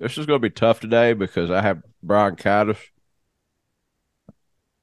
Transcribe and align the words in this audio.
This 0.00 0.18
is 0.18 0.26
going 0.26 0.40
to 0.40 0.48
be 0.48 0.50
tough 0.52 0.80
today 0.80 1.12
because 1.12 1.50
I 1.50 1.60
have 1.62 1.82
bronchitis, 2.02 2.78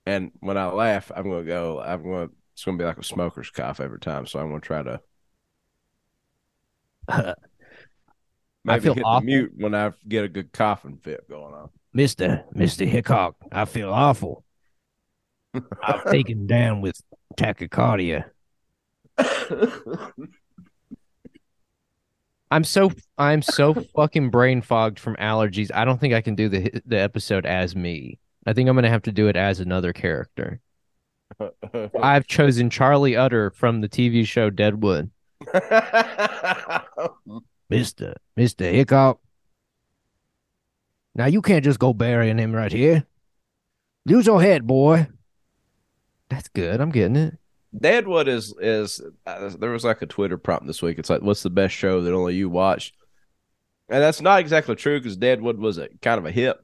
and 0.05 0.31
when 0.39 0.57
I 0.57 0.67
laugh, 0.67 1.11
I'm 1.15 1.23
going 1.23 1.45
to 1.45 1.49
go. 1.51 1.81
I'm 1.81 2.03
going. 2.03 2.29
to 2.29 2.33
It's 2.53 2.63
going 2.63 2.77
to 2.77 2.81
be 2.81 2.85
like 2.87 2.97
a 2.97 3.03
smoker's 3.03 3.49
cough 3.49 3.79
every 3.79 3.99
time. 3.99 4.25
So 4.25 4.39
I'm 4.39 4.49
going 4.49 4.61
to 4.61 4.67
try 4.67 4.83
to 4.83 5.01
maybe 8.63 8.79
feel 8.79 8.93
hit 8.93 9.03
awful. 9.03 9.21
the 9.21 9.25
mute 9.25 9.53
when 9.55 9.73
I 9.75 9.91
get 10.07 10.23
a 10.25 10.29
good 10.29 10.51
coughing 10.53 10.97
fit 10.97 11.29
going 11.29 11.53
on. 11.53 11.69
Mister 11.93 12.45
Mister 12.53 12.85
Hickok, 12.85 13.35
I 13.51 13.65
feel 13.65 13.91
awful. 13.91 14.43
I've 15.81 16.03
taken 16.05 16.47
down 16.47 16.81
with 16.81 17.01
tachycardia. 17.37 18.25
I'm 22.49 22.63
so 22.63 22.91
I'm 23.17 23.41
so 23.41 23.73
fucking 23.73 24.29
brain 24.29 24.61
fogged 24.61 24.99
from 24.99 25.15
allergies. 25.17 25.69
I 25.73 25.85
don't 25.85 25.99
think 25.99 26.13
I 26.13 26.21
can 26.21 26.35
do 26.35 26.47
the 26.49 26.81
the 26.85 26.99
episode 26.99 27.45
as 27.45 27.75
me. 27.75 28.19
I 28.45 28.53
think 28.53 28.69
I'm 28.69 28.75
gonna 28.75 28.89
have 28.89 29.03
to 29.03 29.11
do 29.11 29.27
it 29.27 29.35
as 29.35 29.59
another 29.59 29.91
character. 29.91 30.61
I've 32.01 32.27
chosen 32.27 32.69
Charlie 32.69 33.17
Utter 33.17 33.51
from 33.51 33.81
the 33.81 33.89
TV 33.89 34.25
show 34.25 34.49
Deadwood. 34.49 35.11
Mister 37.69 38.15
Mister 38.35 38.65
Hickok. 38.65 39.19
Now 41.15 41.25
you 41.25 41.41
can't 41.41 41.65
just 41.65 41.79
go 41.79 41.93
burying 41.93 42.37
him 42.37 42.55
right 42.55 42.71
here. 42.71 43.05
Use 44.05 44.25
your 44.25 44.41
head, 44.41 44.65
boy. 44.65 45.07
That's 46.29 46.47
good. 46.47 46.79
I'm 46.79 46.91
getting 46.91 47.15
it. 47.17 47.37
Deadwood 47.77 48.27
is 48.27 48.53
is 48.59 49.01
uh, 49.25 49.49
there 49.59 49.71
was 49.71 49.83
like 49.83 50.01
a 50.01 50.05
Twitter 50.05 50.37
prompt 50.37 50.67
this 50.67 50.81
week. 50.81 50.99
It's 50.99 51.09
like, 51.09 51.21
what's 51.21 51.43
the 51.43 51.49
best 51.49 51.73
show 51.73 52.01
that 52.01 52.13
only 52.13 52.35
you 52.35 52.49
watch? 52.49 52.93
And 53.89 54.01
that's 54.01 54.21
not 54.21 54.39
exactly 54.39 54.75
true 54.75 54.99
because 54.99 55.17
Deadwood 55.17 55.57
was 55.57 55.77
a 55.77 55.89
kind 56.01 56.17
of 56.17 56.25
a 56.25 56.31
hit, 56.31 56.57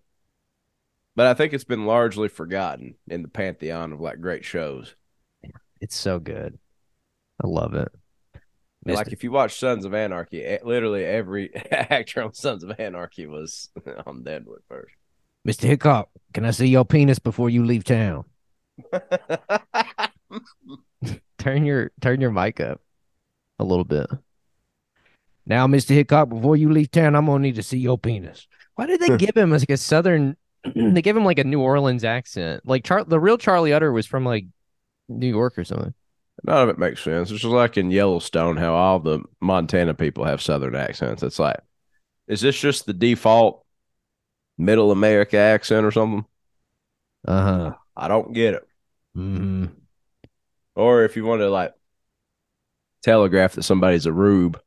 but 1.16 1.28
I 1.28 1.34
think 1.34 1.54
it's 1.54 1.64
been 1.64 1.86
largely 1.86 2.28
forgotten 2.28 2.95
in 3.08 3.22
the 3.22 3.28
pantheon 3.28 3.94
of 3.94 4.02
like 4.02 4.20
great 4.20 4.44
shows. 4.45 4.95
It's 5.80 5.95
so 5.95 6.20
good. 6.20 6.58
I 7.44 7.48
love 7.48 7.73
it. 7.73 7.92
Like 8.86 8.98
Mister- 8.98 9.14
if 9.14 9.23
you 9.23 9.32
watch 9.32 9.58
Sons 9.58 9.86
of 9.86 9.94
Anarchy, 9.94 10.58
literally 10.64 11.06
every 11.06 11.54
actor 11.72 12.23
on 12.23 12.34
Sons 12.34 12.64
of 12.64 12.80
Anarchy 12.80 13.28
was 13.28 13.70
on 14.06 14.23
Deadwood 14.23 14.62
first. 14.67 14.94
Mr. 15.48 15.64
Hickok, 15.64 16.10
can 16.34 16.45
I 16.45 16.52
see 16.52 16.67
your 16.67 16.86
penis 16.86 17.20
before 17.20 17.50
you 17.50 17.66
leave 17.66 17.84
town? 17.84 18.26
Turn 21.38 21.66
your 21.66 21.92
turn 22.02 22.22
your 22.22 22.31
mic 22.31 22.59
up 22.59 22.81
a 23.59 23.64
little 23.64 23.84
bit. 23.84 24.08
Now, 25.45 25.67
Mr. 25.67 25.94
Hickok, 25.94 26.30
before 26.30 26.56
you 26.56 26.72
leave 26.72 26.92
town, 26.92 27.16
I'm 27.16 27.26
gonna 27.26 27.39
need 27.39 27.56
to 27.56 27.64
see 27.64 27.78
your 27.78 27.98
penis. 27.98 28.48
Why 28.76 28.86
did 28.86 29.00
they 29.02 29.17
give 29.17 29.36
him 29.36 29.52
like 29.52 29.70
a 29.70 29.78
southern? 29.78 30.38
they 30.76 31.02
gave 31.02 31.17
him 31.17 31.26
like 31.26 31.39
a 31.39 31.44
New 31.44 31.59
Orleans 31.59 32.04
accent. 32.04 32.61
Like 32.66 32.86
Char- 32.86 33.04
the 33.04 33.20
real 33.20 33.38
Charlie 33.38 33.73
Utter 33.73 33.92
was 33.92 34.06
from 34.06 34.26
like 34.26 34.45
New 35.09 35.28
York 35.28 35.58
or 35.58 35.66
something. 35.66 35.94
None 36.45 36.64
of 36.64 36.70
it 36.70 36.80
makes 36.80 37.04
sense. 37.04 37.30
It's 37.31 37.42
just 37.42 37.54
like 37.54 37.78
in 37.78 37.92
Yellowstone, 37.92 38.58
how 38.58 38.73
all 38.73 39.00
the 39.00 39.22
Montana 39.42 39.94
people 39.94 40.26
have 40.26 40.42
Southern 40.42 40.76
accents. 40.76 41.23
It's 41.23 41.39
like, 41.39 41.59
is 42.28 42.42
this 42.42 42.59
just 42.59 42.86
the 42.86 42.94
default 42.94 43.66
Middle 44.58 44.92
America 44.92 45.38
accent 45.38 45.86
or 45.86 45.92
something? 45.92 46.26
Uh 47.28 47.42
huh. 47.42 47.73
I 47.95 48.08
don't 48.08 48.34
get 48.34 48.56
it. 48.56 48.67
hmm 49.14 49.66
Or 50.76 51.04
if 51.04 51.16
you 51.16 51.26
want 51.26 51.42
to 51.42 51.50
like 51.50 51.74
telegraph 53.04 53.54
that 53.54 53.64
somebody's 53.64 54.06
a 54.06 54.14
rube, 54.14 54.60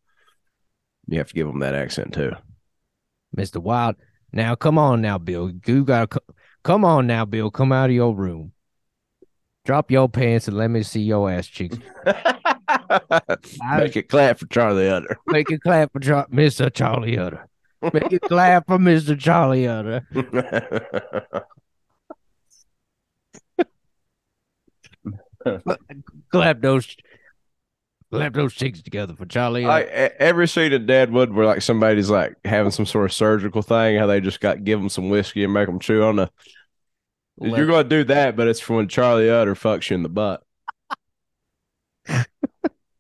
you 1.07 1.19
have 1.19 1.29
to 1.29 1.35
give 1.35 1.47
them 1.47 1.61
that 1.61 1.75
accent 1.75 2.15
too. 2.15 2.33
Mr. 3.37 3.59
Wild. 3.59 3.97
Now, 4.33 4.55
come 4.55 4.79
on 4.79 5.01
now, 5.01 5.19
Bill. 5.19 5.51
You 5.67 5.85
gotta 5.85 6.21
come 6.63 6.85
on 6.85 7.07
now, 7.07 7.25
Bill. 7.25 7.51
Come 7.51 7.73
out 7.73 7.91
of 7.91 7.97
your 7.97 8.15
room. 8.15 8.53
Drop 9.65 9.91
your 9.91 10.09
pants 10.09 10.47
and 10.47 10.57
let 10.57 10.71
me 10.71 10.83
see 10.83 11.01
your 11.01 11.31
ass 11.31 11.47
cheeks. 11.47 11.77
Make 13.77 13.97
it 13.97 14.09
clap 14.09 14.39
for 14.39 14.47
Charlie 14.47 14.89
Utter. 14.89 15.17
Make 15.27 15.51
it 15.51 15.61
clap 15.61 15.93
for 15.93 16.01
Char- 16.01 16.29
Mr. 16.29 16.73
Charlie 16.73 17.19
Utter. 17.19 17.49
Make 17.93 18.13
it 18.13 18.23
clap 18.23 18.67
for 18.67 18.79
Mr. 18.79 19.19
Charlie 19.19 19.67
Utter. 19.67 20.07
Clap 26.31 26.61
those, 26.61 26.97
clap 28.13 28.35
those 28.35 28.55
cheeks 28.55 28.83
together 28.83 29.15
for 29.15 29.27
Charlie. 29.27 29.65
Like 29.65 29.89
every 29.89 30.49
scene 30.49 30.73
in 30.73 30.87
Deadwood 30.87 31.33
where 31.33 31.47
like 31.47 31.63
somebody's 31.63 32.11
like 32.11 32.35
having 32.45 32.73
some 32.73 32.87
sort 32.87 33.05
of 33.07 33.13
surgical 33.13 33.63
thing, 33.63 33.99
how 33.99 34.07
they 34.07 34.21
just 34.21 34.41
got 34.41 34.65
give 34.65 34.79
them 34.79 34.89
some 34.89 35.09
whiskey 35.09 35.45
and 35.45 35.53
make 35.53 35.67
them 35.67 35.79
chew 35.79 36.03
on 36.03 36.17
the. 36.17 36.31
Let- 37.39 37.59
You're 37.59 37.67
going 37.67 37.85
to 37.85 37.89
do 37.89 38.05
that, 38.05 38.35
but 38.37 38.49
it's 38.49 38.61
for 38.61 38.77
when 38.77 38.89
Charlie 38.89 39.29
Utter 39.31 39.55
fucks 39.55 39.91
you 39.91 39.97
in 39.97 40.03
the 40.03 40.09
butt. 40.09 40.43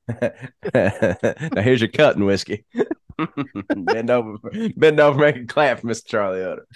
now 0.77 1.63
here's 1.63 1.81
your 1.81 1.91
cutting 1.91 2.25
whiskey. 2.25 2.65
bend 3.77 4.11
over, 4.11 4.37
bend 4.77 5.01
over, 5.01 5.19
make 5.19 5.37
a 5.37 5.47
clap, 5.47 5.81
Mr. 5.83 6.07
Charlie 6.07 6.43
Utter. 6.45 6.67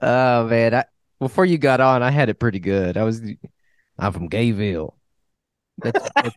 Oh 0.00 0.46
man, 0.48 0.74
I, 0.74 0.84
before 1.22 1.44
you 1.44 1.56
got 1.56 1.80
on, 1.80 2.02
I 2.02 2.10
had 2.10 2.28
it 2.28 2.40
pretty 2.40 2.58
good. 2.58 2.96
I 2.96 3.04
was, 3.04 3.22
I'm 3.96 4.12
from 4.12 4.28
Gayville. 4.28 4.94
That's 5.78 6.10
that's, 6.16 6.34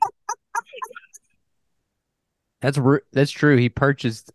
that's, 2.77 2.79
that's 3.11 3.31
true. 3.31 3.57
He 3.57 3.69
purchased 3.69 4.31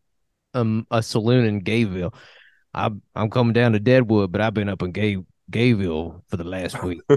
um 0.52 0.88
a 0.90 1.04
saloon 1.04 1.44
in 1.44 1.62
Gayville. 1.62 2.12
I'm 2.74 3.00
I'm 3.14 3.30
coming 3.30 3.52
down 3.52 3.72
to 3.72 3.78
Deadwood, 3.78 4.32
but 4.32 4.40
I've 4.40 4.54
been 4.54 4.68
up 4.68 4.82
in 4.82 4.90
Gay 4.90 5.18
Gayville 5.52 6.22
for 6.28 6.36
the 6.36 6.42
last 6.42 6.82
week. 6.82 7.00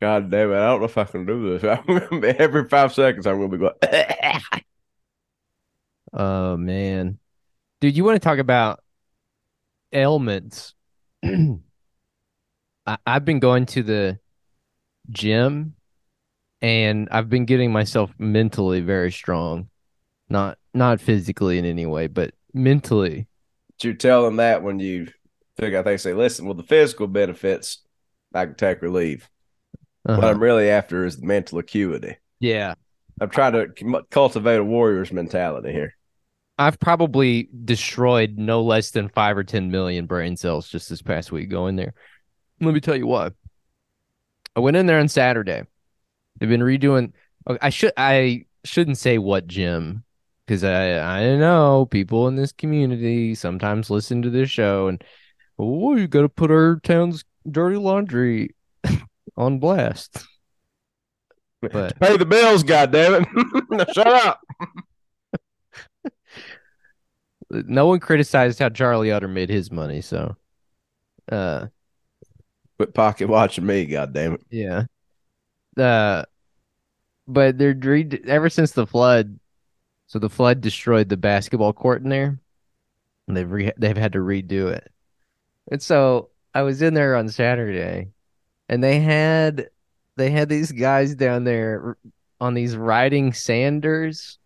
God 0.00 0.30
damn 0.30 0.50
it! 0.50 0.56
I 0.56 0.66
don't 0.66 0.80
know 0.80 0.86
if 0.86 0.96
I 0.96 1.04
can 1.04 1.26
do 1.26 1.58
this. 1.58 1.78
Every 2.38 2.66
five 2.68 2.94
seconds, 2.94 3.26
I'm 3.26 3.40
to 3.40 3.48
be 3.48 3.58
going. 3.58 3.74
Oh 6.14 6.56
man, 6.56 7.18
dude, 7.82 7.96
you 7.96 8.04
want 8.04 8.16
to 8.16 8.26
talk 8.26 8.38
about 8.38 8.80
ailments? 9.96 10.74
I, 11.24 11.60
I've 12.86 13.24
been 13.24 13.40
going 13.40 13.66
to 13.66 13.82
the 13.82 14.18
gym, 15.10 15.74
and 16.62 17.08
I've 17.10 17.28
been 17.30 17.44
getting 17.46 17.72
myself 17.72 18.12
mentally 18.18 18.80
very 18.80 19.12
strong, 19.12 19.70
not 20.28 20.58
not 20.74 21.00
physically 21.00 21.58
in 21.58 21.64
any 21.64 21.86
way, 21.86 22.06
but 22.06 22.34
mentally. 22.54 23.28
But 23.78 23.84
you 23.84 23.94
tell 23.94 24.24
them 24.24 24.36
that 24.36 24.62
when 24.62 24.80
you 24.80 25.08
figure 25.56 25.78
out 25.78 25.84
they 25.84 25.96
say, 25.96 26.12
listen, 26.12 26.44
well, 26.46 26.54
the 26.54 26.62
physical 26.62 27.06
benefits 27.06 27.82
I 28.34 28.46
can 28.46 28.54
take 28.54 28.82
or 28.82 28.90
leave. 28.90 29.28
What 30.04 30.24
Uh-huh. 30.24 30.28
I'm 30.28 30.42
really 30.42 30.70
after 30.70 31.04
is 31.04 31.18
the 31.18 31.26
mental 31.26 31.58
acuity. 31.58 32.16
Yeah, 32.40 32.74
I'm 33.20 33.30
trying 33.30 33.52
to 33.52 34.02
cultivate 34.10 34.58
a 34.58 34.64
warrior's 34.64 35.12
mentality 35.12 35.72
here. 35.72 35.95
I've 36.58 36.80
probably 36.80 37.48
destroyed 37.64 38.38
no 38.38 38.62
less 38.62 38.90
than 38.90 39.08
five 39.08 39.36
or 39.36 39.44
ten 39.44 39.70
million 39.70 40.06
brain 40.06 40.36
cells 40.36 40.68
just 40.68 40.88
this 40.88 41.02
past 41.02 41.30
week 41.30 41.50
going 41.50 41.76
there. 41.76 41.94
Let 42.60 42.72
me 42.72 42.80
tell 42.80 42.96
you 42.96 43.06
why. 43.06 43.30
I 44.54 44.60
went 44.60 44.76
in 44.76 44.86
there 44.86 44.98
on 44.98 45.08
Saturday. 45.08 45.64
They've 46.38 46.48
been 46.48 46.62
redoing. 46.62 47.12
I 47.60 47.68
should 47.70 47.92
I 47.96 48.46
shouldn't 48.64 48.98
say 48.98 49.18
what 49.18 49.46
gym 49.46 50.04
because 50.46 50.64
I 50.64 50.98
I 50.98 51.36
know 51.36 51.86
people 51.86 52.26
in 52.28 52.36
this 52.36 52.52
community 52.52 53.34
sometimes 53.34 53.90
listen 53.90 54.22
to 54.22 54.30
this 54.30 54.50
show 54.50 54.88
and 54.88 55.02
oh 55.58 55.94
you 55.94 56.08
got 56.08 56.22
to 56.22 56.28
put 56.28 56.50
our 56.50 56.80
town's 56.82 57.24
dirty 57.48 57.76
laundry 57.76 58.54
on 59.36 59.58
blast. 59.58 60.24
But 61.72 61.98
Pay 61.98 62.16
the 62.18 62.26
bills, 62.26 62.62
goddammit. 62.62 63.26
shut 63.94 64.06
up. 64.06 64.40
No 67.50 67.86
one 67.86 68.00
criticized 68.00 68.58
how 68.58 68.68
Charlie 68.68 69.12
Utter 69.12 69.28
made 69.28 69.50
his 69.50 69.70
money, 69.70 70.00
so 70.00 70.36
uh 71.30 71.66
Quit 72.78 72.92
pocket 72.92 73.28
watching 73.28 73.64
me, 73.64 73.86
god 73.86 74.12
damn 74.12 74.36
goddammit. 74.36 74.42
Yeah. 74.50 74.84
Uh, 75.82 76.24
but 77.26 77.58
they're 77.58 77.74
re- 77.74 78.22
ever 78.26 78.50
since 78.50 78.72
the 78.72 78.86
flood. 78.86 79.38
So 80.08 80.18
the 80.18 80.30
flood 80.30 80.60
destroyed 80.60 81.08
the 81.08 81.16
basketball 81.16 81.72
court 81.72 82.02
in 82.02 82.10
there, 82.10 82.38
and 83.26 83.36
they've 83.36 83.50
re- 83.50 83.72
they've 83.76 83.96
had 83.96 84.12
to 84.12 84.18
redo 84.20 84.72
it. 84.72 84.90
And 85.70 85.82
so 85.82 86.30
I 86.54 86.62
was 86.62 86.80
in 86.82 86.94
there 86.94 87.16
on 87.16 87.28
Saturday, 87.28 88.10
and 88.68 88.84
they 88.84 89.00
had 89.00 89.70
they 90.16 90.30
had 90.30 90.48
these 90.48 90.70
guys 90.70 91.14
down 91.14 91.44
there 91.44 91.96
on 92.40 92.54
these 92.54 92.76
riding 92.76 93.32
sanders. 93.32 94.38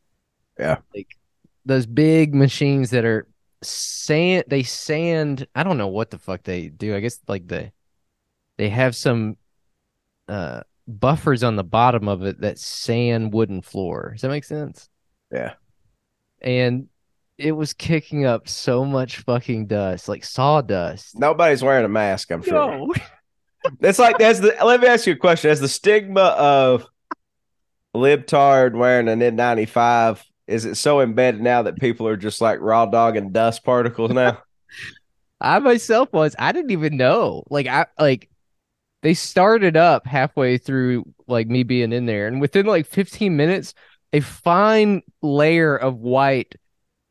Yeah. 0.59 0.79
like 0.95 1.17
those 1.65 1.87
big 1.87 2.35
machines 2.35 2.91
that 2.91 3.05
are 3.05 3.27
sand. 3.63 4.45
They 4.49 4.63
sand. 4.63 5.47
I 5.55 5.63
don't 5.63 5.79
know 5.79 5.89
what 5.89 6.11
the 6.11 6.19
fuck 6.19 6.43
they 6.43 6.69
do. 6.69 6.95
I 6.95 7.01
guess 7.01 7.19
like 7.29 7.47
the 7.47 7.73
they 8.59 8.69
have 8.69 8.95
some 8.97 9.37
uh 10.29 10.63
buffers 10.87 11.43
on 11.43 11.57
the 11.57 11.65
bottom 11.65 12.09
of 12.09 12.25
it 12.25 12.41
that 12.41 12.59
sand 12.59 13.33
wooden 13.33 13.63
floor. 13.63 14.11
Does 14.13 14.23
that 14.23 14.29
make 14.29 14.45
sense? 14.45 14.89
Yeah. 15.31 15.55
And 16.41 16.89
it 17.39 17.53
was 17.53 17.73
kicking 17.73 18.27
up 18.27 18.49
so 18.49 18.85
much 18.85 19.19
fucking 19.19 19.67
dust, 19.67 20.09
like 20.09 20.25
sawdust. 20.25 21.19
Nobody's 21.19 21.63
wearing 21.63 21.85
a 21.85 21.89
mask, 21.89 22.31
I'm 22.31 22.43
sure. 22.43 22.55
No. 22.55 22.95
It's 23.81 23.99
like 23.99 24.17
that's 24.17 24.41
the 24.41 24.57
let 24.65 24.81
me 24.81 24.87
ask 24.87 25.07
you 25.07 25.13
a 25.13 25.17
question. 25.17 25.51
Has 25.51 25.61
the 25.61 25.69
stigma 25.69 26.23
of 26.23 26.87
libtard 27.95 28.75
wearing 28.75 29.07
an 29.07 29.21
N95 29.21 30.23
is 30.51 30.65
it 30.65 30.75
so 30.75 31.01
embedded 31.01 31.41
now 31.41 31.63
that 31.63 31.77
people 31.77 32.07
are 32.07 32.17
just 32.17 32.41
like 32.41 32.61
raw 32.61 32.87
dog 32.87 33.17
and 33.17 33.33
dust 33.33 33.65
particles 33.65 34.11
now? 34.11 34.43
I 35.41 35.59
myself 35.61 36.13
was. 36.13 36.37
I 36.39 36.53
didn't 36.53 36.73
even 36.73 36.97
know. 36.97 37.45
Like 37.49 37.67
I 37.67 37.87
like 37.99 38.29
they 39.03 39.15
started 39.15 39.77
up 39.77 40.07
halfway 40.07 40.59
through 40.59 41.05
like 41.27 41.49
me 41.49 41.63
being 41.63 41.93
in 41.93 42.07
there, 42.07 42.27
and 42.27 42.41
within 42.41 42.67
like 42.67 42.87
15 42.87 43.37
minutes, 43.37 43.75
a 44.13 44.21
fine 44.21 45.03
layer 45.23 45.77
of 45.77 45.97
white 45.97 46.57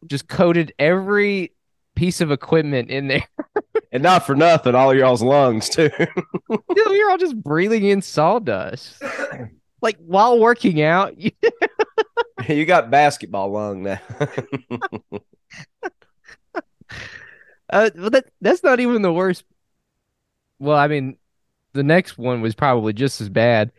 just 0.05 0.27
coated 0.27 0.73
every 0.77 1.53
piece 1.95 2.21
of 2.21 2.31
equipment 2.31 2.89
in 2.89 3.07
there. 3.07 3.27
and 3.91 4.03
not 4.03 4.25
for 4.25 4.35
nothing, 4.35 4.75
all 4.75 4.93
y'all's 4.93 5.23
lungs 5.23 5.69
too. 5.69 5.89
You 6.49 6.85
know, 6.85 6.91
You're 6.93 7.11
all 7.11 7.17
just 7.17 7.41
breathing 7.41 7.83
in 7.83 8.01
sawdust. 8.01 9.01
Like 9.81 9.97
while 9.97 10.39
working 10.39 10.81
out, 10.81 11.17
you- 11.19 11.31
got 12.65 12.91
basketball 12.91 13.51
lung 13.51 13.83
now. 13.83 13.99
uh, 17.69 17.89
well, 17.95 18.09
that 18.09 18.25
that's 18.41 18.63
not 18.63 18.79
even 18.79 19.01
the 19.01 19.13
worst. 19.13 19.43
Well, 20.59 20.77
I 20.77 20.87
mean, 20.87 21.17
the 21.73 21.83
next 21.83 22.17
one 22.17 22.41
was 22.41 22.55
probably 22.55 22.93
just 22.93 23.21
as 23.21 23.29
bad, 23.29 23.71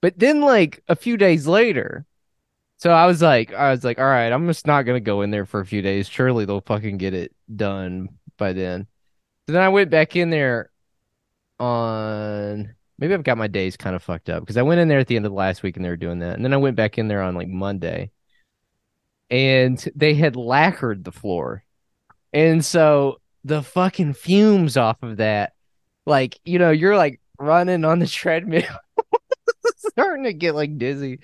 but 0.00 0.18
then 0.18 0.40
like 0.40 0.82
a 0.88 0.96
few 0.96 1.16
days 1.16 1.46
later, 1.46 2.06
so 2.78 2.90
I 2.90 3.06
was 3.06 3.22
like, 3.22 3.52
I 3.54 3.70
was 3.70 3.84
like, 3.84 3.98
all 3.98 4.04
right, 4.04 4.32
I'm 4.32 4.46
just 4.48 4.66
not 4.66 4.82
gonna 4.82 5.00
go 5.00 5.22
in 5.22 5.30
there 5.30 5.46
for 5.46 5.60
a 5.60 5.66
few 5.66 5.82
days. 5.82 6.08
Surely 6.08 6.44
they'll 6.44 6.60
fucking 6.60 6.98
get 6.98 7.14
it 7.14 7.34
done 7.54 8.08
by 8.38 8.52
then. 8.52 8.86
So 9.46 9.52
then 9.54 9.62
I 9.62 9.68
went 9.70 9.90
back 9.90 10.16
in 10.16 10.30
there 10.30 10.70
on 11.60 12.74
maybe 12.98 13.14
I've 13.14 13.24
got 13.24 13.38
my 13.38 13.46
days 13.46 13.76
kind 13.76 13.96
of 13.96 14.02
fucked 14.02 14.28
up 14.28 14.40
because 14.40 14.56
I 14.56 14.62
went 14.62 14.80
in 14.80 14.88
there 14.88 14.98
at 14.98 15.06
the 15.06 15.16
end 15.16 15.26
of 15.26 15.32
the 15.32 15.36
last 15.36 15.62
week 15.62 15.76
and 15.76 15.84
they 15.84 15.90
were 15.90 15.96
doing 15.96 16.20
that, 16.20 16.36
and 16.36 16.44
then 16.44 16.54
I 16.54 16.58
went 16.58 16.76
back 16.76 16.98
in 16.98 17.08
there 17.08 17.22
on 17.22 17.34
like 17.34 17.48
Monday, 17.48 18.10
and 19.30 19.78
they 19.94 20.14
had 20.14 20.36
lacquered 20.36 21.04
the 21.04 21.12
floor, 21.12 21.64
and 22.32 22.64
so 22.64 23.20
the 23.44 23.62
fucking 23.62 24.14
fumes 24.14 24.76
off 24.76 25.02
of 25.02 25.18
that, 25.18 25.52
like 26.06 26.38
you 26.44 26.58
know, 26.58 26.70
you're 26.70 26.96
like 26.96 27.20
running 27.38 27.84
on 27.84 27.98
the 27.98 28.06
treadmill, 28.06 28.62
starting 29.76 30.24
to 30.24 30.32
get 30.32 30.54
like 30.54 30.78
dizzy 30.78 31.20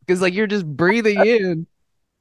because 0.00 0.20
like 0.20 0.34
you're 0.34 0.46
just 0.46 0.66
breathing 0.66 1.24
in 1.24 1.66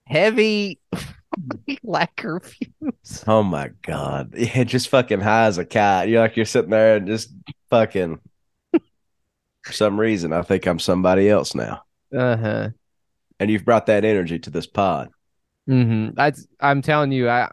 heavy 0.05 0.79
lacquer 1.83 2.39
fumes. 2.39 3.23
oh 3.27 3.43
my 3.43 3.69
god. 3.81 4.33
Yeah, 4.35 4.63
just 4.65 4.89
fucking 4.89 5.21
high 5.21 5.45
as 5.45 5.57
a 5.57 5.65
cat. 5.65 6.07
You're 6.07 6.21
like 6.21 6.35
you're 6.35 6.45
sitting 6.45 6.71
there 6.71 6.97
and 6.97 7.07
just 7.07 7.31
fucking 7.69 8.19
for 9.69 9.73
some 9.73 9.99
reason 9.99 10.33
I 10.33 10.41
think 10.41 10.65
I'm 10.65 10.79
somebody 10.79 11.29
else 11.29 11.53
now. 11.53 11.83
Uh 12.15 12.37
huh. 12.37 12.69
And 13.39 13.51
you've 13.51 13.65
brought 13.65 13.85
that 13.85 14.03
energy 14.03 14.39
to 14.39 14.49
this 14.49 14.65
pod. 14.65 15.09
Mm-hmm. 15.69 16.15
That's 16.15 16.47
I'm 16.59 16.81
telling 16.81 17.11
you, 17.11 17.29
I 17.29 17.51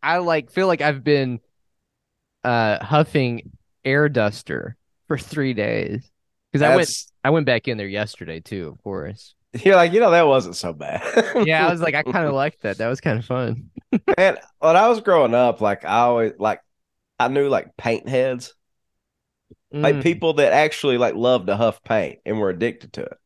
I 0.00 0.18
like 0.18 0.52
feel 0.52 0.68
like 0.68 0.80
I've 0.82 1.02
been 1.02 1.40
uh 2.44 2.84
huffing 2.84 3.50
air 3.84 4.08
duster 4.08 4.76
for 5.08 5.18
three 5.18 5.52
days 5.52 6.08
because 6.52 6.62
I 6.62 6.76
went 6.76 6.90
I 7.24 7.30
went 7.30 7.46
back 7.46 7.66
in 7.66 7.76
there 7.76 7.88
yesterday 7.88 8.38
too, 8.38 8.68
of 8.68 8.80
course. 8.84 9.34
You're 9.64 9.74
like, 9.74 9.92
you 9.92 9.98
know, 9.98 10.12
that 10.12 10.28
wasn't 10.28 10.54
so 10.54 10.72
bad. 10.72 11.02
Yeah, 11.46 11.66
I 11.66 11.72
was 11.72 11.80
like, 11.80 11.94
I 11.94 12.04
kind 12.04 12.26
of 12.26 12.34
liked 12.44 12.62
that. 12.62 12.78
That 12.78 12.88
was 12.88 13.00
kind 13.00 13.18
of 13.18 13.24
fun. 13.24 13.70
and 14.16 14.38
when 14.60 14.76
I 14.76 14.88
was 14.88 15.00
growing 15.00 15.34
up, 15.34 15.60
like 15.60 15.84
I 15.84 16.02
always 16.02 16.34
like 16.38 16.60
I 17.18 17.26
knew 17.26 17.48
like 17.48 17.76
paint 17.76 18.08
heads. 18.08 18.54
Like 19.82 19.96
Mm. 19.96 20.02
people 20.02 20.34
that 20.34 20.52
actually 20.52 20.98
like 20.98 21.14
love 21.14 21.46
to 21.46 21.56
huff 21.56 21.82
paint 21.84 22.20
and 22.26 22.38
were 22.38 22.50
addicted 22.50 22.92
to 22.94 23.02
it. 23.04 23.18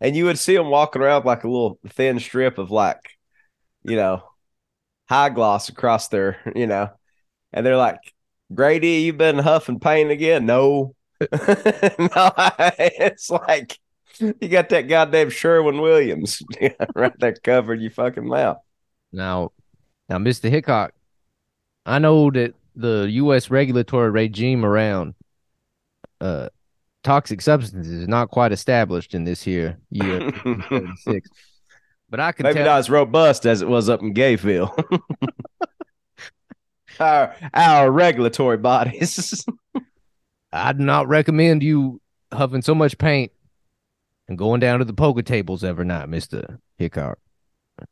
and 0.00 0.16
you 0.16 0.24
would 0.26 0.38
see 0.38 0.56
them 0.56 0.70
walking 0.70 1.02
around 1.02 1.24
like 1.24 1.44
a 1.44 1.48
little 1.48 1.78
thin 1.88 2.18
strip 2.20 2.58
of 2.58 2.70
like, 2.70 3.00
you 3.84 3.96
know, 3.96 4.22
high 5.08 5.28
gloss 5.30 5.68
across 5.68 6.08
their, 6.08 6.38
you 6.54 6.66
know, 6.66 6.90
and 7.52 7.64
they're 7.66 7.76
like, 7.76 7.98
Grady, 8.54 9.02
you've 9.02 9.18
been 9.18 9.38
huffing 9.38 9.80
paint 9.80 10.10
again? 10.10 10.46
No. 10.46 10.94
no, 11.20 11.28
it's 12.78 13.30
like 13.30 13.78
you 14.20 14.48
got 14.48 14.68
that 14.70 14.88
goddamn 14.88 15.30
Sherwin 15.30 15.80
Williams 15.80 16.42
right 16.94 17.12
there 17.18 17.34
covering 17.34 17.80
your 17.80 17.90
fucking 17.90 18.26
mouth. 18.26 18.58
Now, 19.12 19.52
now, 20.08 20.18
Mr. 20.18 20.48
Hickok, 20.48 20.92
I 21.84 21.98
know 21.98 22.30
that 22.30 22.54
the 22.78 23.08
U.S. 23.10 23.50
regulatory 23.50 24.10
regime 24.10 24.64
around 24.64 25.14
uh 26.20 26.48
toxic 27.04 27.40
substances 27.40 27.92
is 27.92 28.08
not 28.08 28.30
quite 28.30 28.52
established 28.52 29.14
in 29.14 29.24
this 29.24 29.42
here 29.42 29.78
year 29.90 30.30
36. 30.42 31.28
But 32.10 32.20
I 32.20 32.32
can 32.32 32.44
Maybe 32.44 32.54
tell 32.54 32.64
not 32.64 32.78
as 32.78 32.88
robust 32.88 33.44
as 33.44 33.60
it 33.60 33.68
was 33.68 33.90
up 33.90 34.00
in 34.00 34.14
Gayville. 34.14 34.74
our 37.00 37.34
our 37.52 37.90
regulatory 37.90 38.56
bodies. 38.56 39.44
I 40.52 40.72
do 40.72 40.82
not 40.82 41.06
recommend 41.06 41.62
you 41.62 42.00
huffing 42.32 42.62
so 42.62 42.74
much 42.74 42.96
paint 42.96 43.30
and 44.26 44.38
going 44.38 44.60
down 44.60 44.78
to 44.78 44.86
the 44.86 44.94
poker 44.94 45.20
tables 45.20 45.62
every 45.62 45.84
night, 45.84 46.08
Mister 46.08 46.58
Hickok. 46.78 47.18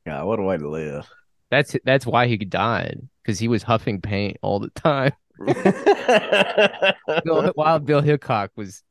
God, 0.06 0.26
what 0.26 0.38
a 0.38 0.42
way 0.42 0.56
to 0.56 0.68
live. 0.68 1.06
That's 1.50 1.76
that's 1.84 2.06
why 2.06 2.26
he 2.26 2.36
died 2.36 3.00
because 3.22 3.38
he 3.38 3.48
was 3.48 3.62
huffing 3.62 4.00
paint 4.00 4.36
all 4.42 4.58
the 4.58 4.70
time. 4.70 5.12
Bill, 7.24 7.52
while 7.54 7.78
Bill 7.78 8.00
Hickok 8.00 8.50
was 8.56 8.82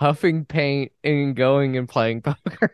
huffing 0.00 0.44
paint 0.44 0.92
and 1.04 1.36
going 1.36 1.76
and 1.76 1.88
playing 1.88 2.22
poker. 2.22 2.72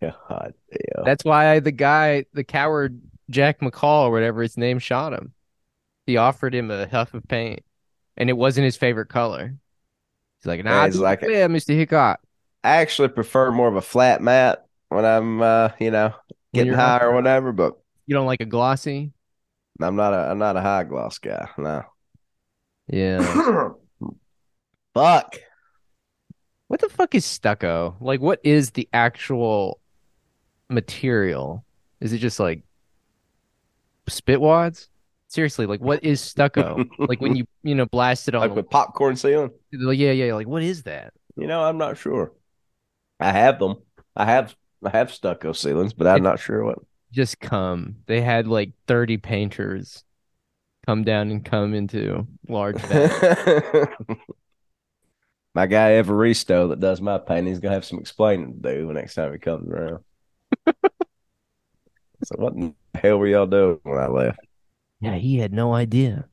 God 0.00 0.54
damn. 0.70 1.04
That's 1.04 1.24
why 1.24 1.60
the 1.60 1.72
guy, 1.72 2.24
the 2.32 2.44
coward 2.44 3.00
Jack 3.30 3.60
McCall 3.60 4.04
or 4.06 4.10
whatever 4.10 4.42
his 4.42 4.56
name, 4.56 4.78
shot 4.78 5.12
him. 5.12 5.32
He 6.06 6.16
offered 6.16 6.54
him 6.54 6.70
a 6.70 6.86
huff 6.86 7.14
of 7.14 7.26
paint, 7.26 7.60
and 8.16 8.28
it 8.28 8.34
wasn't 8.34 8.66
his 8.66 8.76
favorite 8.76 9.08
color. 9.08 9.54
He's 10.40 10.46
like, 10.46 10.62
"Nah, 10.64 10.84
he's 10.86 10.98
like- 10.98 11.22
like, 11.22 11.30
yeah, 11.30 11.46
Mister 11.46 11.72
Hickok." 11.72 12.20
I 12.62 12.76
actually 12.76 13.08
prefer 13.08 13.50
more 13.50 13.68
of 13.68 13.76
a 13.76 13.82
flat 13.82 14.20
matte 14.22 14.63
when 14.88 15.04
I'm 15.04 15.42
uh, 15.42 15.70
you 15.78 15.90
know, 15.90 16.14
getting 16.52 16.72
high 16.72 17.00
or 17.02 17.12
whatever, 17.14 17.52
but 17.52 17.74
You 18.06 18.14
don't 18.14 18.26
like 18.26 18.40
a 18.40 18.46
glossy? 18.46 19.12
I'm 19.80 19.96
not 19.96 20.12
a 20.14 20.30
I'm 20.30 20.38
not 20.38 20.56
a 20.56 20.60
high 20.60 20.84
gloss 20.84 21.18
guy. 21.18 21.48
No. 21.58 21.82
Yeah. 22.88 23.70
Fuck. 24.94 25.36
what 26.68 26.80
the 26.80 26.88
fuck 26.88 27.14
is 27.16 27.24
stucco? 27.24 27.96
Like, 28.00 28.20
what 28.20 28.38
is 28.44 28.70
the 28.70 28.88
actual 28.92 29.80
material? 30.68 31.64
Is 32.00 32.12
it 32.12 32.18
just 32.18 32.38
like 32.38 32.62
spit 34.08 34.40
wads? 34.40 34.88
Seriously, 35.28 35.66
like, 35.66 35.80
what 35.80 36.04
is 36.04 36.20
stucco? 36.20 36.84
like 36.98 37.20
when 37.20 37.34
you 37.34 37.46
you 37.64 37.74
know 37.74 37.86
blast 37.86 38.28
it 38.28 38.36
on, 38.36 38.42
Like 38.42 38.54
with 38.54 38.70
popcorn 38.70 39.16
ceiling? 39.16 39.50
like, 39.72 39.98
yeah, 39.98 40.12
yeah. 40.12 40.34
Like, 40.34 40.46
what 40.46 40.62
is 40.62 40.84
that? 40.84 41.12
You 41.36 41.48
know, 41.48 41.64
I'm 41.64 41.78
not 41.78 41.98
sure. 41.98 42.32
I 43.18 43.32
have 43.32 43.58
them. 43.58 43.76
I 44.14 44.26
have 44.26 44.54
I 44.84 44.90
have 44.90 45.12
stucco 45.12 45.52
ceilings, 45.52 45.92
but 45.92 46.06
I'm 46.06 46.22
not 46.22 46.40
sure 46.40 46.64
what. 46.64 46.78
just 47.12 47.40
come. 47.40 47.96
They 48.06 48.20
had 48.20 48.46
like 48.46 48.72
30 48.86 49.18
painters 49.18 50.04
come 50.86 51.04
down 51.04 51.30
and 51.30 51.44
come 51.44 51.74
into 51.74 52.26
large 52.48 52.82
my 55.54 55.66
guy 55.66 55.92
Evaristo 55.92 56.68
that 56.70 56.80
does 56.80 57.00
my 57.00 57.18
painting, 57.18 57.46
he's 57.46 57.60
gonna 57.60 57.74
have 57.74 57.84
some 57.84 57.98
explaining 57.98 58.60
to 58.62 58.74
do 58.74 58.86
the 58.88 58.92
next 58.92 59.14
time 59.14 59.32
he 59.32 59.38
comes 59.38 59.70
around. 59.70 60.04
so 62.24 62.34
what 62.36 62.54
in 62.54 62.74
the 62.92 62.98
hell 62.98 63.18
were 63.18 63.28
y'all 63.28 63.46
doing 63.46 63.78
when 63.84 63.98
I 63.98 64.08
left? 64.08 64.40
yeah, 65.00 65.14
he 65.16 65.38
had 65.38 65.52
no 65.52 65.72
idea. 65.72 66.28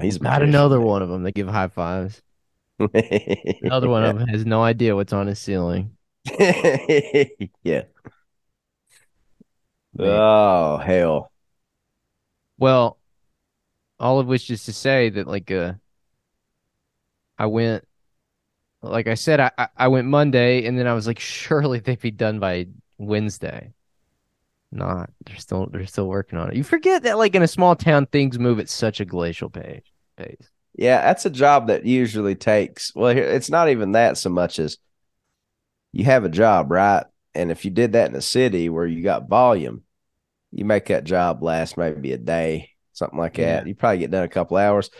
He's 0.00 0.16
a 0.16 0.20
Got 0.20 0.42
another 0.42 0.80
one 0.80 1.02
of 1.02 1.08
them 1.08 1.24
that 1.24 1.34
give 1.34 1.48
high 1.48 1.68
fives. 1.68 2.22
Another 2.78 3.88
one 3.88 4.04
of 4.04 4.16
them 4.16 4.28
has 4.28 4.46
no 4.46 4.62
idea 4.62 4.94
what's 4.94 5.12
on 5.12 5.26
his 5.26 5.40
ceiling. 5.40 5.96
yeah. 7.62 7.82
Oh 9.98 10.78
hell. 10.78 11.30
Well, 12.58 12.98
all 13.98 14.18
of 14.20 14.26
which 14.26 14.50
is 14.50 14.64
to 14.64 14.72
say 14.72 15.10
that 15.10 15.26
like 15.26 15.50
uh 15.50 15.74
I 17.38 17.46
went 17.46 17.86
like 18.82 19.06
I 19.08 19.14
said 19.14 19.40
I 19.40 19.68
I- 19.76 19.88
went 19.88 20.08
Monday 20.08 20.66
and 20.66 20.78
then 20.78 20.86
I 20.86 20.94
was 20.94 21.06
like 21.06 21.18
surely 21.20 21.80
they'd 21.80 22.00
be 22.00 22.10
done 22.10 22.38
by 22.40 22.68
Wednesday. 22.98 23.72
Not. 24.70 25.10
They're 25.26 25.36
still 25.38 25.66
they're 25.66 25.86
still 25.86 26.08
working 26.08 26.38
on 26.38 26.50
it. 26.50 26.56
You 26.56 26.64
forget 26.64 27.02
that 27.04 27.18
like 27.18 27.34
in 27.34 27.42
a 27.42 27.48
small 27.48 27.76
town 27.76 28.06
things 28.06 28.38
move 28.38 28.58
at 28.58 28.68
such 28.68 29.00
a 29.00 29.04
glacial 29.04 29.50
pace. 29.50 29.82
Pace. 30.16 30.50
Yeah, 30.74 31.02
that's 31.02 31.26
a 31.26 31.30
job 31.30 31.68
that 31.68 31.86
usually 31.86 32.34
takes. 32.36 32.94
Well, 32.94 33.14
here 33.14 33.24
it's 33.24 33.50
not 33.50 33.68
even 33.70 33.92
that 33.92 34.18
so 34.18 34.30
much 34.30 34.58
as 34.58 34.78
you 35.92 36.04
have 36.04 36.24
a 36.24 36.28
job, 36.28 36.70
right? 36.70 37.04
And 37.34 37.50
if 37.50 37.64
you 37.64 37.70
did 37.70 37.92
that 37.92 38.10
in 38.10 38.16
a 38.16 38.22
city 38.22 38.68
where 38.68 38.86
you 38.86 39.02
got 39.02 39.28
volume, 39.28 39.82
you 40.50 40.64
make 40.64 40.86
that 40.86 41.04
job 41.04 41.42
last 41.42 41.76
maybe 41.76 42.12
a 42.12 42.18
day, 42.18 42.70
something 42.92 43.18
like 43.18 43.34
that. 43.34 43.66
You 43.66 43.74
probably 43.74 43.98
get 43.98 44.10
done 44.10 44.24
a 44.24 44.28
couple 44.28 44.56
hours. 44.56 44.90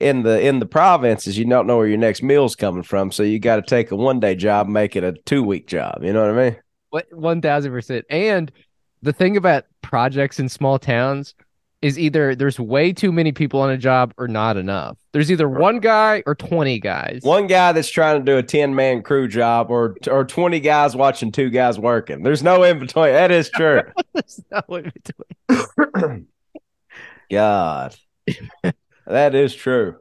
In 0.00 0.22
the 0.22 0.40
in 0.40 0.60
the 0.60 0.66
provinces, 0.66 1.36
you 1.36 1.44
don't 1.44 1.66
know 1.66 1.76
where 1.76 1.86
your 1.86 1.98
next 1.98 2.22
meal's 2.22 2.54
coming 2.54 2.84
from, 2.84 3.10
so 3.10 3.22
you 3.24 3.40
got 3.40 3.56
to 3.56 3.62
take 3.62 3.90
a 3.90 3.96
one 3.96 4.20
day 4.20 4.36
job, 4.36 4.66
and 4.66 4.74
make 4.74 4.94
it 4.94 5.02
a 5.02 5.12
two 5.12 5.42
week 5.42 5.66
job. 5.66 6.02
You 6.02 6.12
know 6.12 6.20
what 6.20 6.38
I 6.38 6.50
mean? 6.50 6.56
What 6.90 7.06
one 7.12 7.42
thousand 7.42 7.72
percent. 7.72 8.06
And 8.08 8.52
the 9.02 9.12
thing 9.12 9.36
about 9.36 9.64
projects 9.82 10.38
in 10.38 10.48
small 10.48 10.78
towns 10.78 11.34
is 11.80 11.98
either 11.98 12.34
there's 12.34 12.58
way 12.58 12.92
too 12.92 13.12
many 13.12 13.32
people 13.32 13.60
on 13.60 13.70
a 13.70 13.78
job 13.78 14.12
or 14.18 14.26
not 14.26 14.56
enough. 14.56 14.98
There's 15.12 15.30
either 15.30 15.48
one 15.48 15.78
guy 15.78 16.22
or 16.26 16.34
twenty 16.34 16.80
guys. 16.80 17.20
One 17.22 17.46
guy 17.46 17.72
that's 17.72 17.90
trying 17.90 18.18
to 18.18 18.24
do 18.24 18.38
a 18.38 18.42
ten 18.42 18.74
man 18.74 19.02
crew 19.02 19.28
job, 19.28 19.70
or 19.70 19.96
or 20.10 20.24
twenty 20.24 20.60
guys 20.60 20.96
watching 20.96 21.30
two 21.30 21.50
guys 21.50 21.78
working. 21.78 22.22
There's 22.22 22.42
no 22.42 22.62
in 22.64 22.78
between. 22.78 23.12
That 23.12 23.30
is 23.30 23.50
true. 23.50 23.82
There's 24.12 24.40
no 24.50 24.76
in 24.76 24.92
between. 25.48 26.26
God, 27.30 27.94
that 29.06 29.34
is 29.34 29.54
true. 29.54 29.96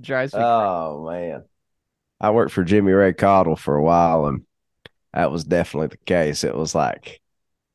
Drives 0.00 0.32
me 0.32 0.40
Oh 0.42 1.06
man, 1.08 1.44
I 2.20 2.30
worked 2.30 2.52
for 2.52 2.64
Jimmy 2.64 2.92
Ray 2.92 3.12
Cottle 3.12 3.56
for 3.56 3.76
a 3.76 3.82
while, 3.82 4.26
and 4.26 4.44
that 5.12 5.30
was 5.30 5.44
definitely 5.44 5.88
the 5.88 5.96
case. 5.98 6.42
It 6.42 6.56
was 6.56 6.74
like, 6.74 7.20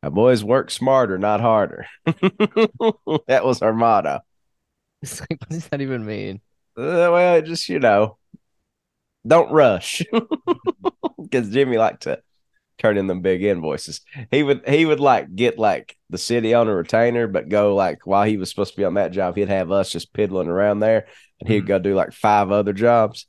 "Our 0.05 0.11
boys 0.11 0.43
work 0.43 0.69
smarter, 0.71 1.17
not 1.17 1.41
harder." 1.41 1.87
that 2.05 3.41
was 3.43 3.61
our 3.61 3.73
motto. 3.73 4.19
It's 5.01 5.19
like, 5.19 5.39
what 5.41 5.49
does 5.49 5.67
that 5.67 5.81
even 5.81 6.05
mean? 6.05 6.41
Uh, 6.77 7.09
well, 7.11 7.41
just 7.41 7.67
you 7.69 7.79
know, 7.79 8.17
don't 9.27 9.51
rush, 9.51 10.03
because 11.21 11.49
Jimmy 11.49 11.77
liked 11.77 12.03
to 12.03 12.21
turn 12.77 12.97
in 12.97 13.07
them 13.07 13.21
big 13.21 13.41
invoices. 13.43 14.01
He 14.31 14.43
would 14.43 14.67
he 14.67 14.85
would 14.85 14.99
like 14.99 15.33
get 15.35 15.57
like 15.57 15.97
the 16.09 16.17
city 16.17 16.53
on 16.53 16.67
a 16.67 16.75
retainer, 16.75 17.27
but 17.27 17.49
go 17.49 17.73
like 17.75 18.05
while 18.05 18.25
he 18.25 18.37
was 18.37 18.49
supposed 18.49 18.73
to 18.73 18.77
be 18.77 18.85
on 18.85 18.93
that 18.95 19.11
job, 19.11 19.35
he'd 19.35 19.47
have 19.47 19.71
us 19.71 19.91
just 19.91 20.13
piddling 20.13 20.47
around 20.49 20.79
there, 20.81 21.07
and 21.39 21.49
he'd 21.49 21.63
Mhm. 21.63 21.67
go 21.67 21.79
do 21.79 21.95
like 21.95 22.11
five 22.13 22.51
other 22.51 22.73
jobs. 22.73 23.25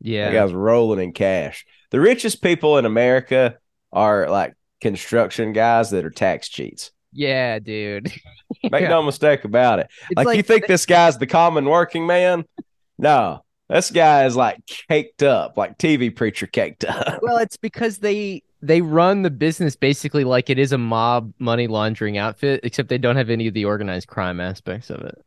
Yeah. 0.00 0.32
Guy's 0.32 0.54
rolling 0.54 1.00
in 1.00 1.12
cash. 1.12 1.66
The 1.90 2.00
richest 2.00 2.42
people 2.42 2.78
in 2.78 2.86
America 2.86 3.58
are 3.92 4.30
like 4.30 4.54
construction 4.80 5.52
guys 5.52 5.90
that 5.90 6.04
are 6.04 6.10
tax 6.10 6.48
cheats. 6.48 6.90
Yeah, 7.12 7.58
dude. 7.58 8.12
Make 8.62 8.82
Yeah. 8.82 8.88
no 8.88 9.02
mistake 9.02 9.44
about 9.44 9.80
it. 9.80 9.88
It's 10.10 10.24
Like, 10.26 10.36
you 10.36 10.42
think 10.42 10.66
this 10.66 10.86
guy's 10.86 11.18
the 11.18 11.26
common 11.26 11.64
working 11.64 12.06
man? 12.06 12.44
No, 12.98 13.44
this 13.68 13.90
guy 13.90 14.26
is 14.26 14.36
like 14.36 14.58
caked 14.88 15.22
up, 15.22 15.56
like 15.56 15.78
TV 15.78 16.14
preacher 16.14 16.46
caked 16.46 16.84
up. 16.84 17.18
well, 17.22 17.38
it's 17.38 17.56
because 17.56 17.98
they 17.98 18.42
they 18.62 18.82
run 18.82 19.22
the 19.22 19.30
business 19.30 19.74
basically 19.74 20.22
like 20.24 20.50
it 20.50 20.58
is 20.58 20.72
a 20.72 20.78
mob 20.78 21.32
money 21.38 21.66
laundering 21.66 22.18
outfit, 22.18 22.60
except 22.62 22.88
they 22.90 22.98
don't 22.98 23.16
have 23.16 23.30
any 23.30 23.46
of 23.46 23.54
the 23.54 23.64
organized 23.64 24.06
crime 24.06 24.38
aspects 24.40 24.90
of 24.90 25.00
it. 25.00 25.18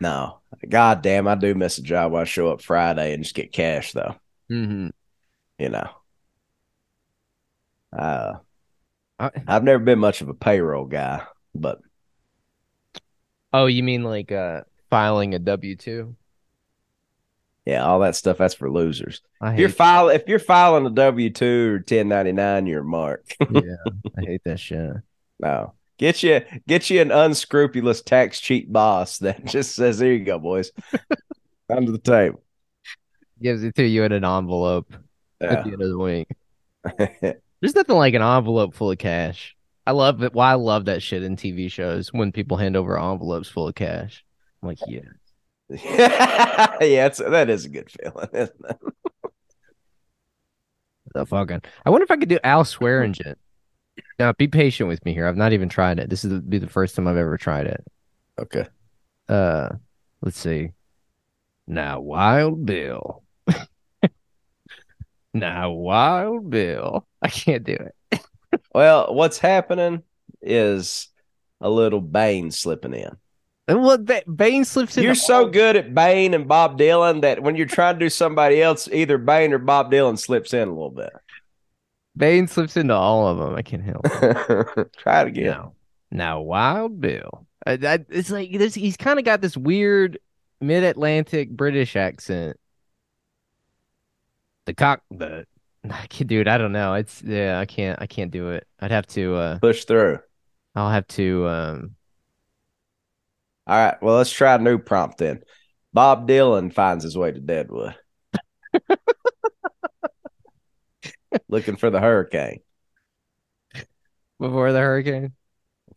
No, 0.00 0.38
god 0.68 1.02
damn, 1.02 1.26
I 1.26 1.34
do 1.34 1.54
miss 1.54 1.78
a 1.78 1.82
job 1.82 2.12
where 2.12 2.22
I 2.22 2.24
show 2.24 2.52
up 2.52 2.62
Friday 2.62 3.12
and 3.12 3.24
just 3.24 3.34
get 3.34 3.52
cash 3.52 3.92
though. 3.92 4.14
Mm-hmm. 4.50 4.88
You 5.58 5.68
know, 5.68 5.90
uh, 7.98 8.34
I, 9.20 9.30
I've 9.46 9.64
never 9.64 9.82
been 9.82 9.98
much 9.98 10.20
of 10.20 10.28
a 10.28 10.34
payroll 10.34 10.86
guy, 10.86 11.22
but 11.54 11.80
oh, 13.52 13.66
you 13.66 13.82
mean 13.82 14.02
like 14.02 14.32
uh 14.32 14.62
filing 14.88 15.34
a 15.34 15.38
W 15.38 15.76
two? 15.76 16.16
yeah, 17.66 17.84
all 17.84 18.00
that 18.00 18.16
stuff 18.16 18.38
that's 18.38 18.54
for 18.54 18.70
losers. 18.70 19.20
If 19.42 19.58
you're 19.58 19.68
file 19.68 20.08
if 20.08 20.24
you're 20.26 20.38
filing 20.38 20.86
a 20.86 20.90
W 20.90 21.30
two 21.30 21.74
or 21.74 21.78
ten 21.80 22.08
ninety 22.08 22.32
nine, 22.32 22.66
you're 22.66 22.80
a 22.80 22.84
mark. 22.84 23.24
yeah, 23.50 23.76
I 24.18 24.20
hate 24.22 24.42
that 24.44 24.58
shit. 24.58 24.96
no. 25.38 25.74
Get 25.98 26.22
you 26.22 26.40
get 26.66 26.88
you 26.88 27.02
an 27.02 27.10
unscrupulous 27.10 28.00
tax 28.00 28.40
cheat 28.40 28.72
boss 28.72 29.18
that 29.18 29.44
just 29.44 29.74
says, 29.74 29.98
Here 29.98 30.14
you 30.14 30.24
go, 30.24 30.38
boys. 30.38 30.72
Under 31.68 31.92
the 31.92 31.98
table. 31.98 32.42
Gives 33.40 33.62
it 33.62 33.74
to 33.74 33.86
you 33.86 34.04
in 34.04 34.12
an 34.12 34.24
envelope 34.24 34.92
at 35.42 35.64
the 35.64 35.72
end 35.72 35.82
of 35.82 35.90
the 35.90 35.98
week. 35.98 36.28
There's 37.60 37.74
nothing 37.74 37.96
like 37.96 38.14
an 38.14 38.22
envelope 38.22 38.74
full 38.74 38.90
of 38.90 38.98
cash. 38.98 39.56
I 39.86 39.92
love 39.92 40.22
it. 40.22 40.34
Why 40.34 40.52
I 40.52 40.54
love 40.54 40.86
that 40.86 41.02
shit 41.02 41.22
in 41.22 41.36
TV 41.36 41.70
shows 41.70 42.12
when 42.12 42.32
people 42.32 42.56
hand 42.56 42.76
over 42.76 42.98
envelopes 42.98 43.48
full 43.48 43.68
of 43.68 43.74
cash. 43.74 44.24
I'm 44.62 44.68
like, 44.68 44.78
yeah. 44.86 45.00
yeah, 45.70 47.06
it's, 47.06 47.18
that 47.18 47.50
is 47.50 47.64
a 47.64 47.68
good 47.68 47.90
feeling, 47.90 48.28
isn't 48.32 48.64
it? 48.68 48.76
The 51.14 51.26
fucking. 51.26 51.62
I 51.84 51.90
wonder 51.90 52.04
if 52.04 52.10
I 52.10 52.16
could 52.16 52.28
do 52.28 52.38
Al 52.44 52.64
Swearingen. 52.64 53.36
Now, 54.18 54.32
be 54.32 54.48
patient 54.48 54.88
with 54.88 55.04
me 55.04 55.12
here. 55.12 55.26
I've 55.26 55.36
not 55.36 55.52
even 55.52 55.68
tried 55.68 55.98
it. 55.98 56.08
This 56.08 56.24
is 56.24 56.40
be 56.42 56.58
the 56.58 56.68
first 56.68 56.94
time 56.94 57.08
I've 57.08 57.16
ever 57.16 57.36
tried 57.36 57.66
it. 57.66 57.84
Okay. 58.38 58.66
Uh, 59.28 59.70
let's 60.22 60.38
see. 60.38 60.70
Now, 61.66 62.00
Wild 62.00 62.64
Bill. 62.64 63.22
Now, 65.32 65.70
Wild 65.70 66.50
Bill. 66.50 67.06
I 67.22 67.28
can't 67.28 67.64
do 67.64 67.74
it. 67.74 68.20
Well, 68.74 69.14
what's 69.14 69.38
happening 69.38 70.02
is 70.42 71.08
a 71.60 71.70
little 71.70 72.00
Bane 72.00 72.50
slipping 72.50 72.94
in. 72.94 73.16
And 73.68 73.82
what 73.82 74.04
ba- 74.04 74.24
Bane 74.32 74.64
slips 74.64 74.96
in. 74.96 75.04
You're 75.04 75.14
so 75.14 75.46
good 75.46 75.76
at 75.76 75.94
Bane 75.94 76.34
and 76.34 76.48
Bob 76.48 76.78
Dylan 76.78 77.20
that 77.20 77.42
when 77.42 77.54
you're 77.54 77.66
trying 77.66 77.94
to 77.94 78.04
do 78.04 78.10
somebody 78.10 78.60
else, 78.60 78.88
either 78.92 79.18
Bane 79.18 79.52
or 79.52 79.58
Bob 79.58 79.92
Dylan 79.92 80.18
slips 80.18 80.52
in 80.52 80.66
a 80.66 80.72
little 80.72 80.90
bit. 80.90 81.12
Bane 82.16 82.48
slips 82.48 82.76
into 82.76 82.94
all 82.94 83.28
of 83.28 83.38
them. 83.38 83.54
I 83.54 83.62
can't 83.62 83.84
help. 83.84 84.04
Try 84.96 85.22
it 85.22 85.28
again. 85.28 85.46
Now, 85.46 85.72
now, 86.10 86.40
Wild 86.40 87.00
Bill. 87.00 87.46
Uh, 87.64 87.76
that, 87.76 88.06
it's 88.08 88.30
like 88.30 88.50
this. 88.52 88.74
He's 88.74 88.96
kind 88.96 89.18
of 89.18 89.24
got 89.24 89.40
this 89.40 89.56
weird 89.56 90.18
mid-Atlantic 90.60 91.50
British 91.50 91.94
accent. 91.94 92.58
The 94.66 94.74
cock, 94.74 95.02
the 95.10 95.46
I 95.90 96.06
can't, 96.06 96.28
dude. 96.28 96.48
I 96.48 96.58
don't 96.58 96.72
know. 96.72 96.94
It's 96.94 97.22
yeah. 97.22 97.58
I 97.58 97.66
can't. 97.66 98.00
I 98.00 98.06
can't 98.06 98.30
do 98.30 98.50
it. 98.50 98.66
I'd 98.80 98.90
have 98.90 99.06
to. 99.08 99.34
uh 99.36 99.58
Push 99.58 99.84
through. 99.84 100.18
I'll 100.74 100.90
have 100.90 101.06
to. 101.08 101.48
um 101.48 101.96
All 103.66 103.76
right. 103.76 104.02
Well, 104.02 104.16
let's 104.16 104.32
try 104.32 104.54
a 104.54 104.58
new 104.58 104.78
prompt 104.78 105.18
then. 105.18 105.42
Bob 105.92 106.28
Dylan 106.28 106.72
finds 106.72 107.04
his 107.04 107.16
way 107.16 107.32
to 107.32 107.40
Deadwood. 107.40 107.94
Looking 111.48 111.76
for 111.76 111.90
the 111.90 112.00
hurricane. 112.00 112.60
Before 114.38 114.72
the 114.72 114.78
hurricane. 114.80 115.34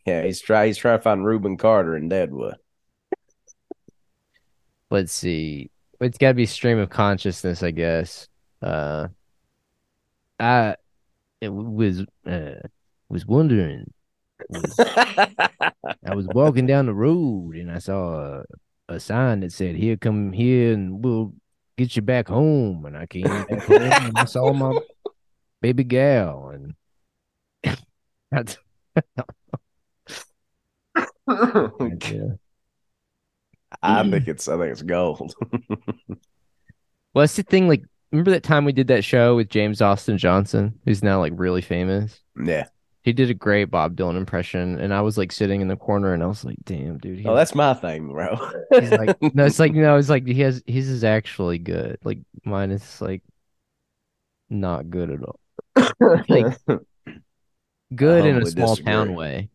Yeah, 0.06 0.22
he's 0.22 0.40
try 0.40 0.66
he's 0.66 0.76
trying 0.76 0.98
to 0.98 1.02
find 1.02 1.24
Reuben 1.24 1.56
Carter 1.56 1.96
in 1.96 2.08
Deadwood. 2.08 2.56
Let's 4.90 5.12
see. 5.12 5.70
It's 6.00 6.18
got 6.18 6.28
to 6.28 6.34
be 6.34 6.46
stream 6.46 6.78
of 6.78 6.90
consciousness, 6.90 7.62
I 7.62 7.70
guess. 7.70 8.28
Uh, 8.64 9.08
I 10.40 10.76
was 11.42 12.04
uh 12.26 12.54
was 13.10 13.26
wondering. 13.26 13.92
was- 14.48 14.78
I 14.78 16.14
was 16.14 16.26
walking 16.28 16.66
down 16.66 16.86
the 16.86 16.94
road 16.94 17.56
and 17.56 17.70
I 17.70 17.78
saw 17.78 18.40
a, 18.88 18.94
a 18.94 19.00
sign 19.00 19.40
that 19.40 19.52
said, 19.52 19.76
"Here, 19.76 19.96
come 19.96 20.32
here, 20.32 20.72
and 20.72 21.04
we'll 21.04 21.34
get 21.76 21.94
you 21.94 22.02
back 22.02 22.28
home." 22.28 22.86
And 22.86 22.96
I 22.96 23.04
came 23.06 23.24
back 23.24 23.64
home 23.64 23.80
and 23.80 24.18
I 24.18 24.24
saw 24.24 24.52
my 24.52 24.72
baby 25.60 25.84
gal, 25.84 26.48
and 26.48 26.74
that's. 28.30 28.56
I 33.82 34.02
think 34.10 34.28
it's 34.28 34.48
I 34.48 34.56
think 34.56 34.72
it's 34.72 34.82
gold. 34.82 35.34
Well, 37.12 37.22
that's 37.22 37.36
the 37.36 37.42
thing. 37.42 37.68
Like, 37.68 37.82
remember 38.14 38.30
that 38.30 38.42
time 38.42 38.64
we 38.64 38.72
did 38.72 38.86
that 38.88 39.04
show 39.04 39.36
with 39.36 39.48
James 39.50 39.82
Austin 39.82 40.18
Johnson, 40.18 40.78
who's 40.84 41.02
now 41.02 41.18
like 41.20 41.32
really 41.36 41.62
famous? 41.62 42.20
yeah. 42.42 42.66
He 43.02 43.12
did 43.12 43.28
a 43.28 43.34
great 43.34 43.66
Bob 43.66 43.96
Dylan 43.96 44.16
impression, 44.16 44.80
and 44.80 44.94
I 44.94 45.02
was 45.02 45.18
like 45.18 45.30
sitting 45.30 45.60
in 45.60 45.68
the 45.68 45.76
corner, 45.76 46.14
and 46.14 46.22
I 46.22 46.26
was 46.26 46.42
like, 46.42 46.56
"Damn, 46.64 46.96
dude." 46.96 47.18
He 47.18 47.26
Oh, 47.26 47.34
that's 47.34 47.54
my 47.54 47.74
thing, 47.74 48.08
bro. 48.08 48.34
he's 48.78 48.90
like, 48.92 49.14
no, 49.34 49.44
it's 49.44 49.58
like, 49.58 49.74
no, 49.74 49.98
it's 49.98 50.08
like 50.08 50.26
he 50.26 50.40
has 50.40 50.62
his 50.66 50.88
is 50.88 51.04
actually 51.04 51.58
good. 51.58 51.98
Like 52.02 52.20
mine 52.46 52.70
is 52.70 53.02
like 53.02 53.22
not 54.48 54.88
good 54.90 55.10
at 55.10 55.20
all. 55.22 55.38
like, 56.28 56.56
Good 57.94 58.24
in 58.26 58.38
a 58.40 58.46
small 58.46 58.70
disagree. 58.70 58.92
town 58.92 59.14
way. 59.14 59.50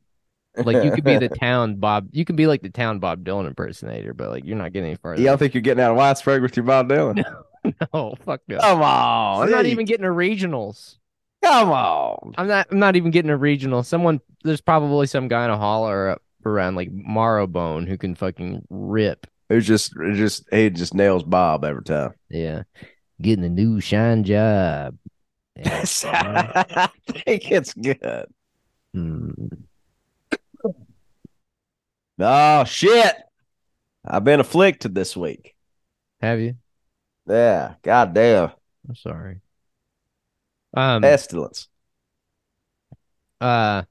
Like 0.55 0.83
you 0.83 0.91
could 0.91 1.03
be 1.03 1.17
the 1.17 1.29
town 1.39 1.75
Bob, 1.77 2.09
you 2.11 2.25
could 2.25 2.35
be 2.35 2.47
like 2.47 2.61
the 2.61 2.69
town 2.69 2.99
Bob 2.99 3.23
Dylan 3.23 3.47
impersonator, 3.47 4.13
but 4.13 4.29
like 4.29 4.45
you're 4.45 4.57
not 4.57 4.73
getting 4.73 4.89
any 4.89 4.95
farther. 4.97 5.21
You 5.21 5.27
don't 5.27 5.37
think 5.37 5.53
you're 5.53 5.61
getting 5.61 5.83
out 5.83 5.91
of 5.91 5.97
Whitesburg 5.97 6.41
with 6.41 6.55
your 6.55 6.65
Bob 6.65 6.89
Dylan? 6.89 7.17
no, 7.17 7.43
fuck 7.91 8.41
no. 8.47 8.59
Come 8.59 8.81
on. 8.81 9.43
I'm 9.43 9.51
not 9.51 9.65
even 9.65 9.85
getting 9.85 10.05
a 10.05 10.09
regionals. 10.09 10.97
Come 11.43 11.71
on. 11.71 12.33
I'm 12.37 12.47
not. 12.47 12.67
I'm 12.71 12.79
not 12.79 12.95
even 12.95 13.11
getting 13.11 13.31
a 13.31 13.37
regional. 13.37 13.83
Someone 13.83 14.19
there's 14.43 14.61
probably 14.61 15.07
some 15.07 15.27
guy 15.27 15.45
in 15.45 15.51
a 15.51 15.57
holler 15.57 16.09
up 16.09 16.21
around 16.45 16.75
like 16.75 16.89
Marrowbone 16.91 17.87
who 17.87 17.97
can 17.97 18.15
fucking 18.15 18.65
rip 18.69 19.27
It 19.49 19.55
was 19.55 19.67
just, 19.67 19.93
it 19.99 20.15
just 20.15 20.45
he 20.51 20.69
just 20.69 20.93
nails 20.93 21.23
Bob 21.23 21.65
every 21.65 21.83
time. 21.83 22.13
Yeah. 22.29 22.63
Getting 23.21 23.45
a 23.45 23.49
new 23.49 23.79
shine 23.81 24.23
job. 24.23 24.97
Yeah. 25.55 25.83
I 26.05 26.89
think 27.05 27.51
it's 27.51 27.73
good. 27.73 28.27
Hmm. 28.93 29.31
Oh 32.17 32.63
shit! 32.63 33.15
I've 34.05 34.23
been 34.23 34.39
afflicted 34.39 34.95
this 34.95 35.17
week. 35.17 35.55
Have 36.21 36.39
you? 36.39 36.55
Yeah, 37.29 37.75
goddamn 37.83 38.51
I'm 38.87 38.95
sorry. 38.95 39.41
Um 40.75 41.01
pestilence. 41.01 41.67
uh 43.41 43.83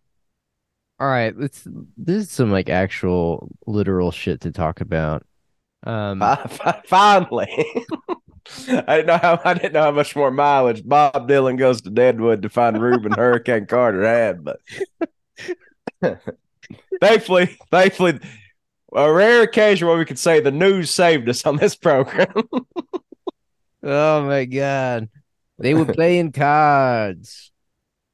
all 1.01 1.07
right, 1.09 1.37
let's 1.39 1.63
this 1.97 2.25
is 2.25 2.31
some 2.31 2.51
like 2.51 2.69
actual 2.69 3.49
literal 3.67 4.11
shit 4.11 4.41
to 4.43 4.51
talk 4.51 4.81
about. 4.81 5.25
Um 5.85 6.19
Fi- 6.21 6.37
fi- 6.49 6.83
Finally, 6.87 7.67
I 8.67 8.97
didn't 8.97 9.07
know 9.07 9.19
how 9.19 9.41
I 9.45 9.55
didn't 9.55 9.75
know 9.75 9.83
how 9.83 9.91
much 9.93 10.17
more 10.17 10.31
mileage 10.33 10.83
Bob 10.85 11.29
Dylan 11.29 11.57
goes 11.57 11.81
to 11.83 11.91
Deadwood 11.91 12.43
to 12.43 12.49
find 12.49 12.81
Reuben 12.83 13.13
Hurricane 13.17 13.67
Carter 13.67 14.03
had, 14.05 14.43
but 14.45 14.61
thankfully, 17.01 17.57
thankfully, 17.71 18.19
a 18.95 19.13
rare 19.13 19.43
occasion 19.43 19.87
where 19.89 19.99
we 19.99 20.05
could 20.05 20.19
say 20.19 20.41
the 20.41 20.51
news 20.51 20.91
saved 20.91 21.29
us 21.29 21.47
on 21.47 21.57
this 21.57 21.75
program. 21.77 22.27
Oh 23.91 24.27
my 24.27 24.45
god. 24.45 25.09
They 25.59 25.75
were 25.75 25.87
playing 25.87 26.33
cards. 26.33 27.51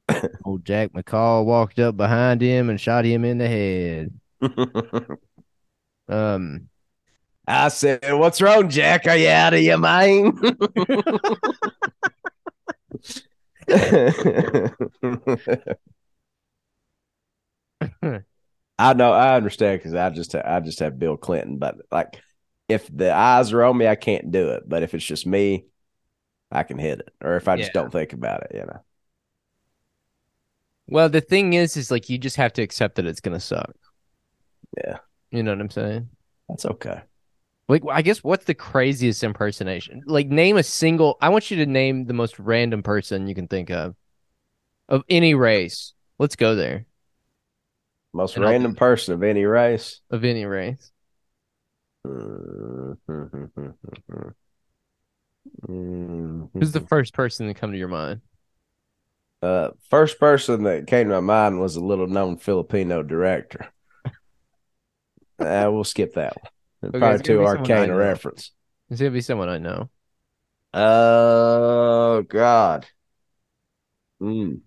Old 0.45 0.65
Jack 0.65 0.93
McCall 0.93 1.45
walked 1.45 1.79
up 1.79 1.97
behind 1.97 2.41
him 2.41 2.71
and 2.71 2.81
shot 2.81 3.05
him 3.05 3.25
in 3.25 3.39
the 3.39 3.49
head. 3.49 4.21
Um 6.09 6.69
I 7.49 7.69
said, 7.69 8.01
"What's 8.13 8.43
wrong, 8.43 8.71
Jack? 8.71 9.07
Are 9.07 9.17
you 9.17 9.29
out 9.29 9.55
of 9.55 9.61
your 9.61 9.79
mind?" 9.79 10.39
I 18.79 18.95
know, 18.95 19.13
I 19.13 19.37
understand 19.37 19.79
because 19.81 19.95
I 19.95 20.11
just, 20.11 20.35
I 20.35 20.61
just 20.61 20.81
have 20.81 20.99
Bill 20.99 21.17
Clinton, 21.17 21.59
but 21.59 21.77
like, 21.93 22.21
if 22.69 22.89
the 22.95 23.13
eyes 23.15 23.53
are 23.53 23.65
on 23.65 23.77
me, 23.77 23.87
I 23.87 23.95
can't 23.97 24.31
do 24.31 24.51
it. 24.51 24.69
But 24.69 24.83
if 24.83 24.95
it's 24.95 25.05
just 25.05 25.27
me, 25.27 25.67
I 26.51 26.63
can 26.65 26.79
hit 26.79 27.01
it, 27.01 27.15
or 27.23 27.37
if 27.37 27.49
I 27.49 27.57
just 27.57 27.73
Yeah. 27.75 27.75
don't 27.75 27.93
think 27.93 28.13
about 28.13 28.45
it, 28.45 28.53
you 28.55 28.63
know. 28.67 28.81
well 30.87 31.09
the 31.09 31.21
thing 31.21 31.53
is 31.55 31.77
is 31.77 31.91
like 31.91 32.09
you 32.09 32.19
just 32.19 32.37
have 32.37 32.53
to 32.53 32.63
accept 32.63 32.97
that 32.97 33.07
it's 33.07 33.21
gonna 33.21 33.41
suck. 33.41 33.75
Yeah. 34.77 34.99
You 35.31 35.43
know 35.43 35.53
what 35.53 35.61
I'm 35.61 35.71
saying? 35.71 36.09
That's 36.49 36.65
okay. 36.67 37.03
Like 37.69 37.83
I 37.91 38.03
guess 38.03 38.23
what's 38.23 38.45
the 38.45 38.55
craziest 38.55 39.23
impersonation? 39.25 40.03
Like 40.07 40.29
name 40.29 40.57
a 40.57 40.63
single 40.63 41.17
I 41.21 41.31
want 41.31 41.51
you 41.51 41.57
to 41.59 41.67
name 41.67 42.07
the 42.07 42.13
most 42.13 42.39
random 42.39 42.83
person 42.83 43.27
you 43.27 43.35
can 43.35 43.49
think 43.49 43.71
of. 43.71 43.95
Of 44.89 45.03
any 45.09 45.35
race. 45.35 45.95
Let's 46.19 46.37
go 46.37 46.55
there. 46.55 46.87
Most 48.15 48.37
And 48.37 48.45
random 48.45 48.75
person 48.75 49.13
of 49.15 49.23
any 49.23 49.45
race. 49.45 50.01
Of 50.11 50.25
any 50.25 50.45
race. 50.47 50.91
Who's 56.55 56.73
the 56.73 56.85
first 56.89 57.15
person 57.15 57.47
to 57.47 57.55
come 57.55 57.73
to 57.73 57.79
your 57.79 57.89
mind? 57.89 58.21
uh, 59.45 59.71
first 59.91 60.19
person 60.19 60.63
that 60.63 60.87
came 60.87 61.09
to 61.09 61.21
my 61.21 61.21
mind 61.21 61.61
was 61.61 61.77
a 61.77 61.85
little 61.85 62.07
known 62.07 62.39
Filipino 62.39 63.03
director. 63.03 63.69
uh, 65.39 65.69
we'll 65.71 65.85
skip 65.85 66.15
that 66.15 66.35
one. 66.41 66.51
Okay, 66.91 66.99
Probably 66.99 67.19
too 67.23 67.39
be 67.41 67.47
someone 67.47 67.71
I 67.71 67.77
arcane 67.77 67.91
a 67.91 67.97
reference. 67.97 68.53
It's 68.91 69.01
gonna 69.01 69.11
be 69.11 69.21
someone 69.21 69.51
I 69.51 69.59
know. 69.59 69.91
Oh 70.73 72.23
God. 72.23 72.87
Mm. 74.23 74.61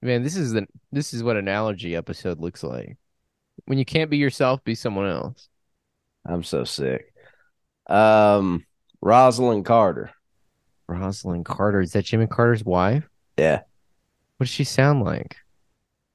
Man, 0.00 0.22
this 0.22 0.36
is 0.36 0.52
the 0.52 0.66
this 0.92 1.12
is 1.12 1.24
what 1.24 1.36
an 1.36 1.48
allergy 1.48 1.96
episode 1.96 2.38
looks 2.38 2.62
like. 2.62 2.98
When 3.66 3.78
you 3.78 3.84
can't 3.84 4.10
be 4.10 4.16
yourself, 4.16 4.62
be 4.62 4.74
someone 4.76 5.08
else. 5.08 5.48
I'm 6.26 6.42
so 6.42 6.64
sick. 6.64 7.12
Um, 7.88 8.64
Rosalind 9.00 9.64
Carter. 9.64 10.10
Rosalind 10.88 11.44
Carter. 11.44 11.80
Is 11.80 11.92
that 11.92 12.04
Jimmy 12.04 12.26
Carter's 12.26 12.64
wife? 12.64 13.08
Yeah. 13.36 13.62
What 14.36 14.46
does 14.46 14.50
she 14.50 14.64
sound 14.64 15.02
like? 15.02 15.36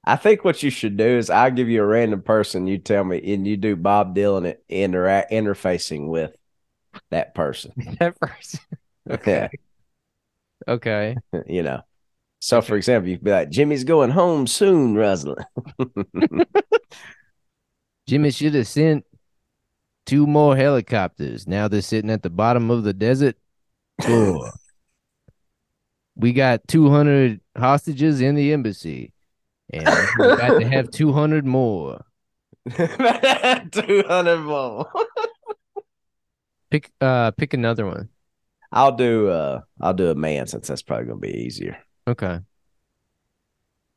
I 0.05 0.15
think 0.15 0.43
what 0.43 0.61
you 0.61 0.69
should 0.69 0.97
do 0.97 1.17
is 1.17 1.29
I'll 1.29 1.51
give 1.51 1.67
you 1.67 1.81
a 1.81 1.85
random 1.85 2.21
person, 2.21 2.67
you 2.67 2.77
tell 2.77 3.03
me, 3.03 3.33
and 3.33 3.47
you 3.47 3.57
do 3.57 3.75
Bob 3.75 4.15
Dylan 4.15 4.45
it 4.45 4.63
interact 4.69 5.31
interfacing 5.31 6.07
with 6.07 6.35
that 7.09 7.33
person. 7.33 7.73
that 7.99 8.19
person. 8.19 8.59
Okay. 9.07 9.49
Okay. 10.67 11.15
you 11.45 11.61
know. 11.61 11.81
So 12.39 12.63
for 12.63 12.75
example, 12.75 13.07
you 13.07 13.17
could 13.17 13.23
be 13.23 13.29
like, 13.29 13.51
Jimmy's 13.51 13.83
going 13.83 14.09
home 14.09 14.47
soon, 14.47 14.95
Rosalind. 14.95 15.45
Jimmy 18.07 18.31
should 18.31 18.55
have 18.55 18.67
sent 18.67 19.05
two 20.05 20.27
more 20.27 20.55
helicopters. 20.55 21.47
Now 21.47 21.67
they're 21.67 21.81
sitting 21.81 22.11
at 22.11 22.23
the 22.23 22.29
bottom 22.29 22.71
of 22.71 22.83
the 22.83 22.93
desert. 22.93 23.35
Cool. 24.01 24.49
we 26.15 26.33
got 26.33 26.67
200 26.67 27.41
hostages 27.57 28.21
in 28.21 28.35
the 28.35 28.53
embassy. 28.53 29.13
And 29.73 29.87
we 30.19 30.25
got 30.37 30.59
to 30.59 30.67
have 30.67 30.91
200 30.91 31.45
more. 31.45 32.05
200 32.75 34.37
more. 34.37 34.89
Pick 36.71 36.91
uh 36.99 37.31
pick 37.31 37.53
another 37.53 37.85
one. 37.85 38.09
I'll 38.71 38.91
do 38.91 39.29
uh 39.29 39.61
I'll 39.79 39.93
do 39.93 40.09
a 40.09 40.15
man 40.15 40.47
since 40.47 40.67
that's 40.67 40.81
probably 40.81 41.05
gonna 41.05 41.19
be 41.19 41.45
easier. 41.45 41.77
Okay. 42.07 42.39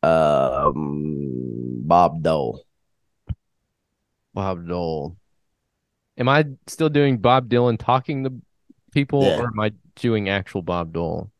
Um 0.03 1.81
Bob 1.83 2.23
Dole. 2.23 2.63
Bob 4.35 4.69
Dole. 4.69 5.17
Am 6.19 6.29
I 6.29 6.45
still 6.67 6.89
doing 6.89 7.19
Bob 7.19 7.49
Dylan 7.49 7.79
talking 7.79 8.25
to 8.25 8.33
people 8.93 9.23
Yeah. 9.23 9.41
or 9.41 9.47
am 9.47 9.61
I 9.61 9.73
doing 9.95 10.29
actual 10.29 10.63
Bob 10.63 10.93
Dole? 10.93 11.31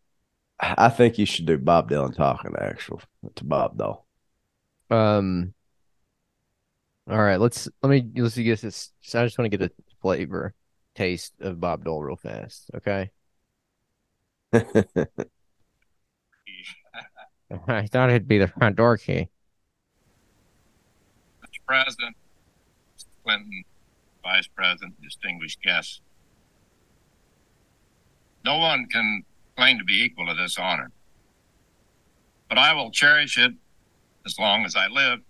I 0.61 0.89
think 0.89 1.19
you 1.19 1.27
should 1.27 1.47
do 1.47 1.59
Bob 1.59 1.91
Dylan 1.91 2.15
talking 2.15 2.53
to 2.53 2.63
actual 2.63 3.01
to 3.37 3.45
Bob 3.45 3.77
Dole. 3.77 4.05
Um 4.91 5.55
all 7.11 7.19
right, 7.19 7.41
let's 7.41 7.69
let 7.83 7.91
me 7.91 8.07
let's 8.17 8.37
get 8.37 8.61
this. 8.61 8.93
I 9.15 9.25
just 9.25 9.39
want 9.39 9.51
to 9.51 9.57
get 9.57 9.71
a 9.71 9.73
flavor 10.03 10.53
taste 10.95 11.33
of 11.41 11.59
Bob 11.61 11.85
Dole 11.85 12.03
real 12.03 12.17
fast. 12.17 12.71
Okay. 12.75 13.11
I 14.53 14.61
thought 17.87 18.11
it'd 18.11 18.29
be 18.29 18.39
the 18.39 18.49
front 18.49 18.77
door 18.77 18.97
key. 18.99 19.29
Mr. 21.43 21.61
President, 21.67 22.17
Mr. 22.99 23.05
Clinton, 23.25 23.65
Vice 24.29 24.47
President, 24.55 24.95
distinguished 25.03 25.63
guests. 25.63 26.03
No 28.45 28.59
one 28.59 28.87
can 28.93 29.23
claim 29.57 29.79
to 29.79 29.85
be 29.85 30.05
equal 30.05 30.27
to 30.27 30.35
this 30.35 30.59
honor, 30.59 30.91
but 32.51 32.59
I 32.59 32.75
will 32.75 32.91
cherish 32.91 33.39
it 33.39 33.53
as 34.27 34.39
long 34.39 34.67
as 34.67 34.77
I 34.77 34.89
live, 34.89 35.21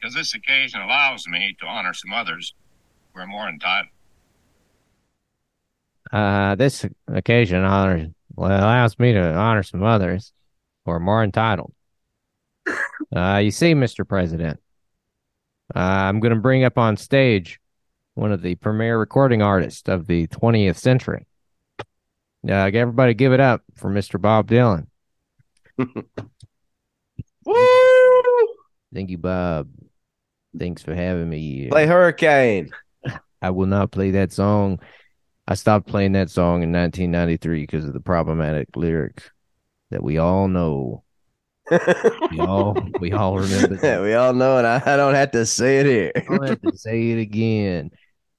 because 0.00 0.14
this 0.14 0.34
occasion 0.34 0.80
allows 0.80 1.28
me 1.28 1.54
to 1.60 1.66
honor 1.66 1.92
some 1.92 2.14
others 2.14 2.54
who 3.12 3.20
are 3.20 3.26
more 3.26 3.50
entitled. 3.50 3.92
Uh, 6.10 6.54
this 6.54 6.86
occasion 7.06 7.64
honors 7.64 8.08
allows 8.38 8.98
me 8.98 9.12
to 9.12 9.20
honor 9.20 9.62
some 9.62 9.82
others 9.82 10.32
who 10.86 10.92
are 10.92 11.00
more 11.00 11.22
entitled. 11.22 11.74
Uh, 13.14 13.40
you 13.42 13.50
see, 13.50 13.74
Mr. 13.74 14.08
President, 14.08 14.58
uh, 15.74 15.78
I'm 15.78 16.20
going 16.20 16.34
to 16.34 16.40
bring 16.40 16.64
up 16.64 16.78
on 16.78 16.96
stage 16.96 17.60
one 18.14 18.32
of 18.32 18.42
the 18.42 18.54
premier 18.56 18.98
recording 18.98 19.42
artists 19.42 19.88
of 19.88 20.06
the 20.06 20.26
20th 20.28 20.76
century. 20.76 21.26
Uh, 22.48 22.70
everybody 22.74 23.14
give 23.14 23.32
it 23.32 23.40
up 23.40 23.62
for 23.76 23.90
Mr. 23.90 24.20
Bob 24.20 24.48
Dylan. 24.48 24.86
Woo! 27.44 27.56
Thank 28.92 29.10
you, 29.10 29.18
Bob. 29.18 29.68
Thanks 30.58 30.82
for 30.82 30.94
having 30.94 31.28
me. 31.28 31.68
Play 31.68 31.86
Hurricane. 31.86 32.70
I 33.40 33.50
will 33.50 33.66
not 33.66 33.90
play 33.90 34.12
that 34.12 34.32
song. 34.32 34.80
I 35.48 35.54
stopped 35.54 35.88
playing 35.88 36.12
that 36.12 36.30
song 36.30 36.62
in 36.62 36.72
1993 36.72 37.62
because 37.62 37.84
of 37.84 37.92
the 37.92 38.00
problematic 38.00 38.76
lyrics 38.76 39.30
that 39.90 40.02
we 40.02 40.18
all 40.18 40.48
know. 40.48 41.02
We 42.30 42.40
all 42.40 42.76
we 43.00 43.12
all 43.12 43.38
remember. 43.38 43.76
That. 43.76 44.02
we 44.02 44.14
all 44.14 44.32
know 44.32 44.58
it. 44.58 44.64
I, 44.64 44.82
I 44.84 44.96
don't 44.96 45.14
have 45.14 45.30
to 45.32 45.46
say 45.46 45.78
it 45.78 45.86
here. 45.86 46.12
I 46.16 46.20
don't 46.20 46.48
have 46.48 46.62
to 46.62 46.76
say 46.76 47.10
it 47.10 47.18
again. 47.18 47.90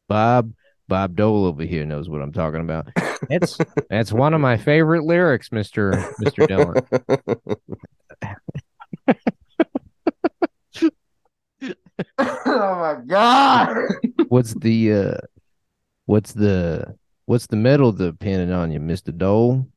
Bob 0.08 0.54
Bob 0.88 1.16
Dole 1.16 1.46
over 1.46 1.64
here 1.64 1.86
knows 1.86 2.10
what 2.10 2.22
I'm 2.22 2.34
talking 2.34 2.62
about. 2.62 2.90
That's 3.30 3.58
that's 3.90 4.12
one 4.12 4.34
of 4.34 4.42
my 4.42 4.58
favorite 4.58 5.04
lyrics, 5.04 5.52
Mister 5.52 5.92
Mister 6.20 6.44
Dylan. 6.44 6.86
oh 12.18 12.76
my 12.76 12.98
god. 13.08 13.78
what's 14.28 14.54
the 14.56 14.94
uh 14.94 15.18
what's 16.06 16.34
the 16.34 16.96
what's 17.26 17.48
the 17.48 17.56
medal 17.56 17.92
depending 17.92 18.52
on 18.52 18.72
you, 18.72 18.80
Mr. 18.80 19.16
Dole? 19.16 19.68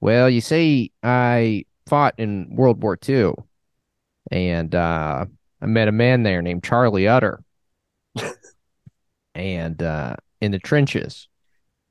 Well, 0.00 0.28
you 0.30 0.40
see, 0.40 0.92
I 1.02 1.64
fought 1.86 2.14
in 2.18 2.54
World 2.54 2.82
War 2.82 2.98
II 3.08 3.34
and 4.30 4.74
uh 4.74 5.26
I 5.60 5.66
met 5.66 5.88
a 5.88 5.92
man 5.92 6.22
there 6.22 6.42
named 6.42 6.62
Charlie 6.64 7.08
Utter. 7.08 7.42
and 9.34 9.82
uh 9.82 10.16
in 10.40 10.52
the 10.52 10.58
trenches. 10.58 11.28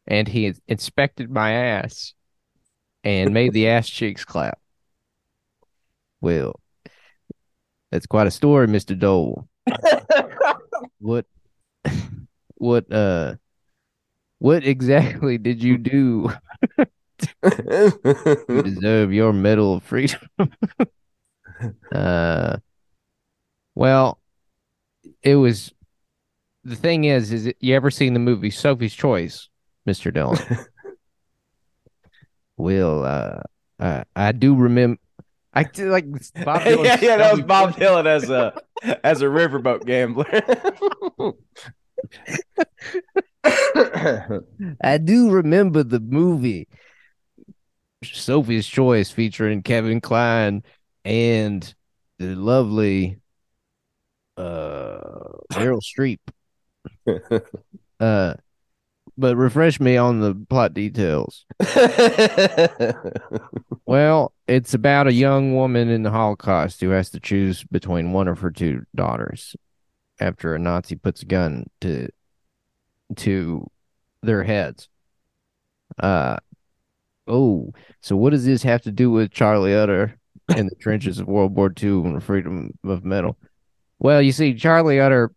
And 0.07 0.27
he 0.27 0.53
inspected 0.67 1.31
my 1.31 1.51
ass 1.51 2.13
and 3.03 3.33
made 3.33 3.53
the 3.53 3.69
ass 3.69 3.89
cheeks 3.89 4.23
clap. 4.23 4.59
Well, 6.21 6.59
that's 7.91 8.05
quite 8.05 8.27
a 8.27 8.31
story, 8.31 8.67
Mr. 8.67 8.97
Dole. 8.97 9.47
what 10.99 11.25
what 12.55 12.91
uh 12.91 13.35
what 14.39 14.63
exactly 14.63 15.37
did 15.37 15.63
you 15.63 15.77
do 15.77 16.31
to 17.17 18.43
deserve 18.63 19.13
your 19.13 19.33
medal 19.33 19.75
of 19.75 19.83
freedom? 19.83 20.19
uh 21.93 22.57
well 23.75 24.19
it 25.23 25.35
was 25.35 25.73
the 26.63 26.75
thing 26.75 27.05
is 27.05 27.31
is 27.31 27.45
it, 27.47 27.57
you 27.59 27.75
ever 27.75 27.91
seen 27.91 28.13
the 28.13 28.19
movie 28.19 28.49
Sophie's 28.49 28.93
Choice, 28.93 29.49
Mr. 29.87 30.11
Dylan? 30.11 30.65
well, 32.57 33.05
uh 33.05 33.39
I, 33.79 34.03
I 34.15 34.31
do 34.31 34.55
remember 34.55 34.99
I 35.53 35.63
do 35.63 35.89
like 35.89 36.05
Bob 36.43 36.61
Dylan. 36.61 36.83
yeah, 36.83 36.99
yeah, 37.01 37.17
that 37.17 37.33
was 37.33 37.41
Bob 37.43 37.75
Dylan 37.75 38.05
as 38.05 38.29
a 38.29 38.53
as 39.03 39.21
a 39.21 39.25
riverboat 39.25 39.85
gambler. 39.85 40.25
I 44.83 44.97
do 44.97 45.31
remember 45.31 45.83
the 45.83 45.99
movie 45.99 46.67
Sophie's 48.03 48.67
Choice 48.67 49.11
featuring 49.11 49.63
Kevin 49.63 50.01
Kline 50.01 50.63
and 51.03 51.73
the 52.19 52.35
lovely 52.35 53.19
uh 54.37 54.99
Meryl 55.53 55.81
Streep. 55.81 56.19
Uh 57.97 58.33
but 59.17 59.37
refresh 59.37 59.79
me 59.79 59.97
on 59.97 60.19
the 60.21 60.35
plot 60.49 60.73
details. 60.73 61.45
Well, 63.85 64.33
it's 64.47 64.73
about 64.73 65.07
a 65.07 65.13
young 65.13 65.55
woman 65.55 65.89
in 65.89 66.03
the 66.03 66.11
Holocaust 66.11 66.81
who 66.81 66.89
has 66.89 67.09
to 67.11 67.19
choose 67.19 67.63
between 67.65 68.13
one 68.13 68.27
of 68.27 68.39
her 68.39 68.51
two 68.51 68.85
daughters 68.95 69.55
after 70.19 70.55
a 70.55 70.59
Nazi 70.59 70.95
puts 70.95 71.23
a 71.23 71.25
gun 71.25 71.69
to 71.81 72.09
to 73.17 73.69
their 74.21 74.43
heads. 74.43 74.89
Uh 75.97 76.37
oh, 77.27 77.73
so 78.01 78.15
what 78.15 78.31
does 78.31 78.45
this 78.45 78.63
have 78.63 78.81
to 78.83 78.91
do 78.91 79.11
with 79.11 79.31
Charlie 79.31 79.75
Utter 79.75 80.17
in 80.55 80.67
the 80.67 80.75
trenches 80.79 81.19
of 81.19 81.27
World 81.27 81.55
War 81.55 81.73
II 81.81 81.89
and 81.89 82.15
the 82.15 82.21
freedom 82.21 82.71
of 82.83 83.03
metal? 83.03 83.37
Well, 83.99 84.21
you 84.21 84.31
see, 84.31 84.53
Charlie 84.53 84.99
Utter 84.99 85.31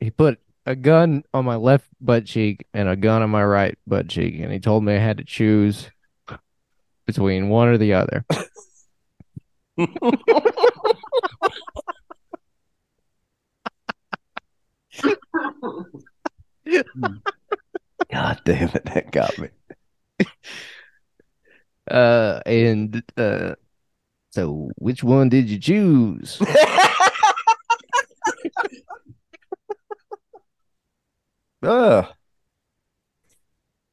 he 0.00 0.10
put 0.10 0.38
a 0.66 0.74
gun 0.74 1.22
on 1.34 1.44
my 1.44 1.56
left 1.56 1.86
butt 2.00 2.24
cheek 2.24 2.66
and 2.72 2.88
a 2.88 2.96
gun 2.96 3.22
on 3.22 3.30
my 3.30 3.44
right 3.44 3.76
butt 3.86 4.08
cheek, 4.08 4.40
and 4.40 4.52
he 4.52 4.58
told 4.58 4.82
me 4.84 4.94
I 4.94 4.98
had 4.98 5.18
to 5.18 5.24
choose 5.24 5.90
between 7.06 7.48
one 7.48 7.68
or 7.68 7.78
the 7.78 7.94
other. 7.94 8.24
Hmm. 16.94 17.16
God 18.12 18.40
damn 18.44 18.68
it, 18.68 18.84
that 18.86 19.10
got 19.10 19.36
me. 19.38 19.48
Uh, 21.90 22.40
and 22.46 23.02
uh, 23.16 23.54
so 24.30 24.70
which 24.78 25.04
one 25.04 25.28
did 25.28 25.50
you 25.50 25.58
choose? 25.58 26.40
Ugh. 31.62 32.06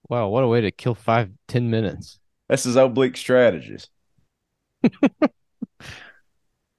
Wow, 0.10 0.30
what 0.30 0.44
a 0.44 0.48
way 0.48 0.62
to 0.62 0.72
kill 0.72 0.96
five, 0.96 1.32
ten 1.48 1.70
minutes. 1.70 2.20
This 2.48 2.66
is 2.66 2.76
oblique 2.78 3.18
strategies. 3.18 3.90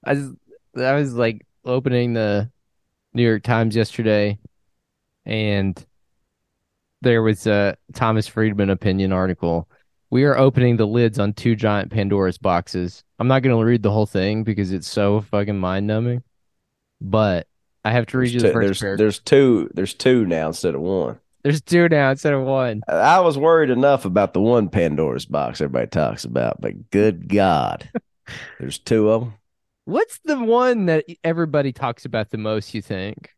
I 0.04 0.14
was, 0.14 0.32
I 0.76 0.94
was 0.94 1.14
like 1.14 1.46
opening 1.64 2.14
the 2.14 2.50
New 3.14 3.22
York 3.24 3.42
Times 3.42 3.76
yesterday, 3.76 4.38
and 5.26 5.84
there 7.02 7.22
was 7.22 7.46
a 7.46 7.76
Thomas 7.94 8.26
Friedman 8.26 8.70
opinion 8.70 9.12
article. 9.12 9.68
We 10.10 10.24
are 10.24 10.36
opening 10.38 10.76
the 10.76 10.86
lids 10.86 11.18
on 11.18 11.34
two 11.34 11.54
giant 11.54 11.90
Pandora's 11.90 12.38
boxes. 12.38 13.04
I'm 13.18 13.28
not 13.28 13.42
going 13.42 13.56
to 13.58 13.64
read 13.64 13.82
the 13.82 13.90
whole 13.90 14.06
thing 14.06 14.42
because 14.42 14.72
it's 14.72 14.88
so 14.88 15.20
fucking 15.20 15.58
mind 15.58 15.86
numbing, 15.86 16.22
but 17.00 17.46
I 17.84 17.92
have 17.92 18.06
to 18.06 18.18
read 18.18 18.32
There's 18.32 18.34
you 18.34 18.40
the 18.40 18.48
two, 18.48 18.52
first 18.52 18.80
there's, 18.80 18.98
there's 18.98 19.18
two 19.18 19.70
there's 19.74 19.94
two 19.94 20.24
now 20.24 20.48
instead 20.48 20.74
of 20.74 20.80
one. 20.80 21.18
There's 21.42 21.60
two 21.60 21.88
now 21.88 22.10
instead 22.10 22.32
of 22.34 22.42
one. 22.42 22.82
I 22.88 23.20
was 23.20 23.38
worried 23.38 23.70
enough 23.70 24.04
about 24.04 24.32
the 24.34 24.40
one 24.40 24.68
Pandora's 24.68 25.26
box 25.26 25.60
everybody 25.60 25.86
talks 25.88 26.24
about, 26.24 26.60
but 26.60 26.90
good 26.90 27.28
God, 27.28 27.88
there's 28.58 28.78
two 28.78 29.10
of 29.10 29.20
them. 29.22 29.34
What's 29.84 30.18
the 30.24 30.38
one 30.38 30.86
that 30.86 31.04
everybody 31.24 31.72
talks 31.72 32.04
about 32.04 32.30
the 32.30 32.38
most? 32.38 32.74
You 32.74 32.82
think? 32.82 33.34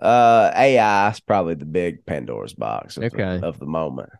Uh, 0.00 0.50
AI 0.54 1.10
is 1.10 1.20
probably 1.20 1.54
the 1.54 1.66
big 1.66 2.04
Pandora's 2.06 2.54
box 2.54 2.96
of, 2.96 3.04
Okay. 3.04 3.38
the, 3.38 3.46
of 3.46 3.58
the 3.58 3.66
moment, 3.66 4.10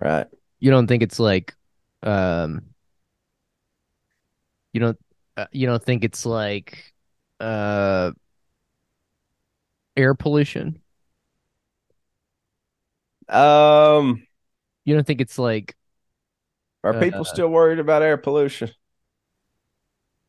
right? 0.00 0.26
You 0.58 0.70
don't 0.70 0.86
think 0.86 1.02
it's 1.02 1.18
like, 1.18 1.54
um, 2.02 2.62
you 4.72 4.80
don't, 4.80 4.98
uh, 5.36 5.46
you 5.52 5.66
don't 5.66 5.82
think 5.82 6.04
it's 6.04 6.26
like, 6.26 6.92
uh, 7.40 8.12
air 9.96 10.14
pollution. 10.14 10.80
Um, 13.28 14.26
You 14.84 14.94
don't 14.94 15.06
think 15.06 15.20
it's 15.20 15.38
like, 15.38 15.76
are 16.82 16.94
Uh, 16.94 17.00
people 17.00 17.24
still 17.24 17.48
worried 17.48 17.78
about 17.78 18.02
air 18.02 18.16
pollution? 18.16 18.70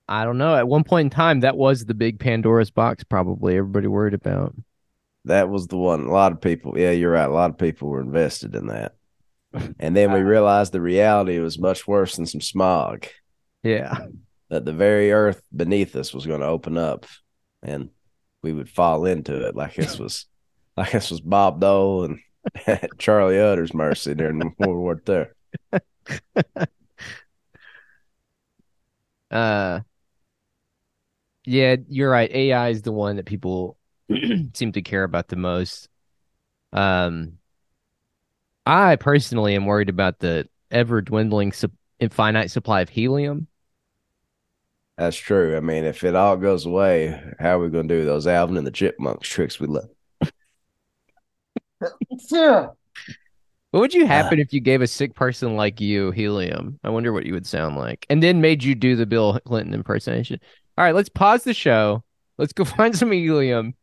I 0.07 0.25
don't 0.25 0.38
know. 0.38 0.55
At 0.55 0.67
one 0.67 0.84
point 0.84 1.05
in 1.05 1.10
time, 1.10 1.39
that 1.39 1.55
was 1.57 1.86
the 1.86 1.93
big 1.93 2.19
Pandora's 2.19 2.69
box. 2.71 3.03
Probably 3.03 3.57
everybody 3.57 3.88
worried 3.88 4.13
about. 4.13 4.53
That 5.25 5.49
was 5.49 5.67
the 5.67 5.77
one. 5.77 6.01
A 6.01 6.12
lot 6.12 6.31
of 6.31 6.41
people, 6.41 6.77
yeah, 6.77 6.91
you're 6.91 7.12
right. 7.12 7.29
A 7.29 7.34
lot 7.34 7.51
of 7.51 7.57
people 7.57 7.89
were 7.89 8.01
invested 8.01 8.55
in 8.55 8.67
that, 8.67 8.95
and 9.80 9.96
then 9.96 10.12
we 10.12 10.22
realized 10.22 10.72
the 10.72 10.82
reality 10.82 11.40
was 11.40 11.60
much 11.60 11.88
worse 11.88 12.16
than 12.16 12.26
some 12.26 12.42
smog. 12.42 13.08
Yeah. 13.64 14.08
That 14.50 14.66
the 14.66 14.74
very 14.74 15.12
earth 15.12 15.42
beneath 15.56 15.96
us 15.96 16.14
was 16.14 16.26
going 16.26 16.42
to 16.42 16.48
open 16.48 16.78
up, 16.78 17.06
and 17.64 17.90
we 18.42 18.54
would 18.54 18.70
fall 18.70 19.06
into 19.06 19.46
it 19.48 19.56
like 19.56 19.76
this 19.76 19.98
was, 20.00 20.26
like 20.78 20.92
this 20.92 21.12
was 21.12 21.22
Bob 21.22 21.60
Dole 21.60 22.06
and 22.06 22.20
Charlie 22.98 23.40
Utter's 23.40 23.74
mercy 23.74 24.14
during 24.14 24.40
the 24.40 24.52
World 24.58 24.78
War 24.78 25.02
II. 25.08 25.26
Uh, 29.32 29.80
yeah, 31.46 31.78
you're 31.88 32.12
right. 32.12 32.30
AI 32.30 32.70
is 32.70 32.82
the 32.82 32.92
one 32.92 33.16
that 33.16 33.26
people 33.26 33.78
seem 34.54 34.74
to 34.74 34.82
care 34.82 35.04
about 35.04 35.30
the 35.30 35.38
most. 35.38 35.88
Um, 36.74 37.38
I 38.65 38.95
personally 38.95 39.56
am 39.56 39.65
worried 39.65 39.89
about 39.89 40.19
the 40.19 40.47
ever 40.69 41.02
dwindling 41.02 41.52
sup- 41.52 41.71
finite 42.12 42.52
supply 42.52 42.82
of 42.82 42.89
helium. 42.89 43.47
That's 44.97 45.17
true. 45.17 45.58
I 45.58 45.62
mean, 45.62 45.84
if 45.84 46.04
it 46.04 46.15
all 46.15 46.38
goes 46.38 46.65
away, 46.65 47.19
how 47.39 47.58
are 47.58 47.63
we 47.63 47.69
going 47.69 47.88
to 47.88 47.95
do 47.95 48.06
those 48.06 48.28
Alvin 48.28 48.58
and 48.58 48.67
the 48.67 48.71
Chipmunks 48.71 49.28
tricks 49.28 49.60
we 49.60 49.67
love? 49.67 49.89
What 53.71 53.80
would 53.80 53.93
you 53.93 54.06
happen 54.06 54.39
if 54.39 54.52
you 54.52 54.60
gave 54.60 54.82
a 54.82 54.88
sick 54.88 55.15
person 55.15 55.56
like 55.56 55.80
you 55.80 56.12
helium? 56.12 56.78
I 56.84 56.89
wonder 56.89 57.13
what 57.13 57.26
you 57.26 57.34
would 57.34 57.47
sound 57.47 57.78
like. 57.78 58.06
And 58.10 58.21
then 58.21 58.41
made 58.41 58.63
you 58.63 58.76
do 58.76 58.97
the 58.97 59.06
Bill 59.06 59.39
Clinton 59.45 59.74
impersonation. 59.74 60.41
All 60.78 60.84
right, 60.84 60.93
let's 60.93 61.08
pause 61.08 61.45
the 61.45 61.54
show. 61.54 62.04
Let's 62.38 62.52
go 62.52 62.65
find 62.65 62.95
some 62.97 63.12
helium. 63.13 63.76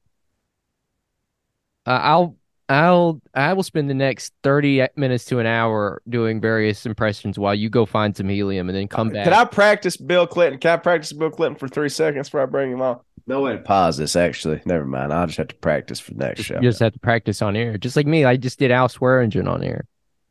Uh, 1.87 2.01
I'll 2.03 2.38
I'll 2.69 3.21
I 3.35 3.53
will 3.55 3.63
spend 3.63 3.89
the 3.89 3.95
next 3.95 4.33
30 4.43 4.89
minutes 4.97 5.25
to 5.27 5.39
an 5.39 5.47
hour 5.47 6.03
doing 6.09 6.41
various 6.41 6.85
impressions 6.85 7.39
while 7.39 7.55
you 7.55 7.71
go 7.71 7.87
find 7.87 8.15
some 8.17 8.29
helium 8.29 8.69
and 8.69 8.77
then 8.77 8.89
come 8.89 9.09
back. 9.09 9.25
Can 9.25 9.33
I 9.33 9.45
practice 9.45 9.97
Bill 9.97 10.27
Clinton? 10.27 10.61
Can 10.61 10.73
I 10.73 10.77
practice 10.77 11.13
Bill 11.13 11.31
Clinton 11.31 11.59
for 11.59 11.67
three 11.69 11.89
seconds 11.89 12.29
before 12.29 12.43
I 12.43 12.47
bring 12.47 12.71
him 12.73 12.83
on? 12.83 13.01
No 13.27 13.41
way 13.43 13.53
to 13.53 13.59
pause 13.59 13.97
this, 13.97 14.17
actually. 14.17 14.61
Never 14.67 14.85
mind. 14.87 15.13
I'll 15.13 15.27
just 15.27 15.39
have 15.39 15.49
to 15.49 15.55
practice 15.57 16.01
for 16.01 16.13
the 16.13 16.19
next 16.27 16.43
show. 16.43 16.55
you 16.57 16.63
just 16.63 16.81
have 16.81 16.93
to 16.95 16.99
practice 16.99 17.41
on 17.43 17.57
air. 17.57 17.77
Just 17.79 17.97
like 17.97 18.07
me, 18.07 18.25
I 18.25 18.37
just 18.37 18.59
did 18.59 18.71
Al 18.71 18.89
Swearingen 18.89 19.47
on 19.49 19.63
air. 19.63 19.87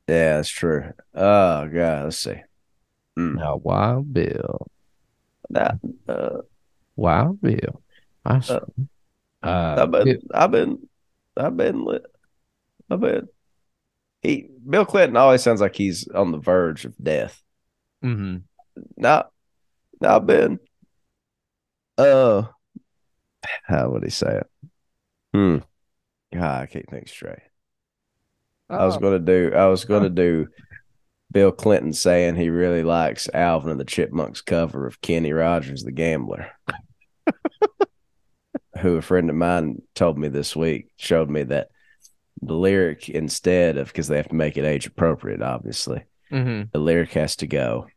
Yeah, 0.07 0.37
that's 0.37 0.49
true. 0.49 0.93
Oh, 1.13 1.67
God. 1.67 2.03
Let's 2.05 2.17
see. 2.17 2.41
Mm. 3.17 3.35
Now, 3.35 3.57
Wild 3.57 4.13
Bill. 4.13 4.67
That, 5.49 5.77
uh, 6.07 6.41
Wild 6.95 7.41
Bill. 7.41 7.81
I, 8.25 8.37
s- 8.37 8.49
Uh, 8.49 8.59
Uh, 9.43 9.75
I've 9.83 9.91
been, 9.91 10.21
I've 10.33 10.51
been, 10.51 10.87
I've 11.37 11.55
been 11.57 11.85
lit. 12.89 13.15
I've. 13.17 13.23
He 14.21 14.49
Bill 14.67 14.85
Clinton 14.85 15.15
always 15.17 15.43
sounds 15.43 15.61
like 15.61 15.75
he's 15.75 16.07
on 16.07 16.31
the 16.31 16.39
verge 16.39 16.85
of 16.85 16.95
death. 17.01 17.41
Mm-hmm. 18.03 18.37
Not, 18.97 19.31
not 20.01 20.25
been. 20.25 20.59
Uh, 21.97 22.43
how 23.63 23.89
would 23.89 24.03
he 24.03 24.09
say 24.09 24.39
it? 24.41 24.47
Hmm. 25.33 25.57
God, 26.33 26.63
I 26.63 26.65
can't 26.65 26.89
think 26.89 27.07
straight. 27.07 27.39
I 28.69 28.85
was 28.85 28.97
Oh. 28.97 28.99
gonna 28.99 29.19
do. 29.19 29.51
I 29.55 29.67
was 29.67 29.85
gonna 29.85 30.09
do. 30.09 30.47
Bill 31.31 31.51
Clinton 31.51 31.93
saying 31.93 32.35
he 32.35 32.49
really 32.49 32.83
likes 32.83 33.29
Alvin 33.33 33.71
and 33.71 33.79
the 33.79 33.85
Chipmunks 33.85 34.41
cover 34.41 34.87
of 34.87 35.01
Kenny 35.01 35.33
Rogers, 35.33 35.83
the 35.83 35.91
Gambler. 35.91 36.47
who 38.79 38.97
a 38.97 39.01
friend 39.01 39.29
of 39.29 39.35
mine 39.35 39.81
told 39.95 40.17
me 40.17 40.27
this 40.27 40.55
week 40.55 40.89
showed 40.97 41.29
me 41.29 41.43
that 41.43 41.69
the 42.41 42.53
lyric 42.53 43.09
instead 43.09 43.77
of 43.77 43.87
because 43.87 44.07
they 44.07 44.17
have 44.17 44.29
to 44.29 44.35
make 44.35 44.57
it 44.57 44.65
age 44.65 44.85
appropriate, 44.87 45.41
obviously 45.41 46.03
Mhm. 46.31 46.71
the 46.71 46.79
lyric 46.79 47.11
has 47.13 47.35
to 47.37 47.47
go. 47.47 47.87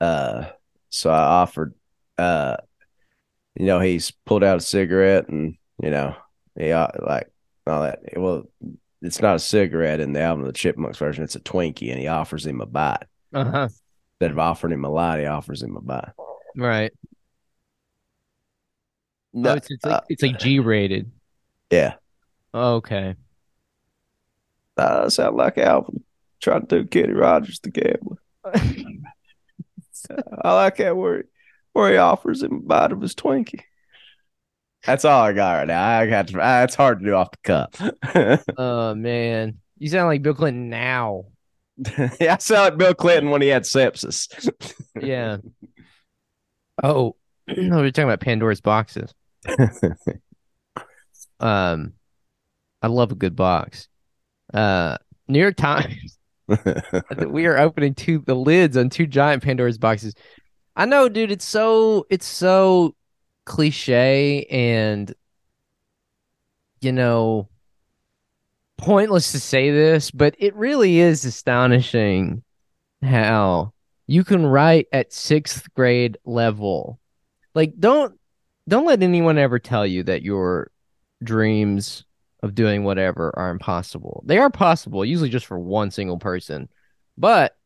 Uh, 0.00 0.46
so 0.90 1.10
I 1.10 1.18
offered, 1.18 1.74
uh, 2.18 2.56
you 3.54 3.66
know, 3.66 3.80
he's 3.80 4.10
pulled 4.10 4.44
out 4.44 4.58
a 4.58 4.60
cigarette 4.60 5.28
and 5.28 5.56
you 5.82 5.90
know, 5.90 6.14
he 6.58 6.70
uh, 6.70 6.88
like 7.00 7.28
all 7.66 7.82
that. 7.82 8.00
Well, 8.16 8.44
it's 9.02 9.20
not 9.20 9.36
a 9.36 9.40
cigarette 9.40 10.00
in 10.00 10.12
the 10.12 10.20
Alvin 10.20 10.44
and 10.44 10.48
the 10.54 10.56
Chipmunks 10.56 10.98
version; 10.98 11.24
it's 11.24 11.34
a 11.36 11.40
Twinkie, 11.40 11.90
and 11.90 11.98
he 11.98 12.06
offers 12.06 12.46
him 12.46 12.60
a 12.60 12.66
bite. 12.66 13.04
Uh-huh. 13.32 13.68
Instead 14.20 14.30
of 14.30 14.38
offering 14.38 14.72
him 14.72 14.84
a 14.84 14.88
light, 14.88 15.20
he 15.20 15.26
offers 15.26 15.62
him 15.62 15.76
a 15.76 15.80
bite. 15.80 16.12
Right. 16.56 16.92
No, 19.32 19.50
oh, 19.50 19.54
it's, 19.54 19.70
it's 19.70 19.84
like 19.84 19.94
uh, 19.94 20.00
it's 20.08 20.22
like 20.22 20.38
G 20.38 20.60
rated. 20.60 21.10
yeah, 21.70 21.94
Okay. 22.54 23.16
uh, 24.76 25.08
sound 25.10 25.36
like 25.36 25.58
Alvin 25.58 26.04
trying 26.40 26.66
to 26.66 26.82
do 26.82 26.88
Kenny 26.88 27.12
Rogers 27.12 27.60
the 27.60 27.70
gambler. 27.70 28.18
I 30.42 30.54
like 30.54 30.76
that 30.76 30.96
where 30.96 31.24
where 31.72 31.90
he 31.90 31.96
offers 31.96 32.42
him 32.42 32.54
a 32.54 32.60
bite 32.60 32.92
of 32.92 33.00
his 33.00 33.14
Twinkie. 33.14 33.62
That's 34.84 35.04
all 35.04 35.22
I 35.22 35.32
got 35.32 35.56
right 35.56 35.66
now. 35.66 35.98
I 35.98 36.06
got 36.06 36.28
to, 36.28 36.38
uh, 36.38 36.62
it's 36.64 36.74
hard 36.74 37.00
to 37.00 37.06
do 37.06 37.14
off 37.14 37.30
the 37.30 37.38
cuff. 37.42 38.42
oh 38.58 38.94
man, 38.94 39.58
you 39.78 39.88
sound 39.88 40.08
like 40.08 40.22
Bill 40.22 40.34
Clinton 40.34 40.68
now. 40.68 41.24
yeah, 42.20 42.34
I 42.34 42.38
sound 42.38 42.60
like 42.60 42.76
Bill 42.76 42.94
Clinton 42.94 43.30
when 43.30 43.42
he 43.42 43.48
had 43.48 43.62
sepsis. 43.62 44.28
Yeah. 45.00 45.38
oh, 46.82 47.16
no, 47.48 47.78
we're 47.78 47.90
talking 47.90 48.04
about 48.04 48.20
Pandora's 48.20 48.60
boxes. 48.60 49.12
Um, 51.40 51.94
I 52.84 52.88
love 52.88 53.12
a 53.12 53.14
good 53.14 53.34
box. 53.34 53.88
Uh, 54.52 54.98
New 55.26 55.40
York 55.40 55.56
Times. 55.56 56.18
we 57.26 57.46
are 57.46 57.56
opening 57.56 57.94
two 57.94 58.18
the 58.26 58.34
lids 58.34 58.76
on 58.76 58.90
two 58.90 59.06
giant 59.06 59.42
Pandora's 59.42 59.78
boxes. 59.78 60.14
I 60.76 60.84
know, 60.84 61.08
dude. 61.08 61.32
It's 61.32 61.46
so 61.46 62.06
it's 62.10 62.26
so 62.26 62.94
cliche 63.46 64.44
and 64.50 65.14
you 66.82 66.92
know 66.92 67.48
pointless 68.76 69.32
to 69.32 69.40
say 69.40 69.70
this, 69.70 70.10
but 70.10 70.34
it 70.38 70.54
really 70.54 70.98
is 70.98 71.24
astonishing 71.24 72.42
how 73.02 73.72
you 74.06 74.24
can 74.24 74.44
write 74.44 74.88
at 74.92 75.10
sixth 75.10 75.72
grade 75.72 76.18
level. 76.26 77.00
Like, 77.54 77.72
don't 77.78 78.20
don't 78.68 78.84
let 78.84 79.02
anyone 79.02 79.38
ever 79.38 79.58
tell 79.58 79.86
you 79.86 80.02
that 80.02 80.20
your 80.20 80.70
dreams 81.22 82.04
of 82.44 82.54
doing 82.54 82.84
whatever 82.84 83.32
are 83.38 83.48
impossible. 83.48 84.22
They 84.26 84.36
are 84.36 84.50
possible, 84.50 85.02
usually 85.02 85.30
just 85.30 85.46
for 85.46 85.58
one 85.58 85.90
single 85.90 86.18
person. 86.18 86.68
But 87.16 87.56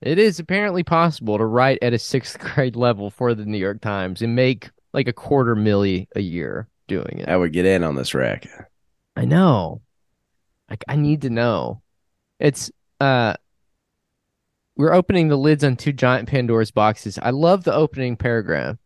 it 0.00 0.18
is 0.18 0.40
apparently 0.40 0.82
possible 0.82 1.36
to 1.36 1.44
write 1.44 1.78
at 1.82 1.92
a 1.92 1.98
sixth 1.98 2.38
grade 2.54 2.74
level 2.74 3.10
for 3.10 3.34
the 3.34 3.44
New 3.44 3.58
York 3.58 3.82
Times 3.82 4.22
and 4.22 4.34
make 4.34 4.70
like 4.94 5.08
a 5.08 5.12
quarter 5.12 5.54
milli 5.54 6.08
a 6.16 6.22
year 6.22 6.68
doing 6.88 7.18
it. 7.18 7.28
I 7.28 7.36
would 7.36 7.52
get 7.52 7.66
in 7.66 7.84
on 7.84 7.96
this 7.96 8.14
racket. 8.14 8.50
I 9.14 9.26
know. 9.26 9.82
Like 10.70 10.84
I 10.88 10.96
need 10.96 11.22
to 11.22 11.30
know. 11.30 11.82
It's 12.40 12.72
uh 13.00 13.34
we're 14.74 14.94
opening 14.94 15.28
the 15.28 15.36
lids 15.36 15.64
on 15.64 15.76
two 15.76 15.92
giant 15.92 16.30
Pandora's 16.30 16.70
boxes. 16.70 17.18
I 17.20 17.30
love 17.30 17.62
the 17.64 17.74
opening 17.74 18.16
paragraph. 18.16 18.78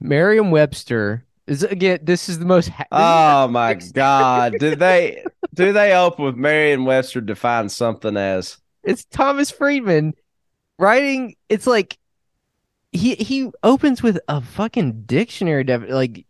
Merriam-Webster 0.00 1.26
is 1.46 1.62
again 1.64 1.98
this 2.02 2.28
is 2.28 2.38
the 2.38 2.44
most 2.44 2.68
ha- 2.68 2.86
Oh 2.92 3.48
my 3.48 3.74
God! 3.74 4.54
Did 4.58 4.78
they 4.80 5.24
do 5.54 5.72
they 5.72 5.94
open 5.94 6.24
with 6.24 6.36
Merriam-Webster 6.36 7.20
define 7.20 7.68
something 7.68 8.16
as? 8.16 8.58
it's 8.82 9.04
Thomas 9.06 9.50
Friedman 9.50 10.14
writing 10.78 11.36
it's 11.50 11.66
like 11.66 11.98
he 12.92 13.14
he 13.16 13.50
opens 13.62 14.02
with 14.02 14.18
a 14.28 14.40
fucking 14.40 15.02
dictionary 15.02 15.64
def- 15.64 15.88
like 15.90 16.24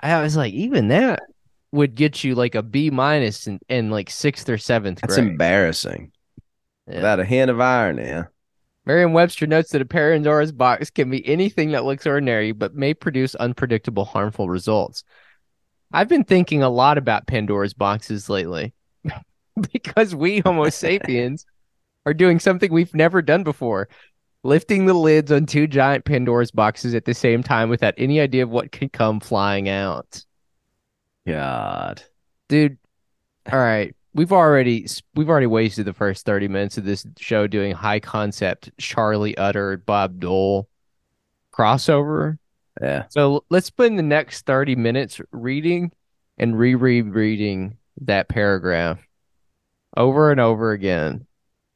I 0.00 0.20
was 0.22 0.36
like 0.36 0.52
even 0.52 0.88
that 0.88 1.20
would 1.72 1.94
get 1.94 2.22
you 2.22 2.34
like 2.34 2.54
a 2.54 2.62
B 2.62 2.90
minus 2.90 3.46
in, 3.46 3.58
in 3.68 3.90
like 3.90 4.10
sixth 4.10 4.48
or 4.48 4.58
seventh 4.58 5.00
That's 5.00 5.16
grade. 5.16 5.26
embarrassing. 5.28 6.12
Yeah. 6.86 6.96
Without 6.96 7.20
a 7.20 7.24
hint 7.24 7.50
of 7.50 7.60
irony. 7.60 8.08
huh? 8.10 8.24
Merriam-Webster 8.86 9.46
notes 9.46 9.70
that 9.70 9.80
a 9.80 9.86
Pandora's 9.86 10.52
box 10.52 10.90
can 10.90 11.10
be 11.10 11.26
anything 11.26 11.70
that 11.70 11.84
looks 11.84 12.06
ordinary, 12.06 12.52
but 12.52 12.74
may 12.74 12.92
produce 12.92 13.34
unpredictable, 13.34 14.04
harmful 14.04 14.48
results. 14.48 15.04
I've 15.92 16.08
been 16.08 16.24
thinking 16.24 16.62
a 16.62 16.68
lot 16.68 16.98
about 16.98 17.26
Pandora's 17.26 17.72
boxes 17.72 18.28
lately 18.28 18.74
because 19.72 20.14
we 20.14 20.40
Homo 20.40 20.68
sapiens 20.70 21.46
are 22.04 22.14
doing 22.14 22.40
something 22.40 22.72
we've 22.72 22.94
never 22.94 23.22
done 23.22 23.44
before. 23.44 23.88
Lifting 24.42 24.84
the 24.84 24.94
lids 24.94 25.32
on 25.32 25.46
two 25.46 25.66
giant 25.66 26.04
Pandora's 26.04 26.50
boxes 26.50 26.94
at 26.94 27.06
the 27.06 27.14
same 27.14 27.42
time 27.42 27.70
without 27.70 27.94
any 27.96 28.20
idea 28.20 28.42
of 28.42 28.50
what 28.50 28.72
could 28.72 28.92
come 28.92 29.20
flying 29.20 29.70
out. 29.70 30.22
God. 31.26 32.02
Dude, 32.48 32.76
all 33.50 33.58
right. 33.58 33.94
We've 34.14 34.32
already 34.32 34.86
we've 35.14 35.28
already 35.28 35.46
wasted 35.46 35.86
the 35.86 35.92
first 35.92 36.24
30 36.24 36.48
minutes 36.48 36.78
of 36.78 36.84
this 36.84 37.04
show 37.18 37.46
doing 37.46 37.72
high 37.72 38.00
concept 38.00 38.70
Charlie 38.78 39.36
Utter 39.36 39.76
Bob 39.78 40.20
Dole 40.20 40.68
crossover. 41.52 42.38
Yeah. 42.80 43.06
So 43.08 43.44
let's 43.50 43.66
spend 43.66 43.98
the 43.98 44.02
next 44.02 44.46
30 44.46 44.76
minutes 44.76 45.20
reading 45.32 45.92
and 46.38 46.58
rereading 46.58 47.78
that 48.02 48.28
paragraph 48.28 49.00
over 49.96 50.30
and 50.30 50.40
over 50.40 50.72
again 50.72 51.26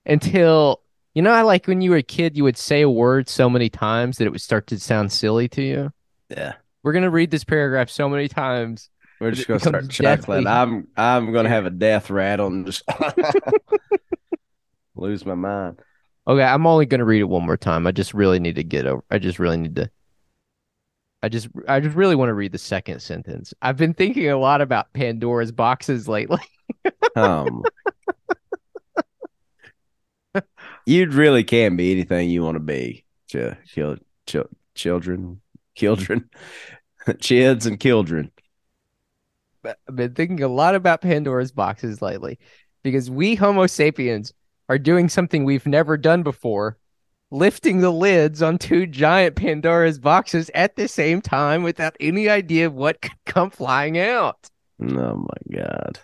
until 0.07 0.83
you 1.15 1.23
know, 1.23 1.33
I 1.33 1.43
like 1.43 1.67
when 1.67 1.81
you 1.81 1.91
were 1.91 1.97
a 1.97 2.03
kid, 2.03 2.37
you 2.37 2.45
would 2.45 2.57
say 2.57 2.83
a 2.83 2.91
word 2.91 3.29
so 3.29 3.51
many 3.51 3.69
times 3.69 4.19
that 4.19 4.27
it 4.27 4.31
would 4.31 4.41
start 4.41 4.69
to 4.69 4.79
sound 4.79 5.11
silly 5.11 5.49
to 5.49 5.63
you. 5.63 5.93
Yeah. 6.29 6.55
We're 6.85 6.93
gonna 6.93 7.11
read 7.11 7.33
this 7.33 7.43
paragraph 7.43 7.91
so 7.91 8.09
many 8.09 8.29
times. 8.29 8.91
We're 9.21 9.33
just 9.33 9.49
gonna 9.49 9.61
start 9.61 9.91
chuckling. 9.91 10.47
I'm 10.47 10.89
I'm 10.97 11.33
gonna 11.33 11.49
have 11.49 11.67
a 11.67 11.71
death 11.71 12.11
rattle 12.11 12.47
and 12.47 12.67
just 12.67 12.83
lose 14.95 15.27
my 15.27 15.35
mind. 15.35 15.81
Okay, 16.27 16.43
I'm 16.43 16.67
only 16.67 16.87
gonna 16.87 17.05
read 17.05 17.21
it 17.21 17.29
one 17.29 17.45
more 17.45 17.57
time. 17.57 17.87
I 17.87 17.93
just 17.93 18.15
really 18.15 18.39
need 18.39 18.57
to 18.57 18.65
get 18.65 18.87
over. 18.87 19.03
I 19.11 19.19
just 19.19 19.39
really 19.39 19.57
need 19.57 19.77
to. 19.77 19.91
I 21.21 21.29
just, 21.29 21.49
I 21.67 21.81
just 21.81 21.97
really 21.97 22.15
want 22.15 22.29
to 22.29 22.35
read 22.35 22.53
the 22.53 22.59
second 22.59 23.01
sentence. 23.01 23.53
I've 23.61 23.77
been 23.77 23.93
thinking 23.93 24.31
a 24.31 24.39
lot 24.39 24.61
about 24.61 24.93
Pandora's 24.93 25.51
boxes 25.51 26.07
lately. 26.07 26.39
Um, 27.17 27.65
you 30.87 31.11
really 31.11 31.43
can 31.43 31.75
be 31.77 31.91
anything 31.91 32.31
you 32.31 32.45
want 32.45 32.55
to 32.55 32.61
be. 32.61 33.05
Ch- 33.29 33.57
chil- 33.67 33.97
chil- 34.27 34.49
children, 34.77 35.41
children, 35.75 36.31
chids 37.19 37.67
and 37.67 37.81
children. 37.81 38.31
I've 39.69 39.97
been 39.97 40.15
thinking 40.15 40.43
a 40.43 40.49
lot 40.49 40.75
about 40.75 41.01
Pandora's 41.01 41.53
boxes 41.53 42.01
lately 42.03 42.39
because 42.83 43.11
we 43.11 43.35
Homo 43.35 43.67
sapiens 43.67 44.33
are 44.69 44.79
doing 44.79 45.09
something 45.09 45.45
we've 45.45 45.67
never 45.67 45.97
done 45.97 46.23
before, 46.23 46.79
lifting 47.31 47.81
the 47.81 47.91
lids 47.91 48.43
on 48.43 48.59
two 48.59 48.87
giant 48.87 49.37
Pandora's 49.37 49.99
boxes 49.99 50.51
at 50.55 50.77
the 50.77 50.89
same 50.89 51.21
time 51.21 51.63
without 51.63 51.97
any 52.01 52.29
idea 52.29 52.67
of 52.67 52.75
what 52.75 53.01
could 53.01 53.13
come 53.27 53.51
flying 53.51 53.99
out. 53.99 54.49
Oh 54.81 55.17
my 55.17 55.57
god. 55.57 55.99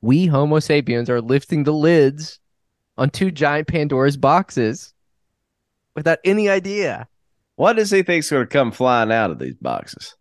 we 0.00 0.26
Homo 0.26 0.58
sapiens 0.58 1.08
are 1.08 1.20
lifting 1.20 1.64
the 1.64 1.72
lids 1.72 2.38
on 2.98 3.10
two 3.10 3.30
giant 3.30 3.68
Pandora's 3.68 4.16
boxes 4.16 4.92
without 5.94 6.18
any 6.24 6.48
idea. 6.48 7.08
What 7.56 7.74
does 7.74 7.90
he 7.90 8.02
think's 8.02 8.30
going 8.30 8.42
to 8.42 8.46
come 8.46 8.72
flying 8.72 9.12
out 9.12 9.30
of 9.30 9.38
these 9.38 9.56
boxes? 9.56 10.16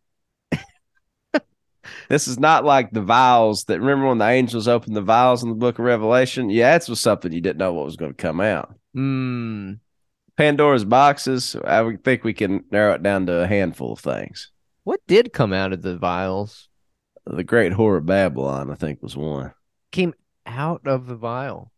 This 2.10 2.28
is 2.28 2.40
not 2.40 2.66
like 2.66 2.92
the 2.92 3.02
vials 3.02 3.66
that 3.66 3.80
remember 3.80 4.08
when 4.08 4.18
the 4.18 4.28
angels 4.28 4.68
opened 4.68 4.96
the 4.96 5.02
vials 5.02 5.44
in 5.44 5.50
the 5.50 5.56
book 5.56 5.80
of 5.80 5.86
Revelation? 5.86 6.50
Yeah, 6.50 6.78
that 6.78 6.88
was 6.90 7.00
something 7.00 7.32
you 7.32 7.42
didn't 7.42 7.58
know 7.58 7.74
what 7.74 7.86
was 7.86 7.96
going 7.98 8.12
to 8.12 8.18
come 8.22 8.42
out. 8.42 8.76
Hmm. 8.94 9.74
Pandora's 10.38 10.86
boxes, 10.86 11.56
I 11.66 11.82
would 11.82 12.04
think 12.04 12.24
we 12.24 12.34
can 12.34 12.64
narrow 12.72 12.94
it 12.94 13.04
down 13.04 13.26
to 13.28 13.42
a 13.42 13.48
handful 13.48 13.94
of 13.94 14.00
things. 14.00 14.50
What 14.84 15.00
did 15.08 15.34
come 15.34 15.54
out 15.54 15.74
of 15.74 15.82
the 15.82 15.98
vials? 15.98 16.68
The 17.26 17.44
Great 17.44 17.74
Whore 17.74 17.98
of 17.98 18.06
Babylon, 18.06 18.72
I 18.72 18.76
think, 18.76 19.04
was 19.04 19.16
one. 19.16 19.54
Came 19.92 20.14
out 20.48 20.82
of 20.86 21.06
the 21.06 21.16
vial. 21.16 21.72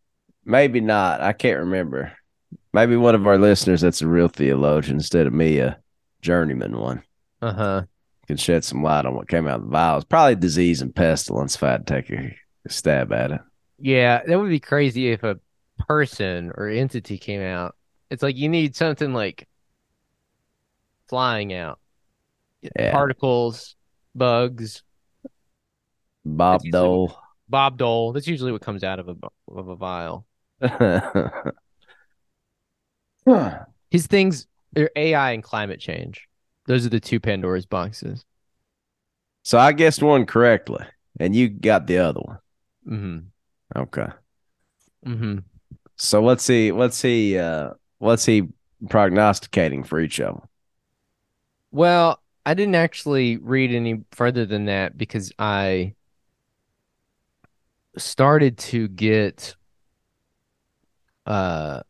Maybe 0.46 0.80
not. 0.80 1.22
I 1.22 1.34
can't 1.34 1.60
remember. 1.60 2.14
Maybe 2.72 2.96
one 2.96 3.16
of 3.16 3.28
our 3.28 3.38
listeners 3.38 3.82
that's 3.82 4.02
a 4.02 4.08
real 4.08 4.28
theologian 4.30 4.98
instead 4.98 5.28
of 5.28 5.34
me, 5.34 5.60
a 5.60 5.80
journeyman 6.22 6.78
one, 6.78 7.04
Uh 7.42 7.54
huh. 7.54 7.82
Can 8.28 8.38
shed 8.38 8.64
some 8.64 8.84
light 8.84 9.06
on 9.06 9.16
what 9.16 9.28
came 9.28 9.48
out 9.48 9.58
of 9.60 9.64
the 9.66 9.70
vials. 9.70 10.06
Probably 10.06 10.36
disease 10.36 10.82
and 10.82 10.96
pestilence 10.96 11.56
if 11.56 11.64
I 11.64 11.72
had 11.72 11.88
to 11.88 11.94
take 12.02 12.10
a 12.12 12.36
stab 12.70 13.12
at 13.12 13.32
it. 13.32 13.42
Yeah, 13.80 14.22
that 14.26 14.40
would 14.40 14.50
be 14.50 14.60
crazy 14.60 15.12
if 15.12 15.24
a 15.24 15.40
person 15.88 16.52
or 16.56 16.68
entity 16.70 17.18
came 17.18 17.42
out. 17.42 17.76
It's 18.10 18.24
like 18.24 18.38
you 18.38 18.48
need 18.48 18.76
something 18.76 19.14
like 19.14 19.48
flying 21.10 21.54
out, 21.54 21.80
Yeah. 22.62 22.92
particles, 22.92 23.76
bugs, 24.16 24.84
Bob 26.26 26.62
Dole. 26.72 27.14
Bob 27.50 27.78
Dole. 27.78 28.14
That's 28.14 28.28
usually 28.28 28.52
what 28.54 28.62
comes 28.62 28.84
out 28.84 29.00
of 29.00 29.10
a 29.10 29.16
of 29.52 29.68
a 29.68 29.76
vial. 29.76 30.26
His 33.90 34.08
things 34.08 34.48
are 34.78 34.90
AI 34.96 35.32
and 35.32 35.44
climate 35.44 35.80
change. 35.80 36.28
Those 36.66 36.86
are 36.86 36.90
the 36.90 37.00
two 37.00 37.20
Pandora's 37.20 37.66
boxes. 37.66 38.26
so 39.44 39.58
I 39.60 39.74
guessed 39.74 40.02
one 40.02 40.26
correctly, 40.26 40.86
and 41.20 41.36
you 41.36 41.50
got 41.50 41.88
the 41.88 41.98
other 41.98 42.22
one. 42.22 42.40
Mm-hmm. 42.88 43.80
Okay. 43.82 44.08
Mm-hmm. 45.06 45.40
So 45.96 46.22
let's 46.22 46.44
see. 46.44 46.72
Let's 46.72 46.98
see. 46.98 47.38
Uh, 47.38 47.72
what's 48.00 48.26
he 48.26 48.44
prognosticating 48.90 49.84
for 49.84 50.00
each 50.00 50.20
of 50.20 50.36
them? 50.36 50.48
Well, 51.72 52.22
I 52.46 52.54
didn't 52.54 52.76
actually 52.76 53.38
read 53.38 53.72
any 53.72 54.04
further 54.12 54.46
than 54.46 54.66
that 54.66 54.98
because 54.98 55.32
I 55.40 55.96
started 57.98 58.58
to 58.58 58.88
get 58.88 59.56
uh 61.26 61.82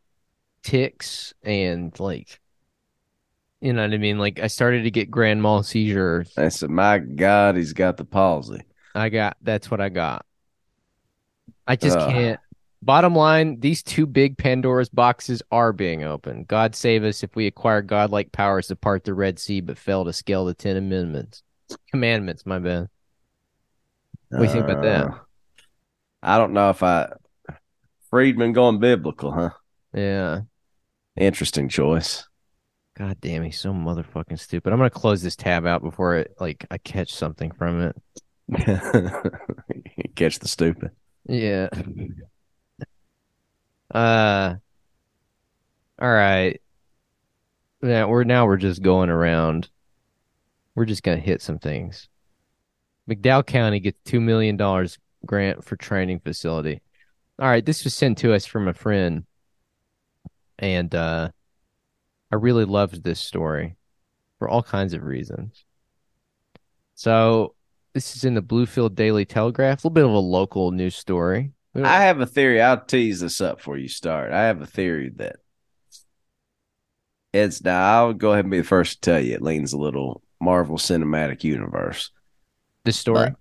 ticks 0.62 1.34
and 1.42 1.98
like 1.98 2.40
you 3.64 3.72
know 3.72 3.80
what 3.80 3.94
I 3.94 3.96
mean? 3.96 4.18
Like 4.18 4.40
I 4.40 4.48
started 4.48 4.82
to 4.82 4.90
get 4.90 5.10
grand 5.10 5.40
mal 5.40 5.62
seizures. 5.62 6.30
I 6.36 6.50
said, 6.50 6.68
"My 6.68 6.98
God, 6.98 7.56
he's 7.56 7.72
got 7.72 7.96
the 7.96 8.04
palsy." 8.04 8.60
I 8.94 9.08
got 9.08 9.38
that's 9.40 9.70
what 9.70 9.80
I 9.80 9.88
got. 9.88 10.26
I 11.66 11.76
just 11.76 11.96
Ugh. 11.96 12.10
can't. 12.10 12.40
Bottom 12.82 13.14
line, 13.14 13.60
these 13.60 13.82
two 13.82 14.04
big 14.04 14.36
Pandora's 14.36 14.90
boxes 14.90 15.42
are 15.50 15.72
being 15.72 16.04
opened. 16.04 16.46
God 16.46 16.74
save 16.74 17.04
us 17.04 17.22
if 17.22 17.34
we 17.34 17.46
acquire 17.46 17.80
godlike 17.80 18.32
powers 18.32 18.66
to 18.66 18.76
part 18.76 19.04
the 19.04 19.14
Red 19.14 19.38
Sea 19.38 19.62
but 19.62 19.78
fail 19.78 20.04
to 20.04 20.12
scale 20.12 20.44
the 20.44 20.52
Ten 20.52 20.76
Amendments. 20.76 21.42
Commandments, 21.90 22.44
my 22.44 22.58
bad. 22.58 22.90
What 24.28 24.40
do 24.40 24.44
you 24.44 24.50
think 24.50 24.64
about 24.66 24.82
that? 24.82 25.06
Uh, 25.06 25.18
I 26.22 26.36
don't 26.36 26.52
know 26.52 26.68
if 26.68 26.82
I 26.82 27.08
Friedman 28.10 28.52
going 28.52 28.78
biblical, 28.78 29.32
huh? 29.32 29.50
Yeah. 29.94 30.42
Interesting 31.16 31.70
choice. 31.70 32.28
God 32.96 33.20
damn, 33.20 33.42
he's 33.42 33.58
so 33.58 33.72
motherfucking 33.72 34.38
stupid. 34.38 34.72
I'm 34.72 34.78
gonna 34.78 34.90
close 34.90 35.20
this 35.20 35.34
tab 35.36 35.66
out 35.66 35.82
before 35.82 36.16
it 36.16 36.34
like 36.38 36.64
I 36.70 36.78
catch 36.78 37.12
something 37.12 37.50
from 37.50 37.80
it. 37.80 37.96
Catch 40.14 40.38
the 40.38 40.48
stupid. 40.48 40.90
Yeah. 41.26 41.68
Uh 43.92 44.56
all 46.00 46.12
right. 46.12 46.60
Yeah, 47.82 48.04
we're 48.06 48.24
now 48.24 48.46
we're 48.46 48.56
just 48.56 48.82
going 48.82 49.10
around. 49.10 49.70
We're 50.74 50.84
just 50.84 51.02
gonna 51.02 51.18
hit 51.18 51.42
some 51.42 51.58
things. 51.58 52.08
McDowell 53.08 53.46
County 53.46 53.80
gets 53.80 53.98
two 54.04 54.20
million 54.20 54.56
dollars 54.56 54.98
grant 55.26 55.64
for 55.64 55.76
training 55.76 56.20
facility. 56.20 56.80
All 57.38 57.48
right, 57.48 57.64
this 57.64 57.82
was 57.82 57.94
sent 57.94 58.18
to 58.18 58.32
us 58.34 58.46
from 58.46 58.68
a 58.68 58.74
friend, 58.74 59.24
and 60.58 60.94
uh 60.94 61.30
I 62.32 62.36
really 62.36 62.64
loved 62.64 63.02
this 63.04 63.20
story 63.20 63.76
for 64.38 64.48
all 64.48 64.62
kinds 64.62 64.94
of 64.94 65.02
reasons. 65.02 65.64
So 66.94 67.54
this 67.92 68.16
is 68.16 68.24
in 68.24 68.34
the 68.34 68.42
Bluefield 68.42 68.94
Daily 68.94 69.24
Telegraph, 69.24 69.78
a 69.84 69.88
little 69.88 69.90
bit 69.94 70.04
of 70.04 70.10
a 70.10 70.18
local 70.18 70.70
news 70.70 70.96
story. 70.96 71.52
I 71.76 72.02
have 72.04 72.20
a 72.20 72.26
theory. 72.26 72.60
I'll 72.62 72.80
tease 72.84 73.20
this 73.20 73.40
up 73.40 73.58
before 73.58 73.78
you 73.78 73.88
start. 73.88 74.32
I 74.32 74.44
have 74.44 74.60
a 74.62 74.66
theory 74.66 75.10
that 75.16 75.36
it's 77.32 77.62
now. 77.64 78.06
I'll 78.06 78.12
go 78.12 78.32
ahead 78.32 78.44
and 78.44 78.50
be 78.52 78.58
the 78.58 78.64
first 78.64 79.02
to 79.02 79.10
tell 79.10 79.20
you. 79.20 79.34
It 79.34 79.42
leans 79.42 79.72
a 79.72 79.78
little 79.78 80.22
Marvel 80.40 80.76
Cinematic 80.78 81.42
Universe. 81.44 82.10
this 82.84 82.96
story. 82.98 83.30
But- 83.30 83.36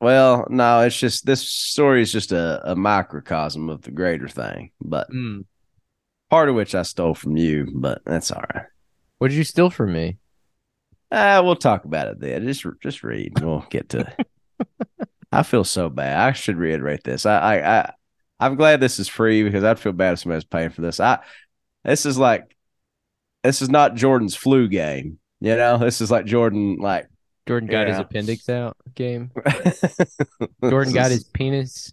Well, 0.00 0.46
no, 0.50 0.80
it's 0.80 0.98
just 0.98 1.24
this 1.24 1.48
story 1.48 2.02
is 2.02 2.10
just 2.12 2.32
a, 2.32 2.72
a 2.72 2.74
microcosm 2.74 3.68
of 3.70 3.82
the 3.82 3.92
greater 3.92 4.26
thing, 4.28 4.72
but 4.80 5.08
Mm. 5.10 5.44
Part 6.32 6.48
of 6.48 6.54
which 6.54 6.74
I 6.74 6.80
stole 6.80 7.12
from 7.12 7.36
you, 7.36 7.68
but 7.74 8.00
that's 8.06 8.30
all 8.30 8.42
right. 8.54 8.64
What 9.18 9.28
did 9.28 9.36
you 9.36 9.44
steal 9.44 9.68
from 9.68 9.92
me? 9.92 10.16
Uh, 11.10 11.42
we'll 11.44 11.56
talk 11.56 11.84
about 11.84 12.08
it 12.08 12.20
then. 12.20 12.46
Just 12.46 12.64
just 12.82 13.02
read. 13.02 13.38
We'll 13.38 13.66
get 13.68 13.90
to 13.90 14.14
it. 14.18 15.08
I 15.32 15.42
feel 15.42 15.62
so 15.62 15.90
bad. 15.90 16.16
I 16.16 16.32
should 16.32 16.56
reiterate 16.56 17.04
this. 17.04 17.26
I, 17.26 17.36
I 17.36 17.80
I 17.80 17.92
I'm 18.40 18.56
glad 18.56 18.80
this 18.80 18.98
is 18.98 19.08
free 19.08 19.42
because 19.42 19.62
I'd 19.62 19.78
feel 19.78 19.92
bad 19.92 20.14
if 20.14 20.20
somebody's 20.20 20.44
paying 20.44 20.70
for 20.70 20.80
this. 20.80 21.00
I 21.00 21.18
this 21.84 22.06
is 22.06 22.16
like 22.16 22.56
this 23.42 23.60
is 23.60 23.68
not 23.68 23.94
Jordan's 23.94 24.34
flu 24.34 24.68
game. 24.68 25.18
You 25.40 25.54
know, 25.54 25.76
this 25.76 26.00
is 26.00 26.10
like 26.10 26.24
Jordan 26.24 26.78
like 26.78 27.08
Jordan 27.46 27.68
got 27.68 27.88
his 27.88 27.98
appendix 27.98 28.48
out 28.48 28.78
game. 28.94 29.32
Jordan 29.46 30.70
Jordan 30.70 30.92
got 30.94 31.10
his 31.10 31.24
penis 31.24 31.92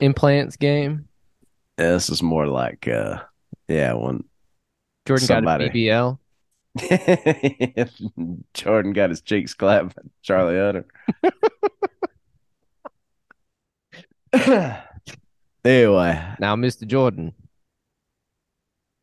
implants 0.00 0.56
game. 0.56 1.08
this 1.78 2.10
is 2.10 2.22
more 2.22 2.46
like 2.46 2.86
uh 2.86 3.22
yeah, 3.68 3.92
one. 3.94 4.24
Jordan 5.06 5.26
Somebody. 5.26 5.66
got 5.68 5.74
his 5.74 5.82
BBL. 5.82 6.18
Jordan 8.54 8.92
got 8.92 9.10
his 9.10 9.20
cheeks 9.20 9.54
clapped 9.54 9.94
by 9.94 10.02
Charlie 10.22 10.58
Utter. 10.58 10.86
anyway, 15.64 16.20
Now, 16.40 16.56
Mr. 16.56 16.86
Jordan. 16.86 17.32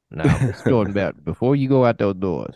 Now, 0.09 0.23
Mr. 0.25 0.67
Jordan, 0.69 0.91
about 0.91 1.23
before 1.23 1.55
you 1.55 1.69
go 1.69 1.85
out 1.85 1.97
those 1.97 2.15
doors, 2.15 2.55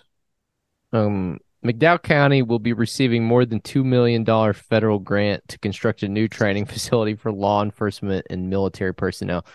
um, 0.91 1.39
McDowell 1.65 2.03
County 2.03 2.41
will 2.41 2.59
be 2.59 2.73
receiving 2.73 3.23
more 3.23 3.45
than 3.45 3.61
two 3.61 3.83
million 3.83 4.23
dollar 4.25 4.53
federal 4.53 4.99
grant 4.99 5.47
to 5.47 5.57
construct 5.59 6.03
a 6.03 6.09
new 6.09 6.27
training 6.27 6.65
facility 6.67 7.15
for 7.15 7.31
law 7.31 7.63
enforcement 7.63 8.27
and 8.29 8.49
military 8.49 8.93
personnel. 8.93 9.45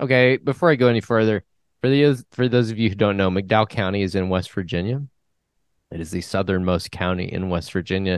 Okay, 0.00 0.36
before 0.38 0.70
I 0.70 0.74
go 0.74 0.88
any 0.88 1.00
further, 1.00 1.44
for 1.86 1.90
the 1.90 2.24
for 2.32 2.48
those 2.48 2.70
of 2.70 2.78
you 2.78 2.88
who 2.88 2.94
don't 2.94 3.16
know, 3.16 3.30
McDowell 3.30 3.68
County 3.68 4.02
is 4.02 4.14
in 4.14 4.28
West 4.28 4.50
Virginia. 4.52 5.02
It 5.92 6.00
is 6.00 6.10
the 6.10 6.20
southernmost 6.20 6.90
county 6.90 7.32
in 7.32 7.48
West 7.48 7.70
Virginia. 7.72 8.14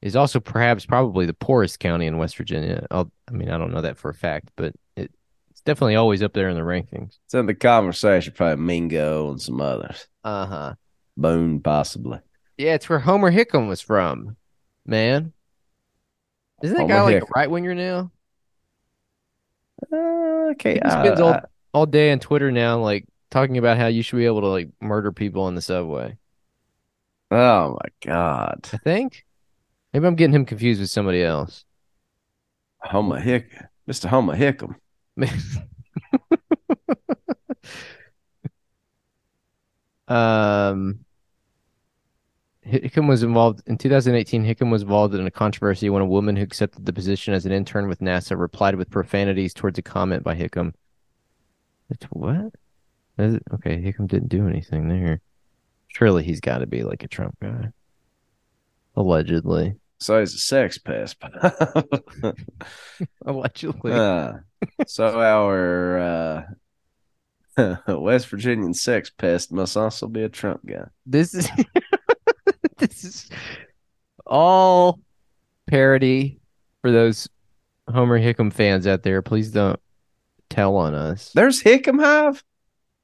It 0.00 0.06
is 0.06 0.16
also 0.16 0.40
perhaps 0.40 0.86
probably 0.86 1.26
the 1.26 1.34
poorest 1.34 1.78
county 1.78 2.06
in 2.06 2.16
West 2.16 2.36
Virginia. 2.38 2.86
I'll, 2.90 3.10
I 3.28 3.32
mean, 3.32 3.50
I 3.50 3.58
don't 3.58 3.72
know 3.72 3.82
that 3.82 3.98
for 3.98 4.08
a 4.08 4.14
fact, 4.14 4.50
but 4.56 4.74
it, 4.96 5.10
it's 5.50 5.60
definitely 5.60 5.96
always 5.96 6.22
up 6.22 6.32
there 6.32 6.48
in 6.48 6.54
the 6.56 6.62
rankings. 6.62 7.18
it's 7.26 7.34
in 7.34 7.44
the 7.46 7.54
conversation, 7.54 8.32
probably 8.34 8.64
Mingo 8.64 9.30
and 9.30 9.40
some 9.42 9.60
others. 9.60 10.06
Uh 10.24 10.46
huh. 10.46 10.74
Boone, 11.18 11.60
possibly. 11.60 12.20
Yeah, 12.56 12.74
it's 12.74 12.88
where 12.88 12.98
Homer 13.00 13.30
Hickam 13.30 13.68
was 13.68 13.82
from, 13.82 14.36
man. 14.86 15.34
Isn't 16.62 16.76
that 16.76 16.82
Homer 16.82 16.94
guy 16.94 17.02
like 17.02 17.16
Hickam. 17.16 17.28
a 17.28 17.32
right 17.36 17.50
winger 17.50 17.74
now? 17.74 18.10
Uh, 19.92 20.52
okay. 20.52 20.80
He 20.82 20.90
spends 20.90 21.20
I- 21.20 21.22
all, 21.22 21.40
all 21.76 21.84
day 21.84 22.10
on 22.10 22.18
Twitter 22.18 22.50
now, 22.50 22.78
like 22.78 23.04
talking 23.30 23.58
about 23.58 23.76
how 23.76 23.86
you 23.86 24.02
should 24.02 24.16
be 24.16 24.24
able 24.24 24.40
to 24.40 24.46
like 24.46 24.70
murder 24.80 25.12
people 25.12 25.42
on 25.42 25.54
the 25.54 25.60
subway. 25.60 26.16
oh 27.30 27.72
my 27.72 27.88
God. 28.02 28.66
I 28.72 28.78
think. 28.78 29.26
Maybe 29.92 30.06
I'm 30.06 30.14
getting 30.14 30.34
him 30.34 30.46
confused 30.46 30.80
with 30.80 30.88
somebody 30.88 31.22
else. 31.22 31.66
Homer 32.80 33.20
Hick, 33.20 33.52
Mr. 33.86 34.06
Homer 34.06 34.34
Hickam. 34.34 34.76
um, 40.08 41.00
Hickam 42.66 43.06
was 43.06 43.22
involved 43.22 43.62
in 43.66 43.76
2018. 43.76 44.46
Hickam 44.46 44.70
was 44.70 44.80
involved 44.80 45.14
in 45.14 45.26
a 45.26 45.30
controversy 45.30 45.90
when 45.90 46.00
a 46.00 46.06
woman 46.06 46.36
who 46.36 46.42
accepted 46.42 46.86
the 46.86 46.94
position 46.94 47.34
as 47.34 47.44
an 47.44 47.52
intern 47.52 47.86
with 47.86 48.00
NASA 48.00 48.38
replied 48.38 48.76
with 48.76 48.88
profanities 48.88 49.52
towards 49.52 49.78
a 49.78 49.82
comment 49.82 50.24
by 50.24 50.34
Hickam. 50.34 50.72
It's 51.90 52.04
what? 52.06 52.52
Is 53.18 53.34
it? 53.34 53.42
Okay, 53.54 53.76
Hickam 53.80 54.06
didn't 54.08 54.28
do 54.28 54.46
anything 54.48 54.88
there. 54.88 55.20
Surely 55.88 56.24
he's 56.24 56.40
got 56.40 56.58
to 56.58 56.66
be 56.66 56.82
like 56.82 57.02
a 57.02 57.08
Trump 57.08 57.36
guy. 57.40 57.70
Allegedly. 58.94 59.76
So 59.98 60.20
he's 60.20 60.34
a 60.34 60.38
sex 60.38 60.78
pest. 60.78 61.16
Allegedly. 63.26 63.92
Uh, 63.92 64.32
so 64.86 65.20
our 65.20 66.46
uh, 67.58 67.76
West 67.88 68.28
Virginian 68.28 68.74
sex 68.74 69.10
pest 69.10 69.52
must 69.52 69.76
also 69.76 70.06
be 70.06 70.22
a 70.22 70.28
Trump 70.28 70.66
guy. 70.66 70.86
this 71.06 71.34
is 71.34 71.48
this 72.78 73.04
is 73.04 73.30
all 74.26 75.00
parody 75.66 76.40
for 76.82 76.90
those 76.90 77.28
Homer 77.88 78.20
Hickam 78.20 78.52
fans 78.52 78.86
out 78.86 79.02
there. 79.02 79.22
Please 79.22 79.50
don't 79.50 79.80
tell 80.48 80.76
on 80.76 80.94
us. 80.94 81.32
There's 81.32 81.62
Hickam 81.62 82.00
Hive. 82.00 82.42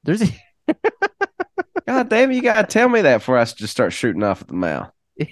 There's 0.05 0.23
God 1.87 2.09
damn, 2.09 2.33
you 2.33 2.43
gotta 2.43 2.67
tell 2.67 2.89
me 2.89 3.03
that 3.03 3.19
before 3.19 3.39
I 3.39 3.45
just 3.45 3.73
start 3.73 3.93
shooting 3.93 4.23
off 4.23 4.43
at 4.43 4.49
the 4.49 4.55
mouth. 4.55 4.91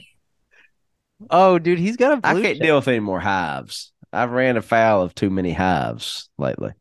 oh, 1.30 1.58
dude, 1.58 1.78
he's 1.78 1.96
got 1.96 2.18
a 2.24 2.26
I 2.26 2.34
can't 2.34 2.58
check. 2.58 2.62
deal 2.62 2.76
with 2.76 2.88
any 2.88 3.00
more 3.00 3.20
hives. 3.20 3.92
I've 4.12 4.32
ran 4.32 4.56
afoul 4.56 5.02
of 5.02 5.14
too 5.14 5.30
many 5.30 5.52
hives 5.52 6.28
lately. 6.38 6.72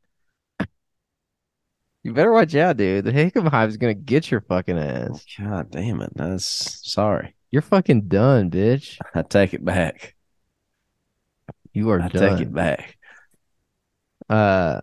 You 2.04 2.14
better 2.14 2.32
watch 2.32 2.56
out, 2.56 2.78
dude. 2.78 3.06
The 3.06 3.12
Hickam 3.12 3.48
Hive 3.50 3.70
is 3.70 3.78
gonna 3.78 3.94
get 3.94 4.32
your 4.32 4.42
fucking 4.42 4.78
ass. 4.80 5.26
God 5.38 5.70
damn 5.70 6.02
it. 6.02 6.12
That's 6.16 6.46
sorry. 6.92 7.36
You're 7.52 7.62
fucking 7.62 8.08
done, 8.08 8.50
bitch. 8.50 8.98
I 9.14 9.22
take 9.24 9.54
it 9.54 9.64
back. 9.64 10.16
You 11.74 11.90
are 11.92 12.02
I 12.02 12.08
done. 12.08 12.38
take 12.38 12.48
it 12.48 12.54
back. 12.54 12.98
Uh, 14.30 14.80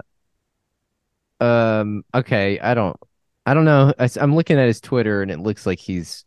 um. 1.40 2.04
Okay, 2.14 2.58
I 2.60 2.74
don't. 2.74 2.96
I 3.44 3.54
don't 3.54 3.64
know. 3.64 3.92
I, 3.98 4.08
am 4.18 4.34
looking 4.34 4.58
at 4.58 4.66
his 4.66 4.80
Twitter, 4.80 5.22
and 5.22 5.30
it 5.30 5.38
looks 5.38 5.66
like 5.66 5.78
he's 5.78 6.24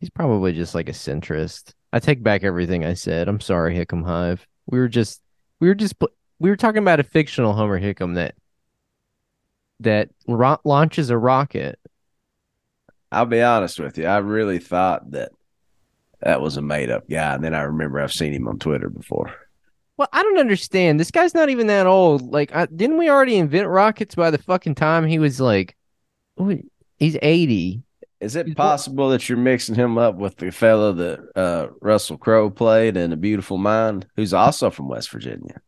he's 0.00 0.10
probably 0.10 0.52
just 0.52 0.74
like 0.74 0.88
a 0.88 0.92
centrist. 0.92 1.72
I 1.92 2.00
take 2.00 2.22
back 2.22 2.44
everything 2.44 2.84
I 2.84 2.94
said. 2.94 3.28
I'm 3.28 3.40
sorry, 3.40 3.74
Hickam 3.74 4.04
Hive. 4.04 4.46
We 4.66 4.78
were 4.78 4.88
just 4.88 5.22
we 5.60 5.68
were 5.68 5.74
just 5.74 5.94
we 6.38 6.50
were 6.50 6.56
talking 6.56 6.82
about 6.82 7.00
a 7.00 7.04
fictional 7.04 7.52
Homer 7.52 7.80
Hickam 7.80 8.16
that 8.16 8.34
that 9.80 10.10
ro- 10.26 10.60
launches 10.64 11.10
a 11.10 11.18
rocket. 11.18 11.78
I'll 13.12 13.26
be 13.26 13.42
honest 13.42 13.78
with 13.78 13.96
you. 13.96 14.06
I 14.06 14.18
really 14.18 14.58
thought 14.58 15.12
that 15.12 15.30
that 16.20 16.40
was 16.40 16.56
a 16.56 16.62
made 16.62 16.90
up 16.90 17.08
guy. 17.08 17.34
And 17.34 17.44
then 17.44 17.54
I 17.54 17.62
remember 17.62 18.00
I've 18.00 18.12
seen 18.12 18.32
him 18.32 18.48
on 18.48 18.58
Twitter 18.58 18.88
before. 18.88 19.34
Well, 19.96 20.08
I 20.12 20.22
don't 20.22 20.38
understand. 20.38 20.98
This 20.98 21.10
guy's 21.10 21.34
not 21.34 21.50
even 21.50 21.68
that 21.68 21.86
old. 21.86 22.22
Like, 22.32 22.54
I, 22.54 22.66
didn't 22.66 22.98
we 22.98 23.08
already 23.08 23.36
invent 23.36 23.68
rockets 23.68 24.14
by 24.14 24.30
the 24.30 24.38
fucking 24.38 24.74
time 24.74 25.06
he 25.06 25.18
was 25.18 25.40
like, 25.40 25.76
he's 26.98 27.16
80. 27.22 27.82
Is 28.20 28.36
it 28.36 28.56
possible 28.56 29.10
that 29.10 29.28
you're 29.28 29.38
mixing 29.38 29.74
him 29.74 29.98
up 29.98 30.16
with 30.16 30.36
the 30.36 30.50
fellow 30.50 30.92
that 30.92 31.20
uh, 31.36 31.68
Russell 31.80 32.16
Crowe 32.16 32.50
played 32.50 32.96
in 32.96 33.12
A 33.12 33.16
Beautiful 33.16 33.58
Mind, 33.58 34.06
who's 34.16 34.32
also 34.32 34.70
from 34.70 34.88
West 34.88 35.10
Virginia? 35.10 35.60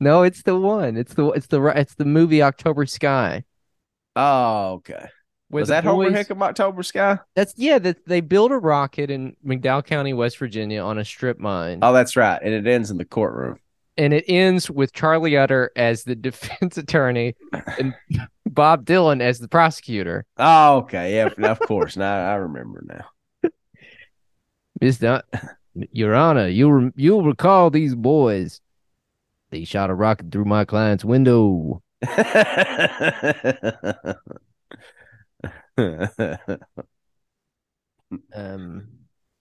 No, 0.00 0.22
it's 0.22 0.42
the 0.42 0.58
one. 0.58 0.96
It's 0.96 1.14
the 1.14 1.28
it's 1.30 1.46
the 1.46 1.62
it's 1.62 1.94
the 1.94 2.04
movie 2.04 2.42
October 2.42 2.86
Sky. 2.86 3.44
Oh, 4.16 4.72
okay. 4.74 5.06
Was 5.52 5.68
that 5.68 5.84
Homer 5.84 6.10
boys- 6.10 6.26
Hickam 6.26 6.42
October 6.42 6.82
Sky? 6.82 7.18
That's 7.36 7.54
yeah. 7.56 7.78
That 7.78 8.04
they 8.06 8.20
build 8.20 8.50
a 8.52 8.56
rocket 8.58 9.10
in 9.10 9.36
McDowell 9.46 9.84
County, 9.84 10.12
West 10.14 10.38
Virginia, 10.38 10.80
on 10.82 10.98
a 10.98 11.04
strip 11.04 11.38
mine, 11.38 11.78
Oh, 11.82 11.92
that's 11.92 12.16
right. 12.16 12.40
And 12.42 12.52
it 12.54 12.66
ends 12.66 12.90
in 12.90 12.96
the 12.96 13.04
courtroom. 13.04 13.58
and 13.98 14.12
it 14.14 14.24
ends 14.28 14.70
with 14.70 14.92
Charlie 14.92 15.36
Utter 15.36 15.70
as 15.76 16.04
the 16.04 16.14
defense 16.28 16.78
attorney 16.78 17.34
and 17.78 17.94
Bob 18.46 18.84
Dylan 18.86 19.20
as 19.20 19.38
the 19.38 19.48
prosecutor. 19.48 20.24
Oh, 20.38 20.78
okay. 20.78 21.14
Yeah, 21.16 21.28
of 21.50 21.60
course. 21.60 21.96
Now 21.96 22.30
I 22.32 22.34
remember 22.36 22.82
now. 22.86 23.50
Mister, 24.80 25.22
Your 25.92 26.14
Honor, 26.14 26.48
you'll 26.48 26.72
rem- 26.72 26.92
you'll 26.96 27.22
recall 27.24 27.70
these 27.70 27.94
boys. 27.94 28.60
They 29.50 29.64
shot 29.64 29.90
a 29.90 29.94
rocket 29.94 30.32
through 30.32 30.46
my 30.46 30.64
client's 30.64 31.04
window. 31.04 31.82
Um, 38.34 38.88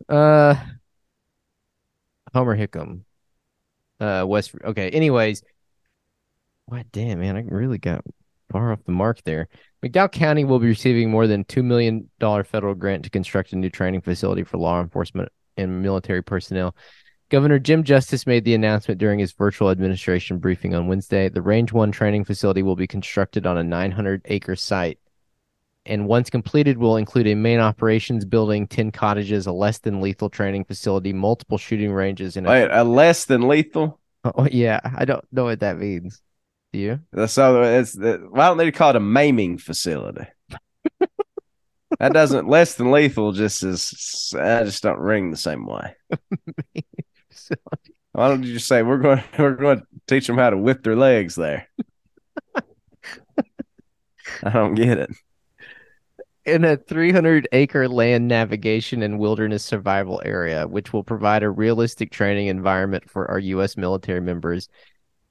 uh, 0.07 0.55
Homer 2.33 2.57
Hickam, 2.57 3.01
uh, 3.99 4.25
West. 4.27 4.53
Okay. 4.63 4.89
Anyways, 4.89 5.43
what? 6.65 6.91
Damn, 6.91 7.19
man, 7.19 7.35
I 7.35 7.41
really 7.41 7.77
got 7.77 8.03
far 8.51 8.71
off 8.71 8.83
the 8.85 8.91
mark 8.91 9.23
there. 9.23 9.47
McDowell 9.83 10.11
County 10.11 10.43
will 10.43 10.59
be 10.59 10.67
receiving 10.67 11.09
more 11.09 11.27
than 11.27 11.43
two 11.43 11.63
million 11.63 12.09
dollar 12.19 12.43
federal 12.43 12.75
grant 12.75 13.03
to 13.03 13.09
construct 13.09 13.53
a 13.53 13.55
new 13.55 13.69
training 13.69 14.01
facility 14.01 14.43
for 14.43 14.57
law 14.57 14.79
enforcement 14.81 15.29
and 15.57 15.81
military 15.81 16.23
personnel. 16.23 16.75
Governor 17.29 17.59
Jim 17.59 17.83
Justice 17.83 18.27
made 18.27 18.43
the 18.43 18.53
announcement 18.53 18.99
during 18.99 19.17
his 19.17 19.31
virtual 19.31 19.69
administration 19.69 20.37
briefing 20.37 20.75
on 20.75 20.87
Wednesday. 20.87 21.29
The 21.29 21.41
Range 21.41 21.71
One 21.71 21.91
training 21.91 22.25
facility 22.25 22.61
will 22.61 22.75
be 22.75 22.87
constructed 22.87 23.45
on 23.45 23.57
a 23.57 23.63
900 23.63 24.21
acre 24.25 24.55
site 24.55 24.99
and 25.85 26.07
once 26.07 26.29
completed 26.29 26.77
will 26.77 26.97
include 26.97 27.27
a 27.27 27.35
main 27.35 27.59
operations 27.59 28.25
building, 28.25 28.67
10 28.67 28.91
cottages, 28.91 29.47
a 29.47 29.51
less 29.51 29.79
than 29.79 30.01
lethal 30.01 30.29
training 30.29 30.65
facility, 30.65 31.13
multiple 31.13 31.57
shooting 31.57 31.91
ranges, 31.91 32.37
and 32.37 32.47
a 32.47 32.49
Wait, 32.49 32.69
a 32.71 32.83
less 32.83 33.25
than 33.25 33.47
lethal? 33.47 33.99
Oh, 34.23 34.31
oh 34.35 34.47
yeah, 34.51 34.79
I 34.95 35.05
don't 35.05 35.25
know 35.31 35.45
what 35.45 35.61
that 35.61 35.77
means. 35.77 36.21
Do 36.73 36.79
you? 36.79 36.99
So 37.27 37.63
it's 37.63 37.93
the, 37.93 38.25
why 38.29 38.47
don't 38.47 38.57
they 38.57 38.71
call 38.71 38.91
it 38.91 38.95
a 38.95 39.01
maiming 39.01 39.57
facility? 39.57 40.25
that 41.99 42.13
doesn't 42.13 42.47
less 42.47 42.75
than 42.75 42.91
lethal. 42.91 43.33
Just 43.33 43.63
as 43.63 44.33
I 44.39 44.63
just 44.63 44.81
don't 44.83 44.99
ring 44.99 45.31
the 45.31 45.37
same 45.37 45.65
way. 45.65 45.95
Why 48.13 48.27
don't 48.27 48.43
you 48.43 48.53
just 48.53 48.67
say 48.67 48.83
we're 48.83 48.97
going 48.97 49.23
we're 49.39 49.55
going 49.55 49.79
to 49.79 49.85
teach 50.07 50.27
them 50.27 50.37
how 50.37 50.49
to 50.49 50.57
whip 50.57 50.83
their 50.83 50.95
legs 50.95 51.35
there? 51.35 51.67
I 54.43 54.49
don't 54.49 54.75
get 54.75 54.97
it. 54.97 55.11
In 56.45 56.63
a 56.63 56.77
300 56.77 57.47
acre 57.51 57.87
land 57.87 58.27
navigation 58.27 59.03
and 59.03 59.19
wilderness 59.19 59.63
survival 59.63 60.21
area, 60.25 60.67
which 60.67 60.91
will 60.91 61.03
provide 61.03 61.43
a 61.43 61.49
realistic 61.49 62.11
training 62.11 62.47
environment 62.47 63.09
for 63.09 63.29
our 63.29 63.39
U.S. 63.39 63.77
military 63.77 64.21
members 64.21 64.67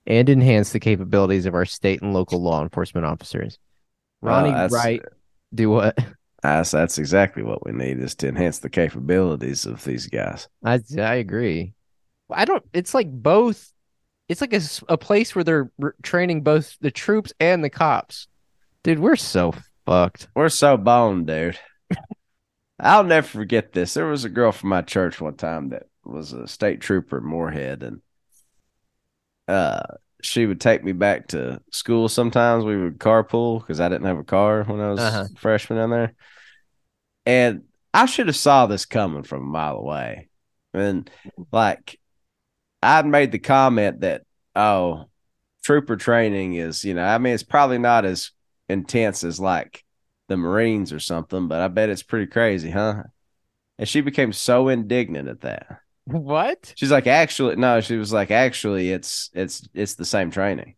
and 0.06 0.28
enhance 0.28 0.72
the 0.72 0.80
capabilities 0.80 1.46
of 1.46 1.54
our 1.54 1.64
state 1.64 2.02
and 2.02 2.12
local 2.12 2.40
law 2.40 2.62
enforcement 2.62 3.06
officers. 3.06 3.58
Uh, 4.22 4.26
Ronnie 4.28 4.50
that's- 4.50 4.72
Wright, 4.72 5.02
do 5.54 5.70
what? 5.70 5.98
That's 6.42 6.70
that's 6.70 6.96
exactly 6.96 7.42
what 7.42 7.66
we 7.66 7.72
need 7.72 8.00
is 8.00 8.14
to 8.14 8.28
enhance 8.28 8.60
the 8.60 8.70
capabilities 8.70 9.66
of 9.66 9.84
these 9.84 10.06
guys. 10.06 10.48
I 10.64 10.80
I 10.96 11.16
agree. 11.16 11.74
I 12.30 12.46
don't. 12.46 12.64
It's 12.72 12.94
like 12.94 13.10
both. 13.10 13.70
It's 14.26 14.40
like 14.40 14.54
a, 14.54 14.62
a 14.88 14.96
place 14.96 15.34
where 15.34 15.44
they're 15.44 15.70
training 16.02 16.42
both 16.42 16.78
the 16.80 16.90
troops 16.90 17.34
and 17.40 17.62
the 17.62 17.68
cops. 17.68 18.26
Dude, 18.82 19.00
we're 19.00 19.16
so 19.16 19.52
fucked. 19.90 20.28
We're 20.36 20.48
so 20.48 20.76
boned, 20.76 21.26
dude. 21.26 21.58
I'll 22.78 23.04
never 23.04 23.26
forget 23.26 23.72
this. 23.72 23.94
There 23.94 24.06
was 24.06 24.24
a 24.24 24.28
girl 24.30 24.52
from 24.52 24.70
my 24.70 24.82
church 24.82 25.20
one 25.20 25.34
time 25.34 25.70
that 25.70 25.84
was 26.04 26.32
a 26.32 26.46
state 26.46 26.80
trooper 26.80 27.18
at 27.18 27.22
Morehead, 27.22 27.82
and 27.82 28.00
uh, 29.48 29.82
she 30.22 30.46
would 30.46 30.60
take 30.60 30.84
me 30.84 30.92
back 30.92 31.28
to 31.28 31.60
school. 31.72 32.08
Sometimes 32.08 32.64
we 32.64 32.76
would 32.76 32.98
carpool 32.98 33.60
because 33.60 33.80
I 33.80 33.88
didn't 33.88 34.06
have 34.06 34.18
a 34.18 34.24
car 34.24 34.62
when 34.64 34.80
I 34.80 34.90
was 34.90 35.00
Uh-huh. 35.00 35.26
a 35.34 35.40
freshman 35.40 35.78
down 35.78 35.90
there, 35.90 36.14
and 37.26 37.64
I 37.92 38.06
should 38.06 38.28
have 38.28 38.36
saw 38.36 38.66
this 38.66 38.86
coming 38.86 39.24
from 39.24 39.42
a 39.42 39.46
mile 39.46 39.76
away. 39.76 40.28
And 40.72 41.10
like, 41.50 41.98
I'd 42.80 43.06
made 43.06 43.32
the 43.32 43.40
comment 43.40 44.02
that, 44.02 44.22
oh, 44.54 45.06
trooper 45.64 45.96
training 45.96 46.54
is, 46.54 46.84
you 46.84 46.94
know, 46.94 47.04
I 47.04 47.18
mean, 47.18 47.34
it's 47.34 47.42
probably 47.42 47.78
not 47.78 48.04
as 48.04 48.30
intense 48.70 49.24
as 49.24 49.40
like 49.40 49.84
the 50.28 50.36
Marines 50.36 50.92
or 50.92 51.00
something, 51.00 51.48
but 51.48 51.60
I 51.60 51.68
bet 51.68 51.88
it's 51.90 52.02
pretty 52.02 52.26
crazy, 52.26 52.70
huh? 52.70 53.02
And 53.78 53.88
she 53.88 54.00
became 54.00 54.32
so 54.32 54.68
indignant 54.68 55.28
at 55.28 55.40
that. 55.40 55.80
What? 56.04 56.72
She's 56.76 56.90
like, 56.90 57.06
actually, 57.06 57.56
no, 57.56 57.80
she 57.80 57.96
was 57.96 58.12
like, 58.12 58.30
actually, 58.30 58.90
it's 58.90 59.30
it's 59.34 59.68
it's 59.74 59.94
the 59.94 60.04
same 60.04 60.30
training. 60.30 60.74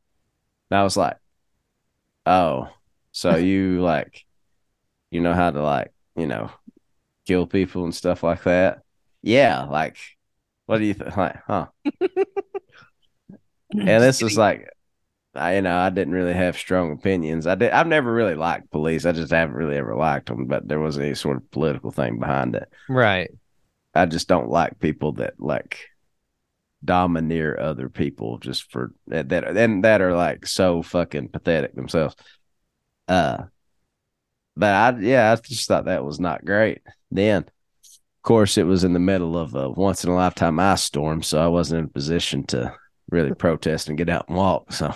And 0.71 0.79
I 0.79 0.83
was 0.83 0.97
like, 0.97 1.17
oh, 2.27 2.69
so 3.13 3.37
you 3.37 3.81
like, 3.83 4.25
you 5.11 5.21
know 5.21 5.35
how 5.35 5.51
to 5.51 5.63
like, 5.63 5.93
you 6.17 6.27
know, 6.27 6.51
kill 7.27 7.47
people 7.47 7.85
and 7.85 7.95
stuff 7.95 8.23
like 8.23 8.43
that? 8.45 8.83
Yeah, 9.23 9.65
like, 9.65 9.97
what 10.67 10.79
do 10.79 10.85
you 10.85 10.95
think? 10.95 11.17
Like, 11.17 11.37
huh? 11.47 11.67
And 13.75 14.03
this 14.03 14.23
is 14.23 14.37
like, 14.37 14.69
I, 15.35 15.57
you 15.57 15.63
know, 15.63 15.77
I 15.77 15.91
didn't 15.91 16.13
really 16.13 16.35
have 16.35 16.59
strong 16.59 16.93
opinions. 16.93 17.47
I 17.47 17.55
did. 17.55 17.73
I've 17.73 17.87
never 17.87 18.13
really 18.13 18.35
liked 18.35 18.71
police. 18.71 19.07
I 19.07 19.13
just 19.13 19.33
haven't 19.33 19.57
really 19.57 19.77
ever 19.77 19.97
liked 19.97 20.27
them. 20.27 20.47
But 20.47 20.69
there 20.69 20.81
wasn't 20.81 21.07
any 21.07 21.15
sort 21.15 21.39
of 21.39 21.51
political 21.51 21.91
thing 21.91 22.19
behind 22.19 22.55
it. 22.55 22.69
Right. 22.89 23.31
I 23.95 24.07
just 24.07 24.29
don't 24.29 24.51
like 24.51 24.79
people 24.79 25.13
that 25.13 25.35
like 25.39 25.79
domineer 26.85 27.57
other 27.59 27.89
people 27.89 28.39
just 28.39 28.71
for 28.71 28.93
that, 29.07 29.29
that 29.29 29.57
and 29.57 29.85
that 29.85 30.01
are 30.01 30.15
like 30.15 30.47
so 30.47 30.83
fucking 30.83 31.29
pathetic 31.29 31.75
themselves. 31.75 32.15
Uh, 33.09 33.45
but 34.57 34.75
I 34.75 34.99
yeah, 35.01 35.33
I 35.33 35.37
just 35.37 35.67
thought 35.69 35.87
that 35.87 36.05
was 36.05 36.21
not 36.21 36.45
great. 36.45 36.83
Then, 37.11 37.45
of 37.45 38.23
course, 38.23 38.59
it 38.59 38.65
was 38.65 38.85
in 38.85 38.93
the 38.93 38.99
middle 38.99 39.37
of 39.37 39.55
a 39.55 39.71
once 39.71 40.05
in 40.05 40.11
a 40.11 40.15
lifetime 40.15 40.61
ice 40.61 40.83
storm, 40.83 41.23
so 41.23 41.43
I 41.43 41.47
wasn't 41.49 41.79
in 41.79 41.85
a 41.87 41.89
position 41.89 42.45
to 42.49 42.75
really 43.11 43.35
protest 43.35 43.89
and 43.89 43.99
get 43.99 44.09
out 44.09 44.29
and 44.29 44.37
walk. 44.37 44.73
So 44.73 44.95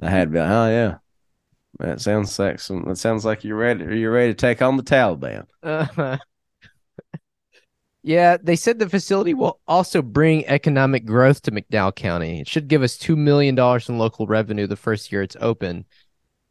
I 0.00 0.10
had 0.10 0.28
to 0.28 0.32
be 0.32 0.38
like, 0.38 0.50
oh 0.50 0.68
yeah, 0.68 0.98
that 1.78 2.00
sounds 2.00 2.32
some. 2.32 2.84
That 2.84 2.98
sounds 2.98 3.24
like 3.24 3.44
you're 3.44 3.56
ready. 3.56 3.84
Are 3.84 3.92
You're 3.92 4.12
ready 4.12 4.32
to 4.32 4.36
take 4.36 4.62
on 4.62 4.76
the 4.76 4.82
Taliban. 4.82 5.46
Uh, 5.62 6.18
Yeah, 8.06 8.36
they 8.40 8.54
said 8.54 8.78
the 8.78 8.88
facility 8.88 9.34
will 9.34 9.58
also 9.66 10.00
bring 10.00 10.46
economic 10.46 11.04
growth 11.04 11.42
to 11.42 11.50
McDowell 11.50 11.92
County. 11.92 12.40
It 12.40 12.48
should 12.48 12.68
give 12.68 12.84
us 12.84 12.96
$2 12.96 13.16
million 13.16 13.58
in 13.58 13.98
local 13.98 14.28
revenue 14.28 14.68
the 14.68 14.76
first 14.76 15.10
year 15.10 15.22
it's 15.22 15.36
open, 15.40 15.86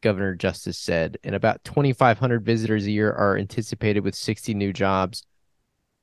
Governor 0.02 0.34
Justice 0.34 0.76
said. 0.76 1.16
And 1.24 1.34
about 1.34 1.64
2,500 1.64 2.44
visitors 2.44 2.84
a 2.84 2.90
year 2.90 3.10
are 3.10 3.38
anticipated 3.38 4.00
with 4.00 4.14
60 4.14 4.52
new 4.52 4.70
jobs. 4.70 5.22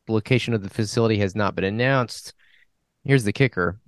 The 0.07 0.13
location 0.13 0.55
of 0.55 0.63
the 0.63 0.71
facility 0.71 1.19
has 1.19 1.35
not 1.35 1.53
been 1.53 1.65
announced. 1.65 2.33
Here's 3.03 3.23
the 3.23 3.31
kicker 3.31 3.79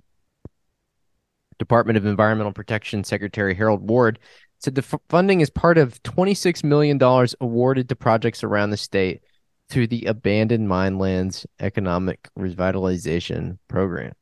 Department 1.58 1.96
of 1.96 2.06
Environmental 2.06 2.52
Protection 2.52 3.04
Secretary 3.04 3.54
Harold 3.54 3.88
Ward 3.88 4.18
said 4.58 4.74
the 4.74 4.82
f- 4.82 5.00
funding 5.08 5.40
is 5.40 5.50
part 5.50 5.78
of 5.78 6.02
$26 6.02 6.64
million 6.64 6.98
awarded 7.40 7.88
to 7.88 7.96
projects 7.96 8.42
around 8.42 8.70
the 8.70 8.76
state 8.76 9.22
through 9.68 9.86
the 9.86 10.04
Abandoned 10.06 10.68
Mine 10.68 10.98
Lands 10.98 11.46
Economic 11.60 12.28
Revitalization 12.38 13.58
Program. 13.68 14.12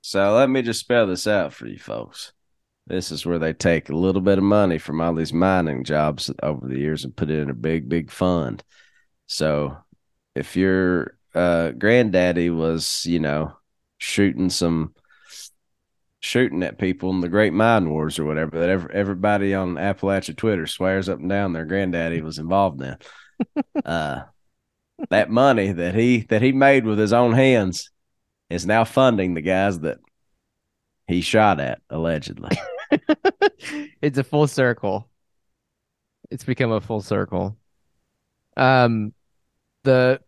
So 0.00 0.34
let 0.34 0.50
me 0.50 0.62
just 0.62 0.80
spell 0.80 1.06
this 1.06 1.26
out 1.26 1.52
for 1.52 1.66
you 1.66 1.78
folks. 1.78 2.32
This 2.86 3.10
is 3.10 3.24
where 3.24 3.38
they 3.38 3.54
take 3.54 3.88
a 3.88 3.96
little 3.96 4.20
bit 4.20 4.36
of 4.36 4.44
money 4.44 4.76
from 4.76 5.00
all 5.00 5.14
these 5.14 5.32
mining 5.32 5.84
jobs 5.84 6.30
over 6.42 6.68
the 6.68 6.78
years 6.78 7.04
and 7.04 7.16
put 7.16 7.30
it 7.30 7.38
in 7.38 7.48
a 7.48 7.54
big, 7.54 7.88
big 7.88 8.10
fund. 8.10 8.62
So 9.26 9.78
if 10.34 10.56
your 10.56 11.16
uh, 11.34 11.70
granddaddy 11.70 12.50
was, 12.50 13.06
you 13.06 13.20
know, 13.20 13.56
shooting 13.96 14.50
some 14.50 14.94
shooting 16.24 16.62
at 16.62 16.78
people 16.78 17.10
in 17.10 17.20
the 17.20 17.28
Great 17.28 17.52
Mine 17.52 17.90
Wars 17.90 18.18
or 18.18 18.24
whatever 18.24 18.58
that 18.58 18.70
every, 18.70 18.94
everybody 18.94 19.54
on 19.54 19.74
Appalachia 19.74 20.34
Twitter 20.34 20.66
swears 20.66 21.08
up 21.08 21.18
and 21.18 21.28
down 21.28 21.52
their 21.52 21.66
granddaddy 21.66 22.22
was 22.22 22.38
involved 22.38 22.82
in. 22.82 22.96
uh, 23.84 24.22
that 25.10 25.28
money 25.28 25.72
that 25.72 25.94
he 25.94 26.22
that 26.30 26.40
he 26.40 26.52
made 26.52 26.86
with 26.86 26.98
his 26.98 27.12
own 27.12 27.34
hands 27.34 27.90
is 28.48 28.64
now 28.64 28.84
funding 28.84 29.34
the 29.34 29.42
guys 29.42 29.80
that 29.80 29.98
he 31.06 31.20
shot 31.20 31.60
at 31.60 31.82
allegedly. 31.90 32.56
it's 34.00 34.16
a 34.16 34.24
full 34.24 34.46
circle. 34.46 35.10
It's 36.30 36.44
become 36.44 36.72
a 36.72 36.80
full 36.80 37.02
circle. 37.02 37.58
Um, 38.56 39.12
the 39.82 40.20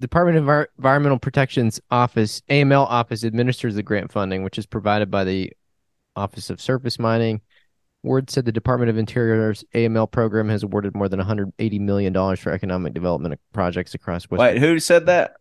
Department 0.00 0.38
of 0.38 0.44
Envi- 0.44 0.66
Environmental 0.78 1.18
Protection's 1.18 1.80
office, 1.90 2.40
AML 2.48 2.86
office, 2.86 3.24
administers 3.24 3.74
the 3.74 3.82
grant 3.82 4.12
funding, 4.12 4.42
which 4.42 4.58
is 4.58 4.66
provided 4.66 5.10
by 5.10 5.24
the 5.24 5.52
Office 6.14 6.50
of 6.50 6.60
Surface 6.60 6.98
Mining. 6.98 7.40
Ward 8.02 8.30
said 8.30 8.44
the 8.44 8.52
Department 8.52 8.90
of 8.90 8.96
Interior's 8.96 9.64
AML 9.74 10.10
program 10.10 10.48
has 10.48 10.62
awarded 10.62 10.94
more 10.94 11.08
than 11.08 11.18
180 11.18 11.78
million 11.80 12.12
dollars 12.12 12.38
for 12.38 12.52
economic 12.52 12.94
development 12.94 13.40
projects 13.52 13.94
across 13.94 14.28
West. 14.30 14.38
Wait, 14.38 14.58
who 14.58 14.78
said 14.78 15.06
that? 15.06 15.34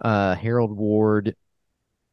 Uh, 0.00 0.34
Harold 0.34 0.76
Ward, 0.76 1.34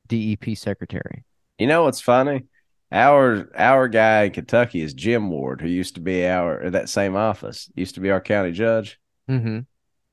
DEP 0.08 0.56
secretary. 0.56 1.26
You 1.58 1.68
know 1.68 1.84
what's 1.84 2.02
funny? 2.02 2.46
Our 2.92 3.50
our 3.56 3.88
guy 3.88 4.24
in 4.24 4.32
Kentucky 4.32 4.82
is 4.82 4.94
Jim 4.94 5.30
Ward, 5.30 5.62
who 5.62 5.68
used 5.68 5.96
to 5.96 6.02
be 6.02 6.26
our 6.26 6.70
that 6.70 6.90
same 6.90 7.16
office, 7.16 7.70
used 7.76 7.96
to 7.96 8.02
be 8.02 8.10
our 8.10 8.22
county 8.22 8.52
judge. 8.52 9.00
Mm-hmm. 9.30 9.60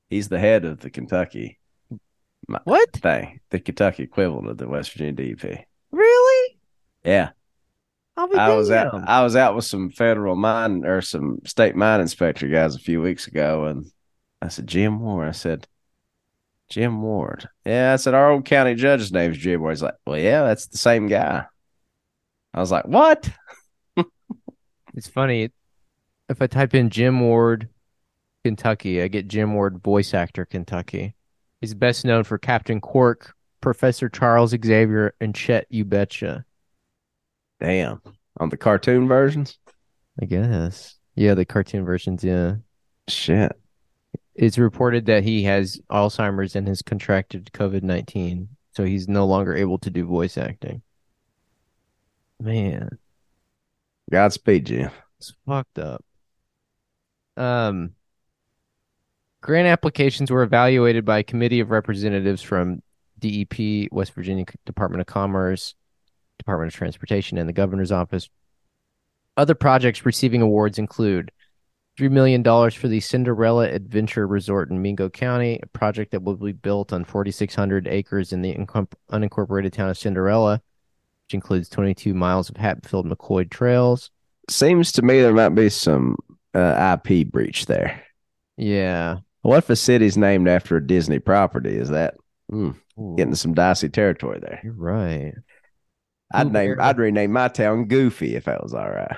He's 0.09 0.27
the 0.29 0.39
head 0.39 0.65
of 0.65 0.79
the 0.79 0.89
Kentucky 0.89 1.59
What? 2.63 2.91
thing, 2.93 3.39
the 3.51 3.59
Kentucky 3.59 4.03
equivalent 4.03 4.49
of 4.49 4.57
the 4.57 4.67
West 4.67 4.91
Virginia 4.93 5.35
DEP. 5.35 5.65
Really? 5.91 6.57
Yeah, 7.03 7.29
I'll 8.17 8.27
be 8.27 8.35
I 8.37 8.53
was 8.55 8.71
out. 8.71 8.91
damned. 8.91 9.05
I 9.07 9.23
was 9.23 9.35
out 9.35 9.55
with 9.55 9.65
some 9.65 9.89
federal 9.91 10.35
mine 10.35 10.85
or 10.85 11.01
some 11.01 11.39
state 11.45 11.75
mine 11.75 12.01
inspector 12.01 12.47
guys 12.47 12.75
a 12.75 12.79
few 12.79 13.01
weeks 13.01 13.27
ago, 13.27 13.65
and 13.65 13.85
I 14.41 14.47
said 14.49 14.67
Jim 14.67 14.99
Ward. 14.99 15.27
I 15.27 15.31
said 15.31 15.67
Jim 16.69 17.01
Ward. 17.01 17.47
Yeah, 17.65 17.93
I 17.93 17.95
said 17.97 18.13
our 18.13 18.31
old 18.31 18.45
county 18.45 18.75
judge's 18.75 19.11
name 19.11 19.31
is 19.31 19.37
Jim 19.37 19.61
Ward. 19.61 19.73
He's 19.73 19.83
like, 19.83 19.95
well, 20.05 20.17
yeah, 20.19 20.43
that's 20.43 20.67
the 20.67 20.77
same 20.77 21.07
guy. 21.07 21.45
I 22.53 22.59
was 22.59 22.71
like, 22.71 22.85
what? 22.85 23.29
It's 24.95 25.07
funny. 25.07 25.51
If 26.29 26.41
I 26.41 26.47
type 26.47 26.73
in 26.73 26.89
Jim 26.89 27.19
Ward, 27.21 27.69
Kentucky, 28.43 29.01
I 29.01 29.07
get 29.07 29.27
Jim 29.27 29.53
Ward, 29.53 29.81
voice 29.83 30.13
actor, 30.13 30.45
Kentucky. 30.45 31.15
He's 31.61 31.73
best 31.73 32.05
known 32.05 32.23
for 32.23 32.37
Captain 32.37 32.79
Qwark, 32.79 33.31
Professor 33.61 34.07
Charles 34.09 34.51
Xavier, 34.51 35.13
and 35.19 35.35
Chet 35.35 35.69
Ubetcha. 35.71 36.45
Damn. 37.59 38.01
On 38.39 38.49
the 38.49 38.57
cartoon 38.57 39.07
versions? 39.07 39.57
I 40.21 40.25
guess. 40.25 40.95
Yeah, 41.15 41.33
the 41.33 41.45
cartoon 41.45 41.83
versions, 41.83 42.23
yeah. 42.23 42.55
Shit. 43.09 43.51
It's 44.35 44.57
reported 44.57 45.05
that 45.07 45.23
he 45.23 45.43
has 45.43 45.81
Alzheimer's 45.89 46.55
and 46.55 46.67
has 46.67 46.81
contracted 46.81 47.51
COVID 47.53 47.83
19. 47.83 48.47
So 48.71 48.85
he's 48.85 49.09
no 49.09 49.25
longer 49.25 49.53
able 49.53 49.77
to 49.79 49.89
do 49.89 50.05
voice 50.05 50.37
acting. 50.37 50.81
Man. 52.39 52.97
Godspeed, 54.09 54.65
Jim. 54.65 54.91
It's 55.17 55.33
fucked 55.45 55.79
up. 55.79 56.05
Um, 57.35 57.95
grant 59.41 59.67
applications 59.67 60.31
were 60.31 60.43
evaluated 60.43 61.05
by 61.05 61.19
a 61.19 61.23
committee 61.23 61.59
of 61.59 61.71
representatives 61.71 62.41
from 62.41 62.81
DEP, 63.19 63.89
West 63.91 64.13
Virginia 64.13 64.45
Department 64.65 65.01
of 65.01 65.07
Commerce, 65.07 65.75
Department 66.37 66.73
of 66.73 66.77
Transportation, 66.77 67.37
and 67.37 67.47
the 67.47 67.53
governor's 67.53 67.91
office. 67.91 68.29
Other 69.37 69.55
projects 69.55 70.05
receiving 70.05 70.41
awards 70.41 70.77
include 70.77 71.31
$3 71.99 72.11
million 72.11 72.43
for 72.71 72.87
the 72.87 72.99
Cinderella 72.99 73.69
Adventure 73.69 74.25
Resort 74.25 74.69
in 74.69 74.81
Mingo 74.81 75.09
County, 75.09 75.59
a 75.61 75.67
project 75.67 76.11
that 76.11 76.23
will 76.23 76.35
be 76.35 76.53
built 76.53 76.93
on 76.93 77.03
4,600 77.03 77.87
acres 77.87 78.31
in 78.31 78.41
the 78.41 78.55
unincorporated 78.55 79.73
town 79.73 79.89
of 79.89 79.97
Cinderella, 79.97 80.61
which 81.25 81.33
includes 81.33 81.67
22 81.69 82.13
miles 82.13 82.49
of 82.49 82.57
Hatfield 82.57 83.05
McCoy 83.05 83.49
trails. 83.49 84.11
Seems 84.49 84.93
to 84.93 85.01
me 85.01 85.21
there 85.21 85.33
might 85.33 85.49
be 85.49 85.69
some 85.69 86.15
uh, 86.53 86.97
IP 87.05 87.29
breach 87.29 87.65
there. 87.65 88.01
Yeah. 88.57 89.17
What 89.41 89.57
if 89.57 89.69
a 89.69 89.75
city's 89.75 90.17
named 90.17 90.47
after 90.47 90.77
a 90.77 90.85
Disney 90.85 91.19
property? 91.19 91.75
Is 91.75 91.89
that 91.89 92.15
Ooh, 92.53 92.75
getting 93.15 93.35
some 93.35 93.53
dicey 93.53 93.89
territory 93.89 94.39
there? 94.39 94.59
you're 94.63 94.73
right. 94.73 95.33
I'd 96.31 96.47
Ooh, 96.47 96.51
name. 96.51 96.75
I'd 96.79 96.97
rename 96.97 97.31
my 97.31 97.47
town 97.47 97.85
Goofy 97.85 98.35
if 98.35 98.45
that 98.45 98.61
was 98.61 98.73
all 98.73 98.89
right. 98.89 99.17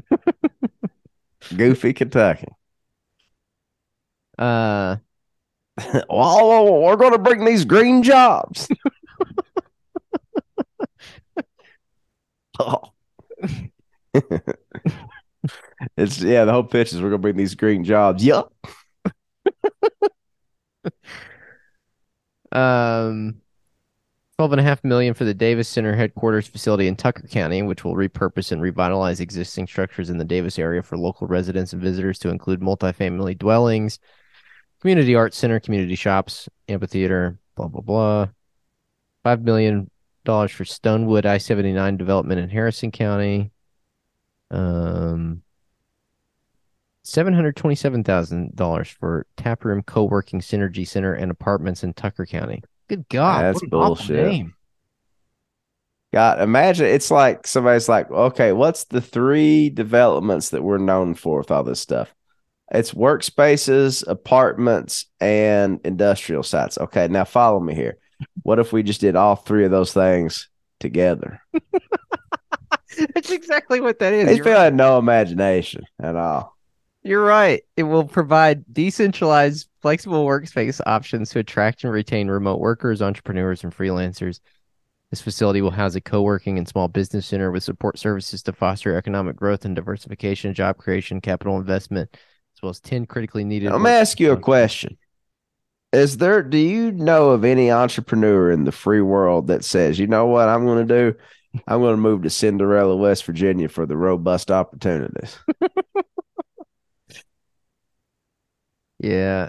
Goofy, 1.56 1.92
Kentucky. 1.92 2.48
Uh, 4.38 4.96
well, 6.08 6.82
we're 6.82 6.96
going 6.96 7.12
to 7.12 7.18
bring 7.18 7.44
these 7.44 7.64
green 7.64 8.02
jobs. 8.02 8.68
oh. 12.58 12.80
it's 15.96 16.20
yeah. 16.20 16.44
The 16.44 16.52
whole 16.52 16.64
pitch 16.64 16.92
is 16.92 16.96
we're 17.00 17.10
going 17.10 17.12
to 17.12 17.18
bring 17.18 17.36
these 17.36 17.54
green 17.54 17.84
jobs. 17.84 18.24
Yup. 18.24 18.52
um, 22.52 23.40
twelve 24.38 24.52
and 24.52 24.60
a 24.60 24.64
half 24.64 24.82
million 24.84 25.14
for 25.14 25.24
the 25.24 25.34
Davis 25.34 25.68
Center 25.68 25.94
headquarters 25.94 26.46
facility 26.46 26.86
in 26.86 26.96
Tucker 26.96 27.26
County, 27.28 27.62
which 27.62 27.84
will 27.84 27.94
repurpose 27.94 28.52
and 28.52 28.62
revitalize 28.62 29.20
existing 29.20 29.66
structures 29.66 30.10
in 30.10 30.18
the 30.18 30.24
Davis 30.24 30.58
area 30.58 30.82
for 30.82 30.96
local 30.96 31.26
residents 31.26 31.72
and 31.72 31.82
visitors 31.82 32.18
to 32.20 32.30
include 32.30 32.60
multifamily 32.60 33.38
dwellings, 33.38 33.98
community 34.80 35.14
arts 35.14 35.36
center, 35.36 35.60
community 35.60 35.94
shops, 35.94 36.48
amphitheater, 36.68 37.38
blah 37.56 37.68
blah 37.68 37.82
blah. 37.82 38.28
Five 39.22 39.42
million 39.42 39.90
dollars 40.24 40.50
for 40.52 40.64
Stonewood 40.64 41.26
I 41.26 41.38
seventy 41.38 41.72
nine 41.72 41.96
development 41.96 42.40
in 42.40 42.48
Harrison 42.48 42.90
County. 42.90 43.52
Um. 44.50 45.42
Seven 47.10 47.34
hundred 47.34 47.56
twenty-seven 47.56 48.04
thousand 48.04 48.54
dollars 48.54 48.88
for 48.88 49.26
Taproom 49.36 49.82
Co-working 49.82 50.38
Synergy 50.38 50.86
Center 50.86 51.12
and 51.12 51.28
apartments 51.28 51.82
in 51.82 51.92
Tucker 51.92 52.24
County. 52.24 52.62
Good 52.88 53.08
God, 53.08 53.42
That's 53.42 53.56
what 53.56 53.64
an 53.64 53.74
awful 53.74 54.06
bullshit. 54.06 54.46
God, 56.12 56.40
imagine 56.40 56.86
it's 56.86 57.10
like 57.10 57.48
somebody's 57.48 57.88
like, 57.88 58.08
okay, 58.12 58.52
what's 58.52 58.84
the 58.84 59.00
three 59.00 59.70
developments 59.70 60.50
that 60.50 60.62
we're 60.62 60.78
known 60.78 61.14
for 61.14 61.38
with 61.38 61.50
all 61.50 61.64
this 61.64 61.80
stuff? 61.80 62.14
It's 62.70 62.94
workspaces, 62.94 64.06
apartments, 64.06 65.06
and 65.18 65.80
industrial 65.82 66.44
sites. 66.44 66.78
Okay, 66.78 67.08
now 67.08 67.24
follow 67.24 67.58
me 67.58 67.74
here. 67.74 67.98
What 68.44 68.60
if 68.60 68.72
we 68.72 68.84
just 68.84 69.00
did 69.00 69.16
all 69.16 69.34
three 69.34 69.64
of 69.64 69.72
those 69.72 69.92
things 69.92 70.48
together? 70.78 71.42
That's 73.14 73.32
exactly 73.32 73.80
what 73.80 73.98
that 73.98 74.12
is. 74.12 74.36
You're, 74.36 74.44
people 74.44 74.60
had 74.60 74.76
no 74.76 74.96
imagination 74.96 75.82
at 76.00 76.14
all. 76.14 76.56
You're 77.02 77.24
right. 77.24 77.62
It 77.76 77.84
will 77.84 78.04
provide 78.04 78.64
decentralized, 78.72 79.68
flexible 79.80 80.26
workspace 80.26 80.80
options 80.86 81.30
to 81.30 81.38
attract 81.38 81.84
and 81.84 81.92
retain 81.92 82.28
remote 82.28 82.60
workers, 82.60 83.00
entrepreneurs, 83.00 83.64
and 83.64 83.74
freelancers. 83.74 84.40
This 85.10 85.20
facility 85.20 85.60
will 85.60 85.72
house 85.72 85.94
a 85.94 86.00
co-working 86.00 86.58
and 86.58 86.68
small 86.68 86.88
business 86.88 87.26
center 87.26 87.50
with 87.50 87.64
support 87.64 87.98
services 87.98 88.42
to 88.44 88.52
foster 88.52 88.96
economic 88.96 89.34
growth 89.34 89.64
and 89.64 89.74
diversification, 89.74 90.54
job 90.54 90.76
creation, 90.76 91.20
capital 91.20 91.56
investment, 91.56 92.10
as 92.12 92.62
well 92.62 92.70
as 92.70 92.80
10 92.80 93.06
critically 93.06 93.44
needed 93.44 93.72
Let 93.72 93.80
me 93.80 93.90
ask 93.90 94.20
you 94.20 94.32
a 94.32 94.36
question. 94.36 94.98
Is 95.92 96.18
there? 96.18 96.42
Do 96.42 96.58
you 96.58 96.92
know 96.92 97.30
of 97.30 97.44
any 97.44 97.72
entrepreneur 97.72 98.52
in 98.52 98.62
the 98.62 98.72
free 98.72 99.00
world 99.00 99.48
that 99.48 99.64
says, 99.64 99.98
you 99.98 100.06
know 100.06 100.26
what 100.26 100.48
I'm 100.48 100.64
going 100.64 100.86
to 100.86 100.94
do? 101.12 101.18
I'm 101.66 101.80
going 101.80 101.96
to 101.96 102.00
move 102.00 102.22
to 102.22 102.30
Cinderella, 102.30 102.96
West 102.96 103.24
Virginia 103.24 103.68
for 103.68 103.86
the 103.86 103.96
robust 103.96 104.52
opportunities. 104.52 105.36
Yeah. 109.00 109.48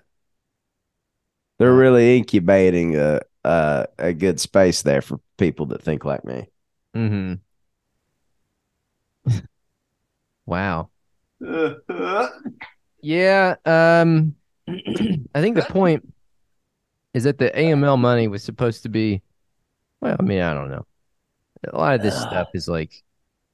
They're 1.60 1.74
really 1.74 2.18
incubating 2.18 2.96
a 2.96 3.22
a, 3.44 3.88
a 3.98 4.14
good 4.14 4.40
space 4.40 4.82
there 4.84 5.02
for 5.02 5.20
people 5.38 5.68
that 5.68 5.82
think 5.82 6.06
like 6.06 6.24
me. 6.24 6.48
Mm-hmm. 6.96 7.34
wow. 10.46 10.90
Yeah. 13.02 13.56
Um 13.66 14.36
I 14.68 15.42
think 15.42 15.56
the 15.56 15.66
point 15.68 16.08
is 17.14 17.24
that 17.26 17.38
the 17.38 17.50
AML 17.50 17.98
money 17.98 18.28
was 18.28 18.44
supposed 18.44 18.84
to 18.84 18.90
be 18.90 19.22
well, 20.02 20.16
I 20.20 20.24
mean, 20.24 20.42
I 20.42 20.54
don't 20.54 20.72
know. 20.72 20.86
A 21.72 21.78
lot 21.78 21.96
of 21.96 22.02
this 22.02 22.20
stuff 22.20 22.50
is 22.54 22.68
like, 22.68 23.04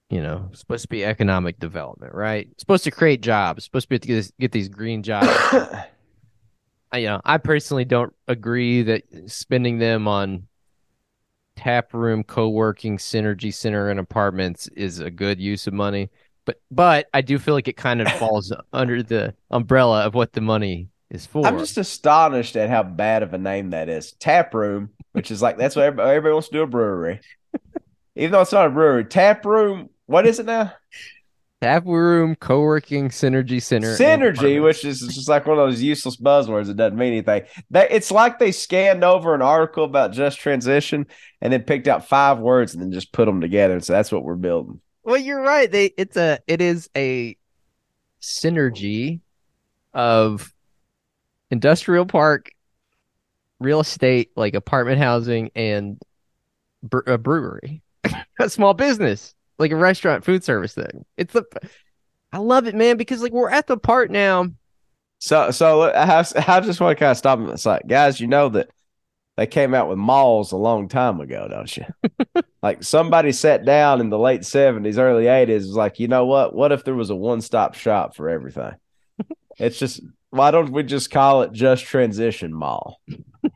you 0.09 0.21
know, 0.21 0.49
supposed 0.53 0.83
to 0.83 0.87
be 0.87 1.03
economic 1.03 1.59
development, 1.59 2.13
right? 2.13 2.47
Supposed 2.57 2.85
to 2.85 2.91
create 2.91 3.21
jobs, 3.21 3.65
supposed 3.65 3.85
to 3.85 3.89
be 3.89 3.99
to 3.99 4.07
get, 4.07 4.15
this, 4.15 4.31
get 4.39 4.51
these 4.51 4.69
green 4.69 5.03
jobs. 5.03 5.27
I, 6.91 6.99
you 6.99 7.07
know, 7.07 7.21
I 7.25 7.37
personally 7.37 7.83
don't 7.83 8.13
agree 8.27 8.83
that 8.83 9.03
spending 9.25 9.79
them 9.79 10.07
on 10.07 10.47
tap 11.57 11.93
room, 11.93 12.23
co-working, 12.23 12.97
synergy 12.97 13.53
center, 13.53 13.89
and 13.89 13.99
apartments 13.99 14.67
is 14.69 14.99
a 14.99 15.11
good 15.11 15.39
use 15.41 15.67
of 15.67 15.73
money. 15.73 16.09
But 16.45 16.61
but 16.71 17.07
I 17.13 17.21
do 17.21 17.37
feel 17.37 17.53
like 17.53 17.67
it 17.67 17.75
kind 17.75 18.01
of 18.01 18.09
falls 18.19 18.53
under 18.71 19.03
the 19.03 19.33
umbrella 19.51 20.05
of 20.05 20.13
what 20.13 20.31
the 20.31 20.39
money 20.41 20.87
is 21.09 21.25
for. 21.25 21.45
I'm 21.45 21.57
just 21.59 21.77
astonished 21.77 22.55
at 22.55 22.69
how 22.69 22.83
bad 22.83 23.23
of 23.23 23.33
a 23.33 23.37
name 23.37 23.71
that 23.71 23.89
is. 23.89 24.13
Tap 24.13 24.53
room, 24.53 24.91
which 25.11 25.31
is 25.31 25.41
like 25.41 25.57
that's 25.57 25.75
what 25.75 25.83
everybody, 25.83 26.11
everybody 26.11 26.33
wants 26.33 26.47
to 26.47 26.53
do 26.53 26.61
a 26.61 26.67
brewery, 26.67 27.19
even 28.15 28.31
though 28.31 28.41
it's 28.41 28.53
not 28.53 28.67
a 28.67 28.69
brewery. 28.69 29.03
Tap 29.03 29.45
room, 29.45 29.89
what 30.07 30.25
is 30.25 30.39
it 30.39 30.45
now? 30.45 30.73
Tap 31.61 31.85
room, 31.85 32.35
co-working, 32.35 33.09
synergy 33.09 33.61
center, 33.61 33.97
Synergy, 33.97 34.61
which 34.61 34.85
is 34.85 34.99
just 34.99 35.27
like 35.27 35.47
one 35.47 35.57
of 35.57 35.67
those 35.67 35.81
useless 35.81 36.15
buzzwords 36.15 36.67
that 36.67 36.77
doesn't 36.77 36.97
mean 36.97 37.13
anything. 37.13 37.43
They, 37.71 37.87
it's 37.89 38.11
like 38.11 38.37
they 38.37 38.51
scanned 38.51 39.03
over 39.03 39.33
an 39.33 39.41
article 39.41 39.83
about 39.83 40.11
just 40.11 40.39
transition 40.39 41.07
and 41.41 41.51
then 41.51 41.63
picked 41.63 41.87
out 41.87 42.07
five 42.07 42.37
words 42.37 42.73
and 42.73 42.83
then 42.83 42.91
just 42.91 43.11
put 43.11 43.25
them 43.25 43.41
together. 43.41 43.73
And 43.73 43.83
so 43.83 43.93
that's 43.93 44.11
what 44.11 44.23
we're 44.23 44.35
building. 44.35 44.81
Well, 45.03 45.17
you're 45.17 45.41
right. 45.41 45.71
They 45.71 45.93
it's 45.97 46.17
a 46.17 46.39
it 46.47 46.61
is 46.61 46.89
a 46.95 47.35
synergy 48.21 49.21
of 49.93 50.53
industrial 51.49 52.05
park, 52.05 52.51
real 53.59 53.79
estate, 53.79 54.29
like 54.35 54.53
apartment 54.53 54.99
housing, 54.99 55.49
and 55.55 55.99
bre- 56.83 57.07
a 57.07 57.17
brewery, 57.17 57.81
a 58.39 58.49
small 58.49 58.73
business, 58.73 59.33
like 59.59 59.71
a 59.71 59.75
restaurant, 59.75 60.23
food 60.23 60.43
service 60.43 60.73
thing. 60.73 61.05
It's 61.17 61.33
the 61.33 61.45
I 62.31 62.39
love 62.39 62.67
it, 62.67 62.75
man, 62.75 62.97
because 62.97 63.21
like 63.21 63.31
we're 63.31 63.49
at 63.49 63.67
the 63.67 63.77
part 63.77 64.11
now. 64.11 64.47
So, 65.19 65.51
so 65.51 65.91
I, 65.93 66.05
have, 66.05 66.31
I 66.47 66.59
just 66.59 66.79
want 66.79 66.97
to 66.97 66.99
kind 66.99 67.11
of 67.11 67.17
stop 67.17 67.39
them. 67.39 67.49
It's 67.49 67.65
like, 67.65 67.87
guys, 67.87 68.19
you 68.19 68.27
know 68.27 68.49
that 68.49 68.69
they 69.35 69.47
came 69.47 69.73
out 69.73 69.89
with 69.89 69.97
malls 69.97 70.51
a 70.51 70.57
long 70.57 70.87
time 70.87 71.19
ago, 71.19 71.47
don't 71.49 71.77
you? 71.77 71.85
like 72.61 72.83
somebody 72.83 73.31
sat 73.31 73.65
down 73.65 74.01
in 74.01 74.09
the 74.09 74.19
late 74.19 74.45
seventies, 74.45 74.97
early 74.97 75.27
eighties, 75.27 75.65
was 75.67 75.75
like, 75.75 75.99
you 75.99 76.07
know 76.07 76.25
what? 76.25 76.53
What 76.53 76.71
if 76.71 76.83
there 76.83 76.95
was 76.95 77.09
a 77.09 77.15
one-stop 77.15 77.75
shop 77.75 78.15
for 78.15 78.29
everything? 78.29 78.73
it's 79.57 79.79
just 79.79 80.01
why 80.29 80.51
don't 80.51 80.71
we 80.71 80.83
just 80.83 81.09
call 81.09 81.43
it 81.43 81.53
just 81.53 81.85
transition 81.85 82.53
mall? 82.53 82.99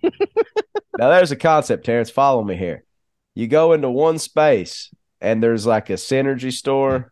now 0.04 1.10
there's 1.10 1.32
a 1.32 1.36
concept, 1.36 1.86
Terrence. 1.86 2.10
Follow 2.10 2.44
me 2.44 2.56
here. 2.56 2.84
You 3.36 3.48
go 3.48 3.74
into 3.74 3.90
one 3.90 4.20
space 4.20 4.92
and 5.22 5.42
there's 5.42 5.66
like 5.66 5.90
a 5.90 5.94
synergy 5.94 6.52
store. 6.52 7.12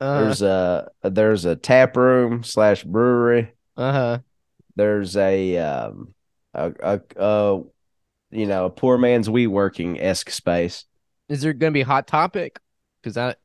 Uh 0.00 0.20
There's 0.20 0.42
a 0.42 0.90
there's 1.02 1.44
a 1.44 1.56
tap 1.56 1.96
room 1.96 2.42
slash 2.44 2.84
brewery 2.84 3.52
Uh 3.76 3.92
huh. 3.92 4.18
there's 4.76 5.16
a 5.16 5.58
um 5.58 6.14
a, 6.52 6.72
a, 6.82 7.00
a 7.16 7.62
you 8.30 8.46
know 8.46 8.66
a 8.66 8.70
poor 8.70 8.98
man's 8.98 9.30
we 9.30 9.46
working 9.46 10.00
esque 10.00 10.30
space. 10.30 10.84
Is 11.28 11.42
there 11.42 11.52
gonna 11.52 11.72
be 11.72 11.82
hot 11.82 12.06
topic? 12.06 12.60
Because 13.02 13.14
that 13.14 13.38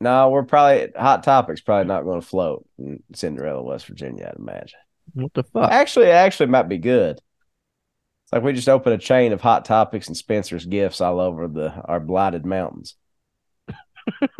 No, 0.00 0.30
we're 0.30 0.42
probably 0.42 0.90
hot 0.96 1.22
topics 1.22 1.60
probably 1.60 1.86
not 1.86 2.02
going 2.04 2.20
to 2.20 2.26
float 2.26 2.66
in 2.78 3.02
Cinderella, 3.14 3.62
West 3.62 3.86
Virginia. 3.86 4.28
I'd 4.32 4.38
imagine. 4.38 4.78
what 5.14 5.32
the 5.34 5.42
fuck? 5.44 5.70
Actually, 5.70 6.06
it 6.06 6.10
actually 6.12 6.46
might 6.46 6.68
be 6.68 6.78
good. 6.78 7.20
It's 8.32 8.36
like 8.36 8.44
we 8.44 8.54
just 8.54 8.68
open 8.70 8.94
a 8.94 8.98
chain 8.98 9.34
of 9.34 9.42
hot 9.42 9.66
topics 9.66 10.08
and 10.08 10.16
Spencer's 10.16 10.64
gifts 10.64 11.02
all 11.02 11.20
over 11.20 11.48
the 11.48 11.70
our 11.84 12.00
blighted 12.00 12.46
mountains. 12.46 12.96
it's 14.22 14.30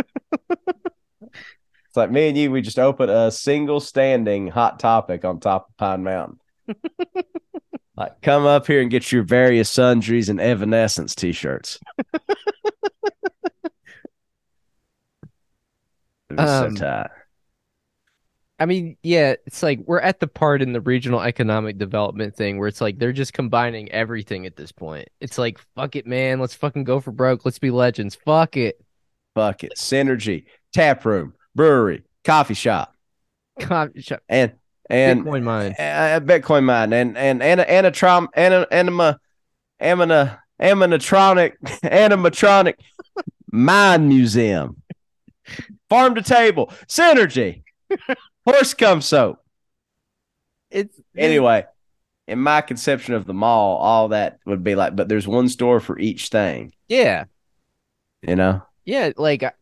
like 1.95 2.11
me 2.11 2.29
and 2.29 2.39
you. 2.39 2.51
We 2.51 2.63
just 2.63 2.79
open 2.79 3.11
a 3.11 3.31
single 3.31 3.81
standing 3.81 4.47
hot 4.49 4.81
topic 4.81 5.27
on 5.27 5.41
top 5.41 5.69
of 5.69 5.77
Pine 5.77 6.05
Mountain. 6.05 6.39
like, 7.95 8.23
come 8.23 8.47
up 8.47 8.67
here 8.67 8.81
and 8.81 8.91
get 8.91 9.13
your 9.13 9.25
various 9.25 9.69
sundries 9.69 10.31
and 10.31 10.41
Evanescence 10.41 11.15
t-shirts. 11.15 11.79
It 16.31 16.39
was 16.39 16.51
Um, 16.51 16.77
so 16.77 16.83
tight. 16.83 17.11
I 18.59 18.67
mean, 18.67 18.97
yeah, 19.03 19.35
it's 19.47 19.63
like 19.63 19.81
we're 19.87 19.99
at 20.01 20.21
the 20.21 20.29
part 20.29 20.63
in 20.63 20.73
the 20.73 20.81
regional 20.81 21.21
economic 21.21 21.79
development 21.79 22.37
thing 22.37 22.59
where 22.59 22.69
it's 22.69 22.81
like 22.81 22.99
they're 22.99 23.13
just 23.13 23.33
combining 23.33 23.91
everything 23.91 24.47
at 24.47 24.57
this 24.57 24.71
point. 24.71 25.09
It's 25.21 25.37
like, 25.39 25.59
fuck 25.75 25.97
it, 25.97 26.07
man. 26.07 26.39
Let's 26.39 26.55
fucking 26.55 26.85
go 26.85 27.01
for 27.01 27.11
broke. 27.11 27.45
Let's 27.45 27.59
be 27.59 27.71
legends. 27.71 28.15
Fuck 28.15 28.57
it. 28.57 28.81
Fuck 29.35 29.65
it. 29.65 29.73
Synergy, 29.77 30.45
tap 30.73 31.05
room, 31.05 31.35
brewery, 31.55 32.05
coffee 32.25 32.55
shop, 32.55 32.95
God, 33.59 33.93
shut- 33.99 34.23
and 34.29 34.53
and 34.91 35.25
Bitcoin 35.25 35.43
mine. 35.43 35.75
uh, 35.79 36.21
Bitcoin 36.23 36.65
mine 36.65 36.93
and 36.93 37.17
and 37.17 37.43
and 37.43 37.61
anatrom 37.63 38.29
ana, 38.37 38.67
anima 38.71 39.19
amina 39.81 40.41
animatronic 40.61 41.55
animatronic 41.83 42.75
mine 43.51 44.07
museum, 44.09 44.77
farm 45.89 46.15
to 46.15 46.23
table, 46.23 46.71
synergy, 46.87 47.63
horse 48.47 48.75
cum 48.75 49.01
soap. 49.01 49.39
It's 50.71 50.99
Anyway, 51.17 51.67
in 52.27 52.39
my 52.39 52.61
conception 52.63 53.15
of 53.15 53.27
the 53.27 53.35
mall, 53.35 53.77
all 53.77 54.09
that 54.09 54.39
would 54.47 54.65
be 54.65 54.75
like, 54.75 54.97
but 54.97 55.09
there's 55.09 55.29
one 55.29 55.49
store 55.49 55.81
for 55.81 55.99
each 55.99 56.29
thing, 56.29 56.73
Yeah. 56.89 57.25
you 58.23 58.37
know. 58.37 58.63
Yeah. 58.85 59.13
Like, 59.17 59.43
I, 59.43 59.53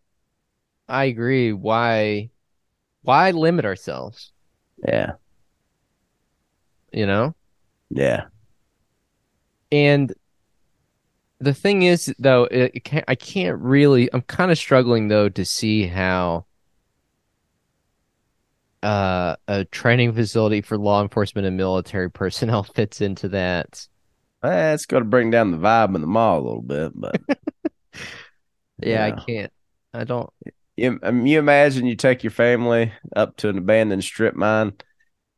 I 0.89 1.05
agree. 1.05 1.53
Why, 1.53 2.31
why 3.03 3.31
limit 3.33 3.64
ourselves? 3.64 4.33
Yeah, 4.87 5.12
You 6.93 7.07
know? 7.07 7.35
yeah. 7.91 8.26
And 9.72 10.12
the 11.39 11.55
thing 11.55 11.83
is, 11.83 12.12
though, 12.18 12.47
can't, 12.85 13.05
I 13.09 13.14
can't 13.14 13.59
really. 13.61 14.12
I'm 14.12 14.22
kind 14.22 14.51
of 14.51 14.59
struggling 14.59 15.09
though 15.09 15.28
to 15.31 15.45
see 15.45 15.87
how 15.87 16.47
uh, 18.83 19.37
a 19.49 19.64
training 19.66 20.12
facility 20.14 20.62
for 20.62 20.78
law 20.78 21.03
enforcement 21.03 21.47
and 21.47 21.57
military 21.57 22.11
personnel 22.11 22.62
fits 22.74 23.01
into 23.01 23.28
that. 23.28 23.87
Eh, 24.43 24.72
it's 24.72 24.87
going 24.87 25.03
to 25.03 25.09
bring 25.09 25.31
down 25.31 25.51
the 25.51 25.59
vibe 25.59 25.95
in 25.95 26.01
the 26.01 26.07
mall 26.07 26.41
a 26.41 26.43
little 26.43 26.62
bit, 26.62 26.93
but 26.95 27.20
Yeah, 27.28 27.37
Yeah. 28.83 29.05
I 29.05 29.11
can't. 29.12 29.53
I 29.93 30.05
don't. 30.05 30.31
you, 30.76 30.99
um, 31.03 31.26
you 31.26 31.39
imagine 31.39 31.87
you 31.87 31.97
take 31.97 32.22
your 32.24 32.31
family 32.31 32.93
up 33.14 33.37
to 33.39 33.49
an 33.49 33.59
abandoned 33.59 34.05
strip 34.05 34.35
mine, 34.35 34.72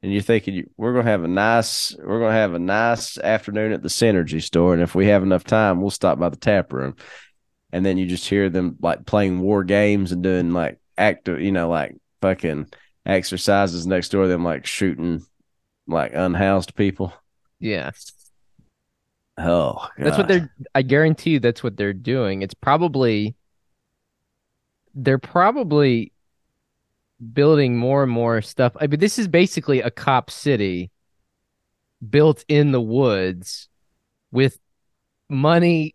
and 0.03 0.13
you're 0.13 0.23
thinking 0.23 0.55
you, 0.55 0.71
we're 0.77 0.93
going 0.93 1.05
to 1.07 1.11
have 1.11 1.25
a 1.25 1.29
nice 1.29 1.97
we're 1.99 2.19
going 2.19 2.33
to 2.33 2.39
have 2.39 2.55
a 2.55 2.59
nice 2.59 3.19
afternoon 3.19 3.73
at 3.73 3.83
the 3.83 3.89
Synergy 3.89 4.43
store, 4.43 4.75
and 4.75 4.83
if 4.83 4.95
we 4.95 5.07
have 5.07 5.23
enough 5.23 5.45
time, 5.45 5.81
we'll 5.81 5.91
stop 5.91 6.19
by 6.19 6.29
the 6.29 6.37
tap 6.37 6.73
room, 6.73 6.97
and 7.73 7.85
then 7.85 7.99
you 7.99 8.07
just 8.07 8.29
hear 8.29 8.49
them 8.51 8.77
like 8.81 9.07
playing 9.07 9.41
war 9.41 9.65
games 9.65 10.13
and 10.13 10.23
doing 10.23 10.53
like 10.53 10.79
active, 10.97 11.41
you 11.41 11.51
know, 11.53 11.69
like 11.69 11.97
fucking 12.21 12.69
exercises 13.07 13.87
next 13.87 14.11
door, 14.11 14.27
them 14.29 14.45
like 14.45 14.67
shooting 14.67 15.25
like 15.87 16.13
unhoused 16.15 16.75
people. 16.75 17.13
Yeah, 17.59 17.91
Oh, 19.39 19.89
that's 19.97 20.19
what 20.19 20.29
they're. 20.29 20.53
I 20.75 20.83
guarantee 20.83 21.31
you, 21.31 21.41
that's 21.41 21.63
what 21.63 21.77
they're 21.77 21.93
doing. 21.95 22.43
It's 22.43 22.55
probably. 22.55 23.35
They're 24.95 25.19
probably 25.19 26.13
building 27.33 27.79
more 27.79 28.03
and 28.03 28.13
more 28.13 28.43
stuff. 28.43 28.77
I 28.79 28.87
mean, 28.87 29.01
this 29.01 29.19
is 29.19 29.27
basically 29.29 29.81
a 29.81 29.91
cop 29.91 30.31
city 30.31 30.91
built 32.09 32.45
in 32.47 32.73
the 32.73 32.81
woods 32.81 33.69
with 34.31 34.59
money 35.31 35.95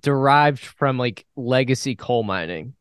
derived 0.00 0.64
from 0.64 0.98
like 0.98 1.26
legacy 1.36 1.94
coal 1.94 2.22
mining. 2.22 2.74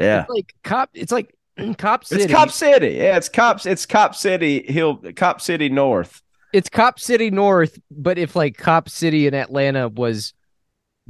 yeah. 0.00 0.22
It's 0.22 0.30
like 0.30 0.54
cop. 0.64 0.90
It's 0.94 1.12
like 1.12 1.32
cop 1.78 2.04
city. 2.04 2.24
It's 2.24 2.32
Cop 2.32 2.50
City. 2.50 2.88
Yeah, 2.96 3.16
it's 3.16 3.28
Cops. 3.28 3.66
It's 3.66 3.86
Cop 3.86 4.14
City 4.14 4.64
Hill, 4.70 4.96
Cop 5.16 5.40
City 5.40 5.68
North. 5.68 6.22
it's 6.52 6.68
Cop 6.68 6.98
City 7.00 7.30
North, 7.30 7.78
but 7.90 8.18
if 8.18 8.36
like 8.36 8.56
Cop 8.56 8.88
City 8.88 9.26
in 9.26 9.34
Atlanta 9.34 9.88
was 9.88 10.34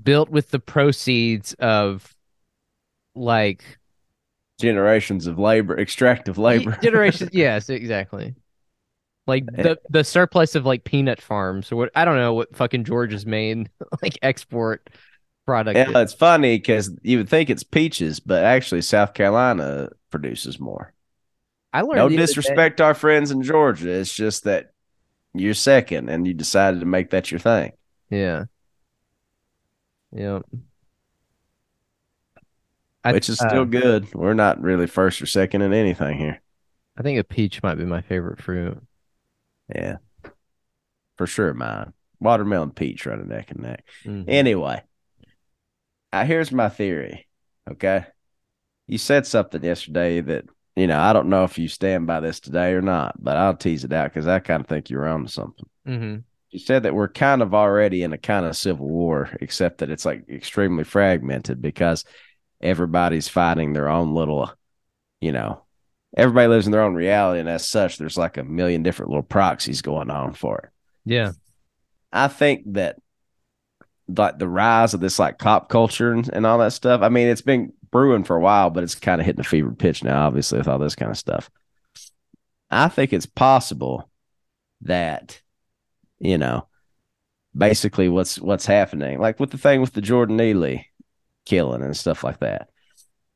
built 0.02 0.28
with 0.30 0.50
the 0.50 0.58
proceeds 0.60 1.54
of 1.54 2.14
like 3.14 3.64
Generations 4.58 5.26
of 5.26 5.38
labor, 5.38 5.78
extractive 5.78 6.38
labor. 6.38 6.78
generations, 6.82 7.30
yes, 7.34 7.68
exactly. 7.68 8.34
Like 9.26 9.44
the 9.46 9.76
the 9.90 10.02
surplus 10.04 10.54
of 10.54 10.64
like 10.64 10.84
peanut 10.84 11.20
farms 11.20 11.70
or 11.70 11.76
what 11.76 11.90
I 11.94 12.04
don't 12.06 12.16
know 12.16 12.32
what 12.32 12.56
fucking 12.56 12.84
Georgia's 12.84 13.26
main 13.26 13.68
like 14.02 14.18
export 14.22 14.88
product. 15.46 15.76
Yeah, 15.76 15.90
is. 15.90 15.96
it's 15.96 16.14
funny 16.14 16.56
because 16.56 16.90
you 17.02 17.18
would 17.18 17.28
think 17.28 17.50
it's 17.50 17.64
peaches, 17.64 18.18
but 18.20 18.44
actually 18.44 18.80
South 18.82 19.12
Carolina 19.14 19.90
produces 20.18 20.58
more. 20.58 20.92
I 21.72 21.82
learned 21.82 21.96
No 21.96 22.08
disrespect 22.08 22.78
to 22.78 22.84
our 22.84 22.94
friends 22.94 23.30
in 23.30 23.42
Georgia. 23.42 23.90
It's 23.90 24.14
just 24.14 24.44
that 24.44 24.72
you're 25.34 25.54
second 25.54 26.08
and 26.08 26.26
you 26.26 26.32
decided 26.32 26.80
to 26.80 26.86
make 26.86 27.10
that 27.10 27.30
your 27.30 27.40
thing. 27.40 27.72
Yeah. 28.08 28.44
Yeah. 30.12 30.40
Which 33.04 33.28
is 33.28 33.40
uh, 33.40 33.48
still 33.48 33.64
good. 33.66 34.12
We're 34.14 34.34
not 34.34 34.60
really 34.60 34.86
first 34.86 35.20
or 35.22 35.26
second 35.26 35.62
in 35.62 35.72
anything 35.72 36.18
here. 36.18 36.40
I 36.96 37.02
think 37.02 37.18
a 37.18 37.24
peach 37.24 37.62
might 37.62 37.76
be 37.76 37.84
my 37.84 38.00
favorite 38.00 38.40
fruit. 38.40 38.82
Yeah. 39.74 39.96
For 41.18 41.26
sure, 41.26 41.52
mine. 41.54 41.92
Watermelon 42.20 42.70
peach 42.70 43.04
running 43.06 43.28
neck 43.28 43.50
and 43.50 43.60
neck. 43.60 43.84
Mhm. 44.04 44.24
Anyway, 44.26 44.82
uh, 46.12 46.24
here's 46.24 46.50
my 46.50 46.68
theory. 46.70 47.28
Okay. 47.70 48.06
You 48.86 48.98
said 48.98 49.26
something 49.26 49.62
yesterday 49.62 50.20
that, 50.20 50.44
you 50.76 50.86
know, 50.86 50.98
I 50.98 51.12
don't 51.12 51.28
know 51.28 51.44
if 51.44 51.58
you 51.58 51.68
stand 51.68 52.06
by 52.06 52.20
this 52.20 52.40
today 52.40 52.72
or 52.72 52.82
not, 52.82 53.16
but 53.22 53.36
I'll 53.36 53.56
tease 53.56 53.84
it 53.84 53.92
out 53.92 54.12
because 54.12 54.26
I 54.26 54.38
kind 54.38 54.60
of 54.60 54.66
think 54.66 54.90
you're 54.90 55.06
on 55.06 55.24
to 55.24 55.32
something. 55.32 55.66
Mhm. 55.86 56.22
You 56.50 56.58
said 56.58 56.84
that 56.84 56.94
we're 56.94 57.08
kind 57.08 57.42
of 57.42 57.54
already 57.54 58.02
in 58.02 58.12
a 58.12 58.18
kind 58.18 58.46
of 58.46 58.56
civil 58.56 58.88
war, 58.88 59.30
except 59.40 59.78
that 59.78 59.90
it's 59.90 60.04
like 60.04 60.28
extremely 60.28 60.84
fragmented 60.84 61.60
because 61.60 62.04
everybody's 62.60 63.28
fighting 63.28 63.72
their 63.72 63.88
own 63.88 64.14
little, 64.14 64.50
you 65.20 65.32
know, 65.32 65.62
everybody 66.16 66.48
lives 66.48 66.66
in 66.66 66.72
their 66.72 66.82
own 66.82 66.94
reality. 66.94 67.40
And 67.40 67.48
as 67.48 67.68
such, 67.68 67.98
there's 67.98 68.16
like 68.16 68.36
a 68.36 68.44
million 68.44 68.82
different 68.82 69.10
little 69.10 69.22
proxies 69.22 69.82
going 69.82 70.10
on 70.10 70.32
for 70.32 70.58
it. 70.58 70.70
Yeah. 71.04 71.32
I 72.12 72.28
think 72.28 72.72
that 72.74 72.96
like 74.08 74.38
the 74.38 74.48
rise 74.48 74.94
of 74.94 75.00
this 75.00 75.18
like 75.18 75.38
cop 75.38 75.68
culture 75.68 76.12
and, 76.12 76.28
and 76.32 76.46
all 76.46 76.58
that 76.58 76.72
stuff. 76.72 77.02
I 77.02 77.08
mean, 77.08 77.28
it's 77.28 77.42
been 77.42 77.72
brewing 77.90 78.24
for 78.24 78.36
a 78.36 78.40
while, 78.40 78.70
but 78.70 78.84
it's 78.84 78.94
kind 78.94 79.20
of 79.20 79.26
hitting 79.26 79.40
a 79.40 79.44
fever 79.44 79.72
pitch 79.72 80.04
now, 80.04 80.26
obviously, 80.26 80.58
with 80.58 80.68
all 80.68 80.78
this 80.78 80.94
kind 80.94 81.10
of 81.10 81.18
stuff. 81.18 81.50
I 82.70 82.88
think 82.88 83.12
it's 83.12 83.26
possible 83.26 84.10
that, 84.82 85.40
you 86.18 86.38
know, 86.38 86.66
basically 87.56 88.08
what's 88.08 88.40
what's 88.40 88.66
happening, 88.66 89.20
like 89.20 89.40
with 89.40 89.50
the 89.50 89.58
thing 89.58 89.80
with 89.80 89.92
the 89.92 90.00
Jordan 90.00 90.36
Neely 90.36 90.88
killing 91.44 91.82
and 91.82 91.96
stuff 91.96 92.24
like 92.24 92.40
that. 92.40 92.68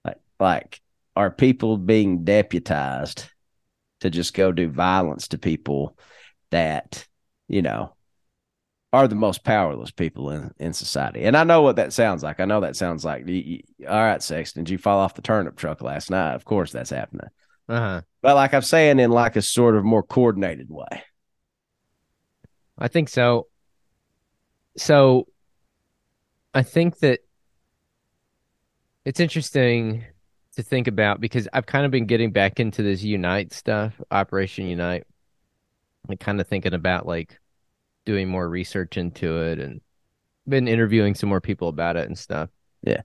Like 0.05 0.19
like 0.39 0.81
are 1.17 1.31
people 1.31 1.77
being 1.77 2.25
deputized 2.25 3.25
to 4.01 4.11
just 4.11 4.35
go 4.35 4.53
do 4.53 4.69
violence 4.69 5.29
to 5.29 5.39
people 5.39 5.97
that, 6.51 7.07
you 7.49 7.63
know, 7.63 7.95
are 8.93 9.07
the 9.07 9.15
most 9.15 9.45
powerless 9.45 9.91
people 9.91 10.31
in, 10.31 10.53
in 10.59 10.73
society. 10.73 11.23
And 11.25 11.37
I 11.37 11.45
know 11.45 11.63
what 11.63 11.77
that 11.77 11.93
sounds 11.93 12.23
like. 12.23 12.41
I 12.41 12.45
know 12.45 12.61
that 12.61 12.77
sounds 12.77 13.05
like, 13.05 13.25
all 13.89 14.03
right, 14.03 14.23
Sexton, 14.23 14.65
did 14.65 14.73
you 14.73 14.79
fall 14.79 14.99
off 14.99 15.15
the 15.15 15.23
turnip 15.23 15.57
truck 15.57 15.81
last 15.81 16.11
night? 16.11 16.35
Of 16.35 16.45
course 16.45 16.73
that's 16.73 16.91
happening. 16.91 17.29
Uh-huh. 17.69 18.03
But 18.21 18.35
like 18.35 18.53
I'm 18.53 18.63
saying, 18.63 18.99
in 18.99 19.11
like 19.11 19.37
a 19.37 19.43
sort 19.43 19.77
of 19.77 19.85
more 19.85 20.03
coordinated 20.03 20.71
way. 20.71 21.05
I 22.77 22.89
think 22.89 23.09
so. 23.09 23.47
So 24.77 25.29
I 26.53 26.63
think 26.63 26.99
that 26.99 27.21
it's 29.05 29.21
interesting 29.21 30.05
to 30.57 30.63
think 30.63 30.89
about 30.89 31.21
because 31.21 31.49
I've 31.53 31.67
kind 31.67 31.85
of 31.85 31.93
been 31.93 32.07
getting 32.07 32.33
back 32.33 32.59
into 32.59 32.83
this 32.83 33.03
Unite 33.03 33.53
stuff, 33.53 34.01
Operation 34.11 34.67
Unite. 34.67 35.05
and 36.09 36.19
kind 36.19 36.41
of 36.41 36.49
thinking 36.49 36.75
about 36.75 37.07
like 37.07 37.40
doing 38.11 38.29
more 38.29 38.49
research 38.49 38.97
into 38.97 39.41
it 39.41 39.61
and 39.61 39.81
been 40.49 40.67
interviewing 40.67 41.15
some 41.15 41.29
more 41.29 41.41
people 41.41 41.69
about 41.69 41.97
it 41.97 42.09
and 42.09 42.19
stuff. 42.19 42.49
Yeah. 42.83 43.03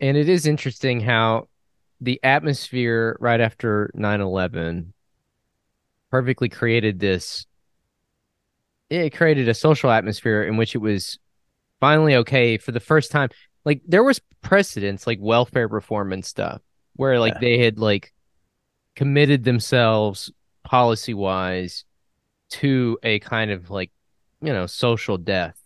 And 0.00 0.16
it 0.16 0.30
is 0.30 0.46
interesting 0.46 0.98
how 1.00 1.48
the 2.00 2.18
atmosphere 2.24 3.18
right 3.20 3.38
after 3.38 3.90
9/11 3.94 4.94
perfectly 6.10 6.48
created 6.48 6.98
this 7.00 7.46
it 8.88 9.10
created 9.14 9.46
a 9.46 9.54
social 9.54 9.90
atmosphere 9.90 10.42
in 10.42 10.56
which 10.56 10.74
it 10.74 10.78
was 10.78 11.18
finally 11.80 12.14
okay 12.16 12.56
for 12.56 12.72
the 12.72 12.80
first 12.80 13.10
time. 13.10 13.28
Like 13.66 13.82
there 13.86 14.04
was 14.04 14.22
precedents 14.40 15.06
like 15.06 15.18
welfare 15.20 15.68
reform 15.68 16.14
and 16.14 16.24
stuff 16.24 16.62
where 16.96 17.18
like 17.20 17.34
Yeah. 17.34 17.40
they 17.40 17.58
had 17.58 17.78
like 17.78 18.14
committed 18.96 19.44
themselves 19.44 20.32
policy 20.62 21.12
wise 21.12 21.84
to 22.50 22.98
a 23.02 23.18
kind 23.18 23.50
of 23.50 23.70
like 23.70 23.90
you 24.44 24.52
know 24.52 24.66
social 24.66 25.18
death, 25.18 25.60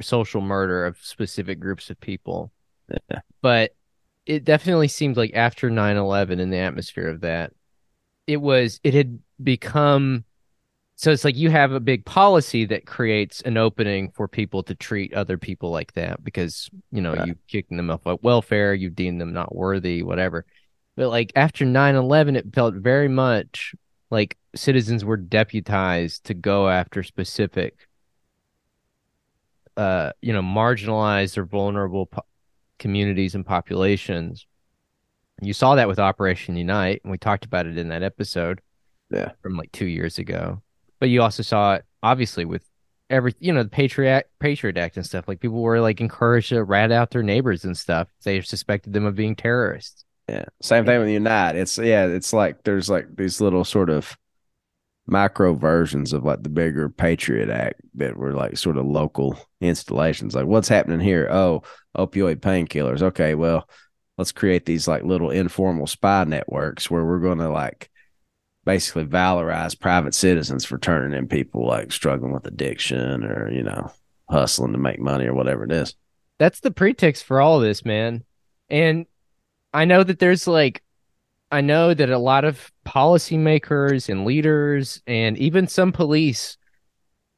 social 0.00 0.40
murder 0.40 0.86
of 0.86 0.98
specific 1.00 1.60
groups 1.60 1.90
of 1.90 2.00
people. 2.00 2.52
Yeah. 3.10 3.20
But 3.42 3.74
it 4.26 4.44
definitely 4.44 4.88
seemed 4.88 5.16
like 5.16 5.32
after 5.34 5.70
9/11 5.70 6.40
in 6.40 6.50
the 6.50 6.58
atmosphere 6.58 7.08
of 7.08 7.20
that 7.20 7.52
it 8.26 8.38
was 8.38 8.80
it 8.82 8.92
had 8.94 9.18
become 9.42 10.24
so 10.96 11.12
it's 11.12 11.24
like 11.24 11.36
you 11.36 11.50
have 11.50 11.72
a 11.72 11.80
big 11.80 12.04
policy 12.04 12.64
that 12.64 12.86
creates 12.86 13.42
an 13.42 13.56
opening 13.56 14.10
for 14.12 14.26
people 14.26 14.62
to 14.64 14.74
treat 14.74 15.12
other 15.14 15.36
people 15.38 15.70
like 15.70 15.92
that 15.92 16.24
because 16.24 16.70
you 16.90 17.02
know 17.02 17.14
Right. 17.14 17.28
you 17.28 17.36
kicking 17.48 17.76
them 17.76 17.90
off 17.90 18.00
of 18.06 18.18
welfare, 18.22 18.74
you 18.74 18.90
deem 18.90 19.18
them 19.18 19.32
not 19.32 19.54
worthy, 19.54 20.02
whatever. 20.02 20.44
But 20.96 21.08
like 21.10 21.32
after 21.36 21.64
9/11 21.64 22.34
it 22.36 22.52
felt 22.54 22.74
very 22.74 23.08
much 23.08 23.74
like 24.10 24.36
citizens 24.54 25.04
were 25.04 25.16
deputized 25.18 26.24
to 26.24 26.34
go 26.34 26.68
after 26.68 27.02
specific 27.02 27.86
uh 29.76 30.12
you 30.22 30.32
know 30.32 30.42
marginalized 30.42 31.36
or 31.38 31.44
vulnerable 31.44 32.06
po- 32.06 32.24
communities 32.78 33.34
and 33.34 33.44
populations. 33.44 34.46
You 35.42 35.52
saw 35.52 35.74
that 35.74 35.88
with 35.88 35.98
Operation 35.98 36.56
Unite, 36.56 37.02
and 37.04 37.10
we 37.10 37.18
talked 37.18 37.44
about 37.44 37.66
it 37.66 37.76
in 37.76 37.88
that 37.88 38.02
episode 38.02 38.60
Yeah. 39.10 39.32
from 39.42 39.56
like 39.56 39.70
two 39.72 39.86
years 39.86 40.18
ago. 40.18 40.62
But 40.98 41.10
you 41.10 41.20
also 41.22 41.42
saw 41.42 41.74
it 41.74 41.84
obviously 42.02 42.44
with 42.46 42.62
every 43.10 43.34
you 43.38 43.52
know 43.52 43.62
the 43.62 43.68
Patriot 43.68 44.28
Patriot 44.40 44.78
Act 44.78 44.96
and 44.96 45.04
stuff. 45.04 45.28
Like 45.28 45.40
people 45.40 45.60
were 45.60 45.80
like 45.80 46.00
encouraged 46.00 46.48
to 46.50 46.64
rat 46.64 46.90
out 46.90 47.10
their 47.10 47.22
neighbors 47.22 47.64
and 47.64 47.76
stuff. 47.76 48.08
They 48.24 48.40
suspected 48.40 48.92
them 48.94 49.04
of 49.04 49.14
being 49.14 49.36
terrorists. 49.36 50.04
Yeah. 50.28 50.46
Same 50.62 50.84
thing 50.86 50.98
with 51.00 51.08
Unite. 51.10 51.54
It's 51.54 51.76
yeah, 51.78 52.06
it's 52.06 52.32
like 52.32 52.64
there's 52.64 52.88
like 52.88 53.14
these 53.16 53.40
little 53.40 53.64
sort 53.64 53.90
of 53.90 54.16
micro 55.06 55.54
versions 55.54 56.12
of 56.12 56.24
like 56.24 56.42
the 56.42 56.48
bigger 56.48 56.88
Patriot 56.88 57.48
Act 57.48 57.80
that 57.94 58.16
were 58.16 58.32
like 58.32 58.56
sort 58.56 58.76
of 58.76 58.86
local 58.86 59.38
installations. 59.60 60.34
Like 60.34 60.46
what's 60.46 60.68
happening 60.68 61.00
here? 61.00 61.28
Oh, 61.30 61.62
opioid 61.96 62.36
painkillers. 62.36 63.02
Okay, 63.02 63.34
well, 63.34 63.68
let's 64.18 64.32
create 64.32 64.66
these 64.66 64.88
like 64.88 65.04
little 65.04 65.30
informal 65.30 65.86
spy 65.86 66.24
networks 66.24 66.90
where 66.90 67.04
we're 67.04 67.20
gonna 67.20 67.50
like 67.50 67.90
basically 68.64 69.04
valorize 69.04 69.78
private 69.78 70.14
citizens 70.14 70.64
for 70.64 70.76
turning 70.76 71.16
in 71.16 71.28
people 71.28 71.66
like 71.66 71.92
struggling 71.92 72.32
with 72.32 72.46
addiction 72.46 73.24
or, 73.24 73.50
you 73.52 73.62
know, 73.62 73.92
hustling 74.28 74.72
to 74.72 74.78
make 74.78 74.98
money 74.98 75.26
or 75.26 75.34
whatever 75.34 75.64
it 75.64 75.70
is. 75.70 75.94
That's 76.38 76.60
the 76.60 76.72
pretext 76.72 77.24
for 77.24 77.40
all 77.40 77.60
this, 77.60 77.84
man. 77.84 78.24
And 78.68 79.06
I 79.72 79.84
know 79.84 80.02
that 80.02 80.18
there's 80.18 80.48
like 80.48 80.82
I 81.50 81.60
know 81.60 81.94
that 81.94 82.10
a 82.10 82.18
lot 82.18 82.44
of 82.44 82.72
policymakers 82.86 84.08
and 84.08 84.24
leaders 84.24 85.02
and 85.06 85.36
even 85.36 85.66
some 85.66 85.92
police 85.92 86.56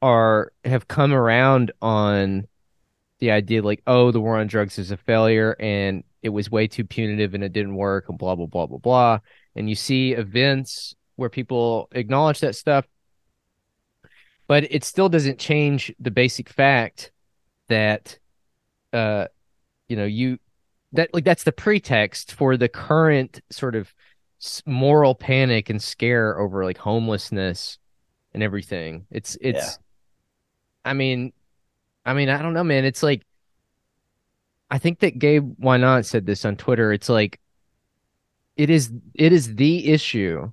are 0.03 0.53
have 0.64 0.86
come 0.86 1.12
around 1.12 1.72
on 1.82 2.46
the 3.18 3.32
idea 3.32 3.62
like, 3.62 3.82
oh, 3.86 4.12
the 4.12 4.20
war 4.20 4.38
on 4.38 4.46
drugs 4.46 4.78
is 4.78 4.90
a 4.90 4.96
failure 4.96 5.57
and 5.59 6.05
it 6.22 6.28
was 6.28 6.51
way 6.51 6.68
too 6.68 6.84
punitive 6.84 7.34
and 7.34 7.42
it 7.42 7.53
didn't 7.53 7.74
work 7.74 8.09
and 8.09 8.18
blah 8.18 8.34
blah 8.34 8.46
blah 8.46 8.66
blah 8.66 8.78
blah. 8.78 9.18
And 9.57 9.68
you 9.68 9.74
see 9.74 10.12
events 10.12 10.94
where 11.16 11.30
people 11.30 11.88
acknowledge 11.92 12.40
that 12.40 12.55
stuff, 12.55 12.86
but 14.46 14.64
it 14.70 14.84
still 14.84 15.09
doesn't 15.09 15.38
change 15.38 15.92
the 15.99 16.11
basic 16.11 16.49
fact 16.49 17.11
that 17.68 18.18
uh 18.92 19.26
you 19.88 19.96
know 19.96 20.05
you 20.05 20.38
that 20.92 21.12
like 21.12 21.24
that's 21.24 21.44
the 21.44 21.53
pretext 21.53 22.32
for 22.32 22.57
the 22.57 22.68
current 22.68 23.40
sort 23.51 23.74
of 23.74 23.92
moral 24.66 25.14
panic 25.14 25.68
and 25.70 25.82
scare 25.82 26.39
over 26.39 26.64
like 26.64 26.78
homelessness 26.78 27.78
and 28.34 28.43
everything 28.43 29.07
it's 29.11 29.36
it's 29.41 29.78
Yeah. 30.84 30.91
i 30.91 30.93
mean 30.93 31.32
i 32.07 32.14
mean 32.14 32.28
i 32.28 32.41
don't 32.41 32.55
know 32.55 32.64
man 32.64 32.84
it's 32.84 33.03
like 33.03 33.22
i 34.70 34.78
think 34.78 35.01
that 35.01 35.18
gabe 35.18 35.55
why 35.59 35.76
not 35.76 36.07
said 36.07 36.24
this 36.26 36.45
on 36.45 36.57
twitter 36.57 36.93
it's 36.93 37.09
like 37.09 37.41
it 38.57 38.70
is 38.70 38.93
it 39.14 39.32
is 39.32 39.55
the 39.55 39.89
issue 39.89 40.51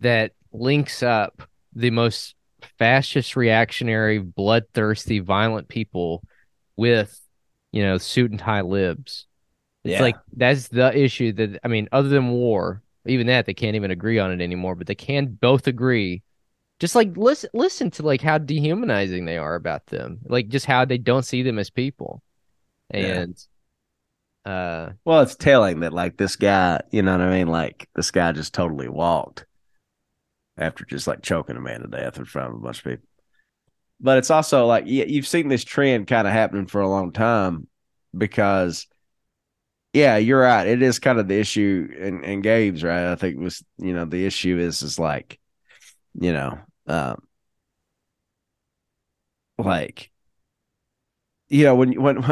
that 0.00 0.32
links 0.52 1.02
up 1.02 1.42
the 1.74 1.90
most 1.90 2.34
fascist, 2.78 3.36
reactionary, 3.36 4.18
bloodthirsty, 4.18 5.18
violent 5.18 5.68
people 5.68 6.22
with, 6.76 7.20
you 7.72 7.82
know, 7.82 7.98
suit 7.98 8.30
and 8.30 8.40
tie 8.40 8.62
libs. 8.62 9.26
It's 9.84 9.92
Yeah. 9.92 10.02
like 10.02 10.16
that's 10.32 10.68
the 10.68 10.96
issue 10.96 11.32
that 11.34 11.60
I 11.62 11.68
mean, 11.68 11.88
other 11.92 12.08
than 12.08 12.30
war, 12.30 12.82
even 13.06 13.26
that 13.28 13.46
they 13.46 13.54
can't 13.54 13.76
even 13.76 13.90
agree 13.90 14.18
on 14.18 14.32
it 14.32 14.42
anymore, 14.42 14.74
but 14.74 14.86
they 14.86 14.94
can 14.94 15.26
both 15.26 15.66
agree. 15.66 16.22
Just 16.78 16.94
like 16.94 17.16
listen 17.16 17.50
listen 17.54 17.90
to 17.92 18.02
like 18.02 18.20
how 18.20 18.38
dehumanizing 18.38 19.24
they 19.24 19.38
are 19.38 19.54
about 19.54 19.86
them. 19.86 20.18
Like 20.24 20.48
just 20.48 20.66
how 20.66 20.84
they 20.84 20.98
don't 20.98 21.24
see 21.24 21.42
them 21.42 21.58
as 21.58 21.70
people. 21.70 22.22
Yeah. 22.92 23.22
And 23.22 23.46
uh 24.44 24.90
Well, 25.04 25.22
it's 25.22 25.36
telling 25.36 25.80
that 25.80 25.92
like 25.92 26.16
this 26.16 26.36
guy, 26.36 26.80
you 26.90 27.02
know 27.02 27.12
what 27.12 27.22
I 27.22 27.30
mean? 27.30 27.48
Like 27.48 27.88
this 27.94 28.10
guy 28.10 28.32
just 28.32 28.52
totally 28.52 28.88
walked 28.88 29.46
after 30.58 30.84
just 30.84 31.06
like 31.06 31.22
choking 31.22 31.56
a 31.56 31.60
man 31.60 31.80
to 31.80 31.86
death 31.88 32.18
in 32.18 32.24
front 32.24 32.50
of 32.50 32.56
a 32.56 32.60
bunch 32.60 32.78
of 32.78 32.84
people. 32.84 33.08
But 34.00 34.18
it's 34.18 34.30
also 34.30 34.66
like 34.66 34.86
you've 34.86 35.26
seen 35.26 35.48
this 35.48 35.64
trend 35.64 36.06
kind 36.06 36.26
of 36.26 36.32
happening 36.32 36.66
for 36.66 36.82
a 36.82 36.88
long 36.88 37.12
time 37.12 37.66
because, 38.16 38.86
yeah, 39.96 40.18
you're 40.18 40.42
right. 40.42 40.66
It 40.66 40.82
is 40.82 40.98
kind 40.98 41.18
of 41.18 41.26
the 41.26 41.40
issue, 41.40 41.88
and 41.98 42.22
and 42.22 42.42
Gabe's 42.42 42.84
right. 42.84 43.10
I 43.10 43.14
think 43.14 43.38
was 43.40 43.64
you 43.78 43.94
know 43.94 44.04
the 44.04 44.26
issue 44.26 44.58
is 44.58 44.82
is 44.82 44.98
like, 44.98 45.38
you 46.20 46.34
know, 46.34 46.58
um, 46.86 47.22
like 49.56 50.10
you 51.48 51.64
know 51.64 51.74
when 51.74 51.98
when 52.00 52.22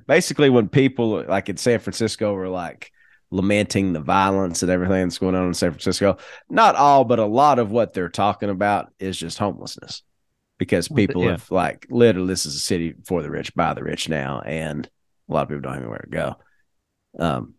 basically 0.06 0.48
when 0.48 0.68
people 0.68 1.24
like 1.24 1.48
in 1.48 1.56
San 1.56 1.80
Francisco 1.80 2.34
were 2.34 2.48
like 2.48 2.92
lamenting 3.32 3.94
the 3.94 4.00
violence 4.00 4.62
and 4.62 4.70
everything 4.70 5.02
that's 5.02 5.18
going 5.18 5.34
on 5.34 5.48
in 5.48 5.54
San 5.54 5.72
Francisco, 5.72 6.18
not 6.48 6.76
all 6.76 7.04
but 7.04 7.18
a 7.18 7.26
lot 7.26 7.58
of 7.58 7.72
what 7.72 7.94
they're 7.94 8.08
talking 8.08 8.48
about 8.48 8.92
is 9.00 9.18
just 9.18 9.38
homelessness 9.38 10.04
because 10.56 10.86
people 10.86 11.24
yeah. 11.24 11.32
have 11.32 11.50
like 11.50 11.84
literally 11.90 12.28
this 12.28 12.46
is 12.46 12.54
a 12.54 12.60
city 12.60 12.94
for 13.06 13.22
the 13.22 13.30
rich 13.30 13.52
by 13.56 13.74
the 13.74 13.82
rich 13.82 14.08
now 14.08 14.40
and 14.40 14.88
a 15.28 15.32
lot 15.32 15.42
of 15.42 15.48
people 15.48 15.62
don't 15.62 15.74
have 15.74 15.82
anywhere 15.82 15.98
to 15.98 16.10
go. 16.10 16.36
Um 17.18 17.54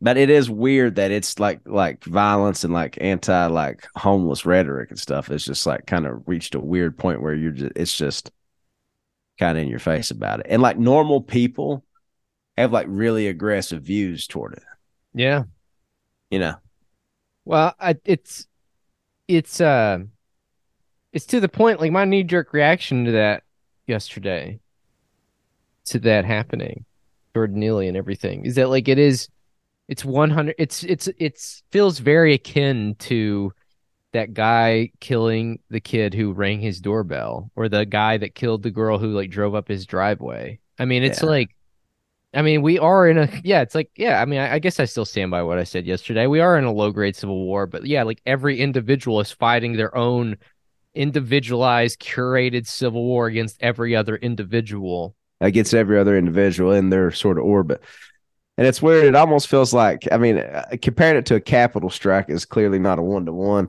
but 0.00 0.16
it 0.16 0.30
is 0.30 0.48
weird 0.48 0.96
that 0.96 1.10
it's 1.10 1.38
like 1.38 1.60
like 1.64 2.04
violence 2.04 2.64
and 2.64 2.72
like 2.72 2.98
anti 3.00 3.46
like 3.46 3.86
homeless 3.96 4.46
rhetoric 4.46 4.90
and 4.90 4.98
stuff 4.98 5.30
is 5.30 5.44
just 5.44 5.66
like 5.66 5.86
kind 5.86 6.06
of 6.06 6.26
reached 6.26 6.54
a 6.54 6.60
weird 6.60 6.96
point 6.96 7.20
where 7.20 7.34
you're 7.34 7.52
just 7.52 7.72
it's 7.76 7.96
just 7.96 8.30
kind 9.38 9.56
of 9.56 9.62
in 9.62 9.68
your 9.68 9.78
face 9.78 10.10
about 10.10 10.40
it. 10.40 10.46
And 10.48 10.62
like 10.62 10.78
normal 10.78 11.20
people 11.20 11.84
have 12.56 12.72
like 12.72 12.86
really 12.88 13.28
aggressive 13.28 13.82
views 13.82 14.26
toward 14.26 14.54
it, 14.54 14.62
yeah. 15.14 15.44
you 16.30 16.38
know. 16.38 16.54
Well, 17.44 17.74
I, 17.80 17.96
it's 18.04 18.46
it's 19.26 19.60
uh 19.60 20.00
it's 21.12 21.26
to 21.26 21.40
the 21.40 21.48
point 21.48 21.80
like 21.80 21.92
my 21.92 22.04
knee 22.04 22.24
jerk 22.24 22.52
reaction 22.52 23.04
to 23.06 23.12
that 23.12 23.42
yesterday 23.86 24.60
to 25.86 25.98
that 26.00 26.24
happening 26.24 26.84
Jordan 27.38 27.60
Neely 27.60 27.88
and 27.88 27.96
everything 27.96 28.44
is 28.44 28.56
that 28.56 28.68
like 28.68 28.88
it 28.88 28.98
is 28.98 29.28
it's 29.88 30.04
100 30.04 30.54
it's 30.58 30.84
it's 30.84 31.08
it's 31.18 31.62
feels 31.70 31.98
very 32.00 32.34
akin 32.34 32.96
to 33.00 33.52
that 34.12 34.34
guy 34.34 34.90
killing 35.00 35.60
the 35.70 35.80
kid 35.80 36.14
who 36.14 36.32
rang 36.32 36.60
his 36.60 36.80
doorbell 36.80 37.50
or 37.56 37.68
the 37.68 37.86
guy 37.86 38.16
that 38.18 38.34
killed 38.34 38.62
the 38.62 38.70
girl 38.70 38.98
who 38.98 39.08
like 39.12 39.30
drove 39.30 39.54
up 39.54 39.68
his 39.68 39.86
driveway. 39.86 40.58
I 40.78 40.84
mean, 40.86 41.02
it's 41.04 41.22
Yeah. 41.22 41.28
like 41.28 41.50
I 42.34 42.42
mean, 42.42 42.62
we 42.62 42.78
are 42.78 43.08
in 43.08 43.18
a 43.18 43.28
yeah. 43.44 43.62
It's 43.62 43.74
like 43.74 43.90
yeah. 43.96 44.20
I 44.20 44.26
mean, 44.26 44.40
I, 44.40 44.54
I 44.54 44.58
guess 44.58 44.80
I 44.80 44.84
still 44.86 45.04
stand 45.06 45.30
by 45.30 45.42
what 45.42 45.58
I 45.58 45.64
said 45.64 45.86
yesterday. 45.86 46.26
We 46.26 46.40
are 46.40 46.58
in 46.58 46.64
a 46.64 46.72
low 46.72 46.90
grade 46.92 47.16
civil 47.16 47.44
war, 47.46 47.66
but 47.66 47.86
yeah, 47.86 48.02
like 48.04 48.20
every 48.26 48.60
individual 48.60 49.20
is 49.20 49.32
fighting 49.32 49.74
their 49.74 49.96
own 49.96 50.36
individualized, 50.94 52.00
curated 52.00 52.66
civil 52.66 53.04
war 53.04 53.28
against 53.28 53.58
every 53.62 53.96
other 53.96 54.16
individual. 54.16 55.16
Against 55.40 55.74
every 55.74 55.98
other 55.98 56.16
individual 56.16 56.72
in 56.72 56.90
their 56.90 57.10
sort 57.10 57.38
of 57.38 57.44
orbit. 57.44 57.82
And 58.56 58.66
it's 58.66 58.82
weird. 58.82 59.04
It 59.04 59.14
almost 59.14 59.46
feels 59.46 59.72
like, 59.72 60.08
I 60.10 60.18
mean, 60.18 60.38
uh, 60.38 60.66
comparing 60.82 61.16
it 61.16 61.26
to 61.26 61.36
a 61.36 61.40
capital 61.40 61.90
strike 61.90 62.28
is 62.28 62.44
clearly 62.44 62.80
not 62.80 62.98
a 62.98 63.02
one 63.02 63.26
to 63.26 63.32
one, 63.32 63.68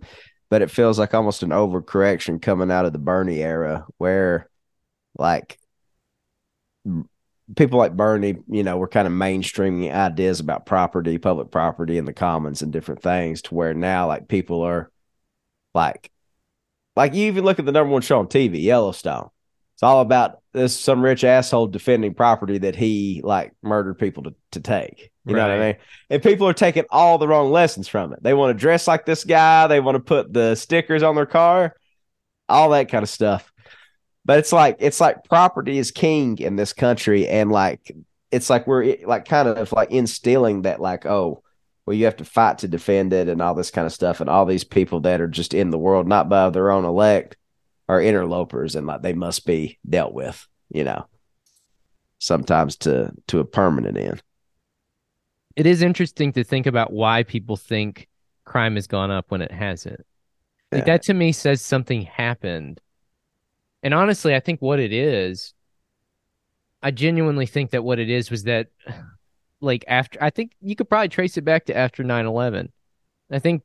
but 0.50 0.64
it 0.64 0.72
feels 0.72 0.98
like 0.98 1.14
almost 1.14 1.44
an 1.44 1.50
overcorrection 1.50 2.42
coming 2.42 2.72
out 2.72 2.86
of 2.86 2.94
the 2.94 3.00
Bernie 3.00 3.44
era 3.44 3.86
where, 3.98 4.50
like, 5.16 5.60
people 7.56 7.78
like 7.78 7.96
Bernie, 7.96 8.38
you 8.48 8.64
know, 8.64 8.78
were 8.78 8.88
kind 8.88 9.08
of 9.08 9.14
mainstreaming 9.14 9.94
ideas 9.94 10.40
about 10.40 10.66
property, 10.66 11.20
public 11.20 11.52
property, 11.52 12.00
and 12.00 12.08
the 12.08 12.14
commons 12.14 12.64
and 12.64 12.74
different 12.74 13.04
things 13.04 13.44
to 13.44 13.54
where 13.54 13.76
now, 13.76 14.08
like, 14.08 14.28
people 14.28 14.64
are 14.64 14.90
like, 15.76 16.12
like 16.96 17.14
you 17.14 17.28
even 17.28 17.46
look 17.46 17.60
at 17.60 17.66
the 17.66 17.72
number 17.72 17.94
one 17.94 18.02
show 18.02 18.18
on 18.18 18.28
TV, 18.28 18.64
Yellowstone. 18.64 19.30
It's 19.76 19.84
all 19.84 20.02
about 20.02 20.42
this 20.60 20.78
some 20.78 21.02
rich 21.02 21.24
asshole 21.24 21.68
defending 21.68 22.14
property 22.14 22.58
that 22.60 22.76
he 22.76 23.22
like 23.24 23.54
murdered 23.62 23.98
people 23.98 24.24
to, 24.24 24.36
to 24.52 24.60
take. 24.60 25.12
You 25.26 25.36
know 25.36 25.48
what 25.48 25.52
I 25.52 25.60
mean? 25.60 25.76
And 26.10 26.24
people 26.24 26.48
are 26.48 26.54
taking 26.54 26.86
all 26.90 27.18
the 27.18 27.28
wrong 27.28 27.52
lessons 27.52 27.88
from 27.88 28.14
it. 28.14 28.24
They 28.24 28.34
want 28.34 28.56
to 28.56 28.60
dress 28.60 28.88
like 28.88 29.06
this 29.06 29.24
guy, 29.24 29.68
they 29.68 29.80
want 29.80 29.96
to 29.96 30.00
put 30.00 30.34
the 30.34 30.56
stickers 30.56 31.04
on 31.04 31.16
their 31.16 31.28
car, 31.28 31.76
all 32.48 32.70
that 32.72 32.90
kind 32.90 33.04
of 33.04 33.10
stuff. 33.10 33.52
But 34.26 34.40
it's 34.40 34.52
like 34.52 34.78
it's 34.80 35.00
like 35.00 35.24
property 35.26 35.78
is 35.78 35.92
king 35.92 36.38
in 36.40 36.56
this 36.56 36.74
country, 36.74 37.28
and 37.28 37.52
like 37.52 37.92
it's 38.32 38.50
like 38.50 38.68
we're 38.68 38.98
like 39.06 39.26
kind 39.26 39.48
of 39.48 39.72
like 39.72 39.92
instilling 39.92 40.64
that 40.64 40.80
like 40.82 41.06
oh 41.06 41.42
well 41.86 41.96
you 41.96 42.06
have 42.06 42.18
to 42.18 42.26
fight 42.26 42.60
to 42.60 42.68
defend 42.68 43.14
it 43.14 43.28
and 43.28 43.42
all 43.42 43.56
this 43.56 43.72
kind 43.72 43.88
of 43.88 43.94
stuff 43.94 44.20
and 44.20 44.30
all 44.30 44.46
these 44.46 44.64
people 44.64 45.00
that 45.02 45.22
are 45.22 45.28
just 45.28 45.54
in 45.54 45.72
the 45.72 45.78
world 45.78 46.08
not 46.08 46.30
by 46.30 46.50
their 46.50 46.70
own 46.70 46.86
elect 46.86 47.38
are 47.90 48.02
interlopers 48.02 48.76
and 48.76 48.88
like 48.88 49.02
they 49.02 49.14
must 49.14 49.46
be 49.46 49.78
dealt 49.90 50.14
with 50.14 50.48
you 50.70 50.86
know 50.86 51.06
sometimes 52.20 52.78
to 52.78 53.12
to 53.28 53.40
a 53.40 53.46
permanent 53.46 53.98
end 53.98 54.22
It 55.56 55.66
is 55.66 55.82
interesting 55.82 56.32
to 56.34 56.44
think 56.44 56.68
about 56.68 56.94
why 56.94 57.24
people 57.24 57.58
think 57.58 58.08
crime 58.46 58.76
has 58.76 58.88
gone 58.88 59.12
up 59.12 59.26
when 59.30 59.42
it 59.42 59.52
hasn't. 59.52 60.06
Like 60.72 60.82
Yeah. 60.82 60.94
that 60.94 61.04
to 61.04 61.14
me 61.14 61.32
says 61.34 61.62
something 61.62 62.04
happened. 62.04 62.80
And 63.84 63.94
honestly, 63.94 64.36
I 64.36 64.40
think 64.40 64.62
what 64.62 64.80
it 64.80 64.94
is, 64.94 65.54
I 66.82 66.92
genuinely 66.92 67.46
think 67.46 67.72
that 67.72 67.84
what 67.84 68.00
it 68.00 68.10
is 68.10 68.30
was 68.32 68.44
that 68.44 68.68
like 69.62 69.84
after 69.88 70.22
I 70.24 70.30
think 70.30 70.52
you 70.62 70.76
could 70.76 70.88
probably 70.90 71.10
trace 71.10 71.38
it 71.38 71.44
back 71.44 71.66
to 71.66 71.76
after 71.76 72.04
9/11. 72.04 72.70
I 73.32 73.40
think 73.40 73.64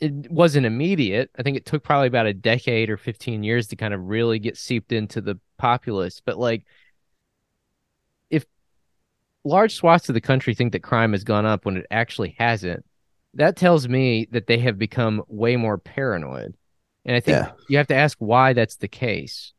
it 0.00 0.30
wasn't 0.30 0.66
immediate. 0.66 1.30
I 1.38 1.42
think 1.42 1.56
it 1.56 1.66
took 1.66 1.82
probably 1.82 2.08
about 2.08 2.26
a 2.26 2.34
decade 2.34 2.90
or 2.90 2.96
15 2.96 3.42
years 3.42 3.66
to 3.68 3.76
kind 3.76 3.94
of 3.94 4.00
really 4.04 4.38
get 4.38 4.56
seeped 4.56 4.92
into 4.92 5.20
the 5.20 5.38
populace, 5.58 6.20
but 6.24 6.38
like 6.38 6.64
if 8.30 8.46
large 9.44 9.74
swaths 9.74 10.08
of 10.08 10.14
the 10.14 10.20
country 10.20 10.54
think 10.54 10.72
that 10.72 10.82
crime 10.82 11.12
has 11.12 11.24
gone 11.24 11.46
up 11.46 11.64
when 11.64 11.76
it 11.76 11.86
actually 11.90 12.34
hasn't, 12.38 12.84
that 13.34 13.56
tells 13.56 13.88
me 13.88 14.28
that 14.32 14.46
they 14.46 14.58
have 14.58 14.78
become 14.78 15.22
way 15.28 15.56
more 15.56 15.78
paranoid. 15.78 16.56
And 17.04 17.16
I 17.16 17.20
think 17.20 17.38
Yeah. 17.38 17.52
you 17.68 17.76
have 17.78 17.86
to 17.88 17.94
ask 17.94 18.18
why 18.18 18.52
that's 18.52 18.76
the 18.76 18.88
case. 18.88 19.52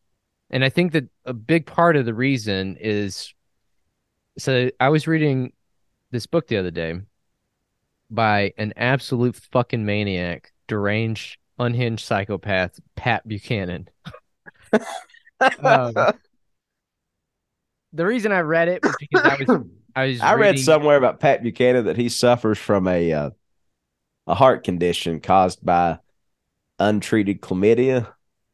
And 0.50 0.64
I 0.64 0.70
think 0.70 0.94
that 0.94 1.06
a 1.26 1.34
big 1.34 1.66
part 1.66 1.96
of 1.96 2.06
the 2.06 2.14
reason 2.14 2.78
is 2.80 3.34
so 4.38 4.70
I 4.80 4.90
was 4.90 5.08
reading 5.08 5.54
this 6.12 6.26
book 6.26 6.48
the 6.48 6.58
other 6.58 6.72
day 6.72 6.96
by 8.10 8.54
an 8.58 8.74
absolute 8.76 9.36
fucking 9.36 9.86
maniac, 9.86 10.52
deranged, 10.68 11.38
unhinged 11.58 12.06
psychopath, 12.06 12.80
Pat 12.96 13.28
Buchanan. 13.28 13.90
Um, 15.62 15.94
the 17.94 18.06
reason 18.06 18.32
I 18.32 18.42
read 18.42 18.68
it 18.68 18.84
was 18.84 18.96
because 19.00 19.26
I 19.26 19.38
was 19.40 19.66
I 19.96 20.06
was 20.06 20.22
i 20.22 20.34
read 20.36 20.60
somewhere 20.60 20.98
about 20.98 21.20
pat 21.20 21.44
buchanan 21.44 21.86
that 21.86 21.98
he 21.98 22.10
suffers 22.10 22.58
from 22.58 22.88
a 22.88 23.12
uh, 23.12 23.30
a 24.28 24.36
heart 24.36 24.64
condition 24.64 25.20
caused 25.20 25.66
by 25.66 25.98
untreated 26.78 27.42
chlamydia 27.42 28.08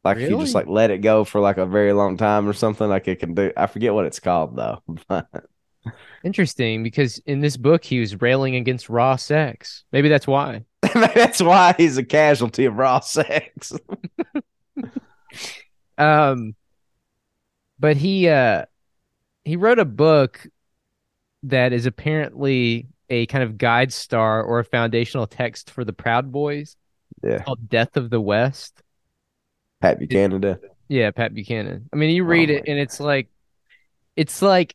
like 0.04 0.18
if 0.18 0.30
you 0.30 0.38
just 0.38 0.54
like 0.54 0.66
let 0.66 0.90
it 0.90 0.98
go 0.98 1.24
for 1.24 1.40
like 1.40 1.58
a 1.58 1.66
very 1.66 1.92
long 1.92 2.16
time 2.16 2.48
or 2.48 2.52
something 2.52 2.88
like 2.88 3.06
it 3.08 3.18
can 3.20 3.34
do 3.34 3.52
i 3.56 3.66
forget 3.66 3.94
what 3.94 4.06
it's 4.06 4.20
called 4.20 4.56
though 4.56 4.80
Interesting 6.24 6.82
because 6.82 7.18
in 7.26 7.40
this 7.40 7.56
book 7.56 7.84
he 7.84 8.00
was 8.00 8.20
railing 8.20 8.56
against 8.56 8.88
raw 8.88 9.16
sex. 9.16 9.84
Maybe 9.92 10.08
that's 10.08 10.26
why. 10.26 10.64
that's 10.94 11.42
why 11.42 11.74
he's 11.76 11.98
a 11.98 12.04
casualty 12.04 12.64
of 12.64 12.76
raw 12.76 13.00
sex 13.00 13.72
Um 15.98 16.54
but 17.78 17.96
he 17.96 18.28
uh 18.28 18.64
he 19.44 19.56
wrote 19.56 19.78
a 19.78 19.84
book 19.84 20.46
that 21.44 21.72
is 21.72 21.86
apparently 21.86 22.88
a 23.08 23.26
kind 23.26 23.44
of 23.44 23.58
guide 23.58 23.92
star 23.92 24.42
or 24.42 24.58
a 24.58 24.64
foundational 24.64 25.26
text 25.26 25.70
for 25.70 25.84
the 25.84 25.92
Proud 25.92 26.32
Boys 26.32 26.76
yeah 27.22 27.42
called 27.42 27.68
Death 27.68 27.96
of 27.96 28.10
the 28.10 28.20
West. 28.20 28.82
pat 29.80 29.98
buchanan 29.98 30.40
did 30.40 30.58
Yeah, 30.88 31.10
Pat 31.10 31.34
Buchanan. 31.34 31.88
I 31.92 31.96
mean, 31.96 32.14
you 32.14 32.24
read 32.24 32.50
Oh 32.50 32.54
it 32.54 32.64
and 32.66 32.78
it's 32.78 33.00
like 33.00 33.28
it's 34.16 34.42
like 34.42 34.74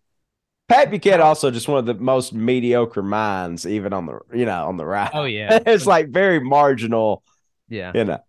Pat 0.72 0.90
Buchanan 0.90 1.22
also 1.22 1.52
just 1.52 1.68
one 1.68 1.80
of 1.80 1.86
the 1.86 1.94
most 1.96 2.34
mediocre 2.34 3.04
minds, 3.04 3.68
even 3.68 3.92
on 3.94 4.06
the 4.06 4.20
you 4.34 4.46
know 4.46 4.68
on 4.68 4.78
the 4.78 4.86
right. 4.86 5.12
oh 5.14 5.26
yeah. 5.26 5.60
it's 5.66 5.86
like 5.86 6.10
very 6.10 6.40
marginal, 6.40 7.24
yeah. 7.68 7.92
you 7.94 8.06
know. 8.06 8.24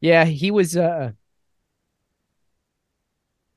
Yeah, 0.00 0.24
he 0.24 0.50
was 0.50 0.76
uh 0.76 1.12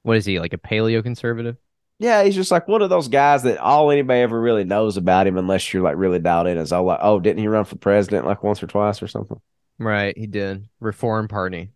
what 0.03 0.17
is 0.17 0.25
he, 0.25 0.39
like 0.39 0.53
a 0.53 0.57
paleo 0.57 1.03
conservative? 1.03 1.57
Yeah, 1.99 2.23
he's 2.23 2.35
just 2.35 2.51
like 2.51 2.67
one 2.67 2.81
of 2.81 2.89
those 2.89 3.09
guys 3.09 3.43
that 3.43 3.57
all 3.57 3.91
anybody 3.91 4.21
ever 4.21 4.39
really 4.39 4.63
knows 4.63 4.95
about 4.95 5.27
him, 5.27 5.37
unless 5.37 5.73
you're 5.73 5.83
like 5.83 5.97
really 5.97 6.19
dialed 6.19 6.47
in, 6.47 6.57
is 6.57 6.71
all 6.71 6.85
like, 6.85 6.99
oh, 7.01 7.19
didn't 7.19 7.41
he 7.41 7.47
run 7.47 7.65
for 7.65 7.75
president 7.75 8.25
like 8.25 8.41
once 8.41 8.63
or 8.63 8.67
twice 8.67 9.03
or 9.03 9.07
something? 9.07 9.39
Right, 9.77 10.17
he 10.17 10.27
did. 10.27 10.69
Reform 10.79 11.27
Party. 11.27 11.69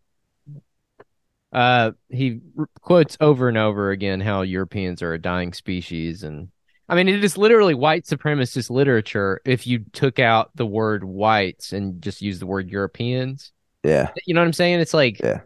Uh, 1.53 1.91
he 2.09 2.39
quotes 2.81 3.15
over 3.21 3.47
and 3.47 3.57
over 3.57 3.91
again 3.91 4.19
how 4.19 4.41
Europeans 4.41 5.01
are 5.01 5.13
a 5.13 5.21
dying 5.21 5.53
species, 5.53 6.23
and 6.23 6.49
I 6.89 6.95
mean, 6.95 7.07
it 7.07 7.23
is 7.23 7.37
literally 7.37 7.75
white 7.75 8.05
supremacist 8.05 8.69
literature. 8.69 9.39
If 9.45 9.67
you 9.67 9.85
took 9.93 10.19
out 10.19 10.51
the 10.55 10.65
word 10.65 11.03
whites 11.03 11.71
and 11.71 12.01
just 12.01 12.21
used 12.21 12.41
the 12.41 12.47
word 12.47 12.69
Europeans, 12.69 13.51
Yeah, 13.83 14.09
you 14.25 14.33
know 14.33 14.41
what 14.41 14.47
I'm 14.47 14.53
saying? 14.53 14.79
It's 14.79 14.93
like, 14.93 15.19
Yeah. 15.19 15.41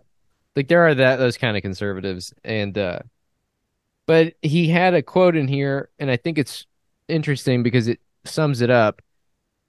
like 0.55 0.67
there 0.69 0.87
are 0.87 0.95
that 0.95 1.17
those 1.17 1.37
kind 1.37 1.57
of 1.57 1.63
conservatives, 1.63 2.33
and 2.43 2.77
uh, 2.77 2.99
but 4.05 4.35
he 4.41 4.69
had 4.69 4.93
a 4.93 5.01
quote 5.01 5.35
in 5.35 5.47
here, 5.47 5.89
and 5.99 6.09
I 6.09 6.17
think 6.17 6.37
it's 6.37 6.65
interesting 7.07 7.63
because 7.63 7.87
it 7.87 7.99
sums 8.25 8.61
it 8.61 8.69
up 8.69 9.01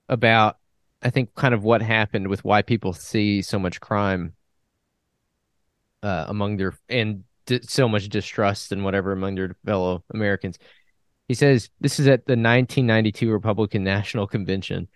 about 0.09 0.59
I 1.03 1.11
think 1.11 1.35
kind 1.35 1.55
of 1.55 1.65
what 1.65 1.83
happened 1.83 2.29
with 2.29 2.45
why 2.45 2.63
people 2.63 2.93
see 2.93 3.43
so 3.43 3.59
much 3.59 3.81
crime 3.81 4.35
uh, 6.03 6.27
among 6.29 6.57
their 6.57 6.75
and 6.89 7.25
so 7.63 7.89
much 7.89 8.09
distrust 8.09 8.73
and 8.73 8.85
whatever 8.85 9.13
among 9.13 9.35
their 9.35 9.57
fellow 9.65 10.05
Americans. 10.13 10.59
He 11.29 11.35
says 11.35 11.71
this 11.81 11.99
is 11.99 12.07
at 12.07 12.27
the 12.27 12.33
1992 12.33 13.31
Republican 13.31 13.85
National 13.85 14.27
Convention. 14.27 14.89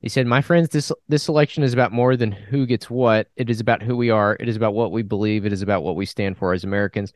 He 0.00 0.08
said, 0.08 0.26
"My 0.26 0.42
friends, 0.42 0.68
this 0.68 0.92
this 1.08 1.28
election 1.28 1.62
is 1.62 1.72
about 1.72 1.92
more 1.92 2.16
than 2.16 2.32
who 2.32 2.66
gets 2.66 2.90
what. 2.90 3.28
It 3.36 3.50
is 3.50 3.60
about 3.60 3.82
who 3.82 3.96
we 3.96 4.10
are. 4.10 4.36
It 4.38 4.48
is 4.48 4.56
about 4.56 4.74
what 4.74 4.92
we 4.92 5.02
believe. 5.02 5.46
It 5.46 5.52
is 5.52 5.62
about 5.62 5.82
what 5.82 5.96
we 5.96 6.06
stand 6.06 6.36
for 6.36 6.52
as 6.52 6.64
Americans." 6.64 7.12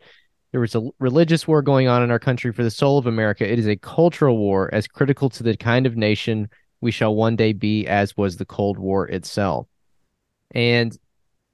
There 0.53 0.61
was 0.61 0.75
a 0.75 0.89
religious 0.99 1.47
war 1.47 1.63
going 1.63 1.87
on 1.87 2.03
in 2.03 2.11
our 2.11 2.19
country 2.19 2.53
for 2.53 2.65
the 2.65 2.71
soul 2.73 2.99
of 2.99 3.07
America. 3.07 3.51
It 3.51 3.61
is 3.61 3.69
a 3.69 3.77
cultural 3.77 4.37
war 4.37 4.69
as 4.73 4.89
critical 4.89 5.31
to 5.31 5.45
the 5.45 5.57
kind 5.57 5.87
of 5.87 5.97
nation 5.97 6.49
we 6.81 6.91
shall 6.91 7.15
one 7.15 7.37
day 7.37 7.53
be 7.53 7.87
as 7.87 8.17
was 8.17 8.37
the 8.37 8.45
Cold 8.45 8.79
War 8.79 9.07
itself. 9.07 9.69
And 10.53 10.97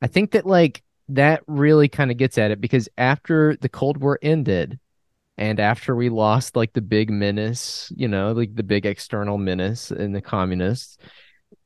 I 0.01 0.07
think 0.07 0.31
that 0.31 0.47
like 0.47 0.83
that 1.09 1.43
really 1.47 1.89
kind 1.89 2.11
of 2.11 2.17
gets 2.17 2.39
at 2.39 2.51
it 2.51 2.61
because 2.61 2.89
after 2.99 3.57
the 3.57 3.69
Cold 3.69 3.99
War 3.99 4.19
ended 4.23 4.79
and 5.39 5.61
after 5.61 5.95
we 5.95 6.09
lost 6.09 6.57
like 6.57 6.73
the 6.73 6.81
big 6.81 7.11
menace, 7.11 7.93
you 7.95 8.09
know, 8.09 8.33
like 8.33 8.55
the 8.55 8.63
big 8.63 8.87
external 8.87 9.39
menace 9.39 9.91
in 9.91 10.13
the 10.13 10.21
communists, 10.21 10.99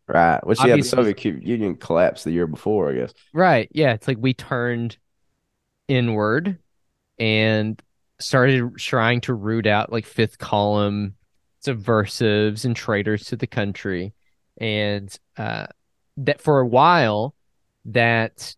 right. 0.08 0.44
Which 0.46 0.62
yeah, 0.64 0.76
the 0.76 0.82
Soviet 0.82 1.24
Union 1.24 1.76
collapsed 1.76 2.24
the 2.24 2.32
year 2.32 2.46
before, 2.46 2.90
I 2.90 2.94
guess. 2.94 3.14
Right. 3.32 3.68
Yeah. 3.72 3.92
It's 3.92 4.08
like 4.08 4.18
we 4.20 4.34
turned 4.34 4.98
inward 5.88 6.58
and 7.18 7.80
started 8.18 8.76
trying 8.76 9.20
to 9.22 9.34
root 9.34 9.66
out 9.66 9.92
like 9.92 10.04
fifth 10.04 10.38
column 10.38 11.14
subversives 11.60 12.64
and 12.64 12.74
traitors 12.74 13.26
to 13.26 13.36
the 13.36 13.46
country. 13.46 14.12
And 14.58 15.16
uh, 15.36 15.66
that 16.18 16.40
for 16.40 16.60
a 16.60 16.66
while, 16.66 17.34
that 17.86 18.54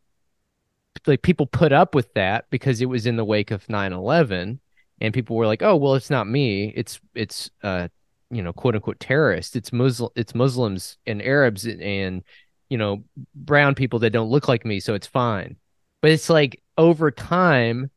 like 1.07 1.23
people 1.23 1.47
put 1.47 1.73
up 1.73 1.95
with 1.95 2.13
that 2.15 2.47
because 2.51 2.81
it 2.81 2.87
was 2.87 3.07
in 3.07 3.17
the 3.17 3.25
wake 3.25 3.51
of 3.51 3.69
9 3.69 3.93
11. 3.93 4.61
And 5.01 5.15
people 5.15 5.37
were 5.37 5.47
like, 5.47 5.63
oh, 5.63 5.75
well, 5.75 5.95
it's 5.95 6.11
not 6.11 6.29
me. 6.29 6.73
It's, 6.77 7.01
it's, 7.15 7.51
uh, 7.63 7.89
you 8.31 8.43
know, 8.43 8.53
quote 8.53 8.75
unquote 8.75 9.01
terrorists. 9.01 9.57
It's 9.57 9.73
Muslim, 9.73 10.11
it's 10.15 10.35
Muslims 10.35 10.97
and 11.07 11.21
Arabs 11.21 11.67
and, 11.67 12.23
you 12.71 12.79
know, 12.79 13.03
brown 13.35 13.75
people 13.75 13.99
that 14.01 14.11
don't 14.11 14.31
look 14.31 14.49
like 14.49 14.65
me, 14.65 14.81
so 14.81 14.95
it's 14.95 15.07
fine. 15.07 15.57
But 16.01 16.13
it's 16.13 16.31
like 16.31 16.63
over 16.79 17.11
time, 17.11 17.91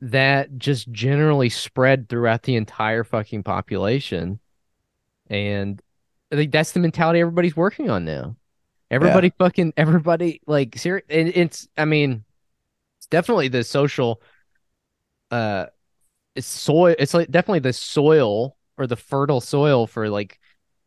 that 0.00 0.58
just 0.58 0.90
generally 0.92 1.48
spread 1.48 2.08
throughout 2.08 2.42
the 2.42 2.56
entire 2.56 3.04
fucking 3.04 3.42
population. 3.42 4.38
And 5.30 5.80
I 6.30 6.36
think 6.36 6.52
that's 6.52 6.72
the 6.72 6.80
mentality 6.80 7.20
everybody's 7.20 7.56
working 7.56 7.88
on 7.88 8.04
now. 8.04 8.36
Everybody 8.94 9.32
fucking 9.38 9.72
everybody 9.76 10.40
like 10.46 10.78
serious 10.78 11.04
and 11.10 11.28
it's 11.28 11.68
I 11.76 11.84
mean 11.84 12.24
it's 12.98 13.06
definitely 13.08 13.48
the 13.48 13.64
social 13.64 14.22
uh 15.32 15.66
it's 16.36 16.46
soil 16.46 16.94
it's 16.98 17.12
like 17.12 17.30
definitely 17.30 17.58
the 17.58 17.72
soil 17.72 18.56
or 18.78 18.86
the 18.86 18.96
fertile 18.96 19.40
soil 19.40 19.88
for 19.88 20.08
like 20.08 20.38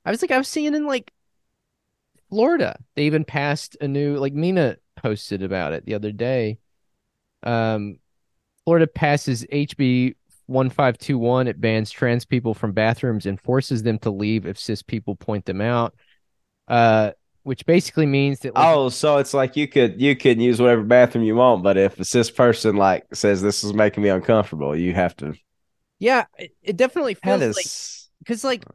I 0.06 0.12
was 0.12 0.22
like 0.22 0.32
I 0.32 0.38
was 0.38 0.48
seeing 0.48 0.74
in 0.74 0.86
like 0.86 1.12
Florida. 2.30 2.78
They 2.96 3.04
even 3.04 3.26
passed 3.26 3.76
a 3.82 3.88
new 3.88 4.18
like 4.18 4.34
Mina 4.34 4.78
posted 4.96 5.44
about 5.44 5.74
it 5.74 5.86
the 5.86 5.96
other 5.96 6.14
day. 6.14 6.60
Um 7.44 8.00
Florida 8.64 8.88
passes 8.88 9.46
HB 9.52 10.16
1521. 10.46 11.48
It 11.48 11.60
bans 11.60 11.92
trans 11.92 12.24
people 12.24 12.54
from 12.54 12.72
bathrooms 12.72 13.26
and 13.26 13.40
forces 13.40 13.84
them 13.84 14.00
to 14.00 14.12
leave 14.12 14.46
if 14.46 14.58
cis 14.58 14.82
people 14.82 15.16
point 15.18 15.46
them 15.46 15.60
out. 15.60 15.94
Uh 16.70 17.12
which 17.48 17.66
basically 17.66 18.06
means 18.06 18.42
that 18.42 18.56
like, 18.58 18.76
Oh, 18.76 18.90
so 18.90 19.18
it's 19.18 19.34
like 19.34 19.56
you 19.56 19.68
could 19.68 20.02
you 20.02 20.16
can 20.16 20.40
use 20.40 20.60
whatever 20.60 20.84
bathroom 20.84 21.24
you 21.24 21.36
want, 21.36 21.64
but 21.64 21.78
if 21.78 22.00
a 22.00 22.06
cis 22.06 22.30
person 22.32 22.76
like 22.76 23.06
says 23.14 23.42
this 23.42 23.64
is 23.64 23.74
making 23.74 24.04
me 24.04 24.10
uncomfortable, 24.10 24.76
you 24.76 24.94
have 24.94 25.16
to. 25.18 25.34
yeah, 26.00 26.26
it, 26.38 26.52
it 26.62 26.78
definitely 26.78 27.16
feels 27.16 27.40
That 27.40 27.56
like 27.56 27.72
because 28.20 28.44
like 28.44 28.66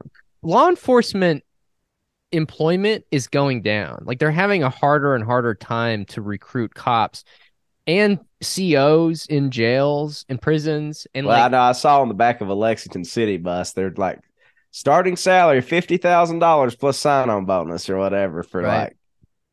law 0.43 0.69
enforcement 0.69 1.45
employment 2.33 3.05
is 3.11 3.29
going 3.29 3.63
down. 3.63 4.03
Like 4.07 4.19
they're 4.19 4.31
having 4.31 4.63
a 4.63 4.71
harder 4.71 5.15
and 5.15 5.25
harder 5.25 5.55
time 5.55 6.05
to 6.07 6.23
recruit 6.23 6.75
cops 6.75 7.25
and 7.87 8.21
COs 8.43 9.27
in 9.27 9.51
jails 9.51 10.25
and 10.29 10.41
prisons 10.41 11.07
and 11.15 11.27
well, 11.27 11.37
I 11.45 11.49
like 11.49 11.49
know 11.49 11.61
I 11.61 11.73
saw 11.73 12.01
on 12.01 12.09
the 12.09 12.15
back 12.15 12.41
of 12.41 12.49
a 12.49 12.55
Lexington 12.55 13.05
City 13.05 13.37
bus, 13.37 13.73
they're 13.73 13.91
like 13.97 14.21
starting 14.73 15.17
salary 15.17 15.61
fifty 15.63 15.99
thousand 15.99 16.41
dollars 16.41 16.75
plus 16.75 16.99
sign 16.99 17.31
on 17.31 17.45
bonus 17.47 17.89
or 17.91 17.99
whatever 17.99 18.43
for 18.43 18.63
Right. 18.63 18.85
like 18.85 18.97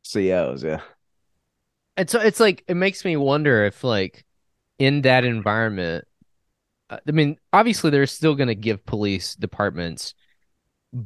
COs. 0.04 0.64
Yeah, 0.64 0.82
and 1.98 2.10
so 2.10 2.20
it's 2.20 2.40
like 2.40 2.64
it 2.68 2.76
makes 2.76 3.06
me 3.06 3.18
wonder 3.18 3.66
if 3.66 3.84
like 3.84 4.26
in 4.80 5.02
that 5.04 5.26
environment 5.26 6.06
uh, 6.90 7.00
I 7.08 7.12
mean 7.12 7.38
obviously 7.54 7.92
they're 7.92 8.08
still 8.08 8.36
going 8.36 8.48
to 8.48 8.56
give 8.56 8.86
police 8.86 9.36
departments 9.36 10.16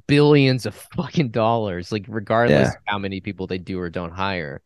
billions 0.07 0.65
of 0.65 0.75
fucking 0.95 1.29
dollars 1.29 1.91
like 1.91 2.05
regardless 2.07 2.69
Yeah. 2.69 2.69
of 2.69 2.83
how 2.85 2.99
many 2.99 3.21
people 3.21 3.47
they 3.47 3.57
do 3.57 3.79
or 3.79 3.89
don't 3.89 4.11
hire. 4.13 4.61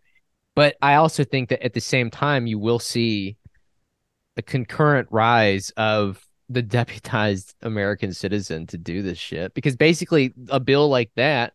But 0.55 0.75
I 0.81 0.95
also 0.95 1.23
think 1.23 1.49
that 1.49 1.63
at 1.63 1.73
the 1.73 1.81
same 1.81 2.11
time 2.11 2.47
you 2.47 2.59
will 2.59 2.79
see 2.79 3.37
the 4.35 4.41
concurrent 4.43 5.07
rise 5.11 5.71
of 5.77 6.26
the 6.49 6.63
deputized 6.63 7.53
American 7.61 8.13
citizen 8.13 8.65
to 8.67 8.77
do 8.77 9.01
this 9.01 9.17
shit 9.17 9.53
because 9.53 9.75
basically 9.75 10.33
a 10.49 10.59
bill 10.59 10.87
like 10.89 11.11
that 11.15 11.53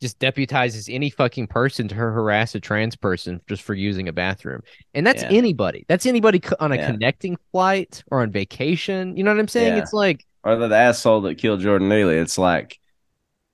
just 0.00 0.18
deputizes 0.18 0.92
any 0.92 1.10
fucking 1.10 1.46
person 1.46 1.86
to 1.86 1.94
harass 1.94 2.54
a 2.54 2.60
trans 2.60 2.96
person 2.96 3.40
just 3.46 3.62
for 3.62 3.74
using 3.74 4.08
a 4.08 4.12
bathroom. 4.12 4.62
And 4.94 5.06
that's 5.06 5.22
Yeah. 5.22 5.28
anybody. 5.30 5.84
That's 5.88 6.06
anybody 6.06 6.40
on 6.58 6.72
a 6.72 6.76
Yeah. 6.76 6.90
connecting 6.90 7.36
flight 7.52 8.02
or 8.10 8.22
on 8.22 8.30
vacation. 8.32 9.16
You 9.16 9.24
know 9.24 9.30
what 9.32 9.40
I'm 9.40 9.48
saying? 9.48 9.76
Yeah. 9.76 9.82
It's 9.82 9.92
like 9.92 10.24
or 10.42 10.56
the, 10.56 10.68
the 10.68 10.76
asshole 10.76 11.20
that 11.22 11.36
killed 11.36 11.60
Jordan 11.60 11.90
Neely. 11.90 12.16
It's 12.16 12.38
like, 12.38 12.80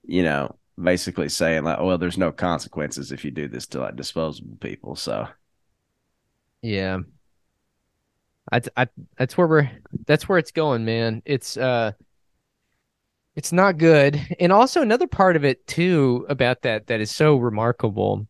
you 0.04 0.22
know, 0.22 0.56
basically 0.80 1.28
saying 1.28 1.64
like, 1.64 1.80
well, 1.80 1.98
there's 1.98 2.16
no 2.18 2.30
consequences 2.30 3.10
if 3.10 3.24
you 3.24 3.32
do 3.32 3.48
this 3.48 3.66
to 3.68 3.80
like 3.80 3.96
disposable 3.96 4.56
people. 4.60 4.94
So 4.94 5.26
Yeah. 6.62 7.00
I, 8.52 8.60
I 8.76 8.86
that's 9.16 9.36
where 9.36 9.46
we're 9.46 9.70
that's 10.06 10.28
where 10.28 10.38
it's 10.38 10.52
going, 10.52 10.84
man. 10.84 11.22
It's 11.24 11.56
uh 11.56 11.92
it's 13.34 13.52
not 13.52 13.78
good. 13.78 14.20
And 14.40 14.52
also 14.52 14.82
another 14.82 15.06
part 15.06 15.36
of 15.36 15.44
it 15.44 15.66
too 15.66 16.26
about 16.28 16.62
that 16.62 16.86
that 16.86 17.00
is 17.00 17.14
so 17.14 17.36
remarkable. 17.36 18.26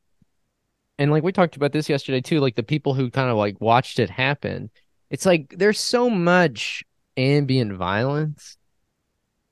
And 0.99 1.11
like 1.11 1.23
we 1.23 1.33
talked 1.33 1.57
about 1.57 1.73
this 1.73 1.89
yesterday 1.89 2.21
too, 2.21 2.41
like 2.41 2.55
the 2.55 2.63
people 2.63 2.95
who 2.95 3.11
kind 3.11 3.31
of 3.31 3.37
like 3.37 3.61
watched 3.61 3.99
it 3.99 4.11
happen. 4.11 4.71
It's 5.11 5.27
like 5.27 5.55
there's 5.57 5.79
so 5.79 6.11
much 6.11 6.85
ambient 7.17 7.73
violence 7.75 8.57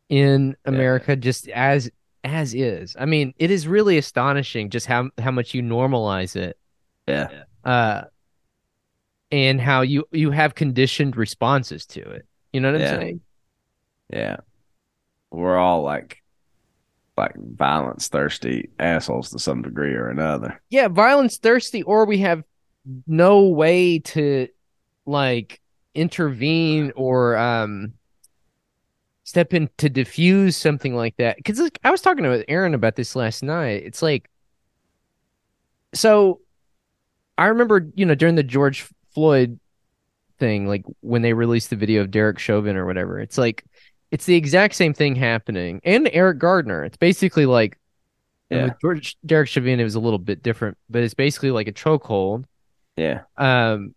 in 0.08 0.56
America 0.64 1.16
just 1.16 1.48
as 1.48 1.90
as 2.24 2.54
is. 2.54 2.96
I 2.98 3.04
mean, 3.04 3.34
it 3.38 3.50
is 3.50 3.68
really 3.68 3.98
astonishing 3.98 4.70
just 4.70 4.86
how 4.86 5.10
how 5.18 5.30
much 5.30 5.54
you 5.54 5.62
normalize 5.62 6.36
it 6.36 6.58
yeah, 7.06 7.44
uh 7.64 8.04
and 9.34 9.60
how 9.60 9.80
you 9.80 10.04
you 10.12 10.30
have 10.30 10.54
conditioned 10.54 11.16
responses 11.16 11.86
to 11.86 12.00
it. 12.00 12.24
You 12.52 12.60
know 12.60 12.70
what 12.70 12.80
i'm 12.80 13.00
saying? 13.00 13.20
Yeah, 14.08 14.36
we're 15.32 15.58
all 15.58 15.82
like, 15.82 16.22
like 17.16 17.34
violence 17.36 18.06
thirsty 18.06 18.70
assholes 18.78 19.30
to 19.30 19.40
some 19.40 19.62
degree 19.62 19.94
or 19.94 20.08
another. 20.08 20.62
yeah 20.70 20.86
violence 20.86 21.38
thirsty 21.38 21.82
or 21.82 22.04
we 22.04 22.18
have 22.18 22.44
no 23.08 23.48
way 23.48 23.98
to 23.98 24.46
like 25.04 25.60
intervene 25.96 26.92
or 26.94 27.36
um 27.36 27.92
step 29.24 29.52
in 29.52 29.68
to 29.78 29.88
diffuse 29.88 30.56
something 30.56 30.94
like 30.94 31.16
that. 31.16 31.36
Because 31.38 31.58
like, 31.58 31.80
i 31.82 31.90
was 31.90 32.02
talking 32.02 32.22
to 32.22 32.48
aaron 32.48 32.74
about 32.74 32.94
this 32.94 33.16
last 33.16 33.42
night. 33.42 33.82
It's 33.84 34.00
like 34.00 34.30
so 35.92 36.40
I 37.36 37.46
remember, 37.46 37.90
you 37.96 38.06
know, 38.06 38.14
during 38.14 38.36
the 38.36 38.44
George 38.44 38.88
Floyd 39.14 39.58
thing, 40.38 40.66
like 40.66 40.84
when 41.00 41.22
they 41.22 41.32
released 41.32 41.70
the 41.70 41.76
video 41.76 42.00
of 42.02 42.10
Derek 42.10 42.38
Chauvin 42.38 42.76
or 42.76 42.86
whatever, 42.86 43.20
it's 43.20 43.38
like 43.38 43.64
it's 44.10 44.26
the 44.26 44.34
exact 44.36 44.74
same 44.74 44.94
thing 44.94 45.16
happening. 45.16 45.80
And 45.84 46.08
Eric 46.12 46.38
Gardner. 46.38 46.84
It's 46.84 46.96
basically 46.96 47.46
like 47.46 47.78
Yeah. 48.50 48.64
with 48.64 48.74
George 48.80 49.16
Derek 49.24 49.48
Chauvin, 49.48 49.80
it 49.80 49.84
was 49.84 49.94
a 49.96 50.00
little 50.00 50.18
bit 50.18 50.42
different, 50.42 50.76
but 50.90 51.02
it's 51.02 51.14
basically 51.14 51.50
like 51.50 51.68
a 51.68 51.72
chokehold. 51.72 52.44
Yeah. 52.96 53.22
Um 53.36 53.94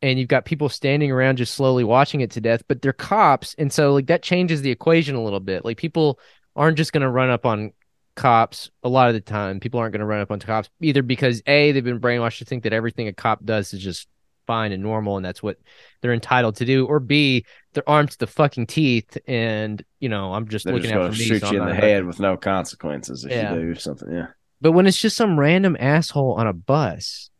and 0.00 0.18
you've 0.18 0.28
got 0.28 0.44
people 0.44 0.68
standing 0.68 1.12
around 1.12 1.36
just 1.36 1.54
slowly 1.54 1.84
watching 1.84 2.22
it 2.22 2.32
to 2.32 2.40
death, 2.40 2.62
but 2.66 2.82
they're 2.82 2.92
cops, 2.92 3.54
and 3.58 3.72
so 3.72 3.92
like 3.92 4.06
that 4.06 4.22
changes 4.22 4.60
the 4.62 4.70
equation 4.70 5.14
a 5.14 5.22
little 5.22 5.40
bit. 5.40 5.64
Like 5.64 5.76
people 5.76 6.18
aren't 6.56 6.76
just 6.76 6.92
gonna 6.92 7.10
run 7.10 7.30
up 7.30 7.46
on 7.46 7.72
cops 8.14 8.70
a 8.82 8.88
lot 8.88 9.08
of 9.08 9.14
the 9.14 9.20
time. 9.20 9.60
People 9.60 9.80
aren't 9.80 9.92
gonna 9.92 10.06
run 10.06 10.20
up 10.20 10.30
on 10.30 10.38
cops 10.40 10.68
either 10.80 11.02
because 11.02 11.42
A, 11.46 11.72
they've 11.72 11.84
been 11.84 12.00
brainwashed 12.00 12.38
to 12.38 12.44
think 12.44 12.64
that 12.64 12.72
everything 12.72 13.08
a 13.08 13.12
cop 13.12 13.44
does 13.44 13.72
is 13.72 13.80
just 13.82 14.08
fine 14.46 14.72
and 14.72 14.82
normal 14.82 15.16
and 15.16 15.24
that's 15.24 15.42
what 15.42 15.58
they're 16.00 16.12
entitled 16.12 16.56
to 16.56 16.64
do, 16.64 16.86
or 16.86 17.00
B, 17.00 17.44
they're 17.72 17.88
armed 17.88 18.10
to 18.12 18.18
the 18.18 18.26
fucking 18.26 18.66
teeth 18.66 19.16
and 19.26 19.82
you 20.00 20.08
know, 20.08 20.32
I'm 20.34 20.48
just 20.48 20.64
They're 20.64 20.74
looking 20.74 20.90
just 20.90 20.98
out 21.00 21.12
for 21.12 21.18
me. 21.18 21.24
shoot 21.24 21.40
so 21.42 21.52
you 21.52 21.62
in 21.62 21.68
the 21.68 21.74
head 21.74 22.04
with 22.04 22.20
no 22.20 22.36
consequences 22.36 23.24
if 23.24 23.30
Yeah. 23.30 23.54
you 23.54 23.60
do 23.60 23.74
something. 23.74 24.12
Yeah. 24.12 24.26
But 24.60 24.72
when 24.72 24.86
it's 24.86 25.00
just 25.00 25.16
some 25.16 25.38
random 25.38 25.76
asshole 25.80 26.34
on 26.34 26.46
a 26.46 26.52
bus, 26.52 27.30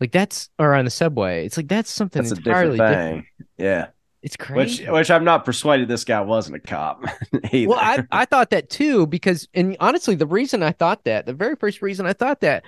like 0.00 0.12
that's 0.12 0.48
or 0.58 0.74
on 0.74 0.84
the 0.84 0.90
subway, 0.90 1.44
it's 1.46 1.56
like 1.56 1.68
that's 1.68 1.90
something 1.90 2.22
That's 2.22 2.32
a 2.32 2.36
entirely 2.36 2.78
different 2.78 2.96
different. 2.96 3.24
thing. 3.24 3.46
Yeah. 3.66 3.86
It's 4.22 4.34
Which 4.36 4.46
crazy. 4.46 4.90
which 4.90 5.10
I'm 5.12 5.22
not 5.24 5.44
persuaded 5.44 5.86
this 5.88 6.04
guy 6.04 6.20
wasn't 6.20 6.56
a 6.56 6.60
cop 6.60 7.04
either. 7.52 7.68
well, 7.68 7.78
I 7.80 8.04
I 8.10 8.24
thought 8.24 8.50
that 8.50 8.68
too 8.68 9.06
because 9.06 9.48
and 9.54 9.76
honestly, 9.78 10.14
the 10.16 10.26
reason 10.26 10.62
I 10.62 10.72
thought 10.72 11.04
that, 11.04 11.24
the 11.26 11.32
very 11.32 11.54
first 11.56 11.82
reason 11.82 12.04
I 12.04 12.12
thought 12.14 12.40
that 12.40 12.64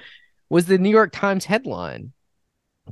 was 0.49 0.67
the 0.67 0.79
New 0.79 0.91
York 0.91 1.11
Times 1.13 1.45
headline. 1.45 2.13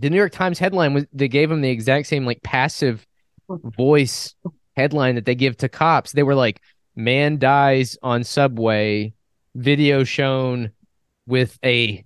The 0.01 0.11
New 0.11 0.16
York 0.16 0.32
Times 0.32 0.59
headline 0.59 0.94
was 0.94 1.07
they 1.12 1.28
gave 1.28 1.51
him 1.51 1.61
the 1.61 1.70
exact 1.70 2.07
same 2.07 2.24
like 2.26 2.42
passive 2.42 3.07
voice 3.49 4.34
headline 4.76 5.14
that 5.16 5.24
they 5.24 5.34
give 5.34 5.57
to 5.59 5.68
cops. 5.68 6.12
They 6.12 6.22
were 6.22 6.34
like, 6.34 6.61
"Man 6.96 7.38
dies 7.38 7.96
on 8.03 8.24
subway, 8.24 9.14
video 9.55 10.05
shown 10.05 10.70
with 11.26 11.59
a 11.64 12.05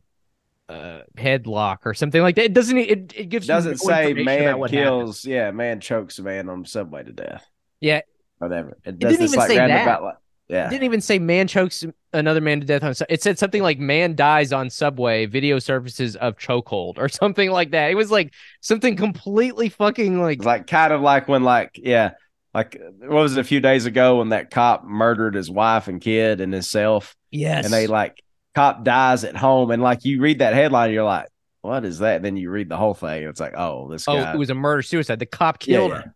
uh, 0.69 1.01
headlock 1.17 1.79
or 1.85 1.95
something 1.95 2.23
like 2.23 2.37
that." 2.37 2.45
It 2.47 2.53
doesn't. 2.55 2.77
It 2.79 3.13
it 3.17 3.29
gives 3.29 3.47
doesn't 3.47 3.73
no 3.73 3.77
say 3.77 4.15
man 4.15 4.59
what 4.59 4.71
happened. 4.71 4.71
kills. 4.71 5.25
Yeah, 5.25 5.51
man 5.51 5.81
chokes 5.81 6.19
a 6.19 6.23
man 6.23 6.49
on 6.49 6.65
subway 6.65 7.03
to 7.05 7.13
death. 7.13 7.47
Yeah, 7.81 8.03
Whatever. 8.39 8.77
It, 8.85 8.99
didn't 8.99 9.01
doesn't 9.01 9.23
even 9.23 9.39
like 9.39 9.49
say 9.49 9.57
that. 9.57 9.83
about 9.83 10.03
like 10.03 10.17
It 10.53 10.71
didn't 10.71 10.85
even 10.85 11.01
say 11.01 11.19
man 11.19 11.49
chokes 11.49 11.85
another 12.13 12.41
man 12.41 12.61
to 12.61 12.67
death 12.67 12.83
on. 12.83 12.95
It 13.09 13.23
said 13.23 13.39
something 13.39 13.63
like 13.63 13.79
man 13.79 14.15
dies 14.15 14.53
on 14.53 14.71
subway. 14.71 15.27
Video 15.27 15.59
surfaces 15.59 16.17
of 16.17 16.37
chokehold 16.37 16.99
or 16.99 17.09
something 17.09 17.51
like 17.51 17.71
that. 17.71 17.91
It 17.91 17.95
was 17.95 18.11
like 18.11 18.35
something 18.61 18.97
completely 18.97 19.69
fucking 19.69 20.21
like 20.21 20.45
like 20.45 20.67
kind 20.67 20.93
of 20.93 21.01
like 21.01 21.29
when 21.29 21.43
like 21.43 21.81
yeah, 21.83 22.13
like 22.55 22.81
what 22.99 23.11
was 23.23 23.37
it 23.37 23.41
a 23.41 23.45
few 23.45 23.61
days 23.61 23.87
ago 23.87 24.19
when 24.19 24.31
that 24.31 24.51
cop 24.51 24.85
murdered 24.85 25.35
his 25.35 25.51
wife 25.51 25.89
and 25.89 26.01
kid 26.01 26.41
and 26.41 26.53
himself, 26.53 27.17
yes. 27.31 27.65
and 27.65 27.73
they 27.73 27.87
like 27.87 28.23
cop 28.55 28.85
dies 28.85 29.25
at 29.25 29.37
home, 29.37 29.71
and 29.71 29.83
like 29.83 30.05
you 30.05 30.21
read 30.21 30.41
that 30.41 30.55
headline, 30.55 30.93
you're 30.93 31.05
like, 31.05 31.29
what 31.63 31.85
is 31.85 32.01
that? 32.01 32.23
then 32.23 32.37
you 32.37 32.51
read 32.51 32.69
the 32.69 32.77
whole 32.77 32.95
thing, 32.95 33.23
and 33.23 33.31
it's 33.31 33.41
like, 33.41 33.55
oh, 33.57 33.89
this 33.91 34.07
oh, 34.07 34.17
guy. 34.17 34.35
it 34.35 34.39
was 34.39 34.51
a 34.51 34.55
murder 34.55 34.83
suicide. 34.83 35.19
The 35.19 35.27
cop 35.27 35.65
Yeah, 35.67 35.77
killed 35.77 35.91
yeah. 35.93 35.97
her. 36.03 36.15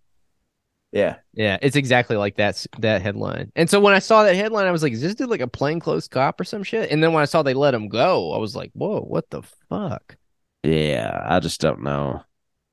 Yeah, 0.92 1.16
Yeah, 1.32 1.58
it's 1.60 1.76
exactly 1.76 2.16
like 2.16 2.36
that 2.36 2.64
that 2.78 3.02
headline. 3.02 3.52
And 3.54 3.68
so 3.68 3.78
when 3.78 3.92
I 3.92 3.98
saw 3.98 4.22
that 4.22 4.34
headline, 4.36 4.66
I 4.66 4.70
was 4.70 4.82
like, 4.82 4.94
"Is 4.94 5.02
this 5.02 5.14
dude 5.14 5.28
like 5.28 5.40
a 5.40 5.46
plainclothes 5.48 6.08
cop 6.08 6.40
or 6.40 6.44
some 6.44 6.62
shit?" 6.62 6.90
And 6.90 7.02
then 7.02 7.12
when 7.12 7.22
I 7.22 7.26
saw 7.26 7.42
they 7.42 7.54
let 7.54 7.74
him 7.74 7.88
go, 7.88 8.32
I 8.32 8.38
was 8.38 8.56
like, 8.56 8.70
"Whoa, 8.72 9.00
what 9.02 9.28
the 9.30 9.42
fuck?" 9.68 10.16
yeah. 10.62 11.24
I 11.24 11.40
just 11.40 11.60
don't 11.60 11.82
know. 11.82 12.22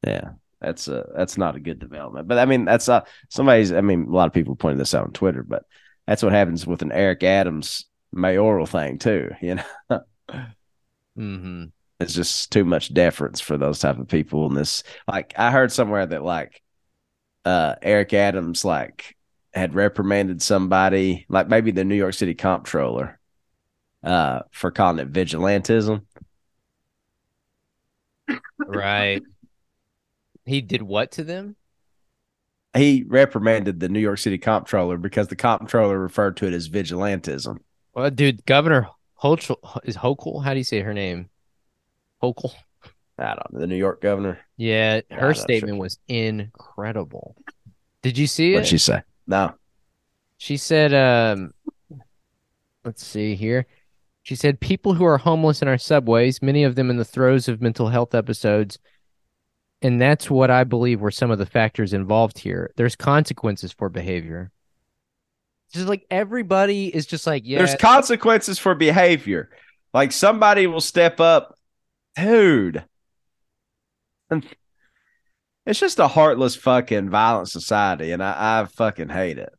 Yeah, 0.05 0.31
that's 0.61 0.87
a 0.87 1.05
that's 1.15 1.37
not 1.37 1.55
a 1.57 1.61
good 1.61 1.79
development. 1.79 2.27
But 2.29 2.39
I 2.39 2.45
mean, 2.45 2.65
that's 2.65 2.89
uh 2.89 3.05
somebody's. 3.29 3.73
I 3.73 3.81
mean, 3.81 4.07
a 4.07 4.11
lot 4.11 4.27
of 4.27 4.33
people 4.33 4.55
pointed 4.55 4.79
this 4.79 4.95
out 4.95 5.05
on 5.05 5.13
Twitter, 5.13 5.43
but 5.43 5.65
that's 6.07 6.23
what 6.23 6.33
happens 6.33 6.67
with 6.67 6.83
an 6.83 6.93
Eric 6.93 7.23
Adams 7.23 7.87
mayoral 8.13 8.67
thing 8.67 8.99
too. 8.99 9.31
You 9.41 9.57
know. 9.89 10.01
hmm 11.15 11.73
it's 11.99 12.13
just 12.13 12.51
too 12.51 12.65
much 12.65 12.93
deference 12.93 13.39
for 13.39 13.57
those 13.57 13.79
type 13.79 13.97
of 13.99 14.07
people 14.07 14.47
in 14.47 14.55
this 14.55 14.83
like 15.07 15.33
i 15.37 15.51
heard 15.51 15.71
somewhere 15.71 16.05
that 16.05 16.23
like 16.23 16.61
uh 17.45 17.75
eric 17.81 18.13
adams 18.13 18.63
like 18.65 19.15
had 19.53 19.75
reprimanded 19.75 20.41
somebody 20.41 21.25
like 21.29 21.47
maybe 21.47 21.71
the 21.71 21.83
new 21.83 21.95
york 21.95 22.13
city 22.13 22.33
comptroller 22.33 23.19
uh 24.03 24.39
for 24.51 24.71
calling 24.71 24.99
it 24.99 25.11
vigilantism 25.11 26.03
Right. 28.65 29.21
he 30.45 30.61
did 30.61 30.81
what 30.81 31.11
to 31.13 31.23
them? 31.23 31.55
he 32.75 33.03
reprimanded 33.07 33.79
the 33.79 33.89
new 33.89 33.99
york 33.99 34.17
city 34.19 34.37
comptroller 34.37 34.97
because 34.97 35.27
the 35.27 35.35
comptroller 35.35 35.99
referred 35.99 36.37
to 36.37 36.47
it 36.47 36.53
as 36.53 36.69
vigilantism 36.69 37.59
Well, 37.93 38.09
dude, 38.09 38.45
Governor 38.45 38.87
Hochul 39.21 39.79
is 39.83 39.95
Hochul. 39.97 40.43
How 40.43 40.53
do 40.53 40.57
you 40.59 40.63
say 40.63 40.79
her 40.81 40.93
name? 40.93 41.29
Hochul. 42.21 42.53
I 43.23 43.27
don't 43.35 43.53
know 43.53 43.59
the 43.59 43.67
new 43.67 43.75
york 43.75 44.01
governor 44.01 44.39
Yeah, 44.57 45.01
her 45.09 45.29
not 45.29 45.37
statement 45.37 45.75
sure. 45.75 45.79
was 45.81 45.97
incredible. 46.07 47.35
Did 48.01 48.17
you 48.17 48.27
see 48.27 48.53
what'd 48.53 48.65
it? 48.65 48.69
she 48.69 48.77
say 48.77 49.01
no 49.25 49.53
She 50.37 50.57
said, 50.57 50.93
um, 50.93 51.53
let's 52.83 53.05
see 53.05 53.35
here. 53.35 53.65
She 54.23 54.35
said, 54.35 54.59
people 54.59 54.93
who 54.93 55.05
are 55.05 55.17
homeless 55.17 55.61
in 55.61 55.67
our 55.69 55.77
subways, 55.77 56.41
many 56.41 56.63
of 56.65 56.75
them 56.75 56.89
in 56.89 56.97
the 56.97 57.05
throes 57.05 57.47
of 57.47 57.61
mental 57.61 57.87
health 57.89 58.13
episodes. 58.13 58.77
And 59.81 60.01
that's 60.01 60.29
what 60.29 60.49
I 60.51 60.63
believe 60.65 60.99
were 61.01 61.11
some 61.11 61.31
of 61.31 61.39
the 61.39 61.45
factors 61.45 61.93
involved 61.93 62.39
here. 62.39 62.71
There's 62.75 62.95
consequences 62.95 63.71
for 63.71 63.89
behavior. 63.89 64.51
Just 65.73 65.87
like 65.87 66.05
everybody 66.11 66.87
is 66.93 67.05
just 67.05 67.25
like, 67.25 67.43
yeah, 67.45 67.57
there's 67.59 67.75
consequences 67.75 68.59
for 68.59 68.75
behavior 68.75 69.49
like 69.93 70.11
somebody 70.11 70.67
will 70.67 70.81
step 70.81 71.19
up 71.19 71.57
dude 72.15 72.83
it's 75.65 75.79
just 75.79 75.99
a 75.99 76.07
heartless 76.07 76.55
fucking 76.55 77.09
violent 77.09 77.49
society 77.49 78.11
and 78.11 78.23
i, 78.23 78.61
I 78.61 78.65
fucking 78.65 79.09
hate 79.09 79.37
it. 79.37 79.53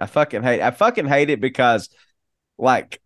I 0.00 0.06
fucking 0.06 0.42
hate 0.42 0.60
i 0.62 0.70
fucking 0.70 1.06
hate 1.06 1.30
it 1.30 1.40
because 1.40 1.88
like 2.58 3.00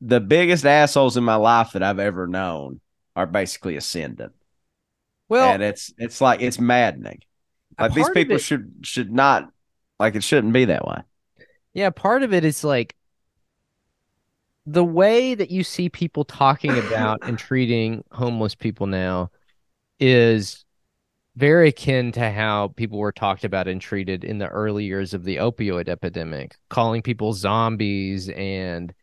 the 0.00 0.20
biggest 0.20 0.64
assholes 0.66 1.16
in 1.16 1.24
my 1.24 1.36
life 1.36 1.72
that 1.72 1.82
i've 1.82 1.98
ever 1.98 2.26
known 2.26 2.80
are 3.16 3.26
basically 3.26 3.76
ascendant. 3.76 4.32
Well, 5.28 5.52
and 5.52 5.62
it's 5.62 5.92
it's 5.98 6.20
like 6.20 6.42
it's 6.42 6.58
maddening. 6.58 7.20
like 7.78 7.94
these 7.94 8.10
people 8.10 8.36
it- 8.36 8.42
should 8.42 8.74
should 8.82 9.12
not 9.12 9.48
like 9.98 10.14
it 10.14 10.24
shouldn't 10.24 10.52
be 10.52 10.66
that 10.66 10.86
way. 10.86 10.98
Yeah, 11.72 11.90
part 11.90 12.22
of 12.22 12.32
it 12.32 12.44
is 12.44 12.62
like 12.64 12.94
the 14.66 14.84
way 14.84 15.34
that 15.34 15.50
you 15.50 15.62
see 15.64 15.88
people 15.88 16.24
talking 16.24 16.76
about 16.78 17.20
and 17.22 17.38
treating 17.38 18.04
homeless 18.12 18.54
people 18.54 18.86
now 18.86 19.30
is 20.00 20.64
very 21.36 21.68
akin 21.68 22.12
to 22.12 22.30
how 22.30 22.68
people 22.68 22.98
were 22.98 23.12
talked 23.12 23.44
about 23.44 23.66
and 23.66 23.80
treated 23.80 24.24
in 24.24 24.38
the 24.38 24.48
early 24.48 24.84
years 24.84 25.14
of 25.14 25.24
the 25.24 25.36
opioid 25.36 25.88
epidemic, 25.88 26.56
calling 26.70 27.02
people 27.02 27.32
zombies 27.32 28.28
and 28.28 28.94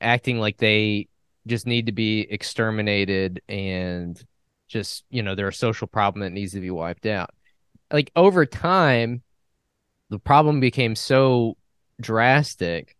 acting 0.00 0.38
like 0.38 0.56
they 0.56 1.08
just 1.46 1.66
need 1.66 1.86
to 1.86 1.92
be 1.92 2.20
exterminated 2.20 3.42
and 3.48 4.24
just, 4.66 5.04
you 5.10 5.22
know, 5.22 5.34
they're 5.34 5.48
a 5.48 5.52
social 5.52 5.86
problem 5.86 6.22
that 6.22 6.32
needs 6.32 6.52
to 6.52 6.60
be 6.60 6.70
wiped 6.70 7.04
out. 7.04 7.30
Like 7.92 8.10
over 8.16 8.46
time, 8.46 9.22
the 10.08 10.18
problem 10.18 10.60
became 10.60 10.96
so 10.96 11.56
drastic. 12.00 12.96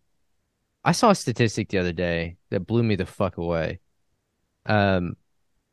I 0.84 0.92
saw 0.92 1.10
a 1.10 1.14
statistic 1.14 1.70
the 1.70 1.78
other 1.78 1.92
day 1.92 2.36
that 2.50 2.66
blew 2.66 2.82
me 2.82 2.96
the 2.96 3.06
fuck 3.06 3.38
away. 3.38 3.80
Um, 4.66 5.16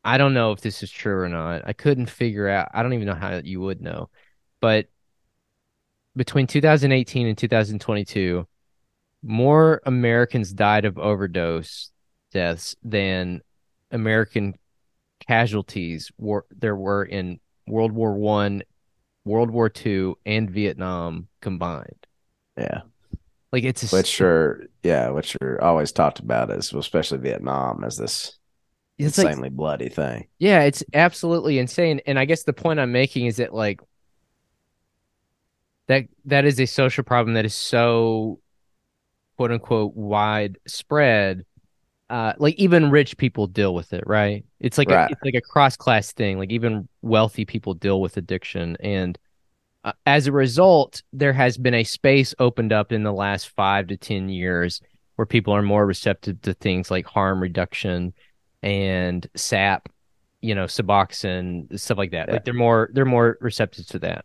I 0.04 0.18
don't 0.18 0.34
know 0.34 0.52
if 0.52 0.60
this 0.60 0.82
is 0.82 0.90
true 0.90 1.20
or 1.20 1.28
not. 1.28 1.62
I 1.66 1.72
couldn't 1.72 2.06
figure 2.06 2.48
out. 2.48 2.70
I 2.74 2.82
don't 2.82 2.92
even 2.92 3.06
know 3.06 3.14
how 3.14 3.40
you 3.42 3.60
would 3.60 3.80
know, 3.80 4.10
but 4.60 4.86
between 6.16 6.46
2018 6.46 7.26
and 7.26 7.38
2022, 7.38 8.46
more 9.22 9.80
Americans 9.86 10.52
died 10.52 10.84
of 10.84 10.98
overdose 10.98 11.90
deaths 12.32 12.74
than 12.82 13.40
American 13.90 14.54
casualties 15.26 16.10
were 16.18 16.44
there 16.50 16.76
were 16.76 17.04
in 17.04 17.38
World 17.66 17.92
War 17.92 18.14
One, 18.14 18.62
World 19.24 19.50
War 19.50 19.68
Two, 19.68 20.18
and 20.26 20.50
Vietnam 20.50 21.28
combined. 21.40 22.06
yeah 22.56 22.82
Like 23.52 23.64
it's 23.64 23.92
a, 23.92 23.96
which 23.96 24.20
are 24.20 24.66
yeah 24.82 25.10
which 25.10 25.36
are 25.40 25.62
always 25.62 25.92
talked 25.92 26.18
about 26.18 26.50
as 26.50 26.72
especially 26.72 27.18
vietnam 27.18 27.84
as 27.84 27.96
this 27.96 28.38
it's 29.04 29.18
like 29.18 29.32
insanely 29.32 29.48
bloody 29.48 29.88
thing 29.88 30.28
Yeah, 30.38 30.62
it's 30.62 30.82
absolutely 30.92 31.58
insane. 31.58 32.00
And 32.06 32.18
I 32.18 32.24
guess 32.24 32.42
the 32.42 32.52
point 32.52 32.80
I'm 32.80 32.92
making 32.92 33.26
is 33.26 33.36
that 33.36 33.54
like 33.54 33.80
that 35.88 36.04
that 36.24 36.44
is 36.44 36.60
a 36.60 36.66
social 36.66 37.04
problem 37.04 37.34
that 37.34 37.44
is 37.44 37.54
so 37.54 38.38
quote 39.36 39.52
unquote 39.52 39.94
widespread 39.96 41.44
uh, 42.10 42.34
like 42.38 42.54
even 42.56 42.90
rich 42.90 43.16
people 43.18 43.46
deal 43.48 43.74
with 43.74 43.92
it, 43.92 44.04
right? 44.06 44.44
It's 44.60 44.78
like 44.78 44.90
Right. 44.90 44.92
a, 44.92 45.12
it's 45.12 45.22
like 45.24 45.34
a 45.34 45.40
cross 45.42 45.76
class 45.76 46.12
thing. 46.12 46.38
Like 46.38 46.52
even 46.52 46.88
wealthy 47.02 47.44
people 47.46 47.74
deal 47.74 48.00
with 48.00 48.16
addiction, 48.18 48.76
and 48.80 49.18
uh, 49.84 49.92
as 50.06 50.26
a 50.26 50.32
result, 50.32 51.02
there 51.12 51.32
has 51.32 51.58
been 51.58 51.74
a 51.74 51.84
space 51.84 52.34
opened 52.38 52.72
up 52.72 52.92
in 52.92 53.02
the 53.04 53.12
last 53.12 53.48
five 53.50 53.88
to 53.88 53.96
ten 53.96 54.28
years 54.28 54.80
where 55.16 55.26
people 55.26 55.54
are 55.54 55.62
more 55.62 55.86
receptive 55.86 56.40
to 56.42 56.54
things 56.54 56.90
like 56.90 57.06
harm 57.06 57.40
reduction 57.42 58.14
and 58.62 59.26
SAP, 59.34 59.88
you 60.40 60.54
know, 60.54 60.64
Suboxone, 60.64 61.78
stuff 61.78 61.98
like 61.98 62.12
that. 62.12 62.28
Yeah. 62.28 62.34
Like 62.34 62.44
they're 62.44 62.54
more 62.54 62.90
they're 62.92 63.04
more 63.04 63.38
receptive 63.40 63.86
to 63.88 63.98
that. 64.00 64.24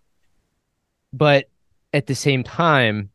But 1.13 1.49
at 1.93 2.07
the 2.07 2.15
same 2.15 2.43
time, 2.43 3.09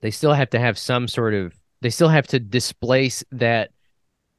they 0.00 0.10
still 0.10 0.32
have 0.32 0.50
to 0.50 0.58
have 0.58 0.78
some 0.78 1.08
sort 1.08 1.34
of 1.34 1.54
they 1.80 1.90
still 1.90 2.08
have 2.08 2.26
to 2.28 2.40
displace 2.40 3.24
that 3.32 3.70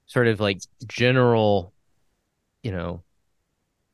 sort 0.06 0.28
of 0.28 0.40
like 0.40 0.62
general, 0.88 1.74
you 2.64 2.72
know, 2.72 3.04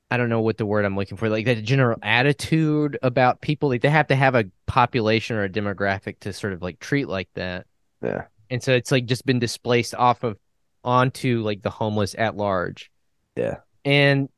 I 0.10 0.18
don't 0.18 0.30
know 0.30 0.42
what 0.42 0.58
the 0.58 0.66
word 0.66 0.86
I'm 0.86 0.96
looking 0.96 1.18
for, 1.18 1.30
like 1.30 1.46
that 1.46 1.64
general 1.64 2.00
attitude 2.02 2.98
about 3.02 3.42
people. 3.42 3.70
Like 3.70 3.82
they 3.82 3.90
have 3.90 4.08
to 4.08 4.16
have 4.16 4.36
a 4.36 4.46
population 4.66 5.36
or 5.36 5.44
a 5.44 5.50
demographic 5.50 6.20
to 6.22 6.34
sort 6.34 6.54
of 6.54 6.62
like 6.62 6.80
treat 6.80 7.08
like 7.08 7.30
that. 7.34 7.66
Yeah. 8.02 8.26
And 8.50 8.62
so 8.64 8.74
it's 8.74 8.92
like 8.92 9.06
just 9.06 9.26
been 9.26 9.40
displaced 9.40 9.96
off 9.96 10.24
of 10.24 10.38
onto 10.86 11.42
like 11.44 11.62
the 11.62 11.70
homeless 11.70 12.16
at 12.18 12.38
large. 12.38 12.92
Yeah. 13.36 13.58
And 13.84 14.30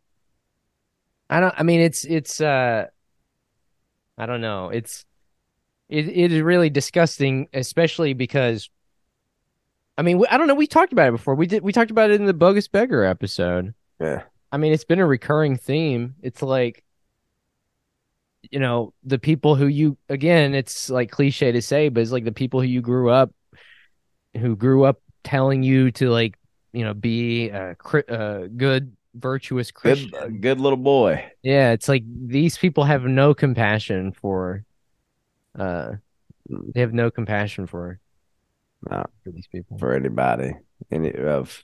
I 1.30 1.40
don't 1.41 1.53
I 1.57 1.64
mean 1.64 1.82
it's 1.82 2.06
it's 2.06 2.41
uh 2.41 2.88
I 4.18 4.26
don't 4.26 4.41
know. 4.41 4.69
It's 4.69 5.06
it 5.90 6.07
it 6.07 6.32
is 6.32 6.41
really 6.41 6.69
disgusting, 6.69 7.48
especially 7.53 8.14
because 8.14 8.69
I 9.98 10.03
mean, 10.03 10.24
I 10.30 10.38
don't 10.38 10.48
know, 10.48 10.56
we 10.56 10.68
talked 10.68 10.94
about 10.94 11.10
it 11.10 11.11
before. 11.11 11.36
We 11.36 11.48
did 11.48 11.64
we 11.64 11.72
talked 11.72 11.91
about 11.91 12.10
it 12.10 12.19
in 12.19 12.26
the 12.26 12.34
bogus 12.34 12.68
beggar 12.68 13.03
episode. 13.03 13.74
Yeah. 13.99 14.24
I 14.52 14.57
mean, 14.57 14.74
it's 14.74 14.86
been 14.86 14.99
a 14.99 15.06
recurring 15.06 15.57
theme. 15.57 16.15
It's 16.22 16.41
like, 16.41 16.84
you 18.49 18.60
know, 18.60 18.94
the 19.03 19.19
people 19.19 19.56
who 19.56 19.68
you, 19.68 19.98
again, 20.07 20.56
it's 20.56 20.90
like 20.90 21.11
cliche 21.11 21.52
to 21.52 21.61
say, 21.61 21.90
but 21.90 22.02
it's 22.02 22.11
like 22.11 22.24
the 22.24 22.32
people 22.32 22.61
who 22.61 22.68
you 22.68 22.82
grew 22.82 23.10
up, 23.10 23.32
who 24.38 24.56
grew 24.56 24.86
up 24.86 25.02
telling 25.27 25.63
you 25.63 25.91
to 25.91 26.09
like, 26.09 26.37
you 26.73 26.83
know, 26.83 26.93
be 26.93 27.49
a, 27.49 27.75
a 28.07 28.47
good, 28.47 28.95
virtuous 29.15 29.71
Christian. 29.71 30.09
Good, 30.11 30.41
good 30.41 30.59
little 30.59 30.77
boy. 30.77 31.31
Yeah, 31.43 31.71
it's 31.71 31.89
like 31.89 32.03
these 32.05 32.57
people 32.57 32.83
have 32.83 33.03
no 33.03 33.33
compassion 33.33 34.11
for, 34.11 34.63
uh, 35.57 35.93
they 36.49 36.81
have 36.81 36.93
no 36.93 37.11
compassion 37.11 37.67
for, 37.67 37.99
No. 38.89 39.05
for 39.23 39.31
these 39.31 39.47
people. 39.47 39.77
for 39.77 39.93
anybody. 39.93 40.53
Any 40.91 41.13
of 41.13 41.63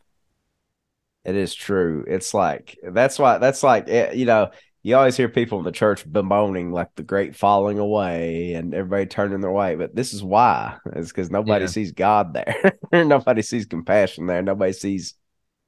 it 1.24 1.36
is 1.36 1.54
true. 1.54 2.04
It's 2.08 2.34
like 2.34 2.78
that's 2.84 3.18
why 3.18 3.38
that's 3.38 3.64
like 3.64 3.88
eh, 3.88 4.12
you 4.14 4.26
know 4.26 4.50
you 4.84 4.96
always 4.98 5.18
hear 5.18 5.30
people 5.30 5.60
in 5.60 5.66
the 5.66 5.72
church 5.72 6.10
bemoaning 6.12 6.72
like 6.72 6.94
the 6.96 7.04
great 7.04 7.36
falling 7.36 7.80
away 7.80 8.54
and 8.54 8.74
everybody 8.74 9.06
turning 9.06 9.42
their 9.42 9.52
way, 9.52 9.76
but 9.76 9.96
this 9.96 10.14
is 10.14 10.24
why 10.24 10.78
it's 10.88 11.10
because 11.12 11.32
nobody 11.32 11.66
Yeah. 11.66 11.68
sees 11.68 11.92
God 11.94 12.34
there. 12.34 12.78
nobody 12.94 13.42
sees 13.42 13.66
compassion 13.66 14.28
there. 14.28 14.42
Nobody 14.42 14.74
sees 14.74 15.16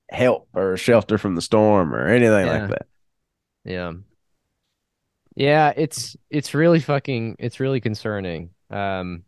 help 0.09 0.49
or 0.53 0.77
shelter 0.77 1.17
from 1.17 1.35
the 1.35 1.41
storm 1.43 1.93
or 1.95 2.07
anything 2.07 2.47
Yeah. 2.47 2.51
like 2.51 2.69
that. 2.69 2.87
Yeah. 3.65 3.93
Yeah, 5.35 5.73
it's 5.75 6.15
it's 6.29 6.53
really 6.53 6.79
fucking 6.79 7.35
it's 7.39 7.59
really 7.59 7.81
concerning. 7.81 8.51
Um 8.69 9.24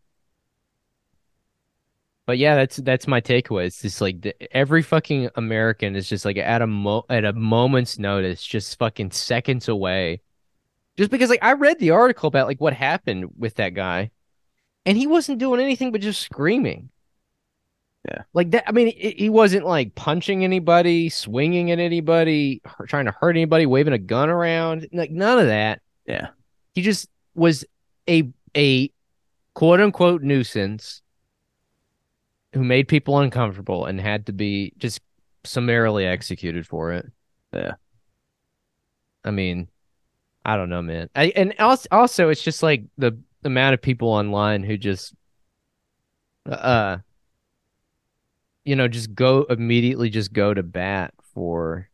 but 2.28 2.38
yeah, 2.38 2.56
that's 2.56 2.76
that's 2.76 3.08
my 3.08 3.22
takeaway. 3.22 3.68
It's 3.68 3.82
just 3.82 4.02
like 4.02 4.22
the, 4.22 4.56
every 4.56 4.84
fucking 4.84 5.30
American 5.36 5.96
is 5.96 6.10
just 6.10 6.26
like 6.26 6.36
at 6.36 6.62
a 6.62 6.68
mo 6.68 7.06
at 7.10 7.24
a 7.24 7.32
moment's 7.32 7.98
notice, 7.98 8.46
just 8.46 8.78
fucking 8.78 9.12
seconds 9.12 9.70
away. 9.70 10.22
Just 10.98 11.10
because 11.10 11.30
like 11.30 11.42
I 11.42 11.54
read 11.54 11.80
the 11.80 11.92
article 11.92 12.28
about 12.28 12.48
like 12.48 12.60
what 12.60 12.74
happened 12.74 13.32
with 13.38 13.56
that 13.56 13.74
guy, 13.74 14.12
and 14.86 14.98
he 14.98 15.08
wasn't 15.08 15.40
doing 15.40 15.62
anything 15.62 15.94
but 15.94 16.02
just 16.02 16.22
screaming. 16.22 16.90
Yeah. 18.06 18.24
Like 18.34 18.52
that. 18.52 18.66
I 18.68 18.74
mean, 18.74 18.88
he 18.88 19.12
he 19.12 19.30
wasn't 19.30 19.66
like 19.66 19.96
punching 19.96 20.44
anybody, 20.44 21.08
swinging 21.08 21.72
at 21.72 21.80
anybody, 21.80 22.62
trying 22.90 23.06
to 23.06 23.16
hurt 23.18 23.38
anybody, 23.38 23.66
waving 23.66 23.94
a 23.94 23.98
gun 23.98 24.30
around. 24.30 24.86
Like 24.92 25.12
none 25.12 25.40
of 25.40 25.48
that. 25.48 25.82
Yeah. 26.06 26.28
He 26.76 26.82
just 26.82 27.08
was 27.36 27.64
a 28.10 28.30
a 28.54 28.92
quote 29.54 29.80
unquote 29.80 30.24
nuisance 30.24 31.02
who 32.58 32.64
made 32.64 32.88
people 32.88 33.20
uncomfortable 33.20 33.86
and 33.86 34.00
had 34.00 34.26
to 34.26 34.34
be 34.34 34.74
just 34.78 35.00
summarily 35.44 36.06
executed 36.06 36.68
for 36.68 36.92
it. 36.94 37.06
Yeah. 37.54 37.74
I 39.24 39.32
mean, 39.32 39.68
I 40.44 40.56
don't 40.58 40.70
know, 40.70 40.82
man. 40.82 41.10
I 41.16 41.26
and 41.36 41.54
also, 41.60 41.88
also 41.92 42.30
it's 42.30 42.44
just 42.44 42.64
like 42.64 42.84
the 42.98 43.18
amount 43.44 43.74
of 43.74 43.82
people 43.82 44.10
online 44.10 44.64
who 44.64 44.78
just 44.78 45.14
uh 46.46 46.98
you 48.64 48.76
know, 48.76 48.88
just 48.88 49.16
go 49.16 49.44
immediately 49.44 50.10
just 50.10 50.34
go 50.34 50.54
to 50.54 50.64
bat 50.64 51.14
for 51.34 51.90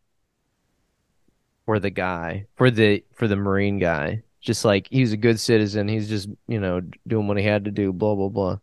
for 1.66 1.80
the 1.80 1.90
guy, 1.90 2.48
for 2.56 2.72
the 2.72 3.04
for 3.14 3.28
the 3.28 3.36
Marine 3.36 3.80
guy. 3.80 4.24
Just 4.42 4.66
like 4.66 4.88
he's 4.92 5.14
a 5.14 5.18
good 5.18 5.40
citizen, 5.40 5.88
he's 5.88 6.10
just, 6.10 6.28
you 6.48 6.60
know, 6.60 6.82
doing 7.08 7.28
what 7.28 7.38
he 7.38 7.44
had 7.44 7.66
to 7.66 7.72
do, 7.72 7.94
blah 7.94 8.16
blah 8.16 8.30
blah. 8.30 8.58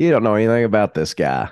You 0.00 0.10
don't 0.10 0.22
know 0.22 0.34
anything 0.34 0.64
about 0.64 0.94
this 0.94 1.12
guy. 1.12 1.50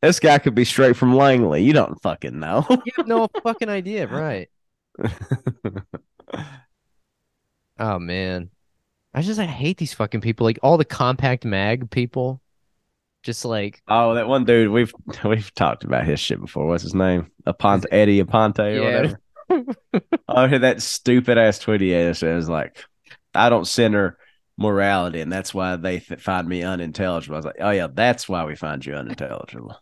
This 0.00 0.18
guy 0.20 0.38
could 0.38 0.54
be 0.54 0.64
straight 0.64 0.96
from 0.96 1.14
Langley. 1.14 1.62
You 1.62 1.74
don't 1.74 2.00
fucking 2.00 2.40
know. 2.40 2.64
You 2.70 2.92
have 2.96 3.06
no 3.06 3.28
fucking 3.42 3.68
idea, 3.68 4.06
right? 4.08 4.48
Oh 7.78 7.98
man. 7.98 8.48
I 9.12 9.20
just 9.20 9.38
I 9.38 9.44
hate 9.44 9.76
these 9.76 9.92
fucking 9.92 10.22
people. 10.22 10.44
Like 10.46 10.60
all 10.62 10.78
the 10.78 10.86
compact 10.86 11.44
mag 11.44 11.90
people. 11.90 12.40
Just 13.22 13.44
like 13.44 13.82
Oh, 13.86 14.14
that 14.14 14.26
one 14.28 14.46
dude 14.46 14.70
we've 14.70 14.94
we've 15.24 15.54
talked 15.54 15.84
about 15.84 16.06
his 16.06 16.20
shit 16.20 16.40
before. 16.40 16.66
What's 16.66 16.82
his 16.82 16.94
name? 16.94 17.30
Aponte 17.46 17.84
Eddie 17.90 18.22
Aponte 18.24 18.60
or 18.60 18.70
Yeah. 18.70 19.14
whatever. 19.48 19.74
oh, 20.28 20.58
that 20.58 20.80
stupid 20.80 21.36
ass 21.36 21.58
tweet 21.58 21.82
he 21.82 21.90
had 21.90 22.16
says 22.16 22.48
like, 22.48 22.82
"I 23.34 23.50
don't 23.50 23.66
center 23.66 24.16
morality, 24.56 25.20
and 25.20 25.32
that's 25.32 25.54
why 25.54 25.76
they 25.76 26.00
th- 26.00 26.20
find 26.20 26.48
me 26.48 26.62
unintelligible." 26.62 27.36
I 27.36 27.38
was 27.38 27.46
like, 27.46 27.56
"Oh 27.60 27.70
yeah, 27.70 27.88
that's 27.92 28.28
why 28.28 28.44
we 28.44 28.54
find 28.56 28.84
you 28.84 28.94
unintelligible." 28.94 29.76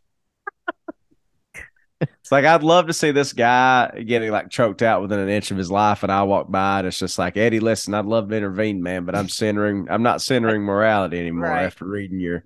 it's 2.00 2.32
like 2.32 2.44
I'd 2.44 2.62
love 2.62 2.86
to 2.86 2.92
see 2.92 3.10
this 3.10 3.32
guy 3.32 4.04
getting 4.06 4.30
like 4.30 4.50
choked 4.50 4.82
out 4.82 5.02
within 5.02 5.18
an 5.18 5.28
inch 5.28 5.50
of 5.50 5.56
his 5.56 5.70
life, 5.70 6.02
and 6.02 6.10
I 6.10 6.22
walk 6.22 6.50
by 6.50 6.78
and 6.78 6.88
it's 6.88 6.98
just 6.98 7.18
like, 7.18 7.36
Eddie, 7.36 7.60
listen, 7.60 7.94
I'd 7.94 8.06
love 8.06 8.28
to 8.30 8.36
intervene, 8.36 8.82
man, 8.82 9.04
but 9.04 9.14
I'm 9.14 9.28
centering, 9.28 9.86
I'm 9.90 10.02
not 10.02 10.22
centering 10.22 10.62
morality 10.62 11.18
anymore 11.18 11.48
Right. 11.48 11.66
after 11.66 11.84
reading 11.84 12.20
your 12.20 12.44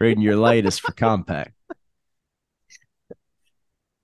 reading 0.00 0.22
your 0.22 0.36
latest 0.36 0.82
for 0.82 0.92
compact. 0.92 1.52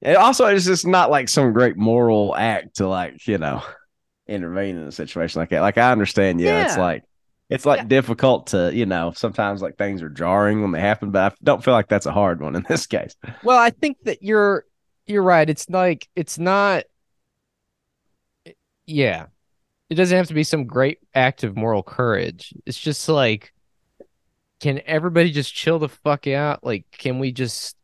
And 0.02 0.16
also, 0.16 0.46
it's 0.46 0.66
just 0.66 0.86
not 0.86 1.10
like 1.10 1.28
some 1.28 1.52
great 1.52 1.76
moral 1.76 2.34
act 2.36 2.76
to 2.76 2.88
like 2.88 3.26
you 3.26 3.38
know 3.38 3.62
intervene 4.26 4.76
in 4.76 4.86
a 4.86 4.92
situation 4.92 5.40
like 5.40 5.50
that. 5.50 5.60
Like 5.60 5.78
I 5.78 5.92
understand, 5.92 6.40
yeah, 6.40 6.62
it's 6.62 6.76
like 6.76 7.04
it's 7.54 7.66
like 7.66 7.80
Yeah. 7.80 7.84
difficult 7.84 8.48
to 8.48 8.70
you 8.74 8.86
know 8.86 9.12
sometimes 9.16 9.62
like 9.62 9.76
things 9.78 10.02
are 10.02 10.08
jarring 10.10 10.62
when 10.62 10.72
they 10.72 10.80
happen, 10.80 11.10
but 11.10 11.32
I 11.32 11.36
don't 11.42 11.64
feel 11.64 11.74
like 11.74 11.88
that's 11.88 12.06
a 12.06 12.12
hard 12.12 12.40
one 12.40 12.56
in 12.56 12.64
this 12.68 12.86
case. 12.86 13.14
Well, 13.42 13.58
I 13.58 13.70
think 13.70 13.98
that 14.04 14.22
you're 14.22 14.64
you're 15.06 15.22
right. 15.22 15.48
It's 15.48 15.68
like 15.70 16.08
it's 16.16 16.38
not 16.38 16.84
yeah. 18.86 19.26
It 19.90 19.94
doesn't 19.96 20.16
have 20.16 20.28
to 20.28 20.34
be 20.34 20.44
some 20.44 20.66
great 20.66 20.98
act 21.14 21.44
of 21.44 21.56
moral 21.56 21.82
courage. 21.82 22.54
It's 22.66 22.78
just 22.78 23.08
like 23.08 23.52
can 24.60 24.80
everybody 24.86 25.30
just 25.30 25.54
chill 25.54 25.78
the 25.78 25.88
fuck 25.88 26.26
out? 26.26 26.64
Like 26.64 26.86
can 26.92 27.18
we 27.18 27.32
just 27.32 27.76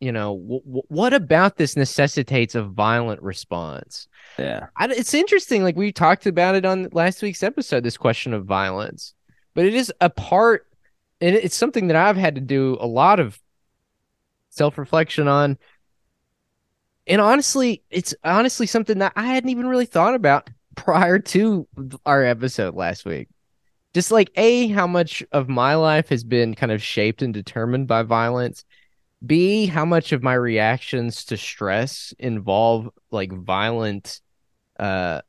you 0.00 0.12
know, 0.12 0.36
w- 0.36 0.62
w- 0.62 0.82
what 0.88 1.14
about 1.14 1.56
this 1.56 1.76
necessitates 1.76 2.54
a 2.54 2.62
violent 2.62 3.22
response? 3.22 4.08
Yeah, 4.38 4.66
I, 4.76 4.86
it's 4.86 5.14
interesting. 5.14 5.62
Like 5.62 5.76
we 5.76 5.92
talked 5.92 6.26
about 6.26 6.54
it 6.54 6.64
on 6.64 6.88
last 6.92 7.22
week's 7.22 7.42
episode, 7.42 7.84
this 7.84 7.96
question 7.96 8.34
of 8.34 8.44
violence, 8.44 9.14
but 9.54 9.64
it 9.64 9.74
is 9.74 9.92
a 10.00 10.10
part, 10.10 10.66
and 11.20 11.34
it's 11.34 11.56
something 11.56 11.88
that 11.88 11.96
I've 11.96 12.16
had 12.16 12.34
to 12.34 12.40
do 12.40 12.76
a 12.80 12.86
lot 12.86 13.20
of 13.20 13.40
self 14.50 14.78
reflection 14.78 15.28
on. 15.28 15.58
And 17.06 17.20
honestly, 17.20 17.82
it's 17.90 18.14
honestly 18.24 18.66
something 18.66 18.98
that 18.98 19.12
I 19.14 19.26
hadn't 19.26 19.50
even 19.50 19.66
really 19.66 19.86
thought 19.86 20.14
about 20.14 20.48
prior 20.74 21.18
to 21.18 21.68
our 22.06 22.24
episode 22.24 22.74
last 22.74 23.04
week. 23.04 23.28
Just 23.92 24.10
like 24.10 24.30
A, 24.36 24.68
how 24.68 24.86
much 24.86 25.22
of 25.30 25.48
my 25.48 25.76
life 25.76 26.08
has 26.08 26.24
been 26.24 26.54
kind 26.54 26.72
of 26.72 26.82
shaped 26.82 27.22
and 27.22 27.32
determined 27.32 27.86
by 27.86 28.02
violence. 28.02 28.64
B, 29.26 29.66
how 29.66 29.84
much 29.84 30.12
of 30.12 30.22
my 30.22 30.34
reactions 30.34 31.24
to 31.26 31.36
stress 31.36 32.12
involve 32.18 32.90
like 33.10 33.32
violent 33.32 34.20
uh 34.78 35.20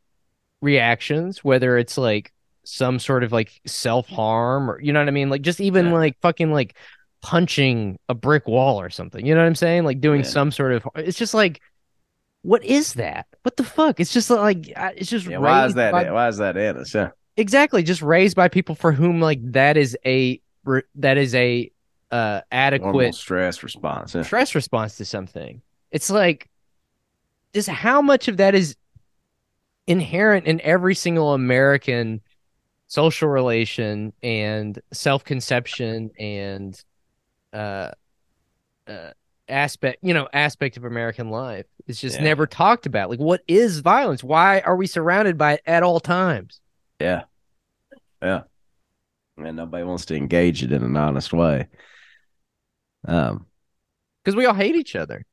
reactions, 0.61 1.43
whether 1.43 1.77
it's 1.77 1.97
like 1.97 2.31
some 2.63 2.97
sort 2.99 3.23
of 3.23 3.31
like 3.31 3.51
self 3.67 4.07
harm 4.07 4.69
or 4.71 4.81
you 4.81 4.91
know 4.93 4.99
what 4.99 5.07
I 5.07 5.11
mean? 5.11 5.29
Like 5.29 5.41
just 5.43 5.61
even 5.61 5.87
Yeah. 5.87 5.93
like 5.93 6.17
fucking 6.21 6.51
like 6.51 6.75
punching 7.21 7.97
a 8.09 8.13
brick 8.13 8.47
wall 8.47 8.79
or 8.79 8.89
something. 8.89 9.25
You 9.25 9.33
know 9.35 9.41
what 9.41 9.47
I'm 9.47 9.55
saying? 9.55 9.83
Like 9.83 9.99
doing 10.01 10.21
Yeah. 10.21 10.27
some 10.27 10.51
sort 10.51 10.73
of. 10.73 10.87
It's 10.95 11.17
just 11.17 11.33
like, 11.33 11.61
what 12.41 12.63
is 12.63 12.93
that? 12.93 13.27
What 13.43 13.57
the 13.57 13.63
fuck? 13.63 13.99
It's 13.99 14.13
just 14.13 14.29
like 14.29 14.67
it's 14.75 15.09
just 15.09 15.27
Yeah, 15.27 15.37
why 15.39 15.65
is 15.65 15.73
that? 15.75 15.91
by- 15.91 16.11
why 16.11 16.27
is 16.27 16.37
that 16.37 16.57
in 16.57 16.77
us? 16.77 16.93
Yeah. 16.93 17.09
exactly 17.37 17.83
just 17.83 18.01
raised 18.01 18.35
by 18.35 18.47
people 18.47 18.75
for 18.75 18.91
whom 18.91 19.19
like 19.21 19.39
that 19.51 19.77
is 19.77 19.97
a 20.05 20.39
that 20.95 21.17
is 21.17 21.35
a 21.35 21.71
uh 22.15 22.41
adequate 22.49 22.93
Normal 22.93 23.11
stress 23.11 23.61
response. 23.61 24.15
Yeah. 24.15 24.21
stress 24.21 24.55
response 24.55 24.95
to 24.97 25.05
something. 25.05 25.61
It's 25.91 26.09
like 26.09 26.49
just 27.53 27.67
how 27.67 28.01
much 28.01 28.29
of 28.29 28.37
that 28.37 28.55
is 28.55 28.77
inherent 29.85 30.45
in 30.45 30.61
every 30.61 30.95
single 30.95 31.33
American 31.33 32.21
social 32.87 33.27
relation 33.27 34.13
and 34.23 34.79
self-conception 34.93 36.11
and 36.17 36.81
uh, 37.51 37.91
uh 38.87 39.11
aspect, 39.49 39.99
you 40.01 40.13
know, 40.13 40.27
aspect 40.31 40.77
of 40.77 40.85
American 40.85 41.29
life. 41.29 41.65
It's 41.85 41.99
just 41.99 42.17
Yeah. 42.17 42.23
never 42.23 42.47
talked 42.47 42.85
about. 42.85 43.09
Like 43.09 43.19
what 43.19 43.41
is 43.47 43.79
violence? 43.79 44.23
Why 44.23 44.61
are 44.61 44.77
we 44.77 44.87
surrounded 44.87 45.37
by 45.37 45.55
it 45.55 45.61
at 45.65 45.83
all 45.83 45.99
times? 45.99 46.61
Yeah. 47.01 47.23
Yeah. 48.21 48.43
And 49.37 49.57
nobody 49.57 49.83
wants 49.83 50.05
to 50.05 50.15
engage 50.15 50.63
it 50.63 50.71
in 50.71 50.81
an 50.81 50.95
honest 50.95 51.33
way. 51.33 51.67
Um, 53.07 53.45
Because 54.23 54.35
we 54.35 54.45
all 54.45 54.53
hate 54.53 54.75
each 54.75 54.95
other. 54.95 55.25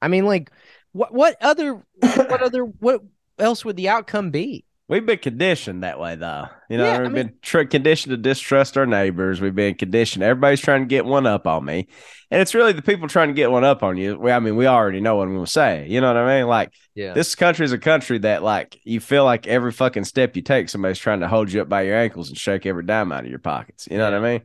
I 0.00 0.08
mean, 0.08 0.24
like 0.26 0.50
what 0.92 1.12
what 1.14 1.36
other 1.40 1.74
what 2.00 2.42
other 2.42 2.64
what 2.64 3.02
else 3.38 3.64
would 3.64 3.76
the 3.76 3.88
outcome 3.88 4.30
be? 4.30 4.64
we've 4.88 5.06
been 5.06 5.16
conditioned 5.16 5.82
that 5.84 5.98
way, 5.98 6.16
though. 6.16 6.44
You 6.68 6.76
know, 6.76 6.84
Yeah, 6.84 7.00
we've 7.02 7.12
mean- 7.12 7.32
been 7.54 7.66
conditioned 7.68 8.10
to 8.10 8.16
distrust 8.18 8.76
our 8.76 8.84
neighbors. 8.84 9.40
We've 9.40 9.54
been 9.54 9.74
conditioned. 9.74 10.22
Everybody's 10.22 10.60
trying 10.60 10.82
to 10.82 10.86
get 10.86 11.06
one 11.06 11.24
up 11.24 11.46
on 11.46 11.64
me, 11.64 11.86
and 12.30 12.42
it's 12.42 12.54
really 12.54 12.72
the 12.74 12.82
people 12.82 13.08
trying 13.08 13.28
to 13.28 13.34
get 13.34 13.50
one 13.50 13.64
up 13.64 13.82
on 13.82 13.96
you. 13.96 14.18
We, 14.18 14.30
I 14.30 14.38
mean, 14.38 14.54
we 14.54 14.66
already 14.66 15.00
know 15.00 15.16
what 15.16 15.28
I'm 15.28 15.34
going 15.34 15.46
to 15.46 15.50
say. 15.50 15.86
You 15.88 16.02
know 16.02 16.08
what 16.08 16.18
I 16.18 16.40
mean? 16.40 16.46
Like 16.46 16.74
Yeah. 16.94 17.14
this 17.14 17.34
country 17.34 17.64
is 17.64 17.72
a 17.72 17.78
country 17.78 18.18
that, 18.18 18.42
like, 18.42 18.78
you 18.84 19.00
feel 19.00 19.24
like 19.24 19.46
every 19.46 19.72
fucking 19.72 20.04
step 20.04 20.36
you 20.36 20.42
take, 20.42 20.68
somebody's 20.68 20.98
trying 20.98 21.20
to 21.20 21.28
hold 21.28 21.50
you 21.50 21.62
up 21.62 21.70
by 21.70 21.82
your 21.82 21.96
ankles 21.96 22.28
and 22.28 22.36
shake 22.36 22.66
every 22.66 22.84
dime 22.84 23.12
out 23.12 23.24
of 23.24 23.30
your 23.30 23.38
pockets. 23.38 23.88
You 23.90 23.96
know 23.96 24.04
what 24.10 24.14
I 24.14 24.20
mean? 24.32 24.42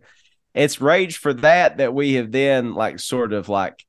It's 0.58 0.82
rage 0.82 1.18
for 1.18 1.34
that 1.36 1.78
that 1.78 1.94
we 1.94 2.14
have 2.16 2.32
then, 2.32 2.74
like, 2.74 3.00
sort 3.00 3.34
of 3.34 3.50
like 3.50 3.86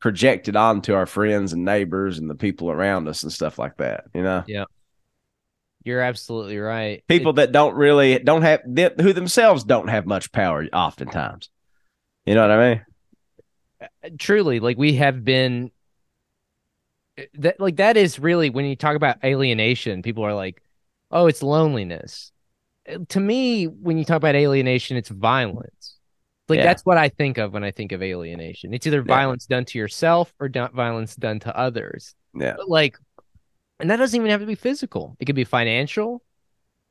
projected 0.00 0.56
onto 0.56 0.94
our 0.94 1.06
friends 1.06 1.52
and 1.52 1.64
neighbors 1.64 2.18
and 2.18 2.30
the 2.30 2.34
people 2.34 2.70
around 2.70 3.08
us 3.08 3.22
and 3.22 3.32
stuff 3.32 3.58
like 3.58 3.76
that. 3.78 4.04
You 4.14 4.22
know? 4.22 4.44
Yeah. 4.46 4.64
You're 5.84 6.00
absolutely 6.00 6.58
right. 6.58 7.02
people 7.08 7.34
that 7.34 7.52
don't 7.52 7.74
really 7.74 8.18
don't 8.18 8.42
have 8.42 8.60
that 8.66 9.00
who 9.00 9.12
themselves 9.12 9.64
don't 9.64 9.88
have 9.88 10.06
much 10.06 10.30
power 10.32 10.66
oftentimes 10.72 11.48
you 12.26 12.34
know 12.34 12.42
what 12.42 12.50
i 12.50 12.74
mean 12.74 12.84
uh, 13.80 13.86
truly, 14.18 14.60
like 14.60 14.76
we 14.76 14.94
have 14.94 15.24
been 15.24 15.70
uh, 17.18 17.22
that 17.34 17.60
like 17.60 17.76
that 17.76 17.96
is 17.96 18.18
really 18.18 18.50
when 18.50 18.64
you 18.64 18.76
talk 18.76 18.96
about 18.96 19.22
alienation, 19.24 20.02
people 20.02 20.24
are 20.24 20.34
like, 20.34 20.62
"Oh, 21.10 21.26
it's 21.26 21.42
loneliness." 21.42 22.32
To 23.08 23.20
me, 23.20 23.64
when 23.66 23.98
you 23.98 24.04
talk 24.04 24.16
about 24.16 24.34
alienation, 24.34 24.96
it's 24.96 25.08
violence. 25.08 25.96
Like 26.48 26.58
Yeah. 26.58 26.64
that's 26.64 26.82
what 26.86 26.96
I 26.96 27.08
think 27.10 27.36
of 27.38 27.52
when 27.52 27.64
I 27.64 27.70
think 27.70 27.92
of 27.92 28.02
alienation. 28.02 28.72
It's 28.72 28.86
either 28.86 28.98
Yeah. 28.98 29.14
violence 29.14 29.46
done 29.46 29.64
to 29.66 29.78
yourself 29.78 30.32
or 30.40 30.48
do- 30.48 30.68
violence 30.68 31.14
done 31.16 31.40
to 31.40 31.56
others. 31.56 32.14
yeah 32.34 32.54
But 32.56 32.68
like, 32.68 32.96
and 33.80 33.90
that 33.90 33.96
doesn't 33.96 34.18
even 34.18 34.30
have 34.30 34.40
to 34.40 34.46
be 34.46 34.54
physical. 34.54 35.16
It 35.20 35.26
could 35.26 35.36
be 35.36 35.44
financial. 35.44 36.22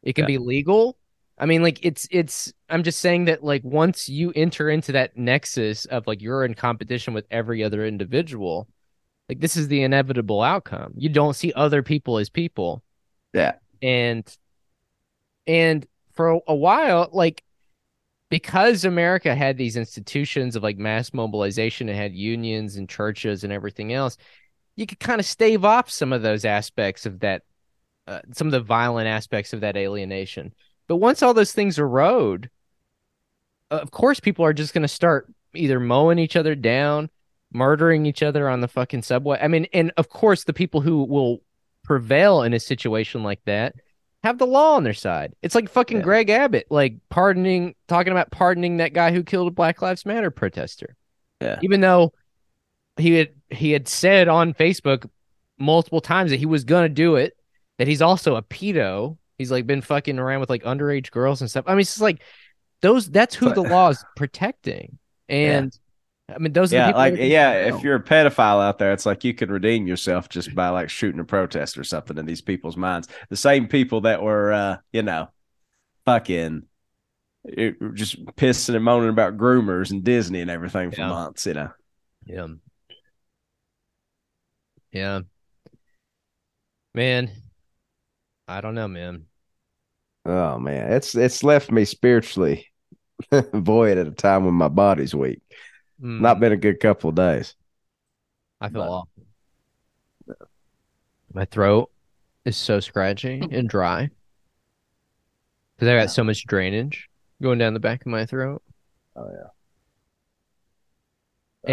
It 0.04 0.14
can 0.14 0.24
Yeah. 0.24 0.28
be 0.28 0.38
legal. 0.38 0.98
I 1.40 1.46
mean, 1.46 1.62
like 1.64 1.84
it's 1.86 2.08
it's. 2.12 2.52
I'm 2.70 2.84
just 2.84 3.00
saying 3.00 3.26
that 3.26 3.44
like 3.44 3.64
once 3.64 4.10
you 4.10 4.32
enter 4.36 4.70
into 4.70 4.92
that 4.94 5.16
nexus 5.18 5.86
of 5.86 6.08
like 6.08 6.22
you're 6.22 6.44
in 6.46 6.54
competition 6.56 7.14
with 7.14 7.26
every 7.30 7.64
other 7.64 7.86
individual, 7.86 8.68
like 9.30 9.40
this 9.40 9.56
is 9.58 9.68
the 9.68 9.84
inevitable 9.84 10.42
outcome. 10.42 10.94
You 10.96 11.10
don't 11.10 11.36
see 11.36 11.54
other 11.54 11.84
people 11.84 12.18
as 12.18 12.30
people. 12.30 12.84
Yeah. 13.34 13.54
And 13.82 14.26
and 15.48 15.88
for 16.14 16.42
a, 16.48 16.56
while, 16.56 17.10
like 17.14 17.44
because 18.30 18.86
America 18.86 19.34
had 19.34 19.58
these 19.58 19.78
institutions 19.78 20.56
of 20.56 20.64
like 20.64 20.78
mass 20.78 21.14
mobilization, 21.14 21.90
it 21.90 21.96
had 21.96 22.14
unions 22.14 22.76
and 22.76 22.90
churches 22.90 23.44
and 23.44 23.54
everything 23.54 23.94
else 23.94 24.18
you 24.78 24.86
could 24.86 25.00
kind 25.00 25.20
of 25.20 25.26
stave 25.26 25.66
off 25.66 25.90
some 25.90 26.14
of 26.14 26.22
those 26.22 26.46
aspects 26.46 27.06
of 27.06 27.20
that, 27.20 27.42
uh, 28.08 28.22
some 28.32 28.48
of 28.48 28.52
the 28.52 28.62
violent 28.62 29.08
aspects 29.08 29.52
of 29.52 29.62
that 29.62 29.76
alienation. 29.76 30.54
But 30.88 30.98
once 30.98 31.22
all 31.22 31.34
those 31.34 31.52
things 31.52 31.80
erode, 31.80 32.50
uh, 33.70 33.80
of 33.80 33.92
course, 33.92 34.22
people 34.22 34.46
are 34.46 34.54
just 34.54 34.74
going 34.74 34.84
to 34.84 34.88
start 34.88 35.34
either 35.54 35.80
mowing 35.80 36.20
each 36.20 36.36
other 36.36 36.54
down, 36.56 37.10
murdering 37.52 38.06
each 38.06 38.22
other 38.22 38.48
on 38.48 38.62
the 38.62 38.68
fucking 38.68 39.02
subway. 39.02 39.40
I 39.42 39.48
mean, 39.48 39.66
and 39.74 39.92
of 39.98 40.10
course, 40.10 40.44
the 40.44 40.54
people 40.54 40.80
who 40.80 41.04
will 41.04 41.42
prevail 41.84 42.44
in 42.44 42.54
a 42.54 42.60
situation 42.60 43.24
like 43.24 43.42
that 43.46 43.76
have 44.28 44.38
the 44.38 44.48
law 44.48 44.76
on 44.76 44.84
their 44.84 44.94
side. 44.94 45.34
It's 45.42 45.56
like 45.56 45.70
fucking 45.70 45.98
Yeah. 45.98 46.04
Greg 46.04 46.30
Abbott, 46.30 46.68
like 46.70 46.96
pardoning, 47.10 47.76
talking 47.88 48.12
about 48.12 48.32
pardoning 48.32 48.78
that 48.78 48.94
guy 48.94 49.12
who 49.12 49.24
killed 49.24 49.48
a 49.48 49.52
Black 49.52 49.82
Lives 49.82 50.06
Matter 50.06 50.32
protester 50.32 50.96
yeah 51.40 51.60
even 51.62 51.82
though 51.82 52.12
he 52.98 53.14
had 53.14 53.30
he 53.50 53.72
had 53.72 53.88
said 53.88 54.28
on 54.28 54.54
Facebook 54.54 55.08
multiple 55.60 56.02
times 56.02 56.32
that 56.32 56.38
he 56.38 56.46
was 56.46 56.64
gonna 56.64 56.90
do 56.90 57.16
it, 57.16 57.36
that 57.78 57.88
he's 57.88 58.02
also 58.02 58.36
a 58.36 58.42
pedo. 58.42 59.18
He's 59.38 59.52
like 59.52 59.68
been 59.68 59.82
fucking 59.82 60.20
around 60.20 60.40
with 60.40 60.50
like 60.50 60.64
underage 60.64 61.12
girls 61.12 61.42
and 61.42 61.50
stuff. 61.50 61.66
I 61.68 61.72
mean, 61.72 61.82
it's 61.82 61.92
just 61.92 62.02
like 62.02 62.22
those. 62.82 63.10
That's 63.10 63.36
who 63.36 63.54
the 63.54 63.62
law 63.62 63.90
is 63.90 64.04
protecting, 64.16 64.98
and 65.30 65.78
I 66.30 66.40
mean, 66.40 66.52
those 66.52 66.74
are 66.74 66.78
the 66.78 66.82
yeah 66.82 66.86
people. 66.88 67.02
like 67.02 67.16
yeah 67.18 67.54
if 67.54 67.84
you're 67.84 67.96
a 67.96 68.04
pedophile 68.04 68.62
out 68.62 68.80
there 68.80 68.92
it's 68.92 69.06
like 69.06 69.24
you 69.24 69.34
could 69.34 69.50
redeem 69.50 69.88
yourself 69.88 70.28
just 70.28 70.54
by 70.54 70.70
like 70.70 70.90
shooting 70.90 71.20
a 71.22 71.24
protest 71.24 71.78
or 71.78 71.84
something 71.84 72.18
in 72.18 72.26
these 72.26 72.42
people's 72.42 72.76
minds 72.76 73.08
the 73.30 73.38
same 73.38 73.68
people 73.68 74.02
that 74.02 74.22
were 74.22 74.52
uh 74.52 74.78
you 74.92 75.04
know 75.04 75.30
fucking 76.06 76.64
it, 77.46 77.78
just 77.96 78.24
pissing 78.36 78.76
and 78.76 78.86
moaning 78.86 79.10
about 79.10 79.38
groomers 79.38 79.92
and 79.92 80.04
disney 80.04 80.42
and 80.42 80.52
everything 80.52 80.92
for 80.92 81.02
Yeah. 81.02 81.10
months 81.10 81.46
you 81.46 81.54
know 81.54 81.72
Yeah. 82.26 82.48
Yeah. 84.92 85.22
Man, 86.94 87.32
I 88.48 88.60
don't 88.62 88.76
know, 88.76 88.88
man. 88.90 89.28
oh 90.26 90.58
man 90.60 90.92
it's 90.94 91.16
it's 91.16 91.44
left 91.44 91.72
me 91.72 91.86
spiritually 91.86 92.68
void 93.54 93.98
at 93.98 94.08
a 94.08 94.12
time 94.12 94.46
when 94.46 94.54
my 94.54 94.68
body's 94.70 95.16
weak 95.16 95.42
Mm, 96.02 96.20
not 96.22 96.40
been 96.40 96.52
a 96.52 96.58
good 96.58 96.80
couple 96.80 97.10
of 97.10 97.16
days 97.16 97.56
I 98.62 98.70
feel 98.70 98.82
but- 98.84 98.90
awful. 98.90 100.48
My 101.34 101.46
throat 101.46 101.92
is 102.46 102.56
so 102.58 102.80
scratchy 102.80 103.42
and 103.52 103.68
dry 103.70 104.10
because 105.76 105.88
I 105.90 105.94
got 105.96 106.02
Yeah. 106.02 106.06
so 106.08 106.24
much 106.24 106.46
drainage 106.46 107.10
going 107.42 107.60
down 107.60 107.74
the 107.74 107.80
back 107.80 108.02
of 108.02 108.08
my 108.08 108.26
throat. 108.26 108.64
oh 109.16 109.30
yeah 109.32 109.50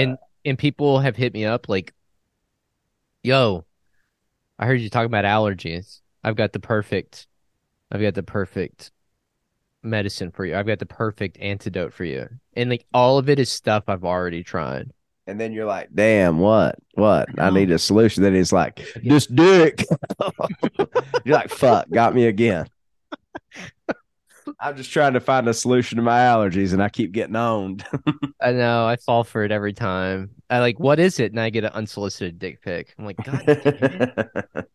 and 0.01 0.19
and 0.45 0.59
people 0.59 0.99
have 0.99 1.17
hit 1.17 1.33
me 1.33 1.45
up 1.45 1.69
like, 1.69 1.95
"Yo, 3.23 3.65
I 4.59 4.67
heard 4.67 4.81
you 4.81 4.91
talking 4.91 5.07
about 5.07 5.25
allergies. 5.25 6.01
I've 6.23 6.37
got 6.37 6.53
the 6.53 6.61
perfect, 6.61 7.29
I've 7.93 8.01
got 8.01 8.15
the 8.15 8.23
perfect 8.23 8.91
medicine 9.85 10.31
for 10.31 10.47
you. 10.47 10.57
I've 10.57 10.67
got 10.67 10.79
the 10.79 10.87
perfect 10.87 11.37
antidote 11.39 11.93
for 11.93 12.05
you." 12.05 12.29
And 12.55 12.71
like 12.71 12.87
all 12.95 13.19
of 13.19 13.29
it 13.29 13.39
is 13.39 13.51
stuff 13.51 13.85
I've 13.89 14.05
already 14.05 14.43
tried. 14.43 14.91
And 15.27 15.41
then 15.41 15.53
you're 15.55 15.65
like, 15.65 15.89
damn, 15.95 16.39
what? 16.39 16.77
What? 16.95 17.29
I, 17.41 17.49
need 17.49 17.71
a 17.71 17.79
solution. 17.79 18.23
Then 18.23 18.35
he's 18.35 18.53
like, 18.53 18.87
this 19.03 19.27
dick. 19.27 19.87
you're 21.25 21.37
like, 21.37 21.49
fuck, 21.49 21.89
got 21.91 22.15
me 22.15 22.27
again. 22.27 22.67
I'm 24.61 24.77
just 24.77 24.93
trying 24.93 25.15
to 25.15 25.21
find 25.21 25.49
a 25.49 25.55
solution 25.55 25.97
to 25.97 26.03
my 26.03 26.19
allergies 26.19 26.75
and 26.75 26.83
I 26.83 26.91
keep 26.91 27.13
getting 27.13 27.37
owned. 27.37 27.85
I 28.41 28.53
know 28.53 28.87
I 28.87 28.97
fall 28.97 29.25
for 29.25 29.43
it 29.45 29.51
every 29.51 29.73
time. 29.73 30.31
I 30.51 30.61
like, 30.61 30.79
what 30.79 31.01
is 31.01 31.19
it? 31.19 31.33
And 31.33 31.41
I 31.41 31.49
get 31.51 31.65
an 31.65 31.73
unsolicited 31.73 32.39
dick 32.39 32.61
pic. 32.61 32.95
I'm 32.99 33.07
like, 33.07 33.17
God, 33.23 33.43
damn 33.47 34.67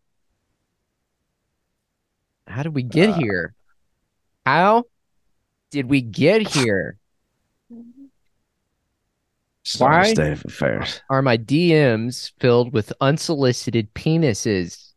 how 2.47 2.63
did 2.63 2.73
we 2.73 2.83
get 2.83 3.09
Uh, 3.09 3.11
here? 3.11 3.53
How 4.45 4.85
did 5.69 5.89
we 5.89 6.01
get 6.01 6.47
here? 6.47 6.97
Why? 9.77 10.13
state 10.13 10.31
of 10.31 10.45
affairs. 10.45 11.01
Are 11.09 11.21
my 11.21 11.37
DMs 11.37 12.31
filled 12.39 12.73
with 12.73 12.91
unsolicited 13.01 13.93
penises? 13.93 14.93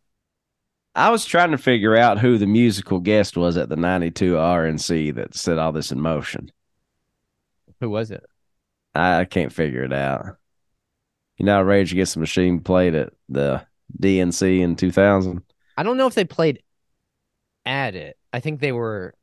I 0.94 1.11
was 1.11 1.24
trying 1.24 1.51
to 1.53 1.59
figure 1.59 1.97
out 1.97 2.19
who 2.19 2.39
the 2.39 2.47
musical 2.47 3.01
guest 3.01 3.36
was 3.36 3.57
at 3.57 3.69
the 3.69 3.77
92 3.77 4.35
RNC 4.35 5.15
that 5.15 5.35
set 5.35 5.59
all 5.59 5.73
this 5.73 5.90
in 5.90 6.01
motion. 6.01 6.51
Who 7.81 7.90
was 7.90 8.11
it? 8.11 8.23
I, 8.94 9.20
I 9.20 9.24
can't 9.24 9.53
figure 9.53 9.85
it 9.85 9.93
out. 9.93 10.36
You 11.39 11.47
know, 11.47 11.62
Rage 11.62 11.93
Against 11.93 12.15
the 12.15 12.20
Machine 12.20 12.61
played 12.61 12.94
at 12.94 13.12
the 13.28 13.66
DNC 14.01 14.61
in 14.61 14.77
2000. 14.77 15.43
I 15.77 15.82
don't 15.82 15.97
know 15.97 16.07
if 16.07 16.15
they 16.15 16.24
played 16.24 16.62
at 17.65 17.94
it. 17.94 18.19
I 18.32 18.40
think 18.40 18.61
they 18.61 18.73
were 18.73 19.15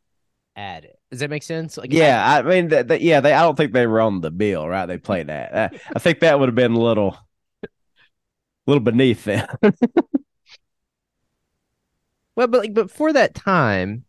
at 0.60 0.84
it. 0.84 1.00
Does 1.10 1.22
that 1.22 1.30
make 1.30 1.44
sense? 1.44 1.78
Like, 1.78 1.94
Yeah, 1.94 2.38
I 2.38 2.42
mean, 2.44 2.68
that, 2.68 2.90
that, 2.90 3.02
yeah, 3.02 3.22
they. 3.22 3.34
I 3.34 3.42
don't 3.42 3.56
think 3.56 3.72
they 3.72 3.88
were 3.88 4.02
on 4.02 4.22
the 4.22 4.30
bill, 4.30 4.68
right? 4.68 4.86
They 4.86 4.98
played 4.98 5.28
that. 5.28 5.56
I, 5.74 5.80
I 5.96 6.00
think 6.00 6.20
that 6.20 6.40
would 6.40 6.50
have 6.50 6.56
been 6.56 6.74
a 6.74 6.80
little, 6.80 7.18
little 8.68 8.84
beneath 8.84 9.24
them. 9.24 9.48
Well, 12.36 12.48
but 12.48 12.62
like, 12.62 12.74
but 12.74 12.90
for 12.90 13.12
that 13.12 13.36
time, 13.36 14.06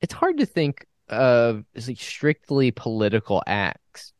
it's 0.00 0.12
hard 0.12 0.38
to 0.38 0.46
think 0.46 0.86
of 1.08 1.64
like 1.86 2.00
strictly 2.00 2.72
political 2.72 3.42
acts. 3.46 4.12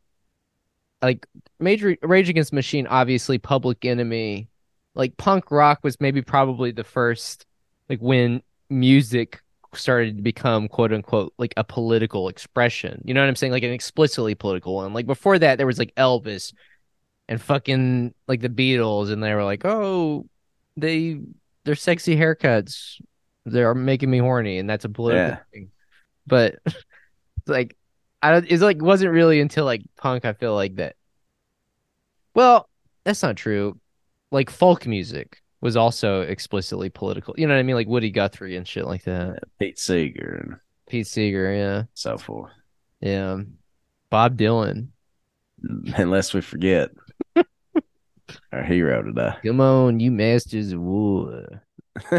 Like 1.02 1.26
Major 1.58 1.96
Rage 2.02 2.28
Against 2.28 2.52
Machine, 2.52 2.86
obviously 2.86 3.38
Public 3.38 3.84
Enemy. 3.84 4.48
Like 4.94 5.16
punk 5.16 5.50
rock 5.50 5.80
was 5.82 6.00
maybe 6.00 6.22
probably 6.22 6.70
the 6.70 6.84
first, 6.84 7.44
like 7.88 7.98
when 7.98 8.40
music 8.70 9.42
started 9.74 10.16
to 10.18 10.22
become 10.22 10.68
quote 10.68 10.92
unquote 10.92 11.32
like 11.38 11.54
a 11.56 11.64
political 11.64 12.28
expression. 12.28 13.02
You 13.04 13.14
know 13.14 13.20
what 13.22 13.28
I'm 13.28 13.36
saying? 13.36 13.52
Like 13.52 13.62
an 13.62 13.72
explicitly 13.72 14.34
political 14.34 14.74
one. 14.74 14.92
Like 14.92 15.06
before 15.06 15.38
that, 15.38 15.56
there 15.58 15.66
was 15.66 15.78
like 15.78 15.94
Elvis 15.96 16.52
and 17.28 17.40
fucking 17.40 18.14
like 18.28 18.40
the 18.40 18.48
Beatles, 18.48 19.10
and 19.10 19.22
they 19.22 19.34
were 19.34 19.44
like, 19.44 19.64
oh, 19.64 20.26
they 20.76 21.20
their 21.64 21.74
sexy 21.74 22.16
haircuts 22.16 23.00
they're 23.44 23.74
making 23.74 24.10
me 24.10 24.18
horny 24.18 24.58
and 24.58 24.70
that's 24.70 24.84
a 24.84 24.88
political 24.88 25.32
Yeah. 25.32 25.38
thing 25.52 25.70
but 26.26 26.56
like 27.46 27.76
i 28.22 28.30
don't 28.30 28.46
it's 28.50 28.62
like 28.62 28.80
wasn't 28.80 29.10
really 29.12 29.40
until 29.40 29.64
like 29.64 29.82
punk 29.96 30.24
i 30.24 30.32
feel 30.32 30.54
like 30.54 30.76
that 30.76 30.94
well 32.34 32.68
that's 33.04 33.22
not 33.22 33.36
true 33.36 33.78
like 34.30 34.48
folk 34.50 34.86
music 34.86 35.41
was 35.62 35.76
also 35.76 36.20
explicitly 36.22 36.90
political 36.90 37.34
you 37.38 37.46
know 37.46 37.54
what 37.54 37.60
i 37.60 37.62
mean 37.62 37.76
like 37.76 37.86
woody 37.88 38.10
guthrie 38.10 38.56
and 38.56 38.68
shit 38.68 38.84
like 38.84 39.04
that 39.04 39.38
Pete 39.58 39.78
Seeger 39.78 40.42
and 40.44 40.56
pete 40.88 41.06
seeger 41.06 41.54
yeah 41.54 41.84
so 41.94 42.18
forth. 42.18 42.50
yeah 43.00 43.38
bob 44.10 44.36
dylan 44.36 44.88
Unless 45.96 46.34
we 46.34 46.40
forget 46.40 46.90
our 48.52 48.64
hero 48.64 49.02
today. 49.02 49.34
come 49.44 49.60
on 49.60 50.00
you 50.00 50.10
masters 50.10 50.72
of 50.72 50.80
war 50.80 51.62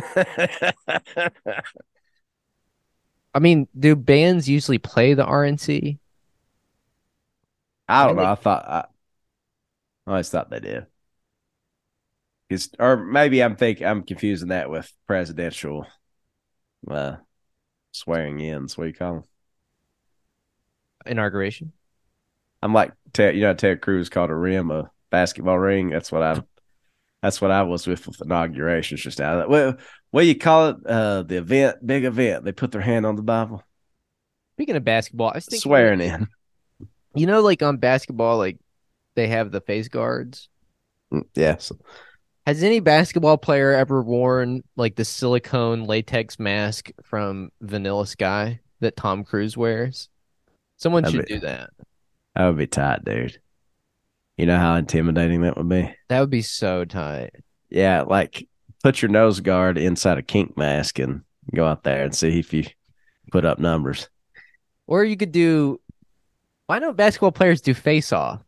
i 3.34 3.40
mean 3.40 3.68
do 3.78 3.95
bands 3.95 4.48
usually 4.48 4.78
play 4.80 5.14
the 5.14 5.26
rnc 5.26 5.98
I 7.86 8.07
don't 8.07 8.15
know. 8.15 8.24
I 8.24 8.36
thought 8.36 8.65
I, 8.65 8.86
I 10.07 10.11
always 10.11 10.30
thought 10.30 10.49
they 10.49 10.61
did. 10.61 10.86
'Cause- 12.53 12.69
or 12.80 12.97
maybe 12.97 13.41
I'm 13.43 13.55
think 13.55 13.81
I'm 13.81 14.03
confusing 14.03 14.49
that 14.49 14.69
with 14.69 14.91
presidential 15.07 15.85
uh, 16.89 17.17
swearing 17.91 18.39
ins. 18.39 18.77
What 18.77 18.85
do 18.85 18.88
you 18.89 18.93
call 18.93 19.13
them? 19.13 19.23
inauguration 21.05 21.73
I'm 22.61 22.73
like 22.73 22.93
Ted, 23.11 23.35
you 23.35 23.41
know, 23.41 23.53
Ted 23.53 23.81
Cruz 23.81 24.07
called 24.09 24.30
a 24.30 24.35
rim 24.35 24.71
a 24.71 24.89
basketball 25.09 25.59
ring. 25.59 25.89
That's 25.89 26.11
what 26.11 26.23
I. 26.23 26.41
That's 27.21 27.39
what 27.41 27.51
I 27.51 27.63
was 27.63 27.88
with 27.88 28.05
with 28.07 28.21
inaugurations 28.21 29.01
just 29.01 29.19
now. 29.19 29.47
What 29.47 29.80
what 30.11 30.21
do 30.21 30.27
you 30.27 30.38
call 30.38 30.69
it? 30.69 30.77
Uh, 30.85 31.23
the 31.23 31.38
event, 31.38 31.85
big 31.85 32.03
event. 32.05 32.43
They 32.45 32.51
put 32.51 32.71
their 32.71 32.81
hand 32.81 33.05
on 33.05 33.15
the 33.15 33.21
Bible, 33.21 33.63
Speaking 34.55 34.75
of 34.75 34.84
basketball, 34.84 35.30
I 35.31 35.35
was 35.38 35.45
thinking, 35.45 35.61
swearing 35.61 36.01
in. 36.01 36.27
You 37.15 37.27
know, 37.27 37.41
like 37.41 37.61
on 37.63 37.77
basketball, 37.77 38.38
like 38.38 38.57
they 39.15 39.27
have 39.27 39.51
the 39.51 39.61
face 39.61 39.88
guards. 39.88 40.49
Yes, 41.35 41.71
Has 42.45 42.61
any 42.61 42.80
basketball 42.82 43.38
player 43.38 43.72
ever 43.72 44.02
worn 44.02 44.64
like 44.76 44.95
the 44.95 45.06
silicone 45.06 45.86
latex 45.86 46.38
mask 46.40 46.91
from 47.03 47.52
Vanilla 47.61 48.06
Sky 48.06 48.60
that 48.82 48.98
Tom 48.98 49.24
Cruise 49.24 49.56
wears? 49.56 50.10
Someone 50.78 51.03
That'd 51.03 51.20
should 51.20 51.26
be- 51.28 51.34
do 51.36 51.40
that. 51.41 51.70
that 52.36 52.45
would 52.48 52.57
be 52.57 52.68
tight, 52.68 53.06
dude. 53.06 53.40
You 54.38 54.45
know 54.45 54.57
how 54.57 54.76
intimidating 54.76 55.41
that 55.41 55.56
would 55.56 55.70
be. 55.70 55.94
That 56.10 56.20
would 56.20 56.32
be 56.32 56.41
so 56.41 56.84
tight. 56.86 57.32
Yeah, 57.70 58.02
like 58.02 58.48
put 58.84 59.02
your 59.02 59.10
nose 59.10 59.40
guard 59.40 59.78
inside 59.78 60.18
a 60.18 60.24
kink 60.24 60.57
mask 60.57 60.99
and 60.99 61.22
go 61.53 61.65
out 61.65 61.84
there 61.84 62.03
and 62.03 62.14
see 62.15 62.40
if 62.40 62.52
you 62.53 62.65
put 63.32 63.45
up 63.45 63.60
numbers. 63.60 64.10
Or 64.88 65.06
you 65.06 65.15
could 65.15 65.32
do. 65.32 65.80
Why 66.65 66.80
don't 66.80 66.98
basketball 66.98 67.32
players 67.32 67.61
do 67.61 67.74
face 67.74 68.11
off? 68.11 68.41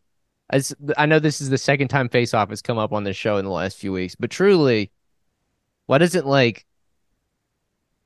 As 0.48 0.74
I 0.96 1.06
know 1.06 1.18
this 1.18 1.40
is 1.40 1.50
the 1.50 1.58
second 1.58 1.88
time 1.88 2.08
face 2.08 2.32
off 2.32 2.50
has 2.50 2.62
come 2.62 2.78
up 2.78 2.92
on 2.92 3.04
this 3.04 3.16
show 3.16 3.36
in 3.36 3.44
the 3.44 3.50
last 3.50 3.78
few 3.78 3.92
weeks, 3.92 4.14
but 4.14 4.30
truly, 4.30 4.92
why 5.86 5.98
doesn't 5.98 6.26
like 6.26 6.66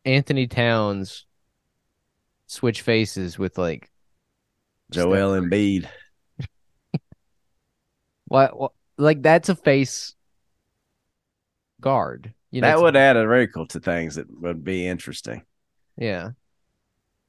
Anthony 0.04 0.46
Towns 0.46 1.26
switch 2.46 2.82
faces 2.82 3.38
with 3.38 3.58
like 3.58 3.90
Joel 4.90 5.40
Embiid. 5.40 5.86
what, 8.26 8.58
what 8.58 8.72
like 8.98 9.22
that's 9.22 9.48
a 9.48 9.56
face 9.56 10.14
guard. 11.80 12.34
You 12.50 12.60
know, 12.60 12.68
that 12.68 12.80
would 12.80 12.96
add 12.96 13.16
a 13.16 13.26
wrinkle 13.26 13.66
to 13.68 13.80
things 13.80 14.16
that 14.16 14.26
would 14.40 14.64
be 14.64 14.86
interesting. 14.86 15.42
yeah. 15.96 16.30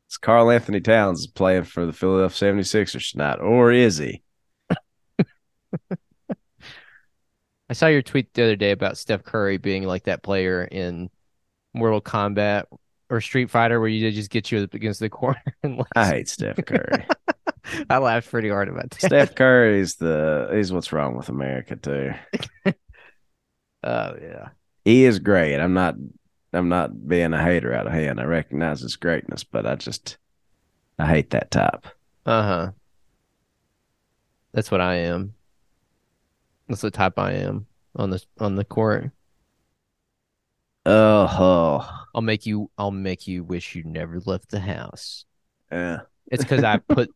Is 0.10 0.18
Karl 0.18 0.52
Anthony 0.52 0.82
Towns 0.82 1.28
playing 1.28 1.64
for 1.64 1.86
the 1.86 1.94
Philadelphia 1.94 2.54
76ers 2.54 3.12
tonight, 3.12 3.40
or 3.40 3.72
is 3.72 3.98
he? 3.98 4.24
I 7.70 7.74
saw 7.74 7.88
your 7.88 8.02
tweet 8.02 8.34
the 8.34 8.44
other 8.44 8.56
day 8.56 8.72
about 8.72 8.98
Steph 8.98 9.24
Curry 9.24 9.58
being 9.58 9.84
like 9.84 10.04
that 10.04 10.24
player 10.24 10.66
in 10.66 11.10
Mortal 11.74 12.02
Kombat 12.02 12.66
or 13.10 13.22
Street 13.22 13.50
Fighter 13.50 13.80
where 13.80 13.90
you 13.90 14.12
just 14.12 14.30
get 14.30 14.52
you 14.52 14.68
against 14.74 15.00
the 15.00 15.10
corner 15.10 15.42
and 15.64 15.78
like, 15.78 15.88
I 15.96 16.06
hate 16.06 16.30
Steph 16.30 16.58
Curry. 16.66 17.06
I 17.90 18.00
laughed 18.00 18.30
pretty 18.30 18.50
hard 18.50 18.68
about 18.68 18.90
that. 18.90 19.02
Steph 19.02 19.36
Curry's 19.36 19.96
the 19.96 20.50
he's 20.54 20.74
what's 20.74 20.92
wrong 20.92 21.16
with 21.16 21.30
America 21.30 21.76
too. 21.76 22.14
Oh 23.84 24.16
yeah. 24.22 24.50
He 24.86 25.06
is 25.06 25.20
great. 25.20 25.60
I'm 25.60 25.74
not 25.74 25.96
I'm 26.54 26.70
not 26.70 27.08
being 27.08 27.34
a 27.34 27.44
hater 27.44 27.74
out 27.74 27.88
of 27.88 27.94
hand. 27.94 28.20
I 28.20 28.26
recognize 28.26 28.82
his 28.82 28.96
greatness, 28.96 29.44
but 29.44 29.66
I 29.66 29.76
just 29.76 30.18
I 31.00 31.08
hate 31.08 31.32
that 31.32 31.52
type. 31.52 31.88
Uh-huh. 32.26 32.72
That's 34.54 34.70
what 34.70 34.82
I 34.82 34.96
am. 34.96 35.34
That's 36.72 36.82
the 36.82 36.92
type 36.92 37.20
I 37.20 37.34
am 37.34 37.68
on 37.96 38.10
the 38.10 38.24
on 38.40 38.56
the 38.56 38.66
court. 38.66 39.12
Oh, 40.86 41.28
oh. 41.30 42.06
I'll 42.14 42.22
make 42.22 42.46
you 42.46 42.70
I'll 42.78 42.92
make 42.92 43.28
you 43.28 43.44
wish 43.44 43.76
you 43.76 43.84
never 43.84 44.20
left 44.20 44.50
the 44.50 44.60
house. 44.60 45.26
yeah. 45.72 46.02
It's 46.32 46.44
because 46.44 46.64
I 46.64 46.78
put 46.90 47.14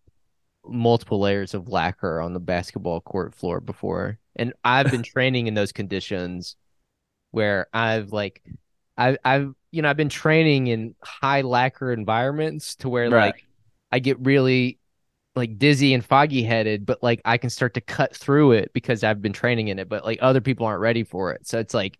multiple 0.66 1.20
layers 1.22 1.54
of 1.54 1.70
lacquer 1.70 2.22
on 2.22 2.34
the 2.34 2.40
basketball 2.40 3.02
court 3.02 3.36
floor 3.36 3.62
before, 3.62 4.20
and 4.36 4.54
I've 4.64 4.92
been 4.92 5.04
training 5.04 5.48
in 5.48 5.54
those 5.56 5.72
conditions 5.72 6.58
where 7.32 7.68
I've 7.74 8.14
like, 8.14 8.44
I, 8.98 9.18
I've 9.26 9.54
you 9.72 9.82
know 9.84 9.90
I've 9.90 9.98
been 9.98 10.10
training 10.10 10.68
in 10.68 10.96
high 11.04 11.42
lacquer 11.42 11.94
environments 11.94 12.76
to 12.78 12.90
where 12.90 13.10
Right. 13.10 13.36
like 13.36 13.46
I 13.92 14.00
get 14.00 14.20
really 14.20 14.80
like 15.36 15.58
dizzy 15.58 15.94
and 15.94 16.04
foggy 16.04 16.44
headed, 16.44 16.86
but 16.86 17.02
like 17.04 17.22
I 17.26 17.38
can 17.38 17.50
start 17.50 17.74
to 17.76 17.82
cut 17.82 18.16
through 18.16 18.54
it 18.54 18.72
because 18.74 19.04
I've 19.04 19.22
been 19.22 19.34
training 19.34 19.68
in 19.68 19.80
it, 19.80 19.90
but 19.90 20.06
like 20.06 20.20
other 20.22 20.42
people 20.42 20.66
aren't 20.66 20.82
ready 20.82 21.04
for 21.04 21.32
it, 21.34 21.46
so 21.48 21.60
it's 21.60 21.74
like 21.74 21.98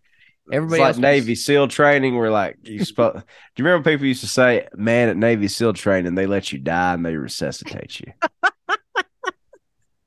everybody 0.52 0.76
it's 0.76 0.80
like 0.80 0.88
else 0.88 0.96
was- 0.96 1.02
Navy 1.02 1.34
SEAL 1.34 1.68
training 1.68 2.16
where 2.16 2.30
like 2.30 2.56
you 2.62 2.84
supposed 2.84 3.16
do 3.54 3.62
you 3.62 3.64
remember 3.64 3.90
people 3.90 4.06
used 4.06 4.20
to 4.22 4.28
say, 4.28 4.66
Man, 4.74 5.08
at 5.08 5.16
Navy 5.16 5.48
SEAL 5.48 5.74
training, 5.74 6.14
they 6.14 6.26
let 6.26 6.52
you 6.52 6.58
die 6.58 6.94
and 6.94 7.04
they 7.04 7.16
resuscitate 7.16 8.00
you. 8.00 8.12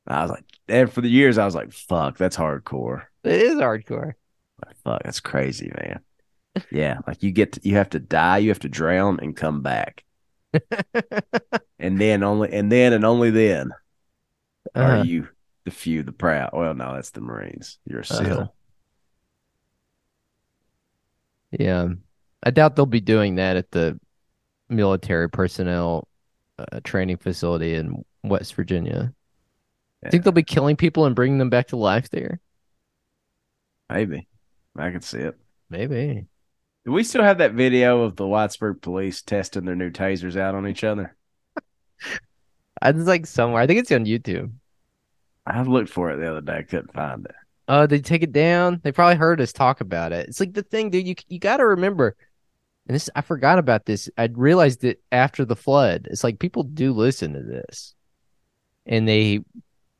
I 0.07 0.23
was 0.23 0.31
like, 0.31 0.43
and 0.67 0.91
for 0.91 1.01
the 1.01 1.09
years 1.09 1.37
I 1.37 1.45
was 1.45 1.53
like, 1.53 1.71
fuck, 1.71 2.17
that's 2.17 2.35
hardcore. 2.35 3.03
It 3.23 3.41
is 3.41 3.55
hardcore. 3.55 4.13
Like, 4.65 4.75
fuck, 4.83 5.03
that's 5.03 5.19
crazy, 5.19 5.71
man. 5.79 5.99
Yeah, 6.71 6.97
like 7.05 7.21
you 7.21 7.31
get 7.31 7.53
to, 7.53 7.61
you 7.63 7.75
have 7.75 7.91
to 7.91 7.99
die, 7.99 8.39
you 8.39 8.49
have 8.49 8.59
to 8.59 8.69
drown 8.69 9.19
and 9.21 9.35
come 9.35 9.61
back. 9.61 10.03
and 11.79 11.99
then 11.99 12.23
only 12.23 12.51
and 12.51 12.71
then 12.71 12.93
and 12.93 13.05
only 13.05 13.29
then 13.31 13.71
Uh-huh. 14.75 14.99
are 14.99 15.05
you 15.05 15.27
the 15.65 15.71
few, 15.71 16.03
the 16.03 16.11
proud. 16.11 16.51
Well, 16.53 16.73
no, 16.73 16.93
that's 16.95 17.11
the 17.11 17.21
Marines. 17.21 17.79
You're 17.85 18.01
a 18.01 18.05
SEAL. 18.05 18.39
Uh-huh. 18.39 18.47
Yeah, 21.51 21.87
I 22.43 22.51
doubt 22.51 22.75
they'll 22.75 22.85
be 22.85 23.01
doing 23.01 23.35
that 23.35 23.57
at 23.57 23.71
the 23.71 23.99
military 24.69 25.29
personnel 25.29 26.07
uh, 26.59 26.79
training 26.83 27.17
facility 27.17 27.73
in 27.75 28.05
West 28.23 28.53
Virginia. 28.53 29.13
I 30.05 30.09
think 30.09 30.23
they'll 30.23 30.31
be 30.31 30.43
killing 30.43 30.75
people 30.77 31.05
and 31.05 31.15
bringing 31.15 31.39
them 31.39 31.49
back 31.49 31.67
to 31.69 31.75
life 31.75 32.09
there. 32.09 32.39
Maybe. 33.89 34.27
I 34.77 34.91
can 34.91 35.01
see 35.01 35.17
it. 35.17 35.37
Maybe. 35.69 36.25
Do 36.85 36.91
we 36.91 37.03
still 37.03 37.23
have 37.23 37.39
that 37.39 37.53
video 37.53 38.03
of 38.03 38.15
the 38.15 38.23
Whitesburg 38.23 38.81
police 38.81 39.21
testing 39.21 39.65
their 39.65 39.75
new 39.75 39.91
tasers 39.91 40.37
out 40.37 40.55
on 40.55 40.67
each 40.67 40.83
other? 40.83 41.15
I 42.81 42.91
was 42.91 43.07
like 43.07 43.25
somewhere. 43.25 43.61
I 43.61 43.67
think 43.67 43.79
it's 43.79 43.91
on 43.91 44.05
YouTube. 44.05 44.51
I 45.45 45.61
looked 45.63 45.89
for 45.89 46.11
it 46.11 46.17
the 46.17 46.29
other 46.29 46.41
day, 46.41 46.57
I 46.57 46.61
couldn't 46.63 46.93
find 46.93 47.25
it. 47.25 47.35
Oh, 47.67 47.85
they 47.85 47.99
take 47.99 48.23
it 48.23 48.31
down. 48.31 48.81
They 48.83 48.91
probably 48.91 49.15
heard 49.15 49.41
us 49.41 49.53
talk 49.53 49.81
about 49.81 50.11
it. 50.11 50.27
It's 50.27 50.39
like 50.39 50.53
the 50.53 50.63
thing, 50.63 50.89
dude. 50.89 51.07
You 51.07 51.15
you 51.27 51.39
got 51.39 51.57
to 51.57 51.65
remember, 51.65 52.15
and 52.87 52.95
this 52.95 53.09
I 53.15 53.21
forgot 53.21 53.59
about 53.59 53.85
this. 53.85 54.09
I 54.17 54.29
realized 54.33 54.83
it 54.83 55.01
after 55.11 55.45
the 55.45 55.55
flood. 55.55 56.07
It's 56.09 56.23
like 56.23 56.39
people 56.39 56.63
do 56.63 56.93
listen 56.93 57.33
to 57.33 57.43
this, 57.43 57.93
and 58.85 59.07
they 59.07 59.41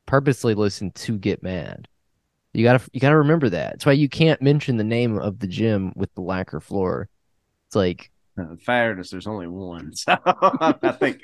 purposely 0.06 0.54
listen 0.54 0.90
to 0.92 1.16
get 1.16 1.42
mad. 1.42 1.86
You 2.52 2.64
gotta 2.64 2.82
you 2.92 2.98
gotta 2.98 3.18
remember 3.18 3.48
that. 3.50 3.74
That's 3.74 3.86
why 3.86 3.92
you 3.92 4.08
can't 4.08 4.42
mention 4.42 4.76
the 4.76 4.84
name 4.84 5.16
of 5.18 5.38
the 5.38 5.46
gym 5.46 5.92
with 5.94 6.12
the 6.14 6.22
lacquer 6.22 6.60
floor. 6.60 7.08
It's 7.68 7.76
like 7.76 8.10
In 8.36 8.56
fairness, 8.56 9.10
there's 9.10 9.28
only 9.28 9.46
one. 9.46 9.92
So 9.94 10.16
I 10.24 10.96
think 10.98 11.20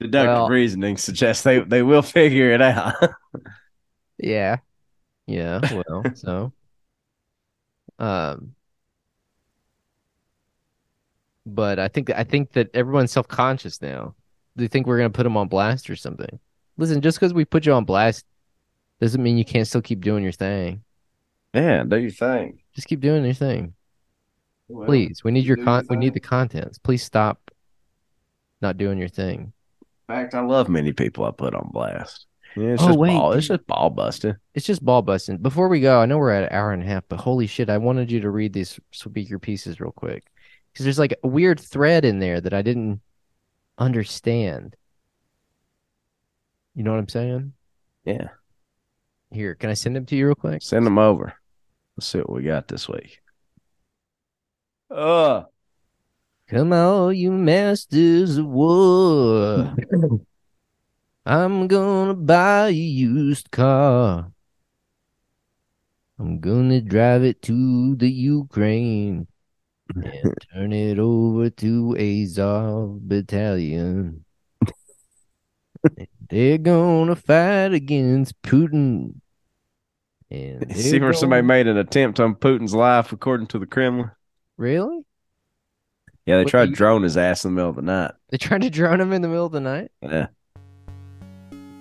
deductive 0.00 0.32
Well- 0.34 0.48
reasoning 0.48 0.96
suggests 0.96 1.42
they, 1.42 1.60
they 1.60 1.82
will 1.82 2.02
figure 2.02 2.50
it 2.52 2.60
out. 2.62 2.94
Yeah. 4.20 4.56
Yeah. 5.28 5.60
Well, 5.72 6.02
so 6.14 6.52
um 8.00 8.54
but 11.46 11.78
I 11.78 11.88
think 11.88 12.10
I 12.10 12.24
think 12.24 12.52
that 12.52 12.70
everyone's 12.74 13.12
self-conscious 13.12 13.80
now. 13.80 14.14
They 14.56 14.66
think 14.66 14.86
we're 14.86 14.98
going 14.98 15.10
to 15.10 15.16
put 15.16 15.22
them 15.22 15.36
on 15.36 15.46
blast 15.48 15.88
or 15.88 15.94
something. 15.96 16.38
Listen, 16.76 17.00
just 17.00 17.18
because 17.18 17.32
we 17.32 17.44
put 17.44 17.64
you 17.64 17.72
on 17.72 17.84
blast 17.84 18.26
doesn't 19.00 19.22
mean 19.22 19.38
you 19.38 19.44
can't 19.44 19.66
still 19.68 19.80
keep 19.82 20.00
doing 20.00 20.22
your 20.24 20.32
thing. 20.32 20.82
yeah, 21.54 21.84
do 21.84 21.96
your 21.96 22.10
thing. 22.10 22.58
Just 22.74 22.88
keep 22.88 23.00
doing 23.00 23.24
your 23.24 23.34
thing. 23.34 23.74
Well, 24.66 24.86
Please. 24.86 25.22
We 25.22 25.30
need 25.30 25.44
your 25.44 25.56
con 25.58 25.84
your 25.88 25.96
we 25.96 25.96
need 25.96 26.14
the 26.14 26.20
contents. 26.20 26.78
Please 26.78 27.02
stop 27.04 27.52
not 28.60 28.76
doing 28.76 28.98
your 28.98 29.08
thing. 29.08 29.52
In 30.08 30.14
fact, 30.14 30.34
I 30.34 30.40
love 30.40 30.68
many 30.68 30.92
people 30.92 31.24
I 31.24 31.30
put 31.32 31.54
on 31.54 31.70
blast. 31.72 32.26
Yeah, 32.56 32.68
it's 32.68 32.82
Oh, 32.82 32.86
just 32.88 32.98
wait, 32.98 33.12
ball. 33.12 33.32
It's 33.32 33.46
just 33.48 33.66
ball 33.66 33.90
busting. 33.90 34.36
It's 34.54 34.66
just 34.66 34.84
ball 34.84 35.02
busting. 35.02 35.38
Before 35.38 35.68
we 35.68 35.80
go, 35.80 36.00
I 36.00 36.06
know 36.06 36.16
we're 36.18 36.30
at 36.32 36.44
an 36.44 36.56
hour 36.56 36.72
and 36.72 36.82
a 36.82 36.86
half, 36.86 37.04
but 37.08 37.20
holy 37.20 37.46
shit, 37.46 37.68
I 37.68 37.76
wanted 37.78 38.10
you 38.10 38.20
to 38.20 38.30
read 38.30 38.52
these 38.54 38.80
speaker 38.90 39.38
pieces 39.38 39.80
real 39.80 39.92
quick. 39.92 40.24
Because 40.72 40.84
there's 40.84 40.98
like 40.98 41.14
a 41.22 41.28
weird 41.28 41.60
thread 41.60 42.04
in 42.04 42.20
there 42.20 42.40
that 42.40 42.54
I 42.54 42.62
didn't 42.62 43.00
understand. 43.76 44.76
You 46.74 46.84
know 46.84 46.92
what 46.92 47.00
I'm 47.00 47.08
saying? 47.08 47.52
Yeah, 48.04 48.28
Here, 49.30 49.54
can 49.54 49.68
I 49.68 49.74
send 49.74 49.94
them 49.94 50.06
to 50.06 50.16
you 50.16 50.26
real 50.26 50.34
quick? 50.34 50.62
send 50.62 50.86
them 50.86 50.98
over. 50.98 51.34
Let's 51.96 52.06
see 52.06 52.18
what 52.18 52.30
we 52.32 52.44
got 52.44 52.68
this 52.68 52.88
week. 52.88 53.20
Uh, 54.90 55.42
Come 56.48 56.72
on, 56.72 57.14
you 57.14 57.30
masters 57.30 58.38
of 58.38 58.46
war. 58.46 59.76
I'm 61.26 61.68
gonna 61.68 62.14
buy 62.14 62.68
a 62.68 62.70
used 62.70 63.50
car. 63.50 64.32
I'm 66.18 66.40
gonna 66.40 66.80
drive 66.80 67.22
it 67.22 67.42
to 67.42 67.94
the 67.96 68.10
Ukraine 68.10 69.26
and 69.94 70.34
turn 70.54 70.72
it 70.72 70.98
over 70.98 71.50
to 71.50 71.96
Azov 71.98 73.06
Battalion. 73.06 74.24
They're 76.30 76.56
gonna 76.56 77.14
fight 77.14 77.74
against 77.74 78.40
Putin. 78.40 79.16
And 80.30 80.74
see 80.76 80.98
where 80.98 81.12
somebody 81.12 81.42
made 81.42 81.66
an 81.66 81.76
attempt 81.76 82.20
on 82.20 82.36
Putin's 82.36 82.74
life, 82.74 83.12
according 83.12 83.48
to 83.48 83.58
the 83.58 83.66
Kremlin. 83.66 84.10
Really? 84.56 85.04
Yeah, 86.28 86.36
they 86.36 86.44
What 86.44 86.50
tried 86.50 86.66
to 86.66 86.72
drone 86.72 87.04
his 87.04 87.16
ass 87.16 87.46
in 87.46 87.52
the 87.52 87.54
middle 87.54 87.70
of 87.70 87.76
the 87.76 87.80
night. 87.80 88.10
They 88.28 88.36
tried 88.36 88.60
to 88.60 88.68
drone 88.68 89.00
him 89.00 89.14
in 89.14 89.22
the 89.22 89.28
middle 89.28 89.46
of 89.46 89.52
the 89.52 89.60
night? 89.60 89.90
Yeah. 90.02 90.26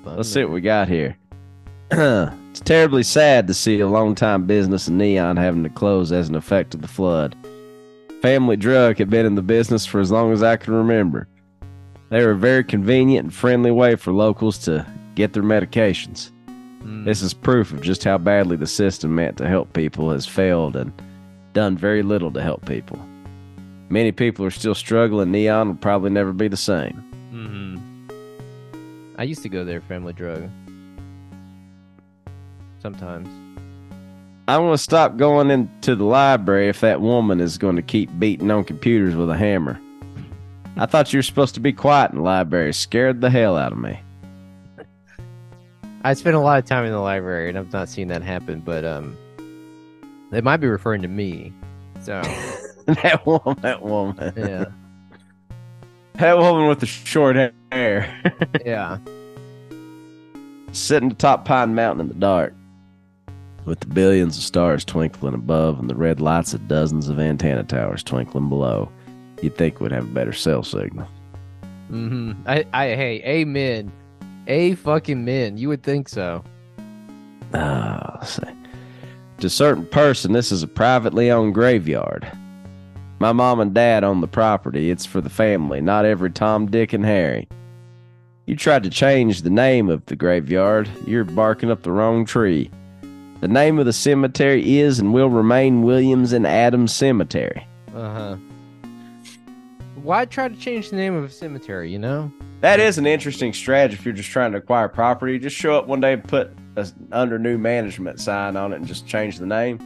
Fun, 0.06 0.16
Let's 0.16 0.30
see 0.30 0.42
what 0.42 0.54
we 0.54 0.62
got 0.62 0.88
here. 0.88 1.18
it's 1.92 2.62
terribly 2.62 3.04
sad 3.04 3.48
to 3.48 3.54
see 3.54 3.82
a 3.82 3.88
long-time 3.90 4.46
business 4.46 4.88
in 4.88 4.98
Neon 4.98 5.36
having 5.36 5.64
to 5.64 5.70
close 5.70 6.14
as 6.14 6.30
an 6.30 6.36
effect 6.36 6.74
of 6.74 6.82
the 6.82 6.88
flood. 6.88 7.36
Family 8.22 8.56
Drug 8.56 8.98
had 8.98 9.10
been 9.10 9.26
in 9.26 9.36
the 9.36 9.42
business 9.42 9.86
for 9.86 10.00
as 10.00 10.12
long 10.12 10.32
as 10.32 10.42
I 10.42 10.56
can 10.56 10.74
remember. 10.74 11.28
They 12.10 12.24
were 12.24 12.32
a 12.32 12.38
very 12.38 12.64
convenient 12.64 13.26
and 13.26 13.34
friendly 13.34 13.72
way 13.72 13.98
for 13.98 14.14
locals 14.14 14.60
to 14.60 14.86
get 15.16 15.34
their 15.34 15.44
medications. 15.44 16.32
Mm. 16.84 17.04
This 17.04 17.22
is 17.22 17.34
proof 17.34 17.74
of 17.74 17.82
just 17.82 18.06
how 18.06 18.18
badly 18.18 18.56
the 18.56 18.66
system 18.66 19.14
meant 19.14 19.36
to 19.40 19.48
help 19.50 19.74
people 19.74 20.10
has 20.12 20.26
failed 20.26 20.78
and 20.78 20.94
done 21.52 21.78
very 21.78 22.02
little 22.02 22.32
to 22.32 22.42
help 22.42 22.66
people. 22.66 22.98
Many 23.90 24.12
people 24.12 24.46
are 24.46 24.52
still 24.52 24.76
struggling. 24.76 25.32
Neon 25.32 25.70
will 25.70 25.76
probably 25.76 26.10
never 26.10 26.34
be 26.34 26.48
the 26.48 26.58
same. 26.58 26.94
hmm 27.32 27.78
I 29.20 29.24
used 29.24 29.42
to 29.44 29.50
go 29.50 29.66
there, 29.66 29.82
Family 29.82 30.14
Drug. 30.14 30.48
Sometimes. 32.80 33.28
I 34.48 34.58
want 34.60 34.78
to 34.78 34.84
stop 34.84 35.18
going 35.18 35.50
into 35.50 35.96
the 35.96 36.06
library 36.06 36.70
if 36.70 36.80
that 36.82 37.02
woman 37.02 37.42
is 37.42 37.58
going 37.58 37.76
to 37.76 37.82
keep 37.82 38.10
beating 38.20 38.50
on 38.52 38.64
computers 38.64 39.16
with 39.16 39.30
a 39.30 39.36
hammer. 39.38 39.80
I 40.78 40.86
thought 40.86 41.12
you 41.12 41.18
were 41.18 41.24
supposed 41.24 41.56
to 41.56 41.60
be 41.60 41.74
quiet 41.74 42.12
in 42.12 42.18
the 42.18 42.24
library. 42.24 42.72
Scared 42.74 43.20
the 43.20 43.30
hell 43.30 43.58
out 43.58 43.72
of 43.72 43.78
me. 43.80 44.00
I 46.04 46.14
spent 46.14 46.36
a 46.36 46.40
lot 46.40 46.60
of 46.60 46.66
time 46.66 46.86
in 46.86 46.92
the 46.92 47.00
library, 47.00 47.50
and 47.50 47.58
I've 47.58 47.74
not 47.74 47.90
seen 47.90 48.08
that 48.10 48.22
happen. 48.22 48.60
But 48.62 48.86
um, 48.86 49.18
they 50.32 50.40
might 50.42 50.58
be 50.58 50.68
referring 50.68 51.02
to 51.02 51.08
me. 51.08 51.52
So 52.02 52.22
that 53.04 53.26
woman, 53.26 53.58
that 53.64 53.82
woman, 53.82 54.34
yeah, 54.38 54.66
that 56.14 56.38
woman 56.38 56.70
with 56.70 56.80
the 56.80 56.86
short 56.86 57.36
hair, 57.36 58.40
yeah. 58.66 58.98
sitting 60.72 61.12
atop 61.12 61.44
Pine 61.44 61.76
Mountain 61.76 62.00
in 62.00 62.08
the 62.08 62.14
dark, 62.14 62.54
with 63.66 63.82
the 63.82 63.88
billions 63.88 64.38
of 64.38 64.44
stars 64.44 64.86
twinkling 64.86 65.34
above 65.34 65.82
and 65.82 65.90
the 65.90 65.96
red 65.96 66.22
lights 66.22 66.54
of 66.54 66.66
dozens 66.70 67.10
of 67.10 67.20
antenna 67.20 67.66
towers 67.66 68.04
twinkling 68.04 68.48
below. 68.48 68.90
You'd 69.42 69.58
think 69.58 69.82
we'd 69.82 69.92
have 69.92 70.06
a 70.06 70.14
better 70.14 70.32
cell 70.32 70.64
signal. 70.64 71.10
Mm-hmm. 71.92 72.42
I, 72.46 72.66
I, 72.72 72.86
hey, 72.96 73.22
amen, 73.26 73.92
a 74.48 74.76
fucking 74.76 75.26
men. 75.26 75.58
You 75.58 75.68
would 75.68 75.84
think 75.84 76.08
so. 76.08 76.42
Ah, 77.54 78.16
let's 78.20 78.36
see. 78.36 78.44
To 79.40 79.48
a 79.48 79.50
certain 79.50 79.86
person, 79.88 80.32
this 80.32 80.54
is 80.54 80.64
a 80.64 80.68
privately 80.68 81.30
owned 81.30 81.54
graveyard. 81.54 82.32
My 83.20 83.32
mom 83.32 83.60
and 83.60 83.74
dad 83.74 84.04
own 84.04 84.22
the 84.22 84.28
property. 84.28 84.92
It's 84.92 85.06
for 85.06 85.22
the 85.22 85.30
family, 85.30 85.82
not 85.82 86.06
every 86.06 86.30
Tom, 86.30 86.68
Dick, 86.68 86.94
and 86.94 87.04
Harry. 87.06 87.48
You 88.46 88.56
tried 88.56 88.84
to 88.84 88.90
change 88.90 89.42
the 89.42 89.50
name 89.50 89.90
of 89.90 90.06
the 90.06 90.16
graveyard. 90.16 90.88
You're 91.06 91.24
barking 91.24 91.72
up 91.72 91.84
the 91.84 91.92
wrong 91.92 92.26
tree. 92.26 92.70
The 93.42 93.48
name 93.48 93.80
of 93.80 93.86
the 93.86 93.94
cemetery 93.94 94.80
is 94.80 95.00
and 95.00 95.14
will 95.14 95.30
remain 95.30 95.82
Williams 95.82 96.32
and 96.32 96.46
Adams 96.46 96.96
Cemetery. 96.96 97.68
Uh 97.94 98.14
huh. 98.14 98.36
Why 100.02 100.26
try 100.26 100.48
to 100.48 100.56
change 100.56 100.92
the 100.92 100.96
name 100.96 101.16
of 101.16 101.24
a 101.24 101.30
cemetery? 101.30 101.92
You 101.92 102.00
know. 102.00 102.32
That 102.62 102.80
is 102.80 102.98
an 102.98 103.06
interesting 103.06 103.54
strategy 103.54 103.96
if 103.96 104.06
you're 104.06 104.14
just 104.14 104.30
trying 104.30 104.52
to 104.54 104.60
acquire 104.60 104.88
property. 104.88 105.38
Just 105.38 105.56
show 105.56 105.78
up 105.78 105.88
one 105.88 106.00
day 106.00 106.14
and 106.14 106.24
put 106.24 106.52
a 106.76 106.88
under 107.12 107.38
new 107.38 107.58
management 107.58 108.20
sign 108.20 108.56
on 108.56 108.74
it 108.74 108.78
and 108.78 108.88
just 108.88 109.06
change 109.08 109.38
the 109.38 109.46
name 109.46 109.80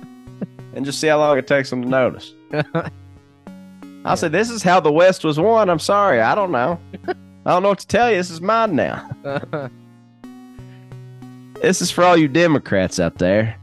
and 0.75 0.85
just 0.85 0.99
see 0.99 1.07
how 1.07 1.17
long 1.17 1.37
it 1.37 1.47
takes 1.47 1.69
them 1.69 1.81
to 1.81 1.87
notice. 1.87 2.33
I'll 4.03 4.17
say, 4.17 4.27
This 4.27 4.49
is 4.49 4.63
how 4.63 4.79
the 4.79 4.91
West 4.91 5.23
was 5.23 5.39
won. 5.39 5.69
I'm 5.69 5.79
sorry. 5.79 6.21
I 6.21 6.35
don't 6.35 6.51
know. 6.51 6.79
I 7.45 7.51
don't 7.51 7.63
know 7.63 7.69
what 7.69 7.79
to 7.79 7.87
tell 7.87 8.09
you. 8.09 8.17
This 8.17 8.29
is 8.29 8.41
mine 8.41 8.75
now. 8.75 9.09
This 11.61 11.79
is 11.79 11.91
for 11.91 12.03
all 12.03 12.17
you 12.17 12.27
Democrats 12.27 12.99
out 12.99 13.19
there. 13.19 13.55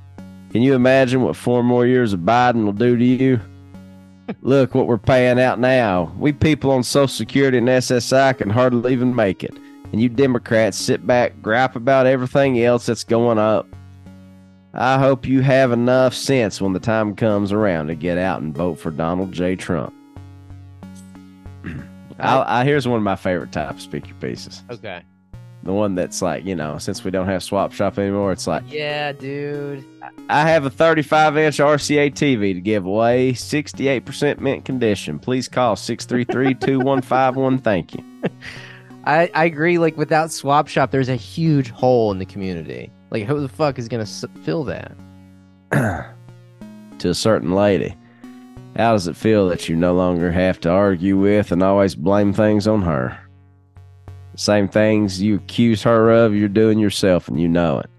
Can 0.52 0.62
you 0.62 0.74
imagine 0.74 1.22
what 1.22 1.34
four 1.34 1.64
more 1.64 1.84
years 1.84 2.12
of 2.12 2.20
Biden 2.20 2.64
will 2.64 2.72
do 2.72 2.96
to 2.96 3.04
you? 3.04 3.40
Look 4.40 4.72
what 4.72 4.86
we're 4.86 4.98
paying 4.98 5.40
out 5.40 5.58
now. 5.58 6.14
We 6.16 6.32
people 6.32 6.70
on 6.70 6.84
Social 6.84 7.08
Security 7.08 7.58
and 7.58 7.66
SSI 7.66 8.38
can 8.38 8.50
hardly 8.50 8.92
even 8.92 9.16
make 9.16 9.42
it. 9.42 9.56
And 9.90 10.00
you 10.00 10.08
Democrats 10.08 10.78
sit 10.78 11.08
back, 11.08 11.42
gripe 11.42 11.74
about 11.74 12.06
everything 12.06 12.62
else 12.62 12.86
that's 12.86 13.02
going 13.02 13.38
up. 13.38 13.66
I 14.74 15.00
hope 15.00 15.26
you 15.26 15.40
have 15.40 15.72
enough 15.72 16.14
sense 16.14 16.60
when 16.60 16.74
the 16.74 16.80
time 16.80 17.16
comes 17.16 17.50
around 17.50 17.88
to 17.88 17.96
get 17.96 18.16
out 18.16 18.42
and 18.42 18.54
vote 18.54 18.78
for 18.78 18.92
Donald 18.92 19.32
J. 19.32 19.56
Trump. 19.56 19.92
I, 22.18 22.60
I, 22.60 22.64
here's 22.64 22.86
one 22.88 22.96
of 22.98 23.02
my 23.02 23.16
favorite 23.16 23.52
type 23.52 23.70
of 23.70 23.80
speaker 23.80 24.12
pieces. 24.20 24.62
okay. 24.70 25.02
The 25.64 25.72
one 25.72 25.96
that's 25.96 26.22
like, 26.22 26.44
you 26.44 26.54
know, 26.54 26.78
since 26.78 27.02
we 27.02 27.10
don't 27.10 27.26
have 27.26 27.42
Swap 27.42 27.72
Shop 27.72 27.98
anymore, 27.98 28.30
it's 28.32 28.46
like, 28.46 28.62
Yeah, 28.68 29.10
dude. 29.12 29.84
I 30.28 30.48
have 30.48 30.64
a 30.64 30.70
35 30.70 31.36
inch 31.36 31.58
RCA 31.58 32.12
TV 32.12 32.54
to 32.54 32.60
give 32.60 32.86
away, 32.86 33.32
68% 33.32 34.38
mint 34.38 34.64
condition. 34.64 35.18
Please 35.18 35.48
call 35.48 35.74
633 35.74 36.54
2151. 36.54 37.58
Thank 37.58 37.94
you. 37.94 38.04
I, 39.04 39.30
I 39.34 39.44
agree. 39.46 39.78
Like 39.78 39.96
without 39.96 40.30
Swap 40.30 40.68
Shop, 40.68 40.90
there's 40.92 41.08
a 41.08 41.16
huge 41.16 41.70
hole 41.70 42.12
in 42.12 42.18
the 42.18 42.26
community. 42.26 42.90
Like 43.10 43.24
who 43.24 43.40
the 43.40 43.48
fuck 43.48 43.78
is 43.80 43.88
gonna 43.88 44.02
s- 44.04 44.24
fill 44.44 44.62
that? 44.64 44.92
to 45.72 47.08
a 47.10 47.14
certain 47.14 47.52
lady. 47.52 47.94
How 48.76 48.92
does 48.92 49.08
it 49.08 49.16
feel 49.16 49.48
that 49.48 49.68
you 49.68 49.76
no 49.76 49.94
longer 49.94 50.30
have 50.30 50.60
to 50.60 50.70
argue 50.70 51.18
with 51.18 51.50
and 51.52 51.62
always 51.62 51.94
blame 51.94 52.32
things 52.32 52.68
on 52.68 52.82
her? 52.82 53.18
The 54.32 54.38
same 54.38 54.68
things 54.68 55.20
you 55.20 55.36
accuse 55.36 55.82
her 55.82 56.10
of, 56.10 56.34
you're 56.34 56.48
doing 56.48 56.78
yourself 56.78 57.28
and 57.28 57.40
you 57.40 57.48
know 57.48 57.80
it. 57.80 57.90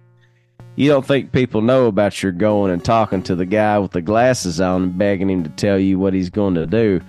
You 0.76 0.88
don't 0.88 1.06
think 1.06 1.34
people 1.34 1.62
know 1.62 1.88
about 1.88 2.24
your 2.24 2.32
going 2.32 2.72
and 2.72 2.84
talking 2.84 3.22
to 3.24 3.36
the 3.36 3.46
guy 3.46 3.78
with 3.80 3.92
the 3.92 4.02
glasses 4.02 4.62
on 4.62 4.84
and 4.84 4.98
begging 4.98 5.30
him 5.30 5.44
to 5.44 5.50
tell 5.50 5.78
you 5.78 6.00
what 6.00 6.14
he's 6.14 6.30
going 6.30 6.56
to 6.56 6.66
do. 6.66 7.02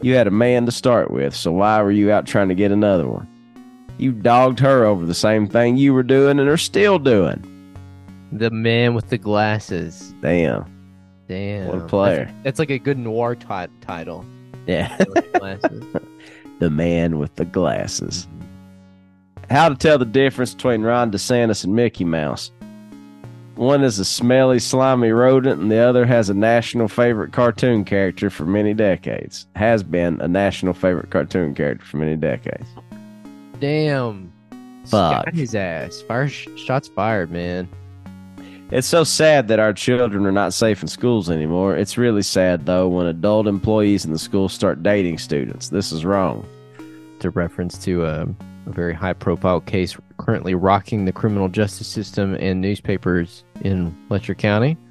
You 0.00 0.14
had 0.14 0.28
a 0.28 0.30
man 0.30 0.66
to 0.66 0.72
start 0.72 1.10
with, 1.10 1.34
so 1.34 1.50
why 1.50 1.82
were 1.82 1.90
you 1.90 2.12
out 2.12 2.26
trying 2.26 2.48
to 2.50 2.54
get 2.54 2.70
another 2.70 3.08
one? 3.08 3.26
You 3.98 4.12
dogged 4.12 4.60
her 4.60 4.84
over 4.84 5.04
the 5.04 5.14
same 5.14 5.48
thing 5.48 5.76
you 5.76 5.92
were 5.92 6.04
doing 6.04 6.38
and 6.38 6.48
are 6.48 6.56
still 6.56 7.00
doing. 7.00 7.74
The 8.30 8.50
man 8.50 8.94
with 8.94 9.08
the 9.08 9.18
glasses. 9.18 10.14
Damn. 10.22 10.77
Damn. 11.28 11.68
What 11.68 11.78
a 11.78 11.86
player. 11.86 12.24
That's, 12.24 12.42
that's 12.42 12.58
like 12.58 12.70
a 12.70 12.78
good 12.78 12.98
noir 12.98 13.34
ti- 13.34 13.72
title. 13.80 14.24
Yeah. 14.66 14.96
The 14.96 16.02
the 16.58 16.70
man 16.70 17.18
with 17.18 17.34
the 17.36 17.44
glasses. 17.44 18.26
How 19.50 19.68
to 19.68 19.74
tell 19.74 19.98
the 19.98 20.04
difference 20.04 20.54
between 20.54 20.82
Ron 20.82 21.10
DeSantis 21.10 21.64
and 21.64 21.74
Mickey 21.74 22.04
Mouse. 22.04 22.50
One 23.54 23.82
is 23.82 23.98
a 23.98 24.04
smelly, 24.04 24.60
slimy 24.60 25.10
rodent, 25.10 25.60
and 25.60 25.70
the 25.70 25.78
other 25.78 26.06
has 26.06 26.30
a 26.30 26.34
national 26.34 26.86
favorite 26.86 27.32
cartoon 27.32 27.84
character 27.84 28.30
for 28.30 28.46
many 28.46 28.72
decades. 28.72 29.46
Has 29.56 29.82
been 29.82 30.20
a 30.20 30.28
national 30.28 30.74
favorite 30.74 31.10
cartoon 31.10 31.54
character 31.54 31.84
for 31.84 31.96
many 31.96 32.14
decades. 32.14 32.68
Damn. 33.58 34.32
Fuck. 34.84 35.24
Got 35.24 35.34
his 35.34 35.54
ass. 35.56 36.02
Fire 36.02 36.28
sh- 36.28 36.46
shots 36.56 36.86
fired, 36.88 37.32
man. 37.32 37.68
It's 38.70 38.86
so 38.86 39.02
sad 39.02 39.48
that 39.48 39.58
our 39.58 39.72
children 39.72 40.26
are 40.26 40.32
not 40.32 40.52
safe 40.52 40.82
in 40.82 40.88
schools 40.88 41.30
anymore. 41.30 41.74
It's 41.74 41.96
really 41.96 42.20
sad, 42.20 42.66
though, 42.66 42.86
when 42.86 43.06
adult 43.06 43.46
employees 43.46 44.04
in 44.04 44.12
the 44.12 44.18
school 44.18 44.50
start 44.50 44.82
dating 44.82 45.16
students. 45.18 45.70
This 45.70 45.90
is 45.90 46.04
wrong. 46.04 46.46
To 47.20 47.30
reference 47.30 47.78
to 47.84 48.04
a, 48.04 48.22
a 48.66 48.70
very 48.70 48.92
high 48.92 49.14
profile 49.14 49.60
case 49.60 49.96
currently 50.18 50.54
rocking 50.54 51.06
the 51.06 51.12
criminal 51.12 51.48
justice 51.48 51.86
system 51.86 52.34
and 52.34 52.60
newspapers 52.60 53.42
in 53.62 53.96
Letcher 54.10 54.34
County. 54.34 54.76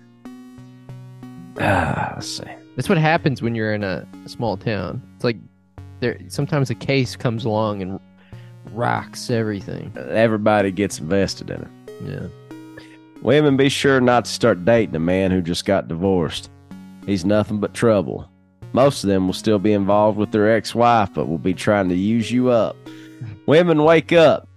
Ah, 1.60 2.12
let's 2.14 2.38
see. 2.38 2.44
That's 2.76 2.88
what 2.88 2.99
happens 2.99 3.41
when 3.41 3.56
you're 3.56 3.74
in 3.74 3.84
a, 3.84 4.06
a 4.24 4.30
small 4.30 4.58
town. 4.58 5.02
It's 5.16 5.24
like 5.24 5.38
there 6.02 6.20
sometimes 6.28 6.70
a 6.70 6.76
case 6.76 7.16
comes 7.16 7.45
along 7.45 7.82
and 7.82 7.99
rocks 8.74 9.32
everything. 9.32 9.91
Everybody 9.98 10.72
gets 10.72 10.99
invested 10.99 11.49
in 11.49 11.62
it. 11.64 11.68
Yeah. 12.04 12.47
Women, 13.22 13.57
be 13.57 13.69
sure 13.69 13.99
not 13.99 14.26
to 14.26 14.31
start 14.31 14.65
dating 14.65 14.95
a 14.95 14.99
man 14.99 15.31
who 15.31 15.41
just 15.41 15.65
got 15.65 15.88
divorced. 15.88 16.49
He's 17.06 17.26
nothing 17.26 17.60
but 17.60 17.73
trouble. 17.73 18.30
Most 18.73 19.03
of 19.03 19.10
them 19.10 19.27
will 19.27 19.34
still 19.34 19.60
be 19.60 19.73
involved 19.73 20.18
with 20.18 20.31
their 20.31 20.53
ex 20.53 20.76
wife, 20.76 21.10
but 21.14 21.27
will 21.27 21.38
be 21.38 21.53
trying 21.53 21.89
to 21.89 21.95
use 21.95 22.31
you 22.31 22.49
up. 22.49 22.76
Women, 23.45 23.84
wake 23.84 24.11
up. 24.11 24.48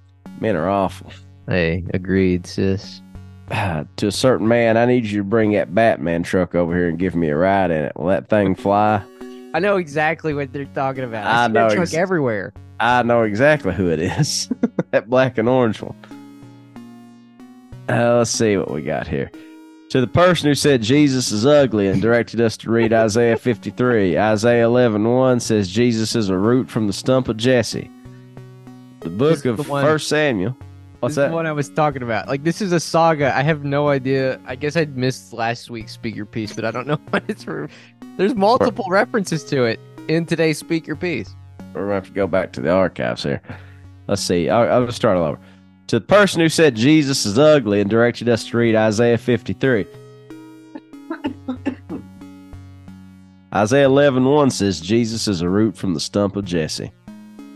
Men 0.41 0.57
are 0.57 0.69
awful. 0.69 1.13
Hey, 1.49 1.85
agreed, 1.95 2.47
sis. 2.47 3.01
to 3.51 4.07
a 4.07 4.13
certain 4.13 4.47
man, 4.47 4.77
I 4.77 4.85
need 4.85 5.07
you 5.07 5.19
to 5.19 5.25
bring 5.25 5.53
that 5.53 5.75
Batman 5.75 6.23
truck 6.23 6.55
over 6.55 6.75
here 6.75 6.89
and 6.89 6.99
give 6.99 7.15
me 7.15 7.29
a 7.29 7.37
ride 7.37 7.71
in 7.71 7.85
it. 7.85 7.93
Will 7.97 8.09
that 8.09 8.29
thing 8.29 8.55
fly? 8.55 9.03
I 9.53 9.59
know 9.59 9.77
exactly 9.77 10.35
what 10.35 10.53
they're 10.53 10.67
talking 10.67 11.05
about. 11.05 11.27
I 11.27 11.47
see 11.47 11.53
that 11.53 11.69
know 11.69 11.75
truck 11.75 11.83
ex- 11.83 11.95
everywhere. 11.95 12.53
I 12.79 13.03
know 13.03 13.23
exactly 13.23 13.75
who 13.75 13.91
it 13.91 13.99
is. 14.01 14.49
that 14.91 15.11
black 15.11 15.39
and 15.39 15.49
orange 15.49 15.83
one. 15.83 15.97
Uh, 17.91 18.19
let's 18.19 18.31
see 18.31 18.57
what 18.57 18.71
we 18.71 18.83
got 18.83 19.09
here. 19.09 19.31
To 19.91 20.01
the 20.01 20.07
person 20.07 20.49
who 20.49 20.55
said 20.55 20.83
Jesus 20.83 21.33
is 21.33 21.45
ugly 21.45 21.89
and 21.89 22.01
directed 22.01 22.41
us 22.41 22.57
to 22.59 22.71
read 22.71 22.93
Isaiah 22.93 23.37
53, 23.37 24.17
Isaiah 24.17 24.65
11 24.67 25.03
1 25.03 25.41
says 25.41 25.69
Jesus 25.69 26.15
is 26.15 26.29
a 26.29 26.39
root 26.39 26.71
from 26.71 26.87
the 26.87 26.93
stump 26.93 27.29
of 27.29 27.37
Jesse. 27.37 27.91
The 29.01 29.11
book 29.11 29.45
of 29.45 29.57
the 29.57 29.63
one- 29.65 29.85
First 29.85 30.09
Samuel. 30.09 30.57
What's 31.01 31.15
this 31.15 31.23
is 31.23 31.25
that? 31.25 31.29
the 31.31 31.35
one 31.35 31.47
I 31.47 31.53
was 31.53 31.71
talking 31.71 32.03
about. 32.03 32.29
Like 32.29 32.45
this 32.45 32.61
is 32.61 32.73
a 32.73 32.79
saga. 32.79 33.35
I 33.35 33.43
have 33.43 33.65
no 33.65 33.89
idea. 33.89 34.39
I 34.47 34.55
guess 34.55 34.77
I 34.77 34.85
missed 34.85 35.33
last 35.33 35.71
week's 35.71 35.93
speaker 35.93 36.27
piece, 36.27 36.53
but 36.55 36.65
I 36.65 36.71
don't 36.71 36.87
know 36.87 37.01
what 37.09 37.25
it's 37.27 37.43
for. 37.43 37.69
There's 38.19 38.35
multiple 38.35 38.85
references 38.89 39.43
to 39.45 39.65
it 39.65 39.81
in 40.09 40.27
today's 40.27 40.59
speaker 40.59 40.95
piece. 40.95 41.35
We're 41.73 41.81
going 41.81 41.89
to 41.89 41.95
have 41.95 42.07
to 42.07 42.13
go 42.13 42.27
back 42.27 42.53
to 42.53 42.61
the 42.61 42.71
archives 42.71 43.23
here. 43.23 43.41
Let's 44.09 44.23
see. 44.23 44.51
I'll, 44.51 44.85
I'll 44.85 44.93
start 44.93 45.17
all 45.17 45.25
over. 45.25 45.39
To 45.91 45.99
the 45.99 46.07
person 46.07 46.41
who 46.41 46.49
said 46.49 46.77
Jesus 46.77 47.27
is 47.27 47.37
ugly 47.37 47.81
and 47.81 47.91
directed 47.91 48.29
us 48.29 48.45
to 48.45 48.57
read 48.57 48.77
Isaiah 48.77 49.19
53. 49.19 49.85
Isaiah 53.53 53.87
11 53.87 54.25
1 54.25 54.51
says 54.51 54.81
Jesus 54.81 55.27
is 55.27 55.41
a 55.41 55.49
root 55.49 55.77
from 55.77 55.95
the 55.95 55.99
stump 55.99 56.37
of 56.37 56.45
Jesse. 56.45 56.93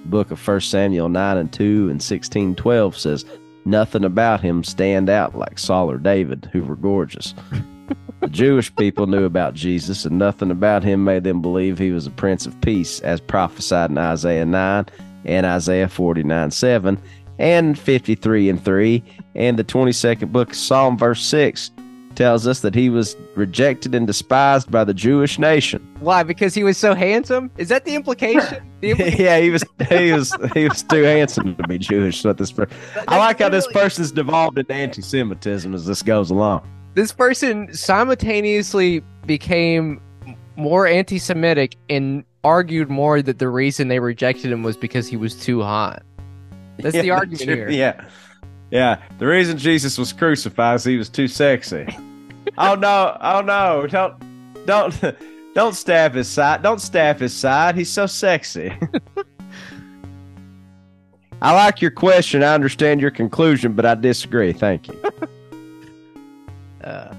Book 0.07 0.33
of 0.33 0.49
1 0.49 0.63
Samuel 0.63 1.09
9 1.09 1.37
and 1.37 1.53
2 1.53 1.91
and 1.91 2.03
16 2.03 2.57
12 2.57 2.99
says, 2.99 3.25
Nothing 3.65 4.03
about 4.03 4.41
him 4.41 4.65
stand 4.65 5.09
out 5.09 5.39
like 5.39 5.57
Saul 5.57 5.89
or 5.89 5.99
David, 5.99 6.51
who 6.53 6.65
were 6.65 6.75
gorgeous. 6.75 7.35
the 8.21 8.27
Jewish 8.27 8.75
people 8.75 9.07
knew 9.07 9.27
about 9.27 9.55
Jesus, 9.55 10.05
and 10.05 10.19
nothing 10.19 10.51
about 10.51 10.83
him 10.83 11.05
made 11.05 11.23
them 11.23 11.41
believe 11.41 11.79
he 11.79 11.93
was 11.93 12.09
a 12.09 12.11
prince 12.11 12.47
of 12.47 12.61
peace, 12.63 12.99
as 12.99 13.21
prophesied 13.21 13.91
in 13.91 13.99
Isaiah 13.99 14.45
9 14.45 14.87
and 15.25 15.47
Isaiah 15.47 15.89
49 15.89 16.51
7 16.51 17.01
and 17.39 17.79
53 17.79 18.49
and 18.49 18.65
3. 18.65 19.03
And 19.35 19.59
the 19.59 19.65
22nd 19.65 20.33
book 20.33 20.51
of 20.51 20.57
Psalm, 20.57 20.97
verse 20.97 21.25
6, 21.27 21.71
tells 22.15 22.47
us 22.47 22.61
that 22.61 22.77
he 22.77 22.89
was 22.91 23.17
rejected 23.35 23.93
and 23.93 24.07
despised 24.07 24.71
by 24.71 24.85
the 24.85 24.95
Jewish 24.95 25.37
nation. 25.39 25.85
Why? 25.99 26.23
Because 26.23 26.55
he 26.55 26.63
was 26.63 26.79
so 26.79 26.95
handsome? 26.95 27.51
Is 27.59 27.69
that 27.71 27.85
the 27.85 27.95
implication? 27.97 28.63
The 28.85 28.91
implication 28.91 29.25
yeah, 29.25 29.39
he 29.41 29.49
was 29.51 29.65
he 29.89 30.13
was 30.13 30.37
he 30.53 30.69
was 30.69 30.83
too 30.83 31.03
handsome 31.05 31.57
to 31.57 31.63
be 31.67 31.79
Jewish. 31.79 32.23
What 32.23 32.37
this 32.37 32.53
per- 32.53 32.69
I 33.09 33.17
like 33.17 33.39
how 33.41 33.49
this 33.49 33.67
person's 33.69 34.13
devolved 34.13 34.59
into 34.59 34.75
anti-Semitism 34.75 35.73
as 35.75 35.87
this 35.87 36.03
goes 36.03 36.31
along. 36.31 36.69
this 36.95 37.11
person 37.11 37.73
simultaneously 37.73 39.03
became 39.27 40.03
more 40.57 40.87
anti-Semitic 40.87 41.77
and 41.89 42.25
argued 42.45 42.91
more 42.91 43.23
that 43.23 43.39
the 43.39 43.49
reason 43.49 43.89
they 43.89 43.99
rejected 44.01 44.53
him 44.53 44.63
was 44.63 44.77
because 44.77 45.09
he 45.09 45.17
was 45.17 45.35
too 45.35 45.63
hot. 45.63 46.03
That's 46.79 46.95
the 46.97 47.07
Yeah, 47.07 47.15
argument 47.15 47.43
true. 47.43 47.55
here. 47.55 47.71
Yeah, 47.71 48.05
yeah. 48.71 49.03
The 49.19 49.27
reason 49.27 49.57
Jesus 49.59 49.99
was 49.99 50.13
crucified 50.13 50.77
is 50.77 50.85
he 50.85 50.97
was 50.97 51.09
too 51.09 51.29
sexy. 51.29 51.87
oh 52.59 52.75
no! 52.75 53.17
Oh 53.21 53.41
no! 53.41 53.87
Don't 53.87 54.15
don't 54.67 54.95
don't 55.55 55.75
stab 55.75 56.15
his 56.15 56.29
side. 56.29 56.63
Don't 56.63 56.81
stab 56.81 57.19
his 57.21 57.33
side. 57.35 57.77
He's 57.77 57.91
so 57.91 58.07
sexy. 58.07 58.73
I 61.43 61.53
like 61.53 61.83
your 61.83 61.91
question. 61.91 62.43
I 62.43 62.55
understand 62.55 63.01
your 63.03 63.11
conclusion, 63.11 63.75
but 63.75 63.85
I 63.85 63.95
disagree. 63.95 64.53
Thank 64.53 64.89
you. 64.89 65.03
Uh, 66.83 67.13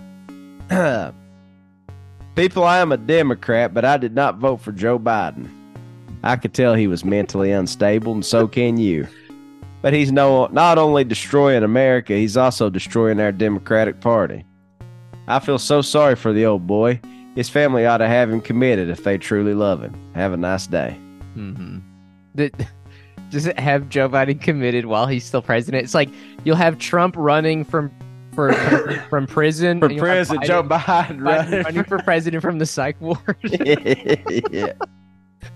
people, 2.35 2.63
I 2.63 2.79
am 2.79 2.91
a 2.91 2.97
Democrat, 2.97 3.73
but 3.73 3.85
I 3.85 3.97
did 3.97 4.15
not 4.15 4.37
vote 4.37 4.61
for 4.61 4.71
Joe 4.71 4.97
Biden. 4.97 5.47
I 6.23 6.37
could 6.37 6.55
tell 6.55 6.73
he 6.73 6.87
was 6.87 7.05
mentally 7.05 7.51
unstable, 7.51 8.13
and 8.13 8.25
so 8.25 8.47
can 8.47 8.77
you. 8.77 9.07
But 9.85 9.93
he's 9.93 10.11
no 10.11 10.47
not 10.47 10.79
only 10.79 11.03
destroying 11.03 11.61
America, 11.61 12.13
he's 12.13 12.35
also 12.35 12.71
destroying 12.71 13.19
our 13.19 13.31
Democratic 13.31 14.01
Party. 14.01 14.43
I 15.27 15.37
feel 15.37 15.59
so 15.59 15.83
sorry 15.83 16.15
for 16.15 16.33
the 16.33 16.43
old 16.43 16.65
boy. 16.65 16.99
His 17.35 17.49
family 17.49 17.85
ought 17.85 17.99
to 17.99 18.07
have 18.07 18.31
him 18.31 18.41
committed 18.41 18.89
if 18.89 19.03
they 19.03 19.19
truly 19.19 19.53
love 19.53 19.83
him. 19.83 19.93
Have 20.15 20.33
a 20.33 20.37
nice 20.37 20.65
day. 20.65 20.97
Mm-hmm. 21.37 21.81
Does 23.29 23.45
it 23.45 23.59
have 23.59 23.87
Joe 23.87 24.09
Biden 24.09 24.41
committed 24.41 24.87
while 24.87 25.05
he's 25.05 25.23
still 25.23 25.43
president? 25.43 25.83
It's 25.83 25.93
like 25.93 26.09
you'll 26.43 26.55
have 26.55 26.79
Trump 26.79 27.13
running 27.15 27.63
from 27.63 27.91
for 28.33 28.53
from 29.11 29.27
prison. 29.27 29.79
For 29.79 29.91
you'll 29.91 29.99
President 29.99 30.45
Joe 30.45 30.63
Biden, 30.63 31.19
Biden 31.19 31.21
running 31.21 31.63
running 31.63 31.83
for 31.83 31.99
president 31.99 32.41
from 32.41 32.57
the 32.57 32.65
psych 32.65 32.99
ward. 32.99 33.37
yeah. 34.51 34.73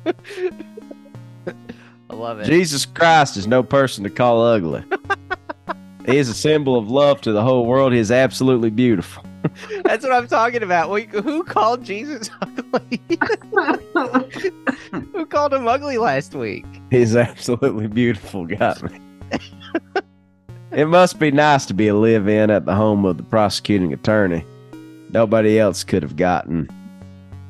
I 2.10 2.15
love 2.15 2.40
it. 2.40 2.45
Jesus 2.45 2.86
Christ 2.86 3.38
is 3.38 3.48
no 3.48 3.64
person 3.64 4.03
to 4.03 4.10
call 4.10 4.41
ugly. 4.41 4.84
he 6.06 6.18
is 6.18 6.30
a 6.30 6.34
symbol 6.34 6.76
of 6.77 6.90
love 6.90 7.22
to 7.22 7.31
the 7.31 7.41
whole 7.41 7.65
world. 7.65 7.94
He 7.94 7.99
is 7.99 8.11
absolutely 8.11 8.69
beautiful. 8.69 9.23
That's 9.84 10.03
what 10.03 10.11
I'm 10.14 10.27
talking 10.27 10.64
about. 10.64 10.90
Wait, 10.90 11.10
who 11.10 11.44
called 11.44 11.84
Jesus 11.84 12.30
ugly? 12.41 12.99
who 15.14 15.26
called 15.26 15.53
him 15.53 15.68
ugly 15.68 15.98
last 15.98 16.34
week? 16.34 16.65
He's 16.90 17.15
absolutely 17.15 17.88
beautiful. 17.88 18.45
Got 18.45 18.81
me. 18.84 18.99
it 20.72 20.86
must 20.86 21.19
be 21.19 21.31
nice 21.31 21.65
to 21.68 21.73
be 21.73 21.88
a 21.88 21.95
live 21.95 22.27
in 22.27 22.49
at 22.49 22.65
the 22.65 22.76
home 22.76 23.06
of 23.06 23.18
the 23.18 23.23
prosecuting 23.23 23.94
attorney. 23.94 24.44
Nobody 25.11 25.60
else 25.60 25.84
could 25.84 26.03
have 26.03 26.15
gotten 26.15 26.69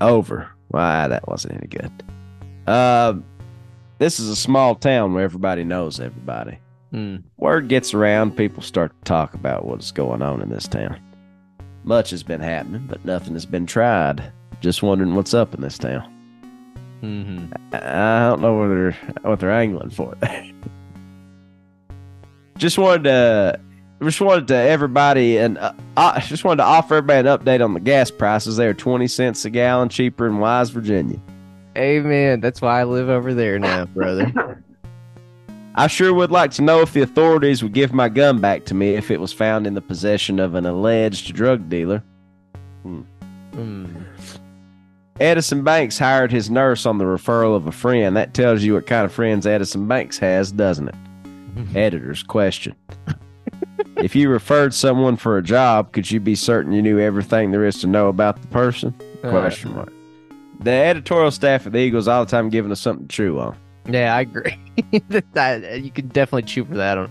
over. 0.02 0.50
Why, 0.70 1.08
that 1.08 1.28
wasn't 1.28 1.56
any 1.56 1.68
good. 1.68 1.92
Uh, 2.68 3.16
this 4.00 4.20
is 4.20 4.30
a 4.30 4.36
small 4.36 4.76
town 4.76 5.14
where 5.14 5.24
everybody 5.24 5.64
knows 5.64 6.00
everybody. 6.00 6.58
Hmm. 6.92 7.18
Word 7.38 7.68
gets 7.68 7.94
around, 7.94 8.36
people 8.36 8.64
start 8.64 8.92
to 8.98 9.04
talk 9.04 9.36
about 9.36 9.66
what's 9.66 9.92
going 9.92 10.22
on 10.22 10.42
in 10.42 10.50
this 10.50 10.68
town. 10.68 11.00
Much 11.84 12.10
has 12.10 12.24
been 12.24 12.42
happening, 12.42 12.86
but 12.88 13.04
nothing 13.06 13.34
has 13.34 13.46
been 13.46 13.66
tried. 13.66 14.32
Just 14.62 14.82
wondering 14.82 15.16
what's 15.16 15.34
up 15.34 15.54
in 15.54 15.62
this 15.62 15.78
town. 15.78 16.14
Mm-hmm. 17.04 17.54
I 17.74 18.30
don't 18.30 18.42
know 18.42 18.56
what 18.56 18.68
they're 18.68 18.98
what 19.22 19.40
they're 19.40 19.52
angling 19.52 19.92
for. 19.92 20.16
just 22.58 22.78
wanted 22.78 23.06
to, 23.06 23.60
just 24.04 24.20
wanted 24.20 24.50
to 24.50 24.56
everybody, 24.56 25.38
and 25.38 25.58
uh, 25.58 25.72
I 25.96 26.20
just 26.20 26.44
wanted 26.44 26.58
to 26.58 26.66
offer 26.66 26.96
everybody 26.96 27.28
an 27.28 27.38
update 27.38 27.64
on 27.64 27.74
the 27.74 27.80
gas 27.80 28.12
prices. 28.12 28.58
They 28.58 28.68
are 28.68 28.74
twenty 28.74 29.08
cents 29.08 29.46
a 29.46 29.50
gallon 29.50 29.88
cheaper 29.88 30.28
in 30.28 30.40
Wise, 30.40 30.72
Virginia. 30.72 31.22
Amen. 31.78 32.40
That's 32.40 32.62
why 32.62 32.82
I 32.82 32.84
live 32.84 33.10
over 33.10 33.34
there 33.34 33.60
now, 33.60 33.86
brother. 33.86 34.32
I 35.76 35.88
sure 35.88 36.14
would 36.14 36.32
like 36.32 36.52
to 36.52 36.62
know 36.62 36.82
if 36.82 36.94
the 36.94 37.02
authorities 37.04 37.64
would 37.64 37.74
give 37.74 37.94
my 37.94 38.10
gun 38.10 38.42
back 38.42 38.66
to 38.66 38.74
me 38.74 38.96
if 38.96 39.12
it 39.12 39.22
was 39.22 39.32
found 39.32 39.66
in 39.66 39.76
the 39.76 39.82
possession 39.82 40.40
of 40.40 40.56
an 40.56 40.66
alleged 40.66 41.34
drug 41.34 41.70
dealer. 41.70 42.04
Hmm. 42.84 43.86
Edison 45.20 45.64
Banks 45.64 46.00
hired 46.00 46.32
his 46.32 46.50
nurse 46.50 46.86
on 46.86 46.98
the 46.98 47.04
referral 47.06 47.56
of 47.56 47.68
a 47.68 47.72
friend. 47.72 48.16
That 48.16 48.34
tells 48.34 48.64
you 48.64 48.74
what 48.74 48.88
kind 48.88 49.06
of 49.06 49.12
friends 49.12 49.46
Edison 49.46 49.88
Banks 49.88 50.18
has, 50.20 50.52
doesn't 50.52 50.90
it? 50.90 50.96
Editor's 51.76 52.24
question. 52.24 52.76
if 53.98 54.16
you 54.16 54.30
referred 54.30 54.74
someone 54.74 55.18
for 55.18 55.38
a 55.38 55.44
job, 55.44 55.92
could 55.92 56.10
you 56.10 56.20
be 56.20 56.36
certain 56.36 56.72
you 56.72 56.82
knew 56.82 57.00
everything 57.00 57.52
there 57.52 57.66
is 57.66 57.80
to 57.82 57.88
know 57.88 58.08
about 58.08 58.42
the 58.42 58.48
person? 58.48 58.94
Uh, 59.24 59.30
Question 59.30 59.76
mark. 59.76 59.94
The 60.60 60.72
editorial 60.72 61.32
staff 61.32 61.66
at 61.66 61.72
the 61.72 61.80
Eagles 61.80 62.08
all 62.08 62.26
the 62.26 62.32
time 62.32 62.50
giving 62.50 62.72
us 62.72 62.82
something 62.82 63.08
to 63.08 63.16
chew 63.16 63.40
on. 63.40 63.56
yeah, 63.88 64.16
I 64.16 64.22
agree. 64.22 64.58
that, 65.34 65.82
you 65.82 65.92
could 65.92 66.12
definitely 66.12 66.44
chew 66.44 66.66
for 66.66 66.76
that 66.76 66.98
on, 66.98 67.10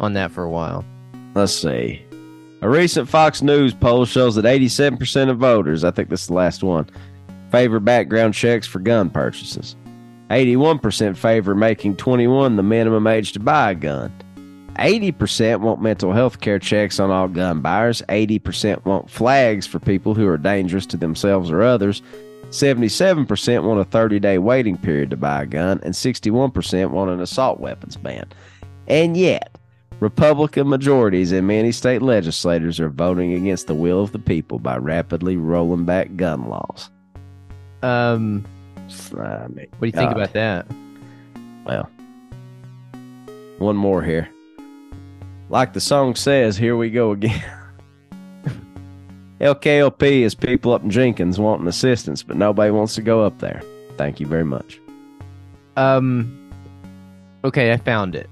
on 0.00 0.12
that 0.14 0.30
for 0.32 0.42
a 0.42 0.50
while. 0.50 0.84
Let's 1.34 1.52
see. 1.52 2.02
A 2.62 2.68
recent 2.68 3.08
Fox 3.08 3.42
News 3.42 3.74
poll 3.74 4.04
shows 4.04 4.36
that 4.36 4.44
87% 4.44 5.28
of 5.28 5.38
voters, 5.38 5.84
I 5.84 5.90
think 5.90 6.08
this 6.08 6.22
is 6.22 6.26
the 6.28 6.34
last 6.34 6.62
one, 6.62 6.88
favor 7.50 7.80
background 7.80 8.34
checks 8.34 8.66
for 8.66 8.78
gun 8.78 9.10
purchases. 9.10 9.76
81% 10.30 11.16
favor 11.16 11.54
making 11.54 11.96
21 11.96 12.56
the 12.56 12.62
minimum 12.62 13.06
age 13.06 13.32
to 13.32 13.40
buy 13.40 13.72
a 13.72 13.74
gun. 13.74 14.12
80% 14.76 15.60
want 15.60 15.82
mental 15.82 16.12
health 16.12 16.40
care 16.40 16.58
checks 16.58 16.98
on 16.98 17.10
all 17.10 17.28
gun 17.28 17.60
buyers. 17.60 18.00
80% 18.08 18.84
want 18.86 19.10
flags 19.10 19.66
for 19.66 19.78
people 19.78 20.14
who 20.14 20.26
are 20.26 20.38
dangerous 20.38 20.86
to 20.86 20.96
themselves 20.96 21.50
or 21.50 21.62
others. 21.62 22.00
77% 22.52 23.64
want 23.64 23.80
a 23.80 23.84
30 23.84 24.20
day 24.20 24.38
waiting 24.38 24.76
period 24.76 25.10
to 25.10 25.16
buy 25.16 25.42
a 25.42 25.46
gun. 25.46 25.80
And 25.82 25.94
61% 25.94 26.90
want 26.90 27.10
an 27.10 27.20
assault 27.20 27.60
weapons 27.60 27.96
ban. 27.96 28.26
And 28.86 29.16
yet, 29.16 29.56
Republican 30.00 30.68
majorities 30.68 31.32
in 31.32 31.46
many 31.46 31.72
state 31.72 32.02
legislators 32.02 32.78
are 32.78 32.90
voting 32.90 33.32
against 33.32 33.68
the 33.68 33.74
will 33.74 34.02
of 34.02 34.12
the 34.12 34.18
people 34.18 34.58
by 34.58 34.76
rapidly 34.76 35.36
rolling 35.36 35.84
back 35.84 36.14
gun 36.16 36.48
laws. 36.48 36.90
Um, 37.82 38.44
I 39.16 39.48
mean, 39.48 39.68
what 39.78 39.80
do 39.80 39.86
you 39.86 39.92
think 39.92 40.10
God. 40.10 40.16
about 40.16 40.32
that? 40.34 40.66
Well, 41.64 41.88
one 43.58 43.76
more 43.76 44.02
here. 44.02 44.28
Like 45.48 45.72
the 45.72 45.80
song 45.80 46.16
says, 46.16 46.56
here 46.56 46.76
we 46.76 46.90
go 46.90 47.12
again. 47.12 47.42
LKLP 49.42 50.20
is 50.20 50.36
people 50.36 50.72
up 50.72 50.84
in 50.84 50.90
Jenkins 50.90 51.40
wanting 51.40 51.66
assistance, 51.66 52.22
but 52.22 52.36
nobody 52.36 52.70
wants 52.70 52.94
to 52.94 53.02
go 53.02 53.24
up 53.24 53.40
there. 53.40 53.60
Thank 53.96 54.20
you 54.20 54.26
very 54.26 54.44
much. 54.44 54.80
Um, 55.76 56.52
okay, 57.42 57.72
I 57.72 57.76
found 57.76 58.14
it. 58.14 58.30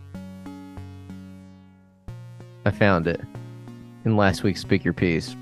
I 2.64 2.70
found 2.70 3.08
it 3.08 3.20
in 4.04 4.16
last 4.16 4.44
week's 4.44 4.60
Speak 4.60 4.84
Your 4.84 4.94
Piece. 4.94 5.34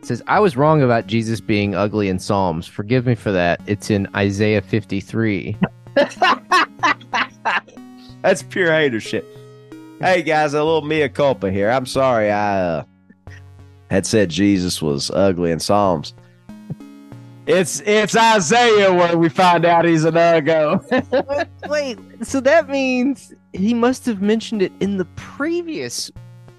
It 0.00 0.06
says, 0.06 0.22
I 0.26 0.40
was 0.40 0.56
wrong 0.56 0.80
about 0.80 1.06
Jesus 1.06 1.42
being 1.42 1.74
ugly 1.74 2.08
in 2.08 2.18
Psalms. 2.18 2.66
Forgive 2.66 3.04
me 3.04 3.14
for 3.14 3.30
that. 3.30 3.60
It's 3.66 3.90
in 3.90 4.08
Isaiah 4.16 4.62
53. 4.62 5.54
That's 8.22 8.42
pure 8.42 8.72
hater 8.72 9.00
shit. 9.00 9.26
Hey 10.00 10.22
guys, 10.22 10.54
a 10.54 10.64
little 10.64 10.80
mea 10.80 11.10
culpa 11.10 11.50
here. 11.50 11.70
I'm 11.70 11.84
sorry 11.84 12.30
I 12.30 12.60
uh, 12.60 12.84
had 13.94 14.06
said 14.06 14.28
Jesus 14.28 14.82
was 14.82 15.08
ugly 15.12 15.52
in 15.52 15.60
Psalms. 15.60 16.14
It's 17.46 17.80
it's 17.80 18.16
Isaiah 18.16 18.92
where 18.92 19.16
we 19.16 19.28
find 19.28 19.64
out 19.64 19.84
he's 19.84 20.04
an 20.04 20.14
uggo. 20.14 20.82
Wait, 21.68 21.98
so 22.22 22.40
that 22.40 22.68
means 22.68 23.34
he 23.52 23.72
must 23.72 24.04
have 24.06 24.20
mentioned 24.20 24.62
it 24.62 24.72
in 24.80 24.96
the 24.96 25.04
previous 25.14 26.10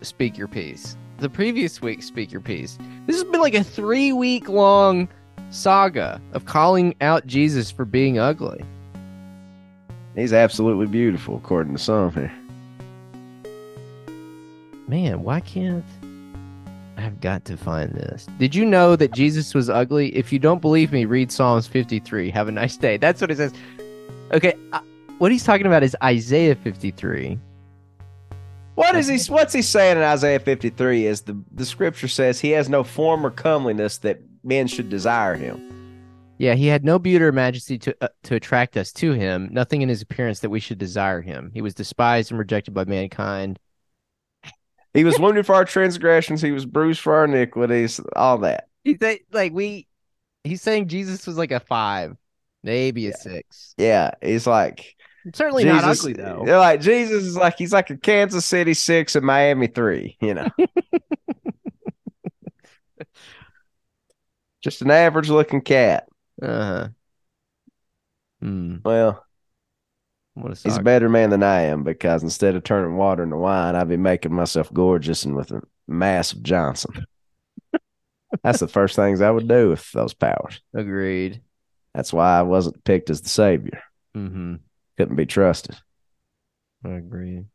speaker 0.01 0.47
Piece. 0.47 0.95
The 1.17 1.29
previous 1.29 1.81
week's 1.81 2.05
speaker 2.05 2.39
Piece. 2.39 2.77
This 3.05 3.17
has 3.17 3.25
been 3.25 3.41
like 3.41 3.55
a 3.55 3.63
three 3.63 4.13
week 4.13 4.47
long 4.47 5.09
saga 5.49 6.21
of 6.31 6.45
calling 6.45 6.95
out 7.01 7.25
Jesus 7.25 7.69
for 7.69 7.83
being 7.83 8.17
ugly. 8.17 8.63
he's 10.15 10.33
absolutely 10.33 10.87
beautiful, 10.87 11.35
according 11.35 11.73
to 11.73 11.79
some 11.79 12.13
here. 12.13 12.31
Man, 14.87 15.23
why 15.23 15.41
can't 15.41 15.83
I've 16.97 17.19
got 17.21 17.45
to 17.45 17.57
find 17.57 17.91
this? 17.91 18.27
Did 18.39 18.55
you 18.55 18.65
know 18.65 18.95
that 18.95 19.13
Jesus 19.13 19.53
was 19.53 19.69
ugly? 19.69 20.15
If 20.15 20.31
you 20.31 20.39
don't 20.39 20.61
believe 20.61 20.91
me, 20.91 21.05
read 21.05 21.31
Psalms 21.31 21.67
53. 21.67 22.29
Have 22.29 22.47
a 22.47 22.51
nice 22.51 22.77
day. 22.77 22.97
That's 22.97 23.21
what 23.21 23.31
it 23.31 23.37
says. 23.37 23.53
Okay, 24.31 24.55
uh, 24.71 24.79
what 25.17 25.31
he's 25.31 25.43
talking 25.43 25.65
about 25.65 25.83
is 25.83 25.95
Isaiah 26.03 26.55
53. 26.55 27.39
What 28.75 28.95
is 28.95 29.07
he? 29.07 29.31
What's 29.31 29.53
he 29.53 29.61
saying 29.61 29.97
in 29.97 30.03
Isaiah 30.03 30.39
53? 30.39 31.05
Is 31.05 31.21
the 31.21 31.41
the 31.53 31.65
scripture 31.65 32.09
says 32.09 32.39
he 32.39 32.51
has 32.51 32.67
no 32.67 32.83
form 32.83 33.25
or 33.25 33.31
comeliness 33.31 33.97
that 33.99 34.19
men 34.43 34.67
should 34.67 34.89
desire 34.89 35.35
him. 35.35 35.71
Yeah, 36.37 36.55
he 36.55 36.67
had 36.67 36.83
no 36.83 36.99
beauty 36.99 37.23
or 37.23 37.31
majesty 37.31 37.77
to 37.79 37.95
uh, 38.01 38.09
to 38.23 38.35
attract 38.35 38.75
us 38.75 38.91
to 38.93 39.13
him. 39.13 39.49
Nothing 39.51 39.81
in 39.81 39.89
his 39.89 40.01
appearance 40.01 40.41
that 40.41 40.49
we 40.49 40.59
should 40.59 40.77
desire 40.77 41.21
him. 41.21 41.51
He 41.53 41.61
was 41.61 41.73
despised 41.73 42.31
and 42.31 42.37
rejected 42.37 42.73
by 42.73 42.83
mankind. 42.83 43.59
He 44.95 45.03
was 45.03 45.19
wounded 45.19 45.45
for 45.45 45.53
our 45.55 45.65
transgressions. 45.65 46.41
He 46.41 46.51
was 46.51 46.65
bruised 46.65 47.01
for 47.01 47.15
our 47.15 47.25
iniquities. 47.25 47.99
All 48.15 48.37
that. 48.39 48.69
He 48.83 48.97
He's 48.99 49.19
like 49.31 49.53
we. 49.53 49.87
He's 50.43 50.61
saying 50.61 50.87
Jesus 50.87 51.27
was 51.27 51.37
like 51.37 51.51
a 51.51 51.59
five, 51.59 52.15
maybe 52.63 53.07
a 53.07 53.13
six. 53.13 53.75
Yeah, 53.77 54.11
he's 54.21 54.47
like 54.47 54.95
Certainly 55.33 55.65
not 55.65 55.83
ugly 55.83 56.13
though. 56.13 56.43
They're 56.45 56.59
like 56.59 56.81
Jesus 56.81 57.23
is 57.23 57.35
like 57.35 57.57
he's 57.57 57.73
like 57.73 57.89
a 57.89 57.97
Kansas 57.97 58.45
City 58.45 58.75
six 58.75 59.15
and 59.15 59.25
Miami 59.25 59.65
three. 59.67 60.17
You 60.21 60.35
know, 60.35 60.47
just 64.61 64.83
an 64.83 64.91
average 64.91 65.29
looking 65.29 65.61
cat. 65.61 66.07
Uh 66.41 66.47
huh. 66.47 66.87
Hmm. 68.41 68.77
Well, 68.85 69.24
he's 70.63 70.77
a 70.77 70.81
better 70.83 71.07
man 71.09 71.29
than 71.29 71.43
I 71.43 71.61
am 71.61 71.83
because 71.83 72.23
instead 72.23 72.55
of 72.55 72.63
turning 72.63 72.97
water 72.97 73.23
into 73.23 73.37
wine, 73.37 73.75
I'd 73.75 73.87
be 73.89 73.97
making 73.97 74.33
myself 74.33 74.71
gorgeous 74.73 75.23
and 75.25 75.35
with 75.35 75.51
a 75.51 75.61
massive 75.87 76.43
Johnson. 76.43 77.05
That's 78.43 78.59
the 78.59 78.67
first 78.67 78.95
things 78.97 79.21
I 79.21 79.31
would 79.31 79.47
do 79.47 79.69
with 79.69 79.89
those 79.93 80.13
powers. 80.13 80.61
Agreed. 80.73 81.41
That's 81.93 82.11
why 82.11 82.37
I 82.37 82.41
wasn't 82.41 82.83
picked 82.83 83.09
as 83.09 83.21
the 83.21 83.29
savior. 83.29 83.81
Mm-hmm. 84.15 84.55
Couldn't 84.97 85.15
be 85.15 85.25
trusted. 85.25 85.77
Agreed. 86.83 87.45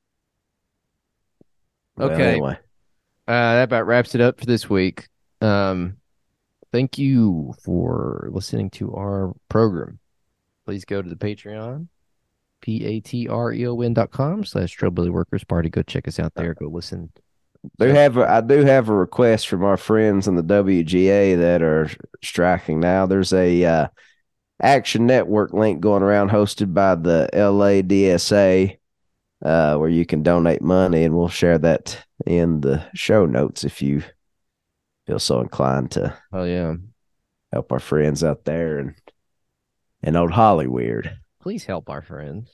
Well, 1.97 2.11
Okay. 2.11 2.33
anyway, 2.33 2.59
Uh, 3.29 3.55
that 3.57 3.65
about 3.65 3.87
wraps 3.87 4.15
it 4.15 4.21
up 4.21 4.41
for 4.41 4.47
this 4.47 4.71
week. 4.71 5.09
Um, 5.43 5.99
thank 6.73 6.99
you 6.99 7.55
for 7.63 8.29
listening 8.33 8.71
to 8.71 8.95
our 8.95 9.35
program. 9.49 9.99
Please 10.67 10.85
go 10.85 11.03
to 11.03 11.09
the 11.09 11.17
Patreon, 11.17 11.89
p 12.61 12.85
a 12.85 13.01
t 13.01 13.29
r 13.29 13.53
e 13.53 13.67
o 13.67 13.81
n 13.81 13.95
dot 13.95 14.11
com 14.11 14.45
slash 14.45 14.77
Trillbilly 14.77 15.11
Workers 15.11 15.45
Party. 15.45 15.69
Go 15.69 15.83
check 15.83 16.07
us 16.09 16.19
out 16.19 16.35
there. 16.35 16.55
Go 16.55 16.69
listen. 16.69 17.11
do 17.79 17.87
have 17.87 18.17
a, 18.17 18.31
I 18.31 18.41
do 18.41 18.65
have 18.65 18.89
a 18.89 18.95
request 18.95 19.49
from 19.49 19.65
our 19.65 19.77
friends 19.77 20.29
in 20.29 20.37
the 20.37 20.43
WGA 20.43 21.39
that 21.39 21.63
are 21.63 21.91
striking 22.23 22.81
now. 22.81 23.07
There's 23.07 23.33
a 23.33 23.65
uh, 23.65 23.89
Action 24.63 25.07
Network 25.07 25.53
link 25.53 25.81
going 25.81 26.03
around 26.03 26.31
hosted 26.31 26.75
by 26.75 26.95
the 26.95 27.29
LADSA 27.33 28.77
uh, 29.45 29.77
where 29.77 29.89
you 29.89 30.05
can 30.05 30.23
donate 30.23 30.63
money, 30.63 31.05
and 31.05 31.17
we'll 31.17 31.29
share 31.29 31.59
that 31.59 32.05
in 32.27 32.61
the 32.61 32.85
show 32.95 33.25
notes 33.27 33.65
if 33.65 33.81
you 33.81 34.03
feel 35.07 35.19
so 35.19 35.41
inclined 35.41 35.91
to 35.93 36.17
Oh 36.33 36.45
yeah, 36.45 36.75
help 37.53 37.73
our 37.73 37.81
friends 37.81 38.23
out 38.23 38.45
there 38.45 38.79
and 38.79 38.95
and 40.03 40.17
old 40.17 40.33
Hollyweird. 40.33 41.17
Please 41.41 41.65
help 41.65 41.91
our 41.91 42.03
friends. 42.03 42.51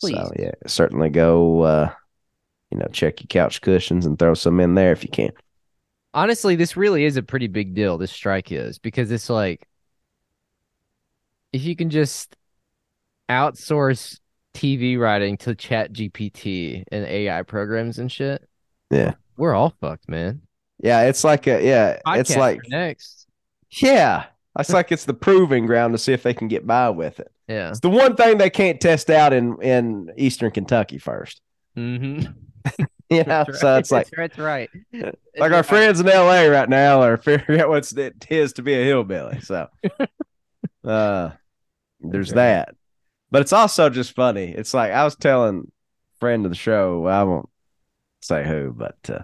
Please. 0.00 0.16
So 0.16 0.32
yeah, 0.38 0.52
certainly 0.66 1.10
go 1.10 1.62
uh, 1.62 1.90
you 2.70 2.78
know 2.78 2.88
check 2.92 3.20
your 3.20 3.28
couch 3.28 3.60
cushions 3.60 4.06
and 4.06 4.18
throw 4.18 4.34
some 4.34 4.60
in 4.60 4.74
there 4.74 4.92
if 4.92 5.02
you 5.02 5.10
can. 5.10 5.30
Honestly, 6.12 6.56
this 6.56 6.76
really 6.76 7.04
is 7.04 7.16
a 7.16 7.22
pretty 7.22 7.46
big 7.46 7.74
deal. 7.74 7.98
This 7.98 8.10
strike 8.10 8.50
is 8.50 8.78
because 8.78 9.10
it's 9.10 9.30
like 9.30 9.66
if 11.52 11.62
you 11.62 11.76
can 11.76 11.90
just 11.90 12.36
outsource 13.28 14.18
TV 14.54 14.98
writing 14.98 15.36
to 15.38 15.54
Chat 15.54 15.92
GPT 15.92 16.84
and 16.90 17.04
AI 17.04 17.42
programs 17.42 17.98
and 17.98 18.10
shit. 18.10 18.46
Yeah. 18.90 19.14
we're 19.36 19.54
all 19.54 19.74
fucked, 19.80 20.08
man. 20.08 20.42
Yeah, 20.82 21.02
it's 21.02 21.24
like 21.24 21.46
a 21.46 21.62
yeah, 21.64 22.00
it's 22.18 22.36
like 22.36 22.60
next. 22.68 23.26
yeah, 23.70 24.26
it's 24.58 24.72
like 24.72 24.90
it's 24.90 25.04
the 25.04 25.14
proving 25.14 25.66
ground 25.66 25.94
to 25.94 25.98
see 25.98 26.12
if 26.12 26.22
they 26.22 26.34
can 26.34 26.48
get 26.48 26.66
by 26.66 26.90
with 26.90 27.20
it. 27.20 27.30
Yeah. 27.46 27.70
It's 27.70 27.80
the 27.80 27.90
one 27.90 28.16
thing 28.16 28.38
they 28.38 28.50
can't 28.50 28.80
test 28.80 29.10
out 29.10 29.32
in 29.32 29.60
in 29.62 30.10
Eastern 30.16 30.50
Kentucky 30.50 30.98
first. 30.98 31.40
Mm-hmm. 31.76 32.32
you 33.10 33.24
know, 33.24 33.44
so 33.52 33.76
it's 33.76 33.92
like 33.92 34.08
that's 34.10 34.38
right. 34.38 34.68
like 35.38 35.52
our 35.52 35.62
friends 35.62 36.00
in 36.00 36.06
LA 36.06 36.42
right 36.42 36.68
now 36.68 37.02
are 37.02 37.16
figuring 37.16 37.60
out 37.60 37.68
what 37.68 37.90
it 37.92 38.26
is 38.28 38.52
to 38.54 38.62
be 38.62 38.74
a 38.74 38.84
hillbilly. 38.84 39.40
So 39.40 39.68
uh 40.84 41.30
there's 42.00 42.30
right. 42.30 42.36
that. 42.36 42.74
But 43.30 43.42
it's 43.42 43.52
also 43.52 43.88
just 43.88 44.12
funny. 44.12 44.52
It's 44.52 44.74
like 44.74 44.92
I 44.92 45.04
was 45.04 45.14
telling 45.14 45.70
friend 46.18 46.44
of 46.44 46.50
the 46.50 46.56
show, 46.56 47.06
I 47.06 47.22
won't 47.22 47.48
say 48.20 48.44
who, 48.46 48.74
but 48.76 48.98
uh 49.08 49.22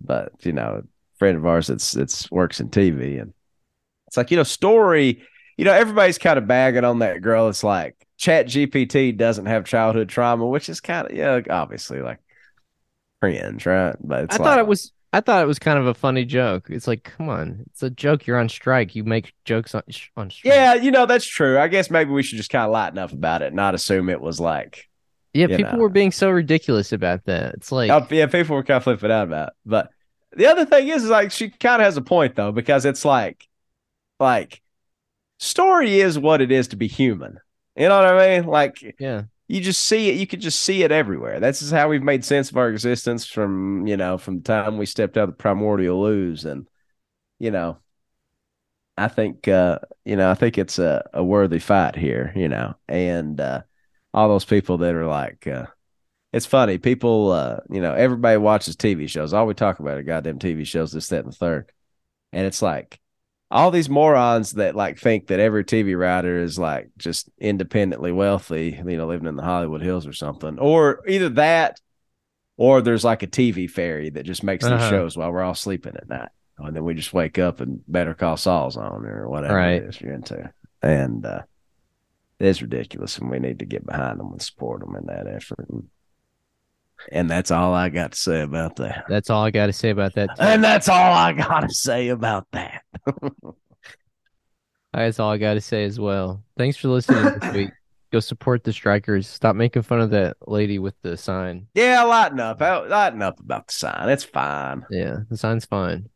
but 0.00 0.32
you 0.44 0.52
know, 0.52 0.82
a 0.82 1.18
friend 1.18 1.36
of 1.36 1.46
ours 1.46 1.66
that's 1.66 1.94
it's 1.96 2.30
works 2.30 2.60
in 2.60 2.70
TV 2.70 3.20
and 3.20 3.34
it's 4.12 4.18
like, 4.18 4.30
you 4.30 4.36
know, 4.36 4.42
story, 4.42 5.22
you 5.56 5.64
know, 5.64 5.72
everybody's 5.72 6.18
kind 6.18 6.36
of 6.36 6.46
bagging 6.46 6.84
on 6.84 6.98
that 6.98 7.22
girl. 7.22 7.48
It's 7.48 7.64
like 7.64 7.96
Chat 8.18 8.44
GPT 8.44 9.16
doesn't 9.16 9.46
have 9.46 9.64
childhood 9.64 10.10
trauma, 10.10 10.46
which 10.46 10.68
is 10.68 10.82
kind 10.82 11.10
of 11.10 11.16
yeah, 11.16 11.40
obviously 11.48 12.02
like 12.02 12.18
cringe, 13.22 13.64
right? 13.64 13.96
But 13.98 14.24
it's 14.24 14.34
I 14.34 14.38
like, 14.38 14.46
thought 14.46 14.58
it 14.58 14.66
was. 14.66 14.92
I 15.14 15.22
thought 15.22 15.42
it 15.42 15.46
was 15.46 15.58
kind 15.58 15.78
of 15.78 15.86
a 15.86 15.94
funny 15.94 16.26
joke. 16.26 16.66
It's 16.68 16.86
like, 16.86 17.04
come 17.04 17.30
on, 17.30 17.64
it's 17.70 17.82
a 17.82 17.88
joke. 17.88 18.26
You're 18.26 18.38
on 18.38 18.50
strike. 18.50 18.94
You 18.94 19.02
make 19.04 19.32
jokes 19.46 19.74
on 19.74 19.82
on 20.18 20.28
strike. 20.28 20.52
Yeah, 20.52 20.74
you 20.74 20.90
know, 20.90 21.06
that's 21.06 21.26
true. 21.26 21.58
I 21.58 21.68
guess 21.68 21.90
maybe 21.90 22.10
we 22.10 22.22
should 22.22 22.36
just 22.36 22.50
kind 22.50 22.66
of 22.66 22.70
lighten 22.70 22.98
up 22.98 23.12
about 23.12 23.40
it, 23.40 23.54
not 23.54 23.74
assume 23.74 24.10
it 24.10 24.20
was 24.20 24.40
like, 24.40 24.90
yeah. 25.32 25.46
People 25.46 25.72
know. 25.72 25.78
were 25.78 25.88
being 25.88 26.12
so 26.12 26.28
ridiculous 26.28 26.92
about 26.92 27.24
that. 27.24 27.54
It's 27.54 27.72
like, 27.72 27.90
oh, 27.90 28.06
yeah, 28.10 28.26
people 28.26 28.56
were 28.56 28.62
kind 28.62 28.76
of 28.76 28.84
flipping 28.84 29.10
out 29.10 29.24
about 29.24 29.48
it. 29.48 29.54
But 29.64 29.88
the 30.36 30.48
other 30.48 30.66
thing 30.66 30.88
is, 30.88 31.04
is 31.04 31.08
like, 31.08 31.32
she 31.32 31.48
kind 31.48 31.80
of 31.80 31.86
has 31.86 31.96
a 31.96 32.02
point 32.02 32.34
though, 32.34 32.52
because 32.52 32.84
it's 32.84 33.06
like, 33.06 33.48
like, 34.18 34.62
story 35.38 36.00
is 36.00 36.18
what 36.18 36.40
it 36.40 36.52
is 36.52 36.68
to 36.68 36.76
be 36.76 36.86
human. 36.86 37.38
You 37.76 37.88
know 37.88 37.96
what 37.96 38.06
I 38.06 38.38
mean? 38.40 38.46
Like, 38.48 38.96
yeah, 38.98 39.22
you 39.48 39.60
just 39.60 39.82
see 39.82 40.08
it. 40.08 40.16
You 40.16 40.26
could 40.26 40.40
just 40.40 40.60
see 40.60 40.82
it 40.82 40.92
everywhere. 40.92 41.40
That's 41.40 41.60
just 41.60 41.72
how 41.72 41.88
we've 41.88 42.02
made 42.02 42.24
sense 42.24 42.50
of 42.50 42.56
our 42.56 42.68
existence 42.68 43.26
from, 43.26 43.86
you 43.86 43.96
know, 43.96 44.18
from 44.18 44.38
the 44.38 44.44
time 44.44 44.78
we 44.78 44.86
stepped 44.86 45.16
out 45.16 45.24
of 45.24 45.30
the 45.30 45.36
primordial 45.36 46.04
ooze. 46.04 46.44
And, 46.44 46.68
you 47.38 47.50
know, 47.50 47.78
I 48.96 49.08
think, 49.08 49.48
uh, 49.48 49.80
you 50.04 50.16
know, 50.16 50.30
I 50.30 50.34
think 50.34 50.58
it's 50.58 50.78
a, 50.78 51.08
a 51.12 51.24
worthy 51.24 51.58
fight 51.58 51.96
here, 51.96 52.32
you 52.36 52.48
know, 52.48 52.74
and, 52.88 53.40
uh, 53.40 53.62
all 54.14 54.28
those 54.28 54.44
people 54.44 54.78
that 54.78 54.94
are 54.94 55.06
like, 55.06 55.46
uh, 55.46 55.66
it's 56.32 56.46
funny. 56.46 56.78
People, 56.78 57.30
uh, 57.30 57.58
you 57.68 57.82
know, 57.82 57.92
everybody 57.92 58.38
watches 58.38 58.76
TV 58.76 59.08
shows. 59.08 59.34
All 59.34 59.46
we 59.46 59.54
talk 59.54 59.80
about 59.80 59.98
are 59.98 60.02
goddamn 60.02 60.38
TV 60.38 60.66
shows, 60.66 60.92
this, 60.92 61.08
that, 61.08 61.24
and 61.24 61.32
the 61.32 61.36
third. 61.36 61.70
And 62.32 62.46
it's 62.46 62.62
like 62.62 63.00
all 63.52 63.70
these 63.70 63.88
morons 63.90 64.52
that 64.52 64.74
like 64.74 64.98
think 64.98 65.26
that 65.28 65.38
every 65.40 65.64
TV 65.64 65.98
writer 65.98 66.38
is 66.38 66.58
like 66.58 66.90
just 66.98 67.28
independently 67.38 68.10
wealthy, 68.12 68.80
you 68.86 68.96
know, 68.96 69.06
living 69.06 69.28
in 69.28 69.36
the 69.36 69.42
Hollywood 69.42 69.82
Hills 69.82 70.06
or 70.06 70.12
something, 70.12 70.58
or 70.58 71.02
either 71.06 71.28
that, 71.30 71.80
or 72.56 72.80
there's 72.82 73.04
like 73.04 73.22
a 73.22 73.26
TV 73.26 73.68
fairy 73.70 74.10
that 74.10 74.24
just 74.24 74.42
makes 74.42 74.64
these 74.64 74.72
Uh-huh. 74.72 74.90
shows 74.90 75.16
while 75.16 75.30
we're 75.30 75.42
all 75.42 75.54
sleeping 75.54 75.94
at 75.96 76.08
night, 76.08 76.30
and 76.58 76.74
then 76.74 76.84
we 76.84 76.94
just 76.94 77.12
wake 77.12 77.38
up 77.38 77.60
and 77.60 77.80
Better 77.86 78.14
Call 78.14 78.36
Saul's 78.36 78.76
on 78.76 79.04
or 79.06 79.28
whatever 79.28 79.54
Right. 79.54 79.82
it 79.82 79.88
is 79.88 80.00
you're 80.00 80.14
into, 80.14 80.50
and 80.82 81.24
uh, 81.26 81.42
it's 82.40 82.62
ridiculous, 82.62 83.18
and 83.18 83.30
we 83.30 83.38
need 83.38 83.58
to 83.60 83.64
get 83.64 83.86
behind 83.86 84.18
them 84.18 84.32
and 84.32 84.42
support 84.42 84.80
them 84.80 84.96
in 84.96 85.06
that 85.06 85.26
effort. 85.26 85.66
And, 85.68 85.88
and 87.10 87.28
that's 87.30 87.50
all 87.50 87.74
I 87.74 87.88
got 87.88 88.12
to 88.12 88.18
say 88.18 88.42
about 88.42 88.76
that. 88.76 89.04
that's 89.08 89.30
all 89.30 89.42
I 89.44 89.50
got 89.50 89.66
to 89.66 89.72
say 89.72 89.90
about 89.90 90.14
that. 90.14 90.36
too. 90.36 90.42
And 90.42 90.62
that's 90.62 90.88
all 90.88 91.12
I 91.12 91.32
got 91.32 91.60
to 91.60 91.74
say 91.74 92.08
about 92.08 92.46
that. 92.52 92.82
That's 94.94 95.18
all 95.18 95.30
I 95.30 95.38
got 95.38 95.54
to 95.54 95.60
say 95.62 95.84
as 95.84 95.98
well. 95.98 96.44
Thanks 96.58 96.76
for 96.76 96.88
listening 96.88 97.38
this 97.40 97.52
week. 97.54 97.70
Go 98.12 98.20
support 98.20 98.62
the 98.62 98.74
strikers. 98.74 99.26
Stop 99.26 99.56
making 99.56 99.80
fun 99.82 100.02
of 100.02 100.10
that 100.10 100.36
lady 100.46 100.78
with 100.78 100.94
the 101.00 101.16
sign. 101.16 101.66
Yeah, 101.72 102.02
lighten 102.02 102.38
up. 102.40 102.60
Lighten 102.60 103.22
up 103.22 103.40
about 103.40 103.68
the 103.68 103.72
sign. 103.72 104.10
It's 104.10 104.24
fine. 104.24 104.84
Yeah, 104.90 105.20
the 105.30 105.38
sign's 105.38 105.64
fine. 105.64 106.10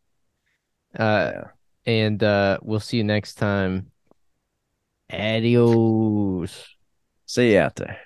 Uh, 0.94 1.32
Yeah. 1.34 1.42
and 1.86 2.22
uh, 2.22 2.58
we'll 2.60 2.80
see 2.80 2.98
you 2.98 3.04
next 3.04 3.36
time. 3.36 3.90
Adios. 5.10 6.66
See 7.24 7.52
you 7.54 7.60
out 7.60 7.76
there. 7.76 7.96